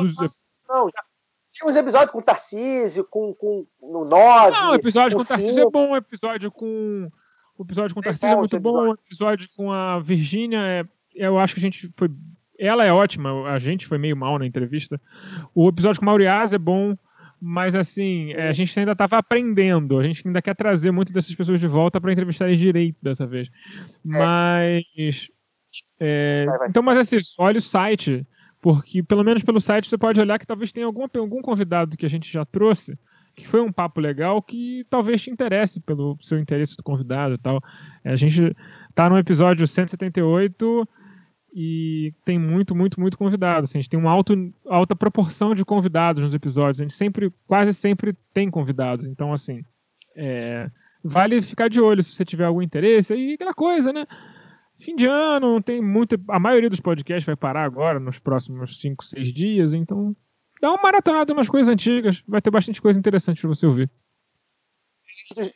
Os- 0.03 0.46
Não, 0.67 0.89
já 0.89 1.03
tinha 1.57 1.69
uns 1.69 1.75
episódios 1.75 2.11
com 2.11 2.19
o 2.19 2.21
Tarcísio, 2.21 3.03
com, 3.03 3.33
com 3.33 3.65
no 3.81 4.05
9. 4.05 4.51
Não, 4.51 4.71
o 4.71 4.75
episódio 4.75 5.17
com 5.17 5.23
o 5.23 5.25
Tarcísio 5.25 5.63
é 5.63 5.69
bom, 5.69 5.91
o 5.91 5.95
episódio 5.95 6.51
com. 6.51 7.09
O 7.57 7.63
episódio 7.63 7.95
com 7.95 7.99
o 7.99 8.03
É 8.03 8.05
Tarcísio 8.05 8.27
é 8.27 8.33
bom 8.33 8.39
muito 8.39 8.59
bom, 8.59 8.89
o 8.89 8.93
episódio 8.93 9.49
com 9.55 9.71
a 9.71 9.99
Virgínia 9.99 10.59
é. 10.59 10.83
Eu 11.15 11.39
acho 11.39 11.55
que 11.55 11.59
a 11.59 11.63
gente 11.63 11.91
foi. 11.97 12.09
Ela 12.59 12.85
é 12.85 12.93
ótima, 12.93 13.49
a 13.49 13.57
gente 13.57 13.87
foi 13.87 13.97
meio 13.97 14.15
mal 14.15 14.37
na 14.37 14.45
entrevista. 14.45 15.01
O 15.53 15.67
episódio 15.69 15.99
com 15.99 16.05
o 16.05 16.07
Mauriás 16.07 16.53
é 16.53 16.57
bom. 16.57 16.95
Mas 17.39 17.75
assim, 17.75 18.33
é, 18.33 18.47
a 18.47 18.53
gente 18.53 18.79
ainda 18.79 18.93
estava 18.93 19.15
aprendendo, 19.17 19.99
a 19.99 20.03
gente 20.03 20.27
ainda 20.27 20.41
quer 20.41 20.55
trazer 20.55 20.89
muitas 20.89 21.13
dessas 21.13 21.35
pessoas 21.35 21.59
de 21.59 21.67
volta 21.67 22.01
para 22.01 22.11
entrevistar 22.11 22.47
eles 22.47 22.57
direito 22.57 22.97
dessa 22.99 23.27
vez. 23.27 23.47
Mas. 24.03 25.29
é, 25.99 26.45
Vai, 26.45 26.57
vai. 26.57 26.69
então, 26.69 26.81
mas 26.81 26.97
assim, 26.97 27.17
olha 27.37 27.59
o 27.59 27.61
site, 27.61 28.25
porque 28.67 29.01
pelo 29.01 29.23
menos 29.23 29.43
pelo 29.43 29.61
site 29.61 29.87
você 29.87 29.97
pode 29.97 30.19
olhar 30.19 30.37
que 30.37 30.45
talvez 30.45 30.73
tenha 30.73 30.85
alguma, 30.85 31.09
algum 31.15 31.41
convidado 31.41 31.95
que 31.95 32.05
a 32.05 32.09
gente 32.09 32.29
já 32.29 32.43
trouxe, 32.43 32.99
que 33.33 33.47
foi 33.47 33.61
um 33.61 33.71
papo 33.71 34.01
legal, 34.01 34.41
que 34.41 34.85
talvez 34.89 35.21
te 35.21 35.31
interesse 35.31 35.79
pelo 35.79 36.17
seu 36.19 36.37
interesse 36.37 36.75
do 36.75 36.83
convidado 36.83 37.35
e 37.35 37.37
tal. 37.37 37.61
É, 38.03 38.11
a 38.11 38.17
gente 38.17 38.53
tá 38.93 39.09
no 39.09 39.17
episódio 39.17 39.65
178 39.65 40.85
e 41.55 42.13
tem 42.25 42.37
muito, 42.37 42.75
muito, 42.75 42.99
muito 42.99 43.17
convidado. 43.17 43.63
assim, 43.63 43.77
a 43.77 43.81
gente 43.81 43.89
tem 43.89 43.97
uma 43.97 44.11
alto, 44.11 44.33
alta 44.65 44.93
proporção 44.93 45.55
de 45.55 45.63
convidados 45.63 46.21
nos 46.21 46.33
episódios. 46.33 46.81
A 46.81 46.83
gente 46.83 46.93
sempre, 46.93 47.31
quase 47.47 47.73
sempre 47.73 48.17
tem 48.33 48.51
convidados. 48.51 49.07
Então, 49.07 49.31
assim, 49.31 49.63
é, 50.13 50.69
vale 51.01 51.41
ficar 51.41 51.69
de 51.69 51.79
olho 51.79 52.03
se 52.03 52.13
você 52.13 52.25
tiver 52.25 52.43
algum 52.43 52.61
interesse. 52.61 53.15
E 53.15 53.35
aquela 53.35 53.53
coisa, 53.53 53.93
né? 53.93 54.05
Fim 54.79 54.95
de 54.95 55.07
ano, 55.07 55.61
tem 55.61 55.81
muito. 55.81 56.15
A 56.29 56.39
maioria 56.39 56.69
dos 56.69 56.79
podcasts 56.79 57.25
vai 57.25 57.35
parar 57.35 57.63
agora, 57.63 57.99
nos 57.99 58.19
próximos 58.19 58.79
5, 58.79 59.03
6 59.03 59.33
dias. 59.33 59.73
Então, 59.73 60.15
dá 60.61 60.69
uma 60.69 60.81
maratonada 60.81 61.33
umas 61.33 61.49
coisas 61.49 61.71
antigas. 61.71 62.23
Vai 62.27 62.41
ter 62.41 62.51
bastante 62.51 62.81
coisa 62.81 62.99
interessante 62.99 63.41
para 63.41 63.49
você 63.49 63.65
ouvir. 63.65 63.89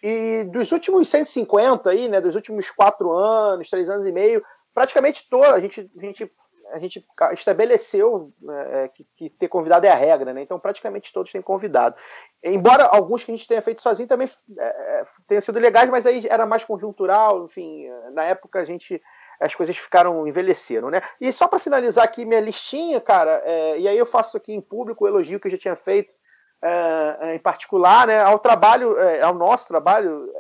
E 0.03 0.43
dos 0.45 0.71
últimos 0.71 1.07
150 1.07 1.89
aí, 1.89 2.09
né, 2.09 2.19
dos 2.19 2.35
últimos 2.35 2.69
quatro 2.71 3.11
anos, 3.11 3.69
três 3.69 3.89
anos 3.89 4.05
e 4.07 4.11
meio, 4.11 4.43
praticamente 4.73 5.27
todo, 5.29 5.45
a 5.45 5.59
gente, 5.59 5.89
a 5.95 6.01
gente, 6.01 6.31
a 6.73 6.79
gente 6.79 7.05
estabeleceu 7.33 8.31
né, 8.41 8.83
é, 8.83 8.87
que, 8.87 9.05
que 9.15 9.29
ter 9.29 9.47
convidado 9.47 9.85
é 9.85 9.89
a 9.89 9.95
regra, 9.95 10.33
né? 10.33 10.41
Então 10.41 10.59
praticamente 10.59 11.13
todos 11.13 11.31
têm 11.31 11.41
convidado. 11.41 11.95
Embora 12.43 12.85
alguns 12.85 13.23
que 13.23 13.31
a 13.31 13.35
gente 13.35 13.47
tenha 13.47 13.61
feito 13.61 13.81
sozinho 13.81 14.07
também 14.07 14.29
é, 14.57 14.63
é, 14.63 15.05
tenham 15.27 15.41
sido 15.41 15.59
legais, 15.59 15.89
mas 15.89 16.05
aí 16.05 16.25
era 16.27 16.45
mais 16.45 16.63
conjuntural, 16.63 17.45
enfim, 17.45 17.87
na 18.13 18.23
época 18.23 18.59
a 18.59 18.65
gente 18.65 19.01
as 19.39 19.55
coisas 19.55 19.75
ficaram 19.75 20.27
envelheceram, 20.27 20.91
né? 20.91 21.01
E 21.19 21.31
só 21.33 21.47
para 21.47 21.57
finalizar 21.57 22.03
aqui 22.03 22.25
minha 22.25 22.39
listinha, 22.39 23.01
cara, 23.01 23.41
é, 23.43 23.79
e 23.79 23.87
aí 23.87 23.97
eu 23.97 24.05
faço 24.05 24.37
aqui 24.37 24.53
em 24.53 24.61
público 24.61 25.03
o 25.03 25.07
elogio 25.07 25.39
que 25.39 25.47
eu 25.47 25.51
já 25.51 25.57
tinha 25.57 25.75
feito 25.75 26.13
é, 26.63 27.17
é, 27.21 27.35
em 27.35 27.39
particular, 27.39 28.05
né, 28.05 28.21
ao 28.21 28.37
trabalho, 28.37 28.95
ao 29.23 29.33
nosso 29.33 29.67
trabalho 29.67 30.31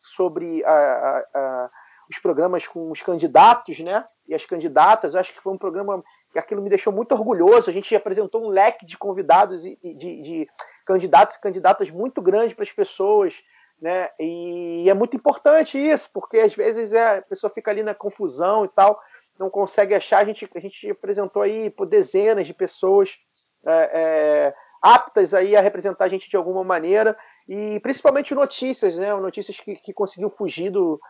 sobre 0.00 0.64
a, 0.64 0.70
a, 0.72 1.24
a, 1.34 1.70
os 2.08 2.18
programas 2.18 2.66
com 2.66 2.90
os 2.90 3.02
candidatos, 3.02 3.78
né, 3.80 4.04
e 4.26 4.34
as 4.34 4.44
candidatas. 4.44 5.14
Eu 5.14 5.20
acho 5.20 5.32
que 5.32 5.40
foi 5.40 5.52
um 5.52 5.58
programa 5.58 6.02
que 6.32 6.38
aquilo 6.38 6.62
me 6.62 6.68
deixou 6.68 6.92
muito 6.92 7.12
orgulhoso. 7.12 7.70
A 7.70 7.72
gente 7.72 7.94
apresentou 7.94 8.44
um 8.44 8.48
leque 8.48 8.84
de 8.84 8.98
convidados 8.98 9.64
e 9.64 9.78
de, 9.82 10.22
de 10.22 10.48
candidatos 10.84 11.36
e 11.36 11.40
candidatas 11.40 11.90
muito 11.90 12.20
grande 12.20 12.54
para 12.54 12.64
as 12.64 12.72
pessoas. 12.72 13.42
Né? 13.80 14.08
E 14.18 14.88
é 14.88 14.94
muito 14.94 15.16
importante 15.16 15.78
isso, 15.78 16.10
porque 16.12 16.38
às 16.38 16.54
vezes 16.54 16.92
é, 16.92 17.18
a 17.18 17.22
pessoa 17.22 17.50
fica 17.52 17.70
ali 17.70 17.82
na 17.82 17.94
confusão 17.94 18.64
e 18.64 18.68
tal, 18.68 19.00
não 19.38 19.50
consegue 19.50 19.94
achar. 19.94 20.18
A 20.18 20.24
gente, 20.24 20.48
a 20.54 20.60
gente 20.60 20.90
apresentou 20.90 21.42
aí 21.42 21.70
por 21.70 21.86
dezenas 21.86 22.46
de 22.46 22.54
pessoas 22.54 23.18
é, 23.66 23.90
é, 23.92 24.54
aptas 24.80 25.34
aí 25.34 25.56
a 25.56 25.60
representar 25.60 26.04
a 26.04 26.08
gente 26.08 26.28
de 26.28 26.36
alguma 26.36 26.62
maneira, 26.62 27.16
e 27.48 27.80
principalmente 27.80 28.34
notícias, 28.34 28.96
né? 28.96 29.14
Notícias 29.14 29.58
que, 29.58 29.76
que 29.76 29.92
conseguiu 29.92 30.30
fugir 30.30 30.70
do, 30.70 31.00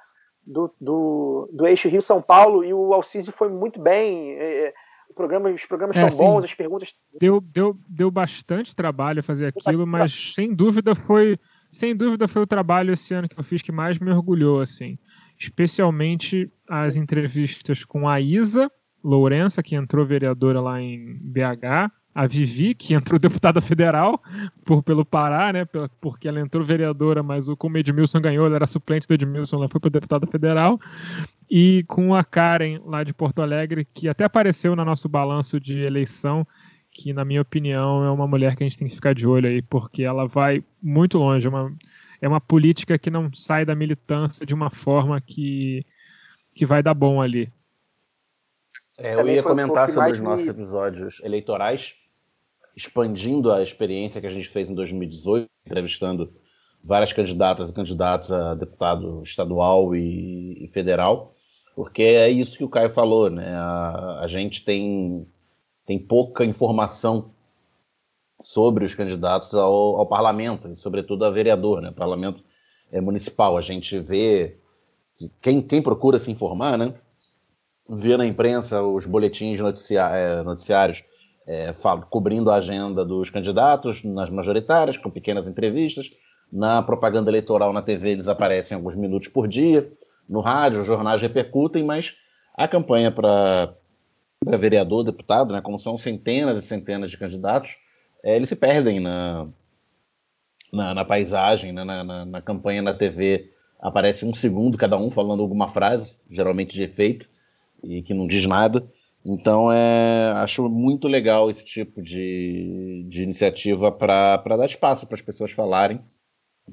do, 0.47 0.73
do, 0.81 1.51
do 1.53 1.67
eixo 1.67 1.89
Rio-São 1.89 2.21
Paulo, 2.21 2.65
e 2.65 2.73
o 2.73 2.93
Alcise 2.93 3.33
foi 3.33 3.49
muito 3.49 3.81
bem. 3.81 4.33
é, 4.39 4.75
o 5.09 5.15
programa, 5.15 5.51
os 5.51 5.65
programas 5.65 5.97
É, 5.97 6.07
estão 6.07 6.19
bons, 6.19 6.45
as 6.45 6.55
perguntas. 6.55 6.93
Deu, 7.19 7.41
deu, 7.41 7.79
deu 7.89 8.11
bastante 8.11 8.75
trabalho 8.75 9.23
fazer 9.23 9.47
aquilo, 9.47 9.87
mas 9.87 10.35
sem 10.35 10.53
dúvida 10.53 10.95
foi. 10.95 11.39
Sem 11.71 11.95
dúvida 11.95 12.29
foi 12.29 12.43
o 12.43 12.47
trabalho 12.47 12.93
esse 12.93 13.15
ano 13.15 13.29
que 13.29 13.39
eu 13.39 13.45
fiz 13.45 13.63
que 13.63 13.73
mais 13.73 13.99
me 13.99 14.11
orgulhou, 14.11 14.61
assim. 14.61 14.99
Especialmente 15.39 16.51
as 16.69 16.97
entrevistas 16.97 17.85
com 17.85 18.09
a 18.09 18.21
Isa 18.21 18.71
Lourença, 19.03 19.63
que 19.63 19.75
entrou 19.75 20.07
vereadora 20.07 20.61
lá 20.61 20.81
em 20.81 21.19
BH, 21.21 21.93
a 22.15 22.27
Vivi, 22.27 22.75
que 22.75 22.95
entrou 22.95 23.19
deputada 23.21 23.61
federal 23.61 24.23
por, 24.65 24.83
pelo 24.83 25.05
Pará, 25.05 25.53
né? 25.53 25.67
Porque 26.01 26.29
ela 26.29 26.41
entrou 26.41 26.65
vereadora, 26.65 27.23
mas 27.23 27.49
o, 27.49 27.57
como 27.57 27.77
Edmilson 27.77 28.21
ganhou, 28.21 28.47
ela 28.47 28.57
era 28.57 28.67
suplente 28.67 29.09
do 29.09 29.15
Edmilson, 29.15 29.57
ela 29.57 29.69
foi 29.69 29.81
para 29.81 29.91
deputada 29.91 30.27
federal. 30.27 30.81
E 31.51 31.85
com 31.89 32.15
a 32.15 32.23
Karen, 32.23 32.81
lá 32.85 33.03
de 33.03 33.13
Porto 33.13 33.43
Alegre, 33.43 33.87
que 33.93 34.09
até 34.09 34.25
apareceu 34.25 34.77
no 34.77 34.85
nosso 34.85 35.09
balanço 35.09 35.59
de 35.59 35.81
eleição, 35.81 36.47
que, 36.91 37.13
na 37.13 37.25
minha 37.25 37.43
opinião, 37.43 38.05
é 38.05 38.11
uma 38.11 38.27
mulher 38.27 38.57
que 38.57 38.63
a 38.63 38.69
gente 38.69 38.79
tem 38.79 38.89
que 38.89 38.95
ficar 38.95 39.15
de 39.15 39.27
olho 39.27 39.49
aí, 39.49 39.61
porque 39.61 40.05
ela 40.05 40.27
vai 40.27 40.63
muito 40.81 41.19
longe. 41.19 41.47
É 41.47 41.51
uma, 41.51 41.77
é 42.23 42.29
uma 42.29 42.41
política 42.41 42.97
que 42.97 43.11
não 43.11 43.33
sai 43.35 43.65
da 43.65 43.75
militância 43.75 44.47
de 44.47 44.55
uma 44.55 44.71
forma 44.71 45.21
que, 45.21 45.85
que 46.55 46.65
vai 46.65 46.83
dar 46.83 46.95
bom 46.95 47.21
ali. 47.21 47.53
É, 48.99 49.15
eu 49.15 49.29
ia 49.29 49.43
comentar 49.43 49.91
sobre 49.91 50.13
os 50.13 50.21
nossos 50.21 50.47
episódios 50.47 51.21
eleitorais, 51.25 51.95
expandindo 52.77 53.53
a 53.53 53.63
experiência 53.63 54.21
que 54.21 54.27
a 54.27 54.31
gente 54.31 54.49
fez 54.49 54.69
em 54.69 54.75
2018, 54.75 55.49
entrevistando 55.67 56.33
várias 56.83 57.13
candidatas 57.13 57.71
e 57.71 57.73
candidatos 57.73 58.31
a 58.31 58.55
deputado 58.55 59.23
estadual 59.23 59.95
e, 59.95 60.65
e 60.65 60.69
federal, 60.69 61.33
porque 61.75 62.03
é 62.03 62.29
isso 62.29 62.59
que 62.59 62.65
o 62.65 62.69
Caio 62.69 62.91
falou, 62.91 63.31
né? 63.31 63.55
A, 63.55 64.21
a 64.23 64.29
gente 64.29 64.65
tem, 64.65 65.27
tem 65.87 65.99
pouca 65.99 66.45
informação 66.45 67.33
sobre 68.43 68.85
os 68.85 68.95
candidatos 68.95 69.55
ao, 69.55 69.97
ao 69.97 70.07
parlamento, 70.07 70.69
e 70.69 70.77
sobretudo 70.77 71.25
a 71.25 71.31
vereador, 71.31 71.81
né? 71.81 71.91
Parlamento 71.91 72.45
é, 72.93 73.01
municipal. 73.01 73.57
A 73.57 73.63
gente 73.63 73.99
vê 73.99 74.59
quem, 75.41 75.63
quem 75.63 75.83
procura 75.83 76.19
se 76.19 76.31
informar, 76.31 76.77
né? 76.77 76.95
vê 77.89 78.17
na 78.17 78.27
imprensa 78.27 78.83
os 78.83 79.07
boletins 79.07 79.61
eh, 79.61 80.43
noticiários 80.43 81.05
eh, 81.47 81.73
fal- 81.73 82.03
cobrindo 82.09 82.51
a 82.51 82.57
agenda 82.57 83.05
dos 83.05 83.31
candidatos 83.31 84.03
nas 84.03 84.31
majoritárias, 84.31 84.97
com 84.97 85.11
pequenas 85.11 85.49
entrevistas. 85.49 86.11
Na 86.53 86.83
propaganda 86.83 87.31
eleitoral 87.31 87.73
na 87.73 87.83
TV 87.83 88.11
eles 88.11 88.29
aparecem 88.29 88.77
alguns 88.77 88.97
minutos 88.97 89.29
por 89.29 89.49
dia. 89.49 89.91
No 90.29 90.41
rádio, 90.41 90.81
os 90.81 90.87
jornais 90.87 91.21
repercutem, 91.21 91.85
mas 91.85 92.15
a 92.57 92.67
campanha 92.69 93.11
para 93.11 93.75
vereador, 94.59 95.03
deputado, 95.03 95.53
né, 95.53 95.61
como 95.61 95.79
são 95.79 95.97
centenas 95.97 96.63
e 96.63 96.67
centenas 96.67 97.11
de 97.11 97.19
candidatos, 97.19 97.77
eh, 98.23 98.37
eles 98.37 98.49
se 98.49 98.57
perdem 98.57 99.01
na, 99.01 99.47
na, 100.73 100.95
na 100.95 101.05
paisagem, 101.05 101.73
né, 101.73 101.85
na, 101.85 102.05
na, 102.05 102.25
na 102.25 102.43
campanha 102.43 102.83
na 102.83 102.95
TV. 102.95 103.51
Aparece 103.81 104.25
um 104.25 104.35
segundo 104.35 104.79
cada 104.79 104.97
um 104.97 105.11
falando 105.11 105.43
alguma 105.43 105.69
frase, 105.69 106.19
geralmente 106.31 106.75
de 106.75 106.83
efeito 106.83 107.29
e 107.83 108.03
que 108.03 108.15
não 108.15 108.27
diz 108.27 108.47
nada. 108.47 108.87
Então, 109.25 109.73
é, 109.73 110.33
acho 110.33 110.69
muito 110.69 111.09
legal 111.09 111.49
esse 111.49 111.65
tipo 111.65 112.03
de, 112.03 113.07
de 113.09 113.23
iniciativa 113.23 113.91
para 113.91 114.37
dar 114.37 114.67
espaço 114.67 115.07
para 115.07 115.15
as 115.15 115.23
pessoas 115.23 115.51
falarem, 115.51 116.01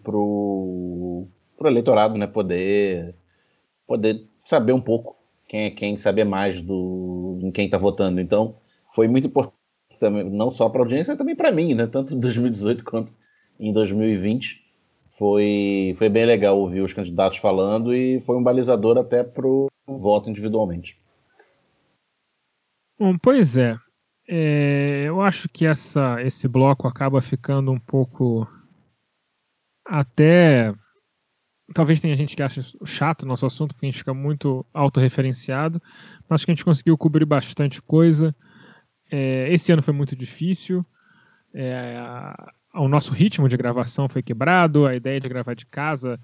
para 0.04 0.16
o 0.18 1.30
eleitorado 1.64 2.18
né, 2.18 2.28
poder, 2.28 3.16
poder 3.88 4.28
saber 4.44 4.74
um 4.74 4.82
pouco 4.82 5.16
quem 5.48 5.66
é 5.66 5.70
quem, 5.72 5.98
saber 5.98 6.26
mais 6.26 6.62
do, 6.62 7.40
em 7.42 7.52
quem 7.52 7.66
está 7.66 7.78
votando. 7.78 8.20
Então, 8.20 8.58
foi 8.94 9.08
muito 9.08 9.28
importante, 9.28 9.56
também, 10.00 10.24
não 10.30 10.52
só 10.52 10.68
para 10.70 10.82
a 10.82 10.84
audiência, 10.84 11.14
mas 11.14 11.18
também 11.18 11.36
para 11.36 11.52
mim, 11.52 11.74
né, 11.74 11.88
tanto 11.88 12.14
em 12.14 12.20
2018 12.20 12.84
quanto 12.84 13.14
em 13.60 13.72
2020. 13.72 14.62
Foi, 15.12 15.96
foi 15.98 16.10
bem 16.10 16.26
legal 16.26 16.60
ouvir 16.60 16.82
os 16.82 16.94
candidatos 16.94 17.38
falando 17.38 17.94
e 17.94 18.20
foi 18.22 18.36
um 18.36 18.44
balizador 18.44 18.98
até 18.98 19.24
para 19.24 19.48
o 19.48 19.70
voto 19.88 20.30
individualmente. 20.30 21.01
Bom, 23.02 23.18
pois 23.18 23.58
é. 23.58 23.76
É, 24.30 25.06
eu 25.08 25.22
acho 25.22 25.50
que 25.50 25.66
essa, 25.66 26.22
esse 26.22 26.48
bloco 26.48 26.88
acaba 26.88 27.20
ficando 27.20 27.72
um 27.72 27.80
pouco 27.80 28.48
até. 29.84 30.72
Talvez 31.74 32.00
tenha 32.00 32.16
gente 32.16 32.36
que 32.36 32.44
ache 32.44 32.62
chato 32.86 33.24
o 33.24 33.26
nosso 33.26 33.44
assunto, 33.44 33.74
porque 33.74 33.88
a 33.88 33.90
gente 33.90 33.98
fica 33.98 34.14
muito 34.14 34.64
autorreferenciado, 34.72 35.82
mas 36.30 36.36
acho 36.36 36.46
que 36.46 36.52
a 36.52 36.54
gente 36.54 36.64
conseguiu 36.64 36.96
cobrir 36.96 37.26
bastante 37.26 37.82
coisa. 37.82 38.36
É, 39.10 39.52
esse 39.52 39.74
ano 39.74 39.82
foi 39.82 39.96
muito 39.96 40.16
difícil. 40.16 40.86
É, 41.56 41.98
o 42.76 42.88
nosso 42.88 43.14
ritmo 43.14 43.50
de 43.50 43.58
gravação 43.58 44.08
foi 44.08 44.22
quebrado, 44.22 44.86
a 44.86 44.96
ideia 44.96 45.20
de 45.20 45.28
gravar 45.28 45.56
de 45.56 45.66
casa 45.66 46.20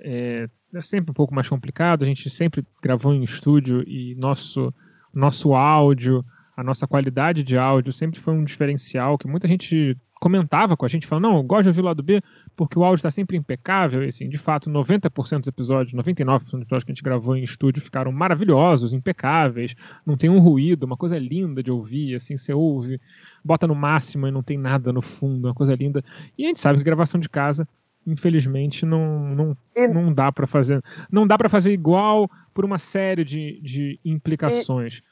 é, 0.00 0.50
é 0.74 0.82
sempre 0.82 1.12
um 1.12 1.14
pouco 1.14 1.32
mais 1.32 1.48
complicado. 1.48 2.02
A 2.02 2.06
gente 2.06 2.28
sempre 2.28 2.66
gravou 2.82 3.14
em 3.14 3.22
estúdio 3.22 3.88
e 3.88 4.16
nosso 4.16 4.74
nosso 5.12 5.54
áudio, 5.54 6.24
a 6.56 6.62
nossa 6.62 6.86
qualidade 6.86 7.42
de 7.44 7.56
áudio 7.56 7.92
sempre 7.92 8.18
foi 8.18 8.34
um 8.34 8.44
diferencial 8.44 9.16
que 9.16 9.28
muita 9.28 9.46
gente 9.46 9.96
comentava 10.20 10.76
com 10.76 10.84
a 10.84 10.88
gente, 10.88 11.06
falando, 11.06 11.28
não, 11.28 11.36
eu 11.36 11.42
gosto 11.42 11.62
de 11.62 11.68
ouvir 11.68 11.80
o 11.80 11.84
lado 11.84 12.02
B 12.02 12.20
porque 12.56 12.76
o 12.78 12.84
áudio 12.84 12.98
está 12.98 13.10
sempre 13.10 13.36
impecável, 13.36 14.02
e 14.02 14.08
assim, 14.08 14.28
de 14.28 14.36
fato, 14.36 14.68
90% 14.68 15.38
dos 15.38 15.46
episódios, 15.46 15.94
99% 15.94 16.40
dos 16.40 16.62
episódios 16.62 16.84
que 16.84 16.90
a 16.90 16.94
gente 16.94 17.02
gravou 17.02 17.36
em 17.36 17.42
estúdio 17.42 17.80
ficaram 17.80 18.10
maravilhosos, 18.10 18.92
impecáveis, 18.92 19.74
não 20.04 20.16
tem 20.16 20.28
um 20.28 20.40
ruído, 20.40 20.84
uma 20.84 20.96
coisa 20.96 21.18
linda 21.18 21.62
de 21.62 21.70
ouvir, 21.70 22.16
assim, 22.16 22.36
você 22.36 22.52
ouve, 22.52 23.00
bota 23.44 23.66
no 23.66 23.74
máximo 23.74 24.26
e 24.26 24.32
não 24.32 24.42
tem 24.42 24.58
nada 24.58 24.92
no 24.92 25.00
fundo, 25.00 25.46
uma 25.46 25.54
coisa 25.54 25.74
linda. 25.74 26.04
E 26.36 26.44
a 26.44 26.48
gente 26.48 26.60
sabe 26.60 26.78
que 26.78 26.84
gravação 26.84 27.20
de 27.20 27.28
casa, 27.28 27.68
infelizmente, 28.06 28.86
não, 28.86 29.20
não, 29.20 29.56
não 29.92 30.12
dá 30.12 30.32
para 30.32 30.46
fazer, 30.46 30.82
não 31.10 31.26
dá 31.26 31.36
para 31.36 31.48
fazer 31.48 31.72
igual 31.72 32.28
por 32.54 32.64
uma 32.64 32.78
série 32.78 33.24
de, 33.24 33.60
de 33.60 34.00
implicações. 34.04 35.02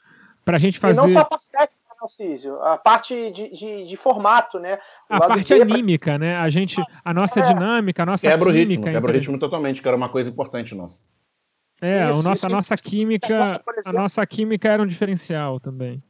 Pra 0.43 0.57
gente 0.57 0.79
fazer... 0.79 0.99
E 0.99 1.03
não 1.03 1.09
só 1.09 1.19
a 1.19 1.25
parte 1.25 1.47
técnica, 1.51 1.77
Narciso, 1.99 2.53
a 2.61 2.77
parte 2.77 3.31
de, 3.31 3.49
de, 3.49 3.87
de 3.87 3.97
formato, 3.97 4.59
né? 4.59 4.77
O 5.09 5.15
A 5.15 5.19
parte 5.19 5.53
B, 5.53 5.61
anímica, 5.61 6.17
né? 6.17 6.35
A 6.37 6.47
gente, 6.47 6.79
a 7.03 7.13
nossa 7.13 7.39
É. 7.39 7.43
dinâmica, 7.43 8.03
a 8.03 8.05
nossa 8.05 8.27
Quebra 8.27 8.49
o 8.49 8.51
ritmo, 8.51 8.73
química. 8.73 8.91
quebra 8.91 9.07
o 9.07 9.09
entre- 9.09 9.19
ritmo 9.19 9.39
totalmente, 9.39 9.81
que 9.81 9.87
era 9.87 9.97
uma 9.97 10.07
coisa 10.09 10.29
importante 10.29 10.75
nossa. 10.75 11.01
É, 11.81 12.09
Isso, 12.09 12.19
o 12.19 12.23
nosso, 12.23 12.35
isso, 12.35 12.45
a 12.45 12.49
nossa 12.49 12.73
isso. 12.75 12.83
química, 12.83 13.61
a 13.85 13.93
nossa 13.93 14.25
química 14.25 14.69
era 14.69 14.81
um 14.81 14.87
diferencial 14.87 15.59
também. 15.59 16.01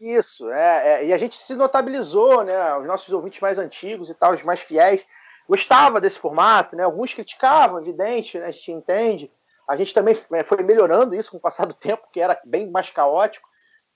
Isso, 0.00 0.50
é, 0.50 1.04
é, 1.04 1.06
e 1.06 1.12
a 1.12 1.18
gente 1.18 1.34
se 1.34 1.54
notabilizou, 1.54 2.42
né? 2.42 2.74
Os 2.76 2.86
nossos 2.86 3.10
ouvintes 3.12 3.40
mais 3.40 3.58
antigos 3.58 4.10
e 4.10 4.14
tal, 4.14 4.32
os 4.34 4.42
mais 4.42 4.60
fiéis, 4.60 5.04
gostava 5.48 6.00
desse 6.00 6.18
formato, 6.18 6.76
né? 6.76 6.84
Alguns 6.84 7.14
criticavam, 7.14 7.80
evidente, 7.80 8.38
né? 8.38 8.46
A 8.46 8.50
gente 8.50 8.72
entende. 8.72 9.30
A 9.68 9.76
gente 9.76 9.92
também 9.92 10.16
é, 10.32 10.44
foi 10.44 10.62
melhorando 10.62 11.14
isso 11.14 11.30
com 11.30 11.36
o 11.38 11.40
passar 11.40 11.66
do 11.66 11.74
tempo, 11.74 12.08
que 12.12 12.20
era 12.20 12.40
bem 12.44 12.70
mais 12.70 12.90
caótico. 12.90 13.48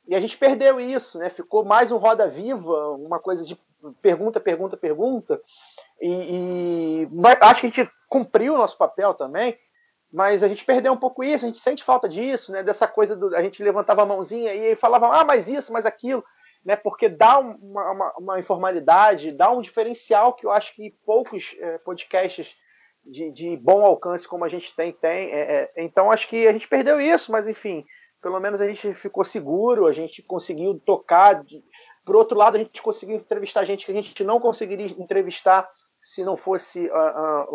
E 0.06 0.14
a 0.14 0.20
gente 0.20 0.36
perdeu 0.36 0.80
isso, 0.80 1.18
né? 1.18 1.28
Ficou 1.28 1.64
mais 1.64 1.92
um 1.92 1.96
roda 1.96 2.26
viva, 2.28 2.90
uma 2.94 3.18
coisa 3.18 3.44
de 3.44 3.58
pergunta, 4.02 4.40
pergunta, 4.40 4.76
pergunta. 4.76 5.40
E, 6.00 6.08
e 6.10 7.08
mas 7.12 7.38
acho 7.40 7.60
que 7.60 7.66
a 7.66 7.70
gente 7.70 7.92
cumpriu 8.08 8.54
o 8.54 8.58
nosso 8.58 8.76
papel 8.76 9.14
também, 9.14 9.56
mas 10.12 10.42
a 10.42 10.48
gente 10.48 10.64
perdeu 10.64 10.92
um 10.92 10.96
pouco 10.96 11.22
isso, 11.22 11.44
a 11.44 11.48
gente 11.48 11.60
sente 11.60 11.84
falta 11.84 12.08
disso, 12.08 12.50
né? 12.50 12.62
Dessa 12.62 12.88
coisa 12.88 13.14
do, 13.14 13.34
a 13.36 13.42
gente 13.42 13.62
levantava 13.62 14.02
a 14.02 14.06
mãozinha 14.06 14.52
e 14.52 14.74
falava, 14.74 15.08
ah, 15.08 15.24
mais 15.24 15.48
isso, 15.48 15.72
mais 15.72 15.86
aquilo, 15.86 16.24
né? 16.64 16.76
Porque 16.76 17.08
dá 17.08 17.38
um- 17.38 17.56
uma, 17.62 17.90
uma, 17.90 18.12
uma 18.18 18.40
informalidade, 18.40 19.32
dá 19.32 19.50
um 19.50 19.60
diferencial 19.62 20.32
que 20.34 20.46
eu 20.46 20.50
acho 20.50 20.74
que 20.74 20.94
poucos 21.06 21.54
eh, 21.58 21.78
podcasts 21.78 22.54
de, 23.04 23.30
de 23.30 23.56
bom 23.56 23.84
alcance 23.84 24.28
como 24.28 24.44
a 24.44 24.48
gente 24.48 24.74
tem 24.76 24.92
tem. 24.92 25.30
É, 25.32 25.70
é, 25.76 25.84
então 25.84 26.10
acho 26.10 26.28
que 26.28 26.46
a 26.46 26.52
gente 26.52 26.68
perdeu 26.68 27.00
isso, 27.00 27.32
mas 27.32 27.46
enfim, 27.46 27.84
pelo 28.22 28.38
menos 28.40 28.60
a 28.60 28.66
gente 28.66 28.92
ficou 28.94 29.24
seguro, 29.24 29.86
a 29.86 29.92
gente 29.92 30.22
conseguiu 30.22 30.78
tocar. 30.84 31.42
de- 31.44 31.62
por 32.04 32.16
outro 32.16 32.36
lado, 32.36 32.56
a 32.56 32.58
gente 32.58 32.82
conseguiu 32.82 33.16
entrevistar 33.16 33.64
gente 33.64 33.84
que 33.86 33.92
a 33.92 33.94
gente 33.94 34.24
não 34.24 34.40
conseguiria 34.40 34.86
entrevistar 34.86 35.68
se 36.02 36.24
não 36.24 36.36
fosse 36.36 36.90
a, 36.90 36.98
a, 36.98 37.46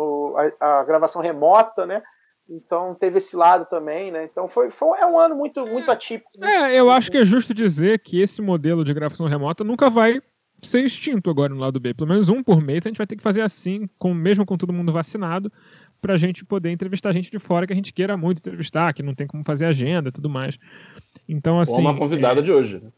a- 0.60 0.80
a 0.80 0.84
gravação 0.84 1.20
remota, 1.22 1.84
né? 1.86 2.02
Então 2.48 2.94
teve 2.94 3.18
esse 3.18 3.34
lado 3.34 3.66
também, 3.66 4.10
né? 4.12 4.24
Então 4.24 4.48
foi, 4.48 4.70
foi 4.70 4.98
é 4.98 5.06
um 5.06 5.18
ano 5.18 5.34
muito 5.34 5.66
muito 5.66 5.90
atípico. 5.90 6.30
É, 6.44 6.78
eu 6.78 6.90
acho 6.90 7.10
que 7.10 7.18
é 7.18 7.24
justo 7.24 7.52
dizer 7.52 7.98
que 8.00 8.20
esse 8.20 8.40
modelo 8.40 8.84
de 8.84 8.94
gravação 8.94 9.26
remota 9.26 9.64
nunca 9.64 9.90
vai 9.90 10.20
ser 10.62 10.82
extinto 10.82 11.28
agora 11.28 11.52
no 11.52 11.60
lado 11.60 11.80
B. 11.80 11.92
Pelo 11.92 12.08
menos 12.08 12.28
um 12.28 12.42
por 12.42 12.60
mês 12.60 12.86
a 12.86 12.88
gente 12.88 12.98
vai 12.98 13.06
ter 13.06 13.16
que 13.16 13.22
fazer 13.22 13.42
assim, 13.42 13.88
com, 13.98 14.14
mesmo 14.14 14.46
com 14.46 14.56
todo 14.56 14.72
mundo 14.72 14.92
vacinado, 14.92 15.52
pra 16.00 16.16
gente 16.16 16.44
poder 16.44 16.70
entrevistar 16.70 17.12
gente 17.12 17.30
de 17.30 17.38
fora 17.38 17.66
que 17.66 17.72
a 17.72 17.76
gente 17.76 17.92
queira 17.92 18.16
muito 18.16 18.38
entrevistar, 18.38 18.92
que 18.94 19.02
não 19.02 19.14
tem 19.14 19.26
como 19.26 19.44
fazer 19.44 19.66
agenda 19.66 20.08
e 20.08 20.12
tudo 20.12 20.30
mais. 20.30 20.58
Então, 21.28 21.58
assim. 21.60 21.74
Como 21.74 21.88
a 21.88 21.98
convidada 21.98 22.40
é, 22.40 22.42
de 22.42 22.52
hoje. 22.52 22.80
né? 22.80 22.90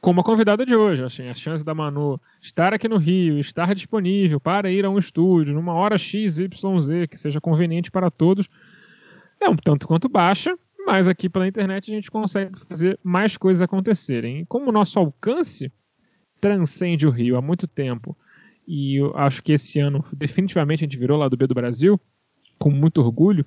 como 0.00 0.20
a 0.20 0.24
convidada 0.24 0.64
de 0.64 0.76
hoje, 0.76 1.02
assim, 1.02 1.28
a 1.28 1.34
chance 1.34 1.64
da 1.64 1.74
Manu 1.74 2.20
estar 2.40 2.72
aqui 2.72 2.86
no 2.88 2.96
Rio, 2.96 3.40
estar 3.40 3.74
disponível 3.74 4.38
para 4.38 4.70
ir 4.70 4.84
a 4.84 4.90
um 4.90 4.98
estúdio 4.98 5.52
numa 5.52 5.74
hora 5.74 5.98
XYZ, 5.98 6.48
que 7.10 7.16
seja 7.16 7.40
conveniente 7.40 7.90
para 7.90 8.08
todos, 8.08 8.48
é 9.40 9.48
um 9.48 9.56
tanto 9.56 9.86
quanto 9.86 10.08
baixa, 10.08 10.56
mas 10.86 11.08
aqui 11.08 11.28
pela 11.28 11.48
internet 11.48 11.90
a 11.90 11.94
gente 11.94 12.10
consegue 12.10 12.58
fazer 12.60 12.98
mais 13.02 13.36
coisas 13.36 13.62
acontecerem. 13.62 14.40
E 14.40 14.46
como 14.46 14.68
o 14.68 14.72
nosso 14.72 14.98
alcance 14.98 15.72
transcende 16.40 17.06
o 17.06 17.10
Rio 17.10 17.36
há 17.36 17.42
muito 17.42 17.66
tempo, 17.66 18.16
e 18.66 18.96
eu 18.96 19.16
acho 19.16 19.42
que 19.42 19.52
esse 19.52 19.78
ano 19.78 20.04
definitivamente 20.12 20.84
a 20.84 20.86
gente 20.86 20.98
virou 20.98 21.18
lá 21.18 21.28
do 21.28 21.36
B 21.36 21.46
do 21.46 21.54
Brasil, 21.54 22.00
com 22.58 22.70
muito 22.70 23.00
orgulho, 23.00 23.44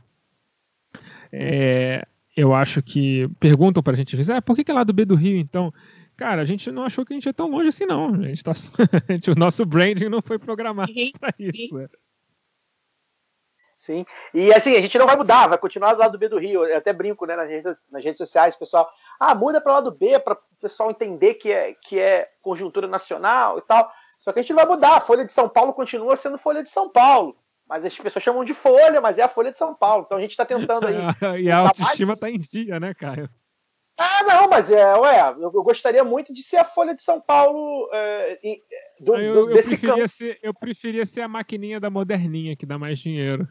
é, 1.32 2.06
eu 2.36 2.53
acho 2.53 2.82
que 2.82 3.30
perguntam 3.40 3.84
pra 3.84 3.95
gente, 3.95 4.16
ah, 4.32 4.41
por 4.41 4.56
que, 4.56 4.64
que 4.64 4.72
é 4.72 4.74
lá 4.74 4.84
do 4.84 4.94
B 4.94 5.06
do 5.06 5.16
Rio 5.16 5.38
então? 5.38 5.74
Cara, 6.16 6.41
a 6.41 6.45
gente 6.45 6.70
não 6.72 6.84
achou 6.84 7.06
que 7.06 7.14
a 7.14 7.16
gente 7.16 7.26
ia 7.26 7.34
tão 7.34 7.49
longe 7.49 7.70
assim, 7.70 7.86
não. 7.86 8.14
A 8.14 8.28
gente 8.28 8.44
tá... 8.44 8.52
a 8.52 9.32
o 9.32 9.40
nosso 9.40 9.66
branding 9.66 10.10
não 10.10 10.22
foi 10.22 10.38
programado 10.38 10.91
para 11.18 11.34
isso. 11.40 11.80
Sim. 13.80 14.06
E 14.34 14.53
assim, 14.53 14.76
a 14.76 14.81
gente 14.81 14.97
não 14.97 15.06
vai 15.06 15.15
mudar, 15.15 15.47
vai 15.47 15.57
continuar 15.57 15.93
do 15.93 15.99
lado 16.01 16.18
B 16.18 16.27
do 16.27 16.38
Rio. 16.38 16.65
Eu 16.65 16.77
até 16.77 16.91
brinco, 16.91 17.26
né, 17.26 17.38
nas 17.38 17.47
redes, 17.47 17.77
nas 17.89 18.03
redes 18.03 18.18
sociais, 18.18 18.53
pessoal. 18.53 18.91
Ah, 19.18 19.34
muda 19.34 19.61
para 19.61 19.72
o 19.72 19.76
lado 19.76 19.89
B, 19.89 20.19
para 20.19 20.34
o 20.34 20.38
pessoal 20.60 20.91
entender 20.91 21.35
que 21.35 21.49
é, 21.49 21.73
que 21.76 21.97
é 21.97 22.30
conjuntura 22.41 22.89
nacional 22.89 23.57
e 23.57 23.61
tal. 23.61 23.89
Só 24.19 24.34
que 24.34 24.39
a 24.39 24.41
gente 24.41 24.49
não 24.49 24.57
vai 24.57 24.65
mudar. 24.65 24.97
A 24.97 24.99
Folha 24.99 25.23
de 25.23 25.31
São 25.31 25.47
Paulo 25.47 25.72
continua 25.72 26.18
sendo 26.18 26.38
Folha 26.38 26.61
de 26.61 26.69
São 26.69 26.89
Paulo. 26.89 27.38
Mas 27.69 27.85
as 27.85 27.97
pessoas 27.97 28.22
chamam 28.22 28.43
de 28.43 28.53
Folha, 28.53 28.99
mas 28.99 29.18
é 29.18 29.22
a 29.22 29.30
Folha 29.30 29.49
de 29.49 29.57
São 29.57 29.73
Paulo. 29.73 30.03
Então 30.06 30.18
a 30.18 30.22
gente 30.22 30.31
está 30.31 30.45
tentando 30.45 30.85
aí. 30.85 30.97
e 31.41 31.49
a 31.49 31.60
autoestima 31.60 32.07
mais- 32.07 32.19
tá 32.19 32.30
em 32.30 32.38
dia, 32.38 32.81
né, 32.81 32.93
Caio? 32.93 33.30
Ah, 34.01 34.23
não, 34.23 34.47
mas 34.49 34.71
é, 34.71 34.95
ué, 34.95 35.19
eu, 35.38 35.51
eu 35.53 35.63
gostaria 35.63 36.03
muito 36.05 36.31
de 36.34 36.41
ser 36.41 36.55
a 36.57 36.63
Folha 36.63 36.95
de 36.95 37.01
São 37.03 37.19
Paulo 37.19 37.89
é, 37.93 38.39
e- 38.41 38.63
do, 38.99 39.13
eu, 39.15 39.34
do- 39.34 39.49
eu 39.49 39.53
desse 39.55 39.69
preferia 39.69 39.95
campo. 39.95 40.07
ser, 40.07 40.39
eu 40.41 40.53
preferia 40.53 41.05
ser 41.05 41.21
a 41.21 41.27
maquininha 41.27 41.80
da 41.81 41.89
moderninha, 41.89 42.55
que 42.55 42.65
dá 42.65 42.77
mais 42.80 42.97
dinheiro. 42.99 43.45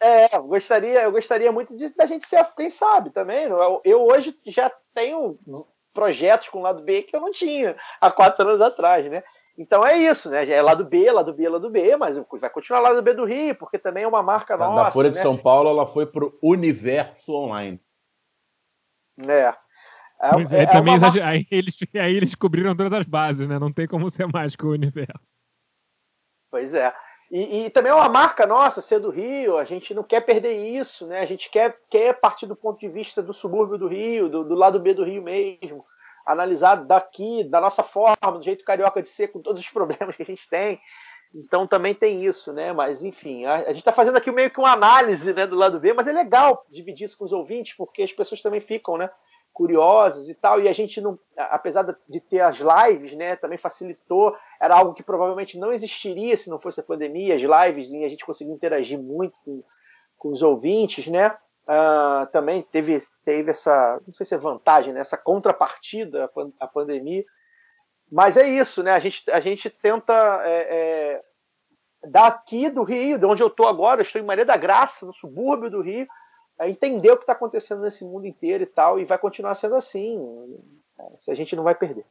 É, 0.00 0.36
eu 0.36 0.44
gostaria, 0.44 1.02
eu 1.02 1.10
gostaria 1.12 1.50
muito 1.50 1.76
de, 1.76 1.88
da 1.96 2.06
gente 2.06 2.26
ser, 2.28 2.44
quem 2.56 2.70
sabe 2.70 3.10
também. 3.10 3.48
não 3.48 3.62
é? 3.62 3.66
Eu, 3.66 3.80
eu 3.84 4.02
hoje 4.04 4.36
já 4.46 4.70
tenho 4.94 5.38
projetos 5.92 6.48
com 6.48 6.58
o 6.58 6.62
lado 6.62 6.82
B 6.82 7.02
que 7.02 7.16
eu 7.16 7.20
não 7.20 7.32
tinha 7.32 7.76
há 8.00 8.10
quatro 8.10 8.46
anos 8.46 8.60
atrás, 8.60 9.04
né? 9.10 9.22
Então 9.56 9.86
é 9.86 9.96
isso, 9.96 10.28
né? 10.30 10.48
É 10.50 10.60
lado 10.60 10.84
B, 10.84 11.10
lado 11.10 11.32
B, 11.32 11.48
lado 11.48 11.70
B, 11.70 11.96
mas 11.96 12.16
vai 12.40 12.50
continuar 12.50 12.80
lado 12.80 13.00
B 13.02 13.14
do 13.14 13.24
Rio, 13.24 13.54
porque 13.54 13.78
também 13.78 14.02
é 14.02 14.08
uma 14.08 14.22
marca 14.22 14.56
Da- 14.56 14.66
nossa. 14.66 14.84
da 14.84 14.90
Folha 14.90 15.10
de 15.10 15.16
né? 15.16 15.22
São 15.22 15.36
Paulo, 15.36 15.68
ela 15.70 15.86
foi 15.86 16.06
pro 16.06 16.36
universo 16.42 17.32
online. 17.32 17.80
É. 19.28 19.54
É, 20.20 20.30
Pois 20.30 20.52
é, 20.52 20.60
é- 20.60 20.62
é 20.62 20.66
também 20.66 20.92
uma 20.92 20.96
exager- 20.96 21.24
aí, 21.26 21.46
eles, 21.50 21.74
aí 21.94 22.14
eles 22.16 22.34
cobriram 22.34 22.74
todas 22.74 22.92
as 23.00 23.04
bases, 23.06 23.46
né? 23.48 23.58
Não 23.58 23.72
tem 23.72 23.86
como 23.86 24.08
ser 24.08 24.26
mais 24.26 24.54
que 24.56 24.64
o 24.64 24.70
universo. 24.70 25.34
Pois 26.50 26.72
é. 26.72 26.94
E, 27.30 27.66
e 27.66 27.70
também 27.70 27.90
é 27.90 27.94
uma 27.94 28.08
marca 28.08 28.46
nossa 28.46 28.80
ser 28.80 29.00
do 29.00 29.10
Rio, 29.10 29.58
a 29.58 29.64
gente 29.64 29.92
não 29.92 30.04
quer 30.04 30.20
perder 30.20 30.52
isso, 30.52 31.06
né? 31.06 31.20
A 31.20 31.26
gente 31.26 31.50
quer, 31.50 31.76
quer 31.90 32.14
partir 32.20 32.46
do 32.46 32.54
ponto 32.54 32.78
de 32.78 32.88
vista 32.88 33.22
do 33.22 33.34
subúrbio 33.34 33.76
do 33.78 33.88
Rio, 33.88 34.28
do, 34.28 34.44
do 34.44 34.54
lado 34.54 34.78
B 34.78 34.94
do 34.94 35.04
Rio 35.04 35.22
mesmo, 35.22 35.84
analisar 36.24 36.76
daqui, 36.76 37.42
da 37.44 37.60
nossa 37.60 37.82
forma, 37.82 38.16
do 38.38 38.42
jeito 38.42 38.64
carioca 38.64 39.02
de 39.02 39.08
ser, 39.08 39.28
com 39.28 39.40
todos 39.42 39.62
os 39.62 39.68
problemas 39.70 40.14
que 40.14 40.22
a 40.22 40.26
gente 40.26 40.48
tem. 40.48 40.80
Então 41.34 41.66
também 41.66 41.94
tem 41.94 42.24
isso, 42.24 42.52
né? 42.52 42.72
Mas 42.72 43.02
enfim, 43.02 43.44
a, 43.44 43.54
a 43.56 43.68
gente 43.68 43.78
está 43.78 43.92
fazendo 43.92 44.16
aqui 44.16 44.30
meio 44.30 44.50
que 44.50 44.60
uma 44.60 44.72
análise 44.72 45.32
né, 45.32 45.46
do 45.46 45.56
lado 45.56 45.80
B, 45.80 45.92
mas 45.92 46.06
é 46.06 46.12
legal 46.12 46.64
dividir 46.70 47.06
isso 47.06 47.18
com 47.18 47.24
os 47.24 47.32
ouvintes, 47.32 47.74
porque 47.76 48.02
as 48.02 48.12
pessoas 48.12 48.40
também 48.40 48.60
ficam, 48.60 48.96
né? 48.96 49.10
Curiosas 49.52 50.28
e 50.28 50.34
tal, 50.34 50.60
e 50.60 50.68
a 50.68 50.72
gente 50.72 51.00
não, 51.00 51.18
apesar 51.36 51.84
de 52.08 52.20
ter 52.20 52.40
as 52.40 52.58
lives, 52.58 53.12
né, 53.12 53.36
também 53.36 53.56
facilitou, 53.56 54.36
era 54.60 54.74
algo 54.74 54.94
que 54.94 55.02
provavelmente 55.02 55.56
não 55.56 55.72
existiria 55.72 56.36
se 56.36 56.50
não 56.50 56.58
fosse 56.58 56.80
a 56.80 56.82
pandemia, 56.82 57.36
as 57.36 57.42
lives, 57.42 57.88
e 57.92 58.04
a 58.04 58.08
gente 58.08 58.26
conseguiu 58.26 58.52
interagir 58.52 58.98
muito 58.98 59.38
com, 59.44 59.62
com 60.18 60.30
os 60.30 60.42
ouvintes, 60.42 61.06
né? 61.06 61.36
Ah, 61.66 62.28
também 62.32 62.62
teve, 62.62 62.98
teve 63.24 63.50
essa, 63.50 64.00
não 64.06 64.12
sei 64.12 64.26
se 64.26 64.34
é 64.34 64.38
vantagem, 64.38 64.92
né, 64.92 65.00
essa 65.00 65.16
contrapartida 65.16 66.24
à, 66.24 66.64
à 66.64 66.66
pandemia. 66.66 67.24
Mas 68.14 68.36
é 68.36 68.48
isso, 68.48 68.80
né? 68.80 68.92
A 68.92 69.00
gente, 69.00 69.28
a 69.28 69.40
gente 69.40 69.68
tenta 69.68 70.12
é, 70.44 70.68
é, 70.70 71.22
daqui 72.08 72.70
do 72.70 72.84
Rio, 72.84 73.18
de 73.18 73.26
onde 73.26 73.42
eu 73.42 73.48
estou 73.48 73.66
agora, 73.66 74.00
eu 74.00 74.04
estou 74.04 74.22
em 74.22 74.24
Maria 74.24 74.44
da 74.44 74.56
Graça, 74.56 75.04
no 75.04 75.12
subúrbio 75.12 75.68
do 75.68 75.80
Rio, 75.80 76.06
é, 76.60 76.70
entender 76.70 77.10
o 77.10 77.16
que 77.16 77.24
está 77.24 77.32
acontecendo 77.32 77.82
nesse 77.82 78.04
mundo 78.04 78.24
inteiro 78.24 78.62
e 78.62 78.66
tal, 78.66 79.00
e 79.00 79.04
vai 79.04 79.18
continuar 79.18 79.56
sendo 79.56 79.74
assim. 79.74 80.16
Se 81.18 81.32
a 81.32 81.34
gente 81.34 81.56
não 81.56 81.64
vai 81.64 81.74
perder. 81.74 82.06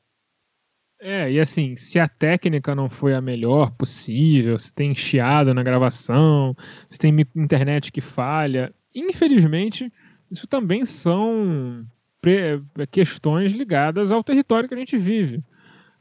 É, 0.99 1.31
e 1.31 1.39
assim, 1.39 1.77
se 1.77 1.97
a 1.97 2.09
técnica 2.09 2.75
não 2.75 2.89
foi 2.89 3.13
a 3.13 3.21
melhor 3.21 3.71
possível, 3.71 4.59
se 4.59 4.73
tem 4.73 4.93
chiado 4.93 5.53
na 5.53 5.63
gravação, 5.63 6.53
se 6.89 6.99
tem 6.99 7.15
internet 7.33 7.93
que 7.93 8.01
falha, 8.01 8.75
infelizmente, 8.93 9.89
isso 10.29 10.47
também 10.47 10.83
são 10.83 11.85
pre- 12.19 12.61
questões 12.91 13.53
ligadas 13.53 14.11
ao 14.11 14.21
território 14.21 14.67
que 14.67 14.75
a 14.75 14.77
gente 14.77 14.97
vive. 14.97 15.41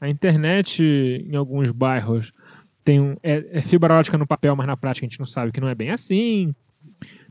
A 0.02 0.08
internet, 0.08 0.82
em 0.82 1.36
alguns 1.36 1.70
bairros, 1.70 2.32
tem 2.82 3.00
um, 3.00 3.16
é, 3.22 3.46
é 3.52 3.60
fibra 3.60 3.94
ótica 3.94 4.18
no 4.18 4.26
papel, 4.26 4.56
mas 4.56 4.66
na 4.66 4.76
prática 4.76 5.06
a 5.06 5.08
gente 5.08 5.20
não 5.20 5.26
sabe 5.26 5.52
que 5.52 5.60
não 5.60 5.68
é 5.68 5.76
bem 5.76 5.90
assim. 5.90 6.52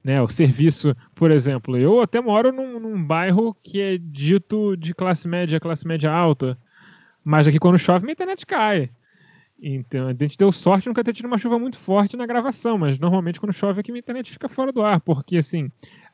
Né, 0.02 0.22
o 0.22 0.30
serviço, 0.30 0.96
por 1.14 1.32
exemplo, 1.32 1.76
eu 1.76 2.00
até 2.00 2.22
moro 2.22 2.54
num, 2.54 2.80
num 2.80 3.04
bairro 3.04 3.54
que 3.62 3.82
é 3.82 3.98
dito 3.98 4.78
de 4.78 4.94
classe 4.94 5.28
média, 5.28 5.60
classe 5.60 5.86
média 5.86 6.10
alta, 6.10 6.58
mas 7.26 7.46
aqui 7.46 7.60
quando 7.60 7.78
chove 7.78 8.06
minha 8.06 8.14
internet 8.14 8.46
cai. 8.46 8.90
Então, 9.62 10.08
a 10.08 10.14
gente 10.14 10.38
deu 10.38 10.50
sorte 10.50 10.88
nunca 10.88 11.04
ter 11.04 11.12
tido 11.12 11.26
uma 11.26 11.38
chuva 11.38 11.60
muito 11.60 11.78
forte 11.78 12.16
na 12.16 12.26
gravação, 12.26 12.78
mas 12.78 12.98
normalmente 12.98 13.38
quando 13.38 13.52
chove 13.52 13.82
aqui 13.82 13.92
minha 13.92 14.00
internet 14.00 14.32
fica 14.32 14.48
fora 14.48 14.72
do 14.72 14.82
ar, 14.82 15.02
porque 15.02 15.36
assim, 15.36 15.70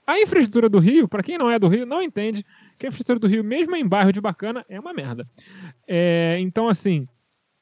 a 0.08 0.22
infraestrutura 0.22 0.70
do 0.70 0.80
Rio, 0.80 1.08
para 1.08 1.22
quem 1.22 1.38
não 1.38 1.52
é 1.52 1.60
do 1.60 1.68
Rio, 1.68 1.86
não 1.86 2.02
entende 2.02 2.46
que 2.80 2.86
a 2.86 2.90
infraestrutura 2.90 3.20
do 3.20 3.28
Rio, 3.28 3.44
mesmo 3.44 3.76
em 3.76 3.86
bairro 3.86 4.14
de 4.14 4.22
bacana, 4.22 4.66
é 4.70 4.80
uma 4.80 4.94
merda. 4.94 5.28
É, 5.86 6.38
então, 6.40 6.70
assim, 6.70 7.06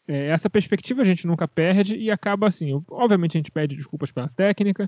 é, 0.08 0.28
essa 0.28 0.48
perspectiva 0.48 1.02
a 1.02 1.06
gente 1.06 1.26
nunca 1.26 1.48
perde 1.48 1.98
e 1.98 2.12
acaba 2.12 2.48
assim. 2.48 2.80
Obviamente 2.88 3.36
a 3.36 3.40
gente 3.40 3.52
pede 3.52 3.76
desculpas 3.76 4.12
pela 4.12 4.30
técnica. 4.30 4.88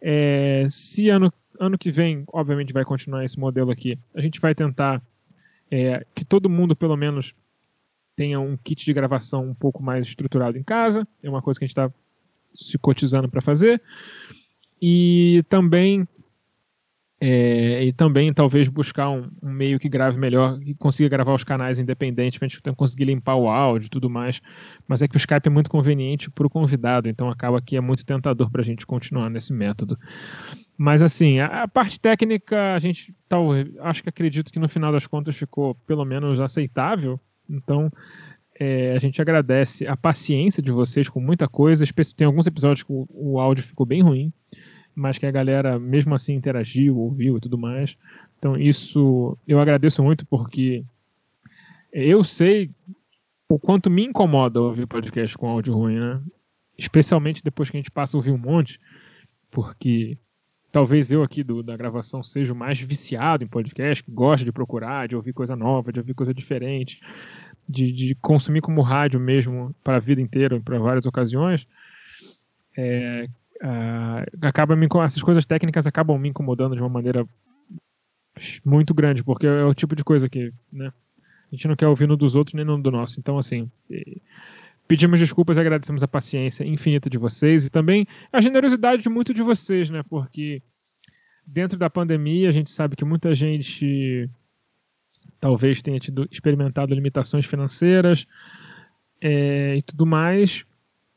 É, 0.00 0.64
se 0.68 1.08
ano, 1.08 1.32
ano 1.58 1.76
que 1.76 1.90
vem, 1.90 2.22
obviamente, 2.28 2.72
vai 2.72 2.84
continuar 2.84 3.24
esse 3.24 3.38
modelo 3.38 3.72
aqui, 3.72 3.98
a 4.14 4.20
gente 4.20 4.40
vai 4.40 4.54
tentar 4.54 5.02
é, 5.68 6.06
que 6.14 6.24
todo 6.24 6.48
mundo, 6.48 6.76
pelo 6.76 6.96
menos, 6.96 7.34
tenha 8.14 8.38
um 8.38 8.56
kit 8.56 8.84
de 8.84 8.92
gravação 8.92 9.48
um 9.48 9.54
pouco 9.54 9.82
mais 9.82 10.06
estruturado 10.06 10.56
em 10.56 10.62
casa. 10.62 11.08
É 11.22 11.28
uma 11.28 11.42
coisa 11.42 11.58
que 11.58 11.64
a 11.64 11.66
gente 11.66 11.72
está 11.72 11.90
se 12.54 12.78
cotizando 12.78 13.28
para 13.28 13.40
fazer. 13.40 13.82
E 14.80 15.44
também 15.48 16.06
é, 17.24 17.84
e 17.84 17.92
também 17.92 18.34
talvez 18.34 18.66
buscar 18.66 19.08
um, 19.08 19.30
um, 19.40 19.48
meio 19.48 19.78
que 19.78 19.88
grave 19.88 20.18
melhor, 20.18 20.58
que 20.58 20.74
consiga 20.74 21.08
gravar 21.08 21.32
os 21.32 21.44
canais 21.44 21.78
independentes 21.78 22.36
para 22.36 22.46
a 22.46 22.48
gente 22.48 22.60
conseguir 22.74 23.04
limpar 23.04 23.36
o 23.36 23.48
áudio 23.48 23.86
e 23.86 23.90
tudo 23.90 24.10
mais. 24.10 24.42
Mas 24.88 25.02
é 25.02 25.06
que 25.06 25.14
o 25.14 25.18
Skype 25.18 25.46
é 25.46 25.48
muito 25.48 25.70
conveniente 25.70 26.28
para 26.28 26.44
o 26.44 26.50
convidado, 26.50 27.08
então 27.08 27.30
acaba 27.30 27.62
que 27.62 27.76
é 27.76 27.80
muito 27.80 28.04
tentador 28.04 28.50
para 28.50 28.60
a 28.60 28.64
gente 28.64 28.84
continuar 28.84 29.30
nesse 29.30 29.52
método. 29.52 29.96
Mas 30.76 31.00
assim, 31.00 31.38
a, 31.38 31.62
a, 31.62 31.68
parte 31.68 32.00
técnica, 32.00 32.74
a 32.74 32.78
gente 32.80 33.14
tal, 33.28 33.50
acho 33.82 34.02
que 34.02 34.08
acredito 34.08 34.50
que 34.50 34.58
no 34.58 34.68
final 34.68 34.90
das 34.90 35.06
contas 35.06 35.36
ficou 35.36 35.76
pelo 35.86 36.04
menos 36.04 36.40
aceitável. 36.40 37.20
Então 37.48 37.88
é, 38.58 38.96
a 38.96 38.98
gente 38.98 39.22
agradece 39.22 39.86
a 39.86 39.96
paciência 39.96 40.60
de 40.60 40.72
vocês 40.72 41.08
com 41.08 41.20
muita 41.20 41.46
coisa. 41.46 41.84
Tem 42.16 42.26
alguns 42.26 42.48
episódios 42.48 42.82
que 42.82 42.92
o, 42.92 43.06
o 43.08 43.38
áudio 43.38 43.62
ficou 43.62 43.86
bem 43.86 44.02
ruim 44.02 44.32
mas 44.94 45.18
que 45.18 45.26
a 45.26 45.30
galera 45.30 45.78
mesmo 45.78 46.14
assim 46.14 46.34
interagiu, 46.34 46.98
ouviu 46.98 47.36
e 47.36 47.40
tudo 47.40 47.58
mais. 47.58 47.96
Então 48.38 48.56
isso 48.56 49.36
eu 49.46 49.60
agradeço 49.60 50.02
muito 50.02 50.26
porque 50.26 50.84
eu 51.92 52.24
sei 52.24 52.70
o 53.48 53.58
quanto 53.58 53.90
me 53.90 54.04
incomoda 54.04 54.60
ouvir 54.60 54.86
podcast 54.86 55.36
com 55.36 55.48
áudio 55.48 55.74
ruim, 55.74 55.98
né? 55.98 56.22
Especialmente 56.76 57.44
depois 57.44 57.68
que 57.68 57.76
a 57.76 57.80
gente 57.80 57.90
passa 57.90 58.16
a 58.16 58.18
ouvir 58.18 58.30
um 58.30 58.38
monte, 58.38 58.80
porque 59.50 60.16
talvez 60.72 61.12
eu 61.12 61.22
aqui 61.22 61.44
do, 61.44 61.62
da 61.62 61.76
gravação 61.76 62.22
seja 62.22 62.52
o 62.54 62.56
mais 62.56 62.80
viciado 62.80 63.44
em 63.44 63.46
podcast, 63.46 64.02
que 64.02 64.10
gosta 64.10 64.44
de 64.44 64.50
procurar, 64.50 65.06
de 65.06 65.14
ouvir 65.14 65.34
coisa 65.34 65.54
nova, 65.54 65.92
de 65.92 66.00
ouvir 66.00 66.14
coisa 66.14 66.32
diferente, 66.32 66.98
de, 67.68 67.92
de 67.92 68.14
consumir 68.14 68.62
como 68.62 68.80
rádio 68.80 69.20
mesmo 69.20 69.74
para 69.84 69.96
a 69.96 70.00
vida 70.00 70.22
inteira, 70.22 70.58
para 70.58 70.78
várias 70.78 71.04
ocasiões. 71.04 71.68
É, 72.76 73.28
uh, 73.62 74.46
acaba 74.46 74.74
me, 74.74 74.88
essas 75.04 75.22
coisas 75.22 75.46
técnicas 75.46 75.86
acabam 75.86 76.18
me 76.18 76.28
incomodando 76.28 76.74
de 76.74 76.82
uma 76.82 76.88
maneira 76.88 77.26
muito 78.64 78.92
grande, 78.92 79.22
porque 79.22 79.46
é 79.46 79.64
o 79.64 79.74
tipo 79.74 79.94
de 79.94 80.02
coisa 80.02 80.28
que, 80.28 80.52
né, 80.72 80.92
a 81.20 81.54
gente 81.54 81.68
não 81.68 81.76
quer 81.76 81.86
ouvir 81.86 82.08
no 82.08 82.16
dos 82.16 82.34
outros 82.34 82.54
nem 82.54 82.64
no 82.64 82.80
do 82.80 82.90
nosso. 82.90 83.20
Então, 83.20 83.38
assim, 83.38 83.70
pedimos 84.88 85.20
desculpas 85.20 85.56
e 85.56 85.60
agradecemos 85.60 86.02
a 86.02 86.08
paciência 86.08 86.64
infinita 86.64 87.08
de 87.08 87.18
vocês 87.18 87.66
e 87.66 87.70
também 87.70 88.06
a 88.32 88.40
generosidade 88.40 89.02
de 89.02 89.08
muito 89.08 89.32
de 89.32 89.42
vocês, 89.42 89.90
né, 89.90 90.02
porque 90.08 90.62
dentro 91.46 91.78
da 91.78 91.90
pandemia 91.90 92.48
a 92.48 92.52
gente 92.52 92.70
sabe 92.70 92.96
que 92.96 93.04
muita 93.04 93.34
gente 93.34 94.28
talvez 95.38 95.82
tenha 95.82 95.98
tido 95.98 96.26
experimentado 96.30 96.94
limitações 96.94 97.46
financeiras 97.46 98.26
é, 99.20 99.76
e 99.76 99.82
tudo 99.82 100.06
mais 100.06 100.64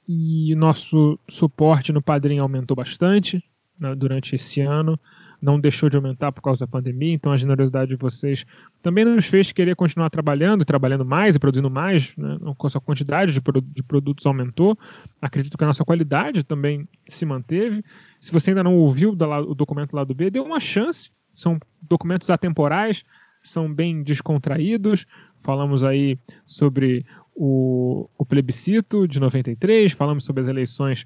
e 0.08 0.54
nosso 0.56 1.20
suporte 1.30 1.92
no 1.92 2.02
Padrim 2.02 2.38
aumentou 2.38 2.76
bastante 2.76 3.44
né, 3.80 3.94
durante 3.96 4.36
esse 4.36 4.62
ano, 4.62 5.00
não 5.42 5.60
deixou 5.60 5.90
de 5.90 5.98
aumentar 5.98 6.32
por 6.32 6.42
causa 6.42 6.62
da 6.62 6.68
pandemia, 6.68 7.14
então 7.14 7.32
a 7.32 7.38
generosidade 7.38 7.90
de 7.90 7.96
vocês 7.96 8.46
também 8.82 9.04
nos 9.04 9.26
fez 9.26 9.52
querer 9.52 9.76
continuar 9.76 10.10
trabalhando, 10.10 10.64
trabalhando 10.64 11.06
mais 11.06 11.36
e 11.36 11.40
produzindo 11.40 11.70
mais, 11.70 12.16
né, 12.16 12.38
a 12.42 12.80
quantidade 12.80 13.34
de, 13.34 13.42
de 13.62 13.84
produtos 13.84 14.26
aumentou, 14.26 14.78
acredito 15.22 15.58
que 15.58 15.64
a 15.64 15.68
nossa 15.68 15.84
qualidade 15.84 16.44
também 16.44 16.88
se 17.08 17.26
manteve. 17.26 17.84
Se 18.20 18.32
você 18.32 18.52
ainda 18.52 18.64
não 18.64 18.76
ouviu 18.76 19.12
o 19.12 19.56
documento 19.56 19.94
lá 19.94 20.04
do 20.04 20.16
B, 20.16 20.30
dê 20.30 20.40
uma 20.40 20.60
chance, 20.60 21.10
são 21.32 21.60
documentos 21.82 22.30
atemporais, 22.30 23.04
são 23.46 23.72
bem 23.72 24.02
descontraídos. 24.02 25.06
Falamos 25.38 25.84
aí 25.84 26.18
sobre 26.46 27.06
o, 27.36 28.10
o 28.18 28.26
plebiscito 28.26 29.08
de 29.08 29.20
93, 29.20 29.92
falamos 29.92 30.24
sobre 30.24 30.42
as 30.42 30.48
eleições 30.48 31.06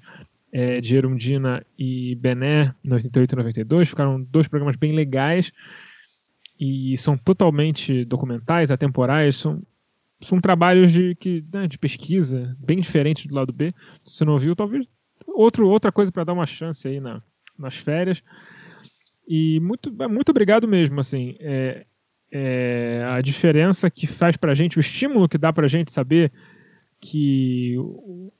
é, 0.52 0.80
de 0.80 0.96
Erundina 0.96 1.64
e 1.78 2.14
Bené 2.14 2.74
no 2.84 2.94
88 2.94 3.32
e 3.32 3.36
92, 3.36 3.88
ficaram 3.88 4.22
dois 4.22 4.46
programas 4.46 4.76
bem 4.76 4.92
legais 4.92 5.52
e 6.58 6.96
são 6.98 7.16
totalmente 7.16 8.04
documentais, 8.04 8.70
atemporais, 8.70 9.36
são, 9.36 9.62
são 10.20 10.40
trabalhos 10.40 10.92
de, 10.92 11.14
que, 11.16 11.44
né, 11.52 11.66
de 11.66 11.78
pesquisa 11.78 12.56
bem 12.58 12.80
diferentes 12.80 13.26
do 13.26 13.34
lado 13.34 13.52
B. 13.52 13.74
Se 14.04 14.16
você 14.16 14.24
não 14.24 14.34
ouviu, 14.34 14.54
talvez 14.54 14.86
outro, 15.26 15.68
outra 15.68 15.90
coisa 15.90 16.12
para 16.12 16.24
dar 16.24 16.34
uma 16.34 16.46
chance 16.46 16.86
aí 16.86 17.00
na, 17.00 17.22
nas 17.58 17.76
férias. 17.76 18.22
E 19.26 19.58
muito, 19.60 19.90
muito 20.08 20.30
obrigado 20.30 20.68
mesmo, 20.68 21.00
assim. 21.00 21.36
É, 21.40 21.86
é, 22.32 23.04
a 23.10 23.20
diferença 23.20 23.90
que 23.90 24.06
faz 24.06 24.36
para 24.36 24.52
a 24.52 24.54
gente, 24.54 24.78
o 24.78 24.80
estímulo 24.80 25.28
que 25.28 25.38
dá 25.38 25.52
para 25.52 25.66
a 25.66 25.68
gente 25.68 25.92
saber 25.92 26.32
que 27.00 27.76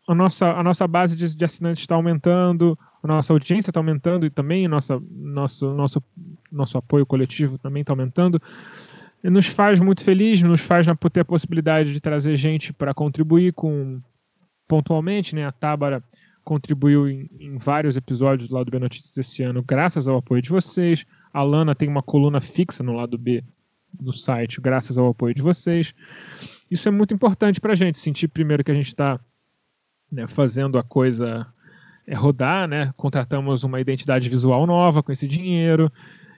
a 0.07 0.15
nossa, 0.15 0.53
a 0.53 0.63
nossa 0.63 0.87
base 0.87 1.17
de, 1.17 1.35
de 1.35 1.45
assinantes 1.45 1.83
está 1.83 1.95
aumentando, 1.95 2.79
a 3.03 3.07
nossa 3.09 3.33
audiência 3.33 3.71
está 3.71 3.81
aumentando 3.81 4.27
e 4.27 4.31
também 4.31 4.69
nossa, 4.69 5.01
nosso, 5.11 5.73
nosso, 5.73 6.03
nosso 6.53 6.77
apoio 6.77 7.07
coletivo 7.07 7.59
também 7.59 7.81
está 7.81 7.93
aumentando. 7.93 8.41
Nos 9.23 9.47
faz 9.47 9.81
muito 9.81 10.05
feliz, 10.05 10.41
nos 10.43 10.61
faz 10.61 10.87
ter 11.13 11.21
a 11.21 11.25
possibilidade 11.25 11.93
de 11.93 12.01
trazer 12.01 12.37
gente 12.37 12.73
para 12.73 12.95
contribuir 12.95 13.53
com 13.53 14.01
pontualmente, 14.69 15.35
né? 15.35 15.47
A 15.47 15.53
Tábara 15.53 16.03
contribuiu 16.45 17.09
em, 17.09 17.29
em, 17.39 17.59
vários 17.59 17.97
episódios 17.97 18.49
do 18.49 18.55
lado 18.55 18.71
B 18.71 18.79
Notícias 18.79 19.17
esse 19.17 19.43
ano, 19.43 19.63
graças 19.63 20.09
ao 20.09 20.19
apoio 20.19 20.41
de 20.41 20.49
vocês. 20.49 21.05
A 21.33 21.43
Lana 21.43 21.75
tem 21.75 21.89
uma 21.89 22.03
coluna 22.03 22.41
fixa 22.41 22.83
no 22.83 22.93
lado 22.93 23.19
B 23.19 23.43
do 23.93 24.13
site, 24.13 24.61
graças 24.61 24.99
ao 24.99 25.09
apoio 25.09 25.35
de 25.35 25.43
vocês. 25.43 25.95
Isso 26.71 26.89
é 26.89 26.91
muito 26.91 27.15
importante 27.15 27.61
para 27.61 27.73
a 27.73 27.77
gente, 27.77 27.99
sentir 27.99 28.29
primeiro 28.29 28.63
que 28.63 28.71
a 28.71 28.75
gente 28.75 28.89
está 28.89 29.19
né, 30.11 30.27
fazendo 30.27 30.79
a 30.79 30.83
coisa 30.83 31.47
é, 32.07 32.15
rodar, 32.15 32.69
né? 32.69 32.93
contratamos 32.97 33.65
uma 33.65 33.81
identidade 33.81 34.29
visual 34.29 34.67
nova 34.67 35.03
com 35.03 35.13
esse 35.13 35.27
dinheiro, 35.27 35.91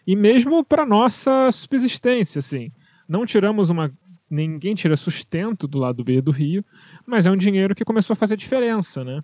e 0.06 0.16
mesmo 0.16 0.64
para 0.64 0.84
nossa 0.84 1.50
subsistência, 1.52 2.40
assim, 2.40 2.72
não 3.08 3.24
tiramos 3.24 3.70
uma. 3.70 3.92
Ninguém 4.28 4.74
tira 4.74 4.96
sustento 4.96 5.68
do 5.68 5.78
lado 5.78 6.02
B 6.02 6.20
do 6.22 6.30
Rio, 6.30 6.64
mas 7.06 7.26
é 7.26 7.30
um 7.30 7.36
dinheiro 7.36 7.74
que 7.74 7.84
começou 7.84 8.14
a 8.14 8.16
fazer 8.16 8.36
diferença, 8.36 9.04
né? 9.04 9.22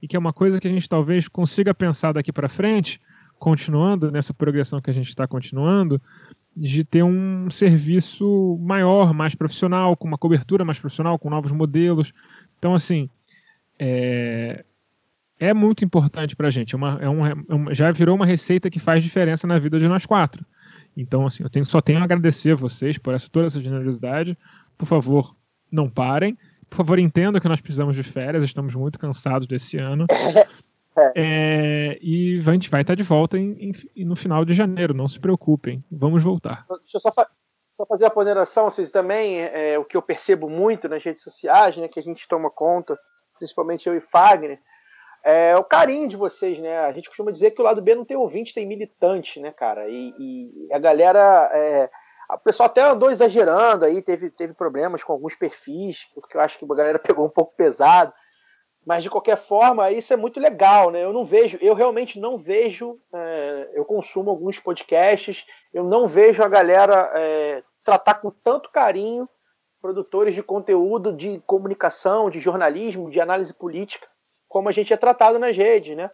E 0.00 0.06
que 0.06 0.14
é 0.14 0.18
uma 0.18 0.32
coisa 0.32 0.60
que 0.60 0.68
a 0.68 0.70
gente 0.70 0.88
talvez 0.88 1.26
consiga 1.26 1.72
pensar 1.72 2.12
daqui 2.12 2.30
para 2.30 2.48
frente, 2.48 3.00
continuando 3.38 4.10
nessa 4.10 4.34
progressão 4.34 4.80
que 4.80 4.90
a 4.90 4.92
gente 4.92 5.08
está 5.08 5.26
continuando, 5.26 6.00
de 6.56 6.84
ter 6.84 7.02
um 7.02 7.50
serviço 7.50 8.58
maior, 8.60 9.14
mais 9.14 9.34
profissional, 9.34 9.96
com 9.96 10.06
uma 10.06 10.18
cobertura 10.18 10.64
mais 10.64 10.78
profissional, 10.78 11.18
com 11.18 11.30
novos 11.30 11.52
modelos. 11.52 12.12
Então, 12.58 12.74
assim, 12.74 13.08
é, 13.78 14.64
é 15.38 15.54
muito 15.54 15.84
importante 15.84 16.36
para 16.36 16.48
a 16.48 16.50
gente. 16.50 16.74
É 16.74 16.76
uma, 16.76 16.98
é 17.00 17.08
um, 17.08 17.26
é 17.26 17.34
um, 17.50 17.74
já 17.74 17.90
virou 17.90 18.14
uma 18.14 18.26
receita 18.26 18.70
que 18.70 18.78
faz 18.78 19.02
diferença 19.02 19.46
na 19.46 19.58
vida 19.58 19.78
de 19.78 19.88
nós 19.88 20.06
quatro. 20.06 20.44
Então, 20.96 21.26
assim, 21.26 21.42
eu 21.42 21.50
tenho, 21.50 21.64
só 21.64 21.80
tenho 21.80 22.00
a 22.00 22.04
agradecer 22.04 22.52
a 22.52 22.56
vocês 22.56 22.98
por 22.98 23.14
essa, 23.14 23.28
toda 23.30 23.46
essa 23.46 23.60
generosidade. 23.60 24.36
Por 24.76 24.86
favor, 24.86 25.34
não 25.70 25.88
parem. 25.88 26.36
Por 26.68 26.76
favor, 26.76 26.98
entendam 26.98 27.40
que 27.40 27.48
nós 27.48 27.60
precisamos 27.60 27.96
de 27.96 28.02
férias, 28.02 28.44
estamos 28.44 28.74
muito 28.74 28.98
cansados 28.98 29.46
desse 29.46 29.78
ano. 29.78 30.06
É. 30.96 31.12
É, 31.14 31.98
e 32.02 32.42
a 32.46 32.52
gente 32.52 32.70
vai 32.70 32.82
estar 32.82 32.94
de 32.94 33.02
volta 33.02 33.38
em, 33.38 33.72
em, 33.96 34.04
no 34.04 34.14
final 34.14 34.44
de 34.44 34.52
janeiro, 34.52 34.92
não 34.92 35.08
se 35.08 35.18
preocupem, 35.18 35.82
vamos 35.90 36.22
voltar. 36.22 36.66
Deixa 36.68 36.96
eu 36.96 37.00
só, 37.00 37.10
fa 37.10 37.28
só 37.68 37.86
fazer 37.86 38.04
a 38.04 38.10
ponderação, 38.10 38.70
vocês 38.70 38.90
também, 38.90 39.40
é, 39.40 39.78
o 39.78 39.84
que 39.84 39.96
eu 39.96 40.02
percebo 40.02 40.50
muito 40.50 40.88
nas 40.88 41.02
redes 41.02 41.22
sociais, 41.22 41.76
né, 41.78 41.88
que 41.88 41.98
a 41.98 42.02
gente 42.02 42.28
toma 42.28 42.50
conta, 42.50 42.98
principalmente 43.38 43.88
eu 43.88 43.96
e 43.96 44.00
Fagner, 44.00 44.60
é 45.24 45.56
o 45.56 45.64
carinho 45.64 46.08
de 46.08 46.16
vocês, 46.16 46.58
né? 46.58 46.80
A 46.80 46.92
gente 46.92 47.08
costuma 47.08 47.30
dizer 47.30 47.52
que 47.52 47.60
o 47.60 47.64
lado 47.64 47.80
B 47.80 47.94
não 47.94 48.04
tem 48.04 48.16
ouvinte, 48.16 48.54
tem 48.54 48.66
militante, 48.66 49.38
né, 49.38 49.52
cara? 49.52 49.88
E, 49.88 50.12
e 50.18 50.72
a 50.72 50.78
galera. 50.78 51.48
É, 51.52 51.88
o 52.28 52.38
pessoal 52.38 52.66
até 52.66 52.82
andou 52.82 53.10
exagerando 53.10 53.84
aí, 53.84 54.02
teve, 54.02 54.30
teve 54.30 54.54
problemas 54.54 55.02
com 55.04 55.12
alguns 55.12 55.34
perfis, 55.34 56.08
porque 56.14 56.36
eu 56.36 56.40
acho 56.40 56.58
que 56.58 56.64
a 56.64 56.74
galera 56.74 56.98
pegou 57.00 57.24
um 57.24 57.30
pouco 57.30 57.54
pesado. 57.56 58.12
Mas 58.84 59.04
de 59.04 59.10
qualquer 59.10 59.36
forma, 59.36 59.90
isso 59.92 60.12
é 60.12 60.16
muito 60.16 60.40
legal, 60.40 60.90
né? 60.90 61.04
Eu 61.04 61.12
não 61.12 61.24
vejo, 61.24 61.56
eu 61.60 61.74
realmente 61.74 62.18
não 62.18 62.36
vejo. 62.36 62.98
É, 63.12 63.70
eu 63.74 63.84
consumo 63.84 64.30
alguns 64.30 64.58
podcasts, 64.58 65.46
eu 65.72 65.84
não 65.84 66.08
vejo 66.08 66.42
a 66.42 66.48
galera 66.48 67.12
é, 67.14 67.62
tratar 67.84 68.14
com 68.14 68.30
tanto 68.30 68.70
carinho 68.70 69.28
produtores 69.80 70.34
de 70.34 70.42
conteúdo 70.42 71.12
de 71.12 71.42
comunicação, 71.44 72.30
de 72.30 72.38
jornalismo, 72.38 73.10
de 73.10 73.20
análise 73.20 73.52
política, 73.52 74.06
como 74.48 74.68
a 74.68 74.72
gente 74.72 74.92
é 74.92 74.96
tratado 74.96 75.38
nas 75.38 75.56
redes, 75.56 75.96
né? 75.96 76.10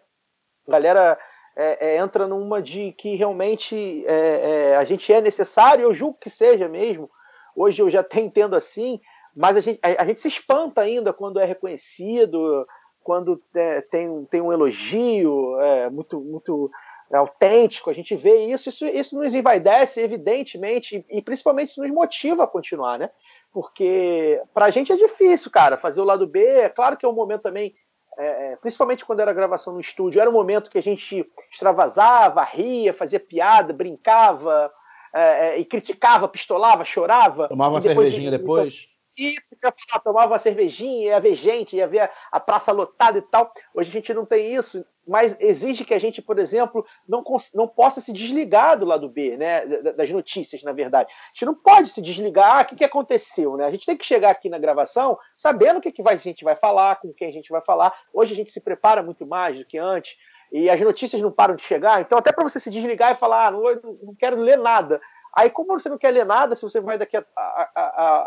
A 0.67 0.71
galera 0.71 1.19
é, 1.55 1.89
é, 1.89 1.97
entra 1.99 2.27
numa 2.27 2.63
de 2.63 2.93
que 2.93 3.15
realmente 3.17 4.07
é, 4.07 4.71
é, 4.71 4.77
a 4.77 4.85
gente 4.85 5.13
é 5.13 5.21
necessário, 5.21 5.83
eu 5.83 5.93
julgo 5.93 6.19
que 6.19 6.31
seja 6.31 6.69
mesmo. 6.69 7.11
Hoje 7.55 7.83
eu 7.83 7.91
já 7.91 8.01
até 8.01 8.21
entendo 8.21 8.55
assim, 8.55 9.01
mas 9.35 9.57
a 9.57 9.61
gente, 9.61 9.79
a, 9.83 10.03
a 10.03 10.07
gente 10.07 10.21
se 10.21 10.29
espanta 10.29 10.81
ainda 10.81 11.13
quando 11.13 11.39
é 11.39 11.45
reconhecido, 11.45 12.67
quando 13.03 13.43
é, 13.55 13.81
tem, 13.81 14.25
tem 14.27 14.41
um 14.41 14.53
elogio 14.53 15.59
é, 15.61 15.89
muito, 15.89 16.21
muito 16.21 16.71
autêntico, 17.17 17.89
a 17.89 17.95
gente 17.95 18.15
vê 18.15 18.45
isso, 18.45 18.69
isso, 18.69 18.85
isso 18.85 19.17
nos 19.17 19.33
envaidece, 19.35 20.01
evidentemente, 20.01 21.05
e, 21.09 21.19
e 21.19 21.23
principalmente 21.23 21.71
isso 21.71 21.81
nos 21.81 21.91
motiva 21.91 22.45
a 22.45 22.47
continuar, 22.47 22.99
né? 22.99 23.11
Porque 23.51 24.43
para 24.53 24.67
a 24.67 24.71
gente 24.71 24.93
é 24.93 24.97
difícil, 24.97 25.51
cara, 25.51 25.79
fazer 25.79 26.01
o 26.01 26.05
lado 26.05 26.27
B. 26.27 26.45
É 26.45 26.69
claro 26.69 26.97
que 26.97 27.07
é 27.07 27.09
um 27.09 27.15
momento 27.15 27.43
também, 27.43 27.75
é, 28.19 28.57
principalmente 28.57 29.07
quando 29.07 29.21
era 29.21 29.33
gravação 29.33 29.73
no 29.73 29.81
estúdio, 29.81 30.21
era 30.21 30.29
um 30.29 30.35
momento 30.35 30.71
que 30.71 30.79
a 30.79 30.83
gente 30.83 31.27
extravasava, 31.51 32.45
ria, 32.45 32.93
fazia 32.93 33.19
piada, 33.19 33.73
brincava, 33.73 34.71
é, 35.15 35.59
e 35.59 35.65
criticava, 35.65 36.29
pistolava, 36.29 36.85
chorava. 36.85 37.49
Tomava 37.49 37.75
uma 37.75 37.81
cervejinha 37.81 38.31
depois. 38.31 38.87
Isso, 39.19 39.57
que 39.61 39.67
eu 39.67 40.01
tomava 40.01 40.33
uma 40.33 40.39
cervejinha, 40.39 41.07
ia 41.07 41.21
ver 41.21 41.35
gente, 41.35 41.75
ia 41.75 41.89
ver 41.89 42.09
a 42.31 42.39
praça 42.39 42.71
lotada 42.71 43.19
e 43.19 43.23
tal. 43.23 43.53
Hoje 43.75 43.91
a 43.91 43.93
gente 43.93 44.15
não 44.15 44.25
tem 44.25 44.55
isso, 44.55 44.87
mas 45.05 45.37
exige 45.41 45.85
que 45.85 45.93
a 45.93 45.99
gente, 45.99 46.23
por 46.23 46.39
exemplo, 46.39 46.87
não, 47.09 47.25
não 47.53 47.67
possa 47.67 48.01
se 48.01 48.13
desligar 48.13 48.79
do 48.79 48.87
lado 48.87 49.09
B, 49.09 49.37
né? 49.37 49.67
Das 49.67 50.09
notícias, 50.13 50.63
na 50.63 50.71
verdade. 50.71 51.11
A 51.11 51.29
gente 51.35 51.47
não 51.47 51.55
pode 51.55 51.89
se 51.89 52.01
desligar. 52.01 52.59
Ah, 52.59 52.63
o 52.63 52.65
que, 52.67 52.77
que 52.77 52.85
aconteceu, 52.85 53.57
né? 53.57 53.65
A 53.65 53.71
gente 53.73 53.87
tem 53.87 53.97
que 53.97 54.07
chegar 54.07 54.31
aqui 54.31 54.49
na 54.49 54.59
gravação 54.59 55.19
sabendo 55.35 55.79
o 55.79 55.81
que, 55.81 55.91
que 55.91 56.03
vai, 56.03 56.15
a 56.15 56.19
gente 56.19 56.45
vai 56.45 56.55
falar, 56.55 57.01
com 57.01 57.13
quem 57.13 57.29
a 57.29 57.33
gente 57.33 57.51
vai 57.51 57.61
falar. 57.61 57.93
Hoje 58.15 58.35
a 58.35 58.37
gente 58.37 58.53
se 58.53 58.61
prepara 58.61 59.03
muito 59.03 59.27
mais 59.27 59.59
do 59.59 59.65
que 59.65 59.79
antes. 59.79 60.17
E 60.53 60.71
as 60.71 60.81
notícias 60.81 61.21
não 61.21 61.31
param 61.31 61.57
de 61.57 61.63
chegar, 61.63 62.01
então 62.01 62.17
até 62.17 62.33
para 62.33 62.43
você 62.43 62.59
se 62.59 62.71
desligar 62.71 63.13
e 63.13 63.19
falar, 63.19 63.49
ah, 63.49 63.51
não, 63.51 63.63
não 64.03 64.15
quero 64.15 64.41
ler 64.41 64.57
nada, 64.57 64.99
Aí, 65.33 65.51
como 65.51 65.79
você 65.79 65.89
não 65.89 65.99
quer 65.99 66.11
ler 66.11 66.25
nada, 66.25 66.55
se 66.55 66.63
você 66.63 66.81
vai 66.81 66.99
daqui 66.99 67.17
a, 67.17 67.25
a, 67.37 67.71
a, 67.75 67.81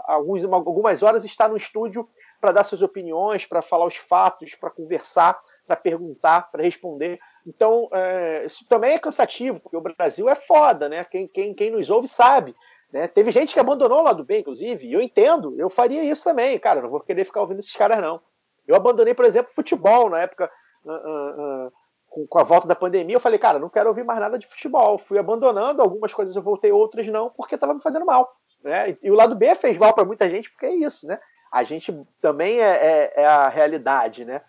a 0.07 0.13
alguns, 0.13 0.43
algumas 0.45 1.03
horas 1.03 1.25
estar 1.25 1.49
no 1.49 1.57
estúdio 1.57 2.07
para 2.39 2.51
dar 2.51 2.63
suas 2.63 2.81
opiniões, 2.81 3.45
para 3.45 3.61
falar 3.61 3.85
os 3.85 3.95
fatos, 3.95 4.55
para 4.55 4.69
conversar, 4.69 5.39
para 5.67 5.75
perguntar, 5.75 6.51
para 6.51 6.63
responder. 6.63 7.19
Então, 7.45 7.89
é, 7.91 8.45
isso 8.45 8.65
também 8.67 8.93
é 8.93 8.99
cansativo, 8.99 9.59
porque 9.59 9.77
o 9.77 9.81
Brasil 9.81 10.29
é 10.29 10.35
foda, 10.35 10.87
né? 10.87 11.03
Quem, 11.05 11.27
quem, 11.27 11.53
quem 11.53 11.71
nos 11.71 11.89
ouve 11.89 12.07
sabe. 12.07 12.55
Né? 12.91 13.07
Teve 13.07 13.31
gente 13.31 13.53
que 13.53 13.59
abandonou 13.59 13.99
o 13.99 14.03
lado 14.03 14.23
B, 14.23 14.39
inclusive, 14.39 14.87
e 14.87 14.93
eu 14.93 15.01
entendo, 15.01 15.55
eu 15.57 15.69
faria 15.69 16.03
isso 16.03 16.23
também. 16.23 16.59
Cara, 16.59 16.81
não 16.81 16.89
vou 16.89 16.99
querer 16.99 17.25
ficar 17.25 17.41
ouvindo 17.41 17.59
esses 17.59 17.75
caras, 17.75 17.99
não. 17.99 18.21
Eu 18.67 18.75
abandonei, 18.75 19.13
por 19.13 19.25
exemplo, 19.25 19.53
futebol 19.53 20.09
na 20.09 20.19
época. 20.19 20.51
Uh, 20.83 20.91
uh, 20.91 21.67
uh, 21.67 21.71
com, 22.11 22.27
com, 22.27 22.37
a 22.37 22.43
volta 22.43 22.67
da 22.67 22.75
pandemia, 22.75 23.15
eu 23.15 23.21
falei, 23.21 23.39
cara, 23.39 23.57
não 23.57 23.69
quero 23.69 23.87
ouvir 23.87 24.03
mais 24.03 24.19
nada 24.19 24.37
de 24.37 24.45
futebol. 24.45 24.97
Fui 24.97 25.17
abandonando, 25.17 25.81
algumas 25.81 26.13
coisas 26.13 26.35
eu 26.35 26.41
voltei, 26.41 26.71
outras 26.71 27.07
não, 27.07 27.29
porque 27.29 27.55
estava 27.55 27.73
me 27.73 27.81
fazendo 27.81 28.05
mal. 28.05 28.29
Né? 28.61 28.91
E, 28.91 28.99
e, 29.03 29.11
o 29.11 29.15
lado 29.15 29.33
B 29.33 29.55
fez 29.55 29.77
mal 29.77 29.93
para 29.93 30.03
muita 30.03 30.29
gente, 30.29 30.51
porque 30.51 30.65
é 30.65 30.75
isso, 30.75 31.07
né? 31.07 31.17
A 31.51 31.63
gente 31.63 31.97
também 32.21 32.59
é, 32.59 33.13
é, 33.15 33.21
é 33.21 33.25
a 33.25 33.47
realidade, 33.47 34.25
né? 34.25 34.41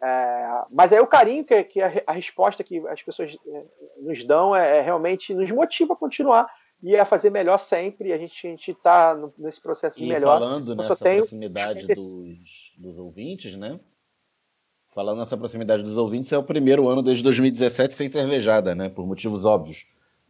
É, 0.00 0.64
mas 0.70 0.92
aí 0.92 1.00
o 1.00 1.06
carinho 1.06 1.42
que, 1.42 1.64
que 1.64 1.80
a, 1.80 1.90
a, 2.06 2.12
resposta 2.12 2.62
que 2.62 2.86
as 2.86 3.02
pessoas 3.02 3.34
é, 3.46 3.64
nos 3.98 4.22
dão 4.24 4.54
é, 4.54 4.78
é, 4.78 4.80
realmente 4.82 5.34
nos 5.34 5.50
motiva 5.50 5.94
a 5.94 5.96
continuar 5.96 6.46
e 6.82 6.94
a 6.96 7.06
fazer 7.06 7.30
melhor 7.30 7.56
sempre. 7.58 8.10
E 8.10 8.12
a 8.12 8.18
gente 8.18 8.46
está 8.46 9.18
nesse 9.38 9.60
processo 9.60 9.98
de 9.98 10.04
e 10.04 10.08
melhor. 10.08 10.38
falando 10.38 10.76
nessa 10.76 10.96
tenho... 10.96 11.20
proximidade 11.20 11.86
dos, 11.86 12.74
dos 12.76 12.98
ouvintes, 12.98 13.56
né? 13.56 13.80
Falando 14.96 15.18
nessa 15.18 15.36
proximidade 15.36 15.82
dos 15.82 15.98
ouvintes, 15.98 16.32
é 16.32 16.38
o 16.38 16.42
primeiro 16.42 16.88
ano 16.88 17.02
desde 17.02 17.22
2017 17.22 17.94
sem 17.94 18.08
cervejada, 18.08 18.74
né? 18.74 18.88
Por 18.88 19.06
motivos 19.06 19.44
óbvios. 19.44 19.84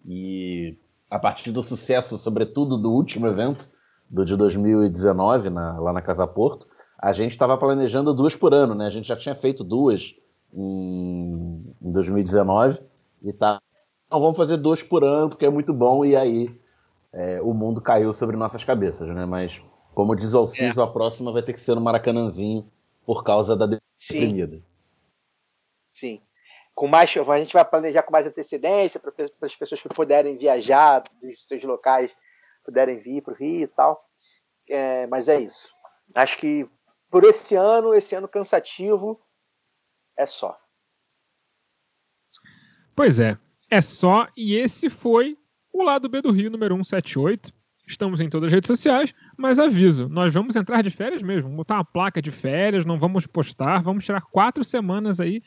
E 0.05 0.77
a 1.09 1.21
partir 1.21 1.53
do 1.53 1.63
sucesso, 1.63 2.19
sobretudo 2.19 2.77
do 2.77 2.91
último 2.91 3.29
evento, 3.29 3.69
do 4.11 4.25
de 4.25 4.35
2019, 4.35 5.51
na, 5.51 5.79
lá 5.79 5.93
na 5.93 6.03
Casa 6.03 6.27
Porto, 6.27 6.67
a 6.99 7.13
gente 7.13 7.31
estava 7.31 7.57
planejando 7.57 8.13
duas 8.13 8.35
por 8.35 8.53
ano, 8.53 8.75
né? 8.75 8.89
A 8.89 8.91
gente 8.91 9.07
já 9.07 9.17
tinha 9.17 9.37
feito 9.37 9.63
duas 9.63 10.17
em, 10.53 11.73
em 11.81 11.93
2019 11.93 12.81
e 13.23 13.33
tá. 13.33 13.61
Então 14.09 14.21
vamos 14.21 14.37
fazer 14.37 14.57
duas 14.57 14.83
por 14.83 15.05
ano, 15.05 15.29
porque 15.29 15.47
é 15.47 15.51
muito 15.51 15.73
bom, 15.73 16.05
e 16.05 16.17
aí 16.17 16.51
é, 17.13 17.41
o 17.41 17.55
mundo 17.55 17.81
caiu 17.81 18.13
sobre 18.13 18.37
nossas 18.37 18.65
cabeças, 18.65 19.07
né? 19.15 19.27
Mas, 19.27 19.63
como 19.95 20.17
diz 20.17 20.35
o 20.35 20.39
Alciso, 20.39 20.81
é. 20.81 20.83
a 20.83 20.89
próxima 20.89 21.31
vai 21.31 21.43
ter 21.43 21.53
que 21.53 21.61
ser 21.61 21.77
no 21.77 21.81
Maracanãzinho 21.81 22.67
por 23.07 23.23
causa 23.23 23.55
da 23.55 23.65
Sim. 23.97 24.63
Sim. 25.93 26.23
Com 26.75 26.87
mais, 26.87 27.11
a 27.17 27.39
gente 27.39 27.55
vai 27.55 27.65
planejar 27.65 28.03
com 28.03 28.13
mais 28.13 28.27
antecedência 28.27 29.01
para 29.01 29.13
as 29.43 29.57
pessoas 29.57 29.81
que 29.81 29.89
puderem 29.89 30.37
viajar 30.37 31.03
dos 31.23 31.47
seus 31.47 31.63
locais, 31.65 32.11
puderem 32.63 32.99
vir 32.99 33.23
para 33.23 33.33
o 33.33 33.37
Rio 33.37 33.63
e 33.63 33.69
tal. 33.69 34.07
É, 34.69 35.07
mas 35.07 35.29
é 35.29 35.41
isso. 35.41 35.75
Acho 36.15 36.37
que 36.39 36.69
por 37.11 37.25
esse 37.25 37.55
ano, 37.55 37.95
esse 37.95 38.15
ano 38.15 38.29
cansativo, 38.29 39.19
é 40.17 40.27
só. 40.27 40.59
Pois 42.95 43.19
é, 43.19 43.39
é 43.71 43.81
só. 43.81 44.29
E 44.37 44.57
esse 44.57 44.91
foi 44.91 45.39
o 45.73 45.83
lado 45.83 46.09
B 46.09 46.21
do 46.21 46.31
Rio 46.31 46.51
número 46.51 46.75
178. 46.75 47.56
Estamos 47.87 48.21
em 48.21 48.29
todas 48.29 48.49
as 48.49 48.53
redes 48.53 48.67
sociais, 48.67 49.15
mas 49.37 49.59
aviso, 49.59 50.09
nós 50.09 50.35
vamos 50.35 50.57
entrar 50.57 50.83
de 50.83 50.91
férias 50.91 51.23
mesmo, 51.23 51.45
vamos 51.45 51.57
botar 51.59 51.77
uma 51.77 51.85
placa 51.85 52.21
de 52.21 52.33
férias, 52.33 52.85
não 52.85 52.99
vamos 52.99 53.27
postar, 53.27 53.83
vamos 53.83 54.05
tirar 54.05 54.23
quatro 54.23 54.65
semanas 54.65 55.21
aí 55.21 55.43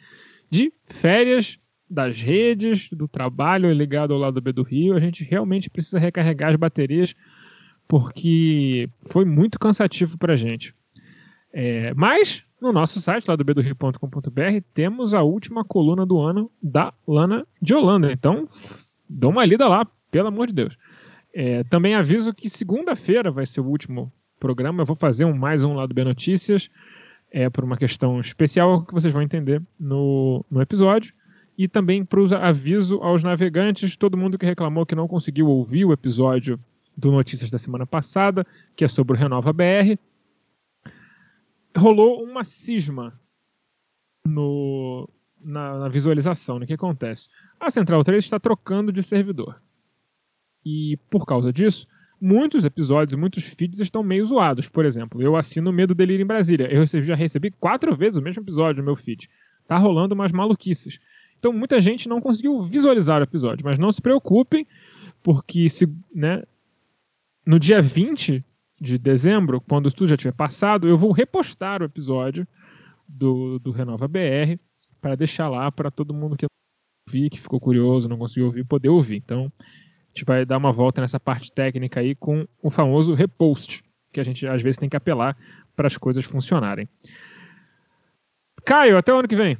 de 0.50 0.72
férias 0.86 1.60
das 1.90 2.22
redes, 2.22 2.90
do 2.90 3.08
trabalho 3.08 3.72
ligado 3.74 4.14
ao 4.14 4.20
lado 4.20 4.40
B 4.40 4.54
do 4.54 4.64
Rio. 4.64 4.96
A 4.96 5.00
gente 5.00 5.24
realmente 5.24 5.70
precisa 5.70 6.00
recarregar 6.00 6.52
as 6.52 6.56
baterias 6.56 7.16
porque 7.88 8.88
foi 9.08 9.26
muito 9.26 9.60
cansativo 9.60 10.18
para 10.18 10.34
a 10.34 10.38
gente. 10.38 10.74
É, 11.52 11.94
mas 11.96 12.44
no 12.62 12.72
nosso 12.72 13.02
site, 13.02 13.28
lá 13.28 13.36
do 13.36 13.44
temos 14.74 15.14
a 15.14 15.24
última 15.24 15.64
coluna 15.64 16.06
do 16.06 16.20
ano 16.20 16.52
da 16.62 16.94
Lana 17.08 17.48
de 17.62 17.74
Holanda. 17.74 18.12
Então, 18.12 18.48
dá 19.10 19.28
uma 19.28 19.46
lida 19.46 19.68
lá, 19.68 19.88
pelo 20.12 20.28
amor 20.28 20.48
de 20.48 20.54
Deus. 20.54 20.78
É, 21.42 21.64
também 21.64 21.96
aviso 21.96 22.34
que 22.34 22.50
segunda-feira 22.50 23.32
vai 23.32 23.46
ser 23.46 23.62
o 23.62 23.66
último 23.66 24.12
programa. 24.42 24.82
Eu 24.82 24.86
vou 24.86 24.96
fazer 24.98 25.24
um 25.24 25.34
mais 25.34 25.64
um 25.64 25.74
lado 25.74 25.94
B 25.94 26.04
Notícias, 26.04 26.70
é, 27.32 27.50
por 27.50 27.64
uma 27.64 27.78
questão 27.78 28.20
especial 28.20 28.84
que 28.84 28.94
vocês 28.94 29.14
vão 29.14 29.22
entender 29.22 29.64
no, 29.80 30.46
no 30.52 30.62
episódio. 30.62 31.14
E 31.58 31.66
também 31.66 32.04
para 32.04 32.46
aviso 32.46 32.98
aos 33.02 33.24
navegantes, 33.24 33.96
todo 33.96 34.18
mundo 34.18 34.38
que 34.38 34.46
reclamou 34.46 34.86
que 34.86 34.96
não 34.96 35.08
conseguiu 35.08 35.48
ouvir 35.48 35.86
o 35.86 35.94
episódio 35.94 36.60
do 36.98 37.10
Notícias 37.10 37.50
da 37.50 37.58
semana 37.58 37.86
passada, 37.86 38.46
que 38.76 38.84
é 38.84 38.90
sobre 38.90 39.16
o 39.16 39.18
Renova 39.18 39.54
BR. 39.54 39.98
Rolou 41.78 42.22
uma 42.22 42.44
cisma 42.44 43.18
no, 44.26 45.08
na, 45.40 45.80
na 45.80 45.88
visualização. 45.88 46.60
Né? 46.60 46.66
O 46.66 46.68
que 46.68 46.74
acontece? 46.74 47.30
A 47.58 47.72
Central 47.72 48.04
3 48.04 48.26
está 48.26 48.38
trocando 48.42 48.92
de 48.92 49.02
servidor. 49.02 49.56
E 50.66 50.98
por 51.10 51.26
causa 51.26 51.52
disso, 51.52 51.88
muitos 52.20 52.66
episódios, 52.66 53.20
muitos 53.20 53.44
feeds 53.44 53.80
estão 53.80 54.04
meio 54.04 54.26
zoados. 54.26 54.68
Por 54.68 54.86
exemplo, 54.86 55.22
eu 55.22 55.36
assino 55.36 55.72
Medo 55.72 55.96
Delírio 55.96 56.24
em 56.24 56.28
Brasília. 56.28 56.68
Eu 56.72 56.86
já 56.86 57.16
recebi 57.16 57.52
quatro 57.52 57.96
vezes 57.96 58.18
o 58.18 58.22
mesmo 58.22 58.44
episódio 58.44 58.82
no 58.82 58.86
meu 58.86 58.96
feed. 58.96 59.30
Tá 59.68 59.78
rolando 59.78 60.16
umas 60.16 60.32
maluquices. 60.32 61.00
Então 61.40 61.54
muita 61.54 61.80
gente 61.80 62.10
não 62.10 62.20
conseguiu 62.20 62.64
visualizar 62.64 63.22
o 63.22 63.24
episódio, 63.24 63.66
mas 63.66 63.80
não 63.80 63.92
se 63.92 64.02
preocupem, 64.02 64.68
porque 65.24 65.70
se, 65.70 65.88
né, 66.14 66.44
no 67.46 67.58
dia 67.58 67.82
20 67.82 68.44
de 68.80 68.98
dezembro, 68.98 69.62
quando 69.62 69.92
tudo 69.92 70.10
já 70.10 70.18
tiver 70.18 70.34
passado, 70.34 70.88
eu 70.88 70.98
vou 70.98 71.12
repostar 71.12 71.82
o 71.82 71.86
episódio 71.86 72.48
do, 73.08 73.58
do 73.60 73.72
Renova 73.72 74.08
BR 74.08 74.60
para 75.02 75.16
deixar 75.16 75.50
lá 75.50 75.72
para 75.72 75.90
todo 75.90 76.14
mundo 76.14 76.38
que 76.38 76.46
ouvir, 77.08 77.30
que 77.30 77.40
ficou 77.40 77.60
curioso, 77.60 78.10
não 78.10 78.18
conseguiu 78.18 78.46
ouvir, 78.46 78.66
poder 78.66 78.90
ouvir. 78.90 79.18
Então, 79.18 79.52
a 80.10 80.18
gente 80.18 80.26
vai 80.26 80.44
dar 80.44 80.58
uma 80.58 80.72
volta 80.72 81.02
nessa 81.02 81.20
parte 81.20 81.52
técnica 81.52 82.00
aí 82.00 82.16
com 82.16 82.48
o 82.62 82.72
famoso 82.72 83.14
repost, 83.14 83.84
que 84.12 84.20
a 84.20 84.24
gente 84.24 84.48
às 84.48 84.62
vezes 84.62 84.78
tem 84.78 84.90
que 84.90 84.98
apelar 84.98 85.38
para 85.76 85.88
as 85.88 85.98
coisas 85.98 86.26
funcionarem. 86.26 86.90
Caio, 88.66 88.98
até 88.98 89.14
o 89.14 89.18
ano 89.18 89.28
que 89.28 89.36
vem. 89.36 89.58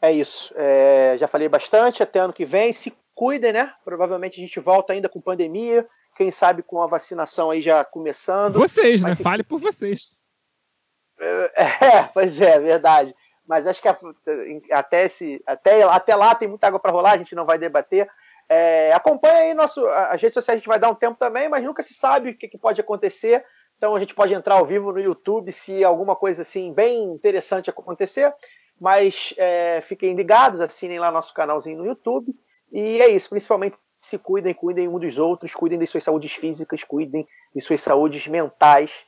É 0.00 0.12
isso. 0.12 0.52
É, 0.56 1.16
já 1.18 1.26
falei 1.26 1.48
bastante. 1.48 2.02
Até 2.02 2.20
ano 2.20 2.32
que 2.32 2.44
vem. 2.44 2.72
Se 2.72 2.92
cuidem, 3.14 3.52
né? 3.52 3.72
Provavelmente 3.84 4.40
a 4.40 4.44
gente 4.44 4.60
volta 4.60 4.92
ainda 4.92 5.08
com 5.08 5.20
pandemia. 5.20 5.86
Quem 6.16 6.30
sabe 6.30 6.62
com 6.62 6.80
a 6.82 6.86
vacinação 6.86 7.50
aí 7.50 7.60
já 7.60 7.84
começando. 7.84 8.54
Vocês, 8.54 9.02
né? 9.02 9.14
Se... 9.14 9.22
Fale 9.22 9.42
por 9.42 9.58
vocês. 9.58 10.12
É, 11.22 12.04
pois 12.14 12.40
é, 12.40 12.58
verdade 12.58 13.14
mas 13.50 13.66
acho 13.66 13.82
que 13.82 13.88
até, 14.70 15.06
esse, 15.06 15.42
até, 15.44 15.82
até 15.82 16.14
lá 16.14 16.36
tem 16.36 16.46
muita 16.46 16.68
água 16.68 16.78
para 16.78 16.92
rolar, 16.92 17.14
a 17.14 17.16
gente 17.16 17.34
não 17.34 17.44
vai 17.44 17.58
debater. 17.58 18.08
É, 18.48 18.92
acompanha 18.92 19.38
aí 19.38 19.54
nosso, 19.54 19.84
as 19.88 20.22
redes 20.22 20.34
sociais, 20.34 20.56
a 20.56 20.60
gente 20.60 20.68
vai 20.68 20.78
dar 20.78 20.88
um 20.88 20.94
tempo 20.94 21.18
também, 21.18 21.48
mas 21.48 21.64
nunca 21.64 21.82
se 21.82 21.92
sabe 21.92 22.30
o 22.30 22.38
que, 22.38 22.46
que 22.46 22.56
pode 22.56 22.80
acontecer. 22.80 23.44
Então 23.76 23.96
a 23.96 23.98
gente 23.98 24.14
pode 24.14 24.32
entrar 24.32 24.54
ao 24.54 24.64
vivo 24.64 24.92
no 24.92 25.00
YouTube 25.00 25.50
se 25.50 25.82
alguma 25.82 26.14
coisa 26.14 26.42
assim 26.42 26.72
bem 26.72 27.02
interessante 27.02 27.68
acontecer. 27.68 28.32
Mas 28.80 29.34
é, 29.36 29.80
fiquem 29.80 30.14
ligados, 30.14 30.60
assinem 30.60 31.00
lá 31.00 31.10
nosso 31.10 31.34
canalzinho 31.34 31.78
no 31.78 31.86
YouTube. 31.86 32.32
E 32.70 33.02
é 33.02 33.08
isso, 33.08 33.30
principalmente 33.30 33.76
se 34.00 34.16
cuidem, 34.16 34.54
cuidem 34.54 34.86
um 34.86 35.00
dos 35.00 35.18
outros, 35.18 35.52
cuidem 35.56 35.76
de 35.76 35.88
suas 35.88 36.04
saúdes 36.04 36.34
físicas, 36.34 36.84
cuidem 36.84 37.26
de 37.52 37.60
suas 37.60 37.80
saúdes 37.80 38.28
mentais 38.28 39.04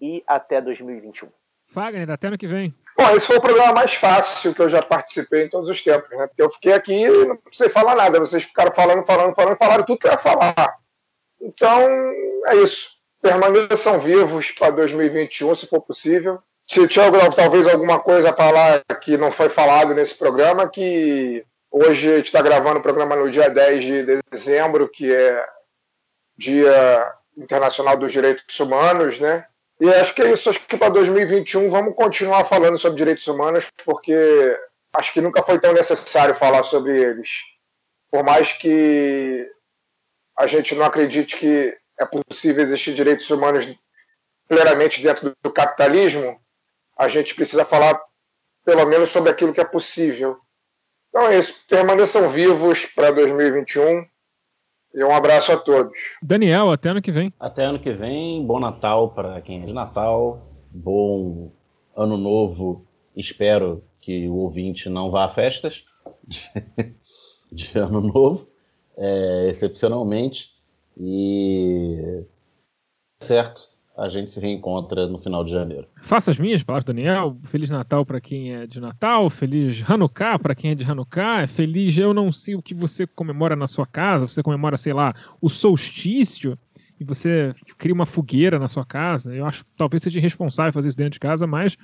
e 0.00 0.24
até 0.26 0.60
2021. 0.60 1.28
Fagner, 1.74 2.08
até 2.08 2.28
ano 2.28 2.38
que 2.38 2.46
vem. 2.46 2.72
Bom, 2.96 3.10
esse 3.10 3.26
foi 3.26 3.36
o 3.36 3.40
programa 3.40 3.72
mais 3.72 3.94
fácil 3.94 4.54
que 4.54 4.62
eu 4.62 4.68
já 4.68 4.80
participei 4.80 5.44
em 5.44 5.48
todos 5.48 5.68
os 5.68 5.82
tempos, 5.82 6.08
né? 6.16 6.28
Porque 6.28 6.42
eu 6.42 6.50
fiquei 6.50 6.72
aqui 6.72 6.94
e 6.94 7.26
não 7.26 7.36
precisei 7.36 7.68
falar 7.68 7.96
nada. 7.96 8.20
Vocês 8.20 8.44
ficaram 8.44 8.72
falando, 8.72 9.04
falando, 9.04 9.34
falando, 9.34 9.56
falaram 9.56 9.84
tudo 9.84 9.98
que 9.98 10.06
eu 10.06 10.12
ia 10.12 10.18
falar. 10.18 10.76
Então, 11.40 11.80
é 12.46 12.56
isso. 12.56 12.90
Permaneçam 13.20 13.98
vivos 13.98 14.52
para 14.52 14.70
2021, 14.70 15.54
se 15.56 15.66
for 15.66 15.80
possível. 15.80 16.40
Se 16.66 16.86
tiver 16.86 17.34
talvez 17.34 17.66
alguma 17.66 17.98
coisa 17.98 18.30
a 18.30 18.34
falar 18.34 18.82
que 19.02 19.16
não 19.18 19.32
foi 19.32 19.48
falado 19.48 19.92
nesse 19.92 20.16
programa, 20.16 20.68
que 20.68 21.44
hoje 21.70 22.12
a 22.12 22.16
gente 22.16 22.26
está 22.26 22.40
gravando 22.40 22.78
o 22.78 22.82
programa 22.82 23.16
no 23.16 23.30
dia 23.30 23.50
10 23.50 23.84
de 23.84 24.20
dezembro, 24.30 24.88
que 24.88 25.12
é 25.12 25.44
Dia 26.38 27.12
Internacional 27.36 27.96
dos 27.96 28.12
Direitos 28.12 28.58
Humanos, 28.60 29.18
né? 29.18 29.46
E 29.80 29.88
acho 29.88 30.14
que 30.14 30.22
é 30.22 30.32
isso. 30.32 30.50
Acho 30.50 30.60
que 30.66 30.76
para 30.76 30.88
2021 30.90 31.70
vamos 31.70 31.94
continuar 31.94 32.44
falando 32.44 32.78
sobre 32.78 32.98
direitos 32.98 33.26
humanos, 33.26 33.66
porque 33.84 34.58
acho 34.92 35.12
que 35.12 35.20
nunca 35.20 35.42
foi 35.42 35.58
tão 35.58 35.72
necessário 35.72 36.34
falar 36.34 36.62
sobre 36.62 37.00
eles. 37.00 37.42
Por 38.10 38.22
mais 38.22 38.52
que 38.52 39.50
a 40.36 40.46
gente 40.46 40.74
não 40.74 40.84
acredite 40.84 41.36
que 41.36 41.76
é 41.98 42.06
possível 42.06 42.62
existir 42.62 42.94
direitos 42.94 43.28
humanos 43.30 43.66
plenamente 44.48 45.02
dentro 45.02 45.34
do 45.42 45.50
capitalismo, 45.52 46.40
a 46.96 47.08
gente 47.08 47.34
precisa 47.34 47.64
falar 47.64 48.00
pelo 48.64 48.86
menos 48.86 49.10
sobre 49.10 49.30
aquilo 49.30 49.52
que 49.52 49.60
é 49.60 49.64
possível. 49.64 50.38
Então 51.08 51.28
é 51.28 51.38
isso. 51.38 51.64
Permaneçam 51.68 52.28
vivos 52.28 52.86
para 52.86 53.10
2021. 53.10 54.06
E 54.94 55.02
um 55.02 55.10
abraço 55.10 55.50
a 55.50 55.56
todos. 55.56 55.96
Daniel, 56.22 56.70
até 56.70 56.90
ano 56.90 57.02
que 57.02 57.10
vem. 57.10 57.32
Até 57.40 57.64
ano 57.64 57.80
que 57.80 57.92
vem. 57.92 58.46
Bom 58.46 58.60
Natal 58.60 59.10
para 59.10 59.40
quem 59.40 59.62
é 59.62 59.66
de 59.66 59.72
Natal. 59.72 60.46
Bom 60.70 61.50
Ano 61.96 62.16
Novo. 62.16 62.86
Espero 63.16 63.82
que 64.00 64.28
o 64.28 64.34
ouvinte 64.34 64.88
não 64.88 65.10
vá 65.10 65.24
a 65.24 65.28
festas 65.28 65.84
de, 66.26 66.40
de 67.50 67.76
Ano 67.76 68.00
Novo, 68.00 68.48
é, 68.96 69.48
excepcionalmente. 69.50 70.54
E 70.96 72.24
certo 73.20 73.73
a 73.96 74.08
gente 74.08 74.28
se 74.28 74.40
reencontra 74.40 75.06
no 75.06 75.18
final 75.18 75.44
de 75.44 75.52
janeiro. 75.52 75.86
Faça 76.02 76.30
as 76.30 76.38
minhas 76.38 76.62
palavras, 76.62 76.84
Daniel. 76.84 77.36
Feliz 77.44 77.70
Natal 77.70 78.04
para 78.04 78.20
quem 78.20 78.52
é 78.52 78.66
de 78.66 78.80
Natal, 78.80 79.30
feliz 79.30 79.88
Hanukkah 79.88 80.38
para 80.38 80.54
quem 80.54 80.72
é 80.72 80.74
de 80.74 80.84
Hanukkah, 80.84 81.46
feliz 81.46 81.96
eu 81.96 82.12
não 82.12 82.32
sei 82.32 82.54
o 82.56 82.62
que 82.62 82.74
você 82.74 83.06
comemora 83.06 83.54
na 83.54 83.68
sua 83.68 83.86
casa, 83.86 84.26
você 84.26 84.42
comemora, 84.42 84.76
sei 84.76 84.92
lá, 84.92 85.14
o 85.40 85.48
solstício 85.48 86.58
e 86.98 87.04
você 87.04 87.54
cria 87.78 87.94
uma 87.94 88.06
fogueira 88.06 88.58
na 88.58 88.68
sua 88.68 88.84
casa. 88.84 89.34
Eu 89.34 89.46
acho 89.46 89.64
que 89.64 89.70
talvez 89.76 90.02
seja 90.02 90.18
irresponsável 90.18 90.72
fazer 90.72 90.88
isso 90.88 90.96
dentro 90.96 91.12
de 91.12 91.20
casa, 91.20 91.46
mas 91.46 91.76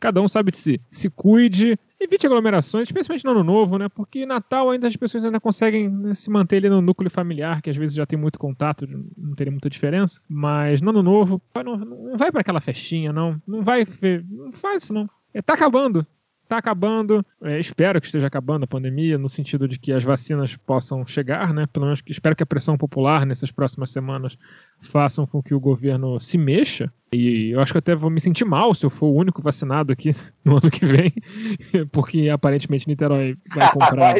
cada 0.00 0.22
um 0.22 0.28
sabe 0.28 0.50
de 0.50 0.58
si. 0.58 0.80
Se 0.90 1.10
cuide, 1.10 1.78
evite 2.00 2.26
aglomerações, 2.26 2.88
especialmente 2.88 3.24
no 3.24 3.32
ano 3.32 3.44
novo, 3.44 3.78
né? 3.78 3.88
Porque 3.88 4.24
Natal 4.24 4.70
ainda 4.70 4.86
as 4.86 4.96
pessoas 4.96 5.24
ainda 5.24 5.40
conseguem 5.40 5.88
né, 5.88 6.14
se 6.14 6.30
manter 6.30 6.58
ali 6.58 6.70
no 6.70 6.80
núcleo 6.80 7.10
familiar, 7.10 7.60
que 7.60 7.70
às 7.70 7.76
vezes 7.76 7.96
já 7.96 8.06
tem 8.06 8.18
muito 8.18 8.38
contato, 8.38 8.86
não 9.16 9.34
teria 9.34 9.50
muita 9.50 9.68
diferença. 9.68 10.20
Mas 10.28 10.80
no 10.80 10.90
ano 10.90 11.02
novo, 11.02 11.42
não, 11.64 11.76
não 11.76 12.16
vai 12.16 12.30
para 12.30 12.40
aquela 12.40 12.60
festinha, 12.60 13.12
não. 13.12 13.40
Não 13.46 13.62
vai, 13.62 13.86
não 14.28 14.52
faz 14.52 14.84
isso 14.84 14.94
não. 14.94 15.08
É, 15.34 15.42
tá 15.42 15.54
acabando 15.54 16.06
está 16.48 16.56
acabando. 16.56 17.24
É, 17.42 17.58
espero 17.58 18.00
que 18.00 18.06
esteja 18.06 18.26
acabando 18.26 18.64
a 18.64 18.66
pandemia, 18.66 19.18
no 19.18 19.28
sentido 19.28 19.68
de 19.68 19.78
que 19.78 19.92
as 19.92 20.02
vacinas 20.02 20.56
possam 20.56 21.06
chegar, 21.06 21.52
né? 21.52 21.66
Pelo 21.66 21.84
menos 21.84 22.02
espero 22.06 22.34
que 22.34 22.42
a 22.42 22.46
pressão 22.46 22.76
popular 22.76 23.26
nessas 23.26 23.52
próximas 23.52 23.90
semanas 23.90 24.36
façam 24.80 25.26
com 25.26 25.42
que 25.42 25.54
o 25.54 25.60
governo 25.60 26.18
se 26.20 26.38
mexa. 26.38 26.92
E 27.10 27.50
eu 27.52 27.60
acho 27.60 27.72
que 27.72 27.78
até 27.78 27.94
vou 27.94 28.10
me 28.10 28.20
sentir 28.20 28.44
mal 28.44 28.74
se 28.74 28.84
eu 28.84 28.90
for 28.90 29.06
o 29.06 29.14
único 29.14 29.40
vacinado 29.40 29.92
aqui 29.92 30.10
no 30.44 30.58
ano 30.58 30.70
que 30.70 30.84
vem, 30.84 31.12
porque 31.90 32.28
aparentemente 32.28 32.86
Niterói 32.86 33.36
vai 33.54 33.68
comprar 33.72 34.14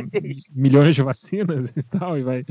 milhões 0.51 0.95
de 0.95 1.03
vacinas 1.03 1.71
e 1.77 1.83
tal, 1.83 2.19
e 2.19 2.23
vai, 2.23 2.47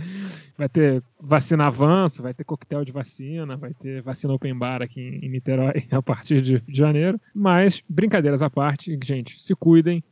vai 0.56 0.70
ter 0.70 1.04
vacina 1.20 1.66
avanço, 1.66 2.22
vai 2.22 2.34
ter 2.34 2.44
coquetel 2.44 2.86
de 2.86 2.92
vacina, 2.92 3.58
vai 3.58 3.74
ter 3.74 4.02
vacina 4.04 4.34
open 4.34 4.58
bar 4.58 4.82
aqui 4.84 5.02
em 5.02 5.30
Niterói 5.30 5.88
a 5.90 6.02
partir 6.02 6.42
de, 6.42 6.60
de 6.60 6.78
janeiro. 6.78 7.20
Mas, 7.34 7.82
brincadeiras 7.90 8.44
à 8.44 8.50
parte, 8.50 8.98
gente, 9.04 9.42
se 9.42 9.56
cuidem, 9.56 10.04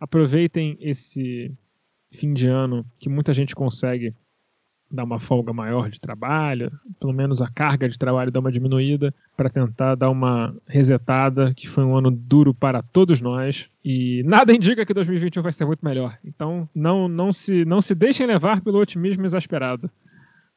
aproveitem 0.00 0.78
esse 0.80 1.52
fim 2.10 2.32
de 2.32 2.46
ano 2.46 2.86
que 2.98 3.08
muita 3.08 3.34
gente 3.34 3.54
consegue 3.54 4.14
dar 4.94 5.04
uma 5.04 5.18
folga 5.18 5.52
maior 5.52 5.90
de 5.90 6.00
trabalho, 6.00 6.72
pelo 7.00 7.12
menos 7.12 7.42
a 7.42 7.48
carga 7.48 7.88
de 7.88 7.98
trabalho 7.98 8.30
dar 8.30 8.40
uma 8.40 8.52
diminuída, 8.52 9.14
para 9.36 9.50
tentar 9.50 9.94
dar 9.94 10.10
uma 10.10 10.54
resetada, 10.66 11.52
que 11.54 11.68
foi 11.68 11.84
um 11.84 11.96
ano 11.96 12.10
duro 12.10 12.54
para 12.54 12.82
todos 12.82 13.20
nós. 13.20 13.68
E 13.84 14.22
nada 14.24 14.52
indica 14.52 14.86
que 14.86 14.94
2021 14.94 15.42
vai 15.42 15.52
ser 15.52 15.66
muito 15.66 15.84
melhor. 15.84 16.18
Então 16.24 16.68
não, 16.74 17.08
não, 17.08 17.32
se, 17.32 17.64
não 17.64 17.82
se 17.82 17.94
deixem 17.94 18.26
levar 18.26 18.60
pelo 18.60 18.78
otimismo 18.78 19.26
exasperado. 19.26 19.90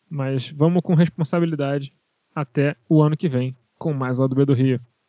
Mas 0.09 0.51
vamos 0.51 0.81
com 0.81 0.93
responsabilidade 0.93 1.91
até 2.34 2.76
o 2.88 3.01
ano 3.01 3.18
que 3.18 3.27
vem, 3.27 3.55
com 3.77 3.93
mais 3.93 4.18
Lado 4.18 4.35
B 4.35 4.45
do 4.45 4.53
Rio. 4.53 4.80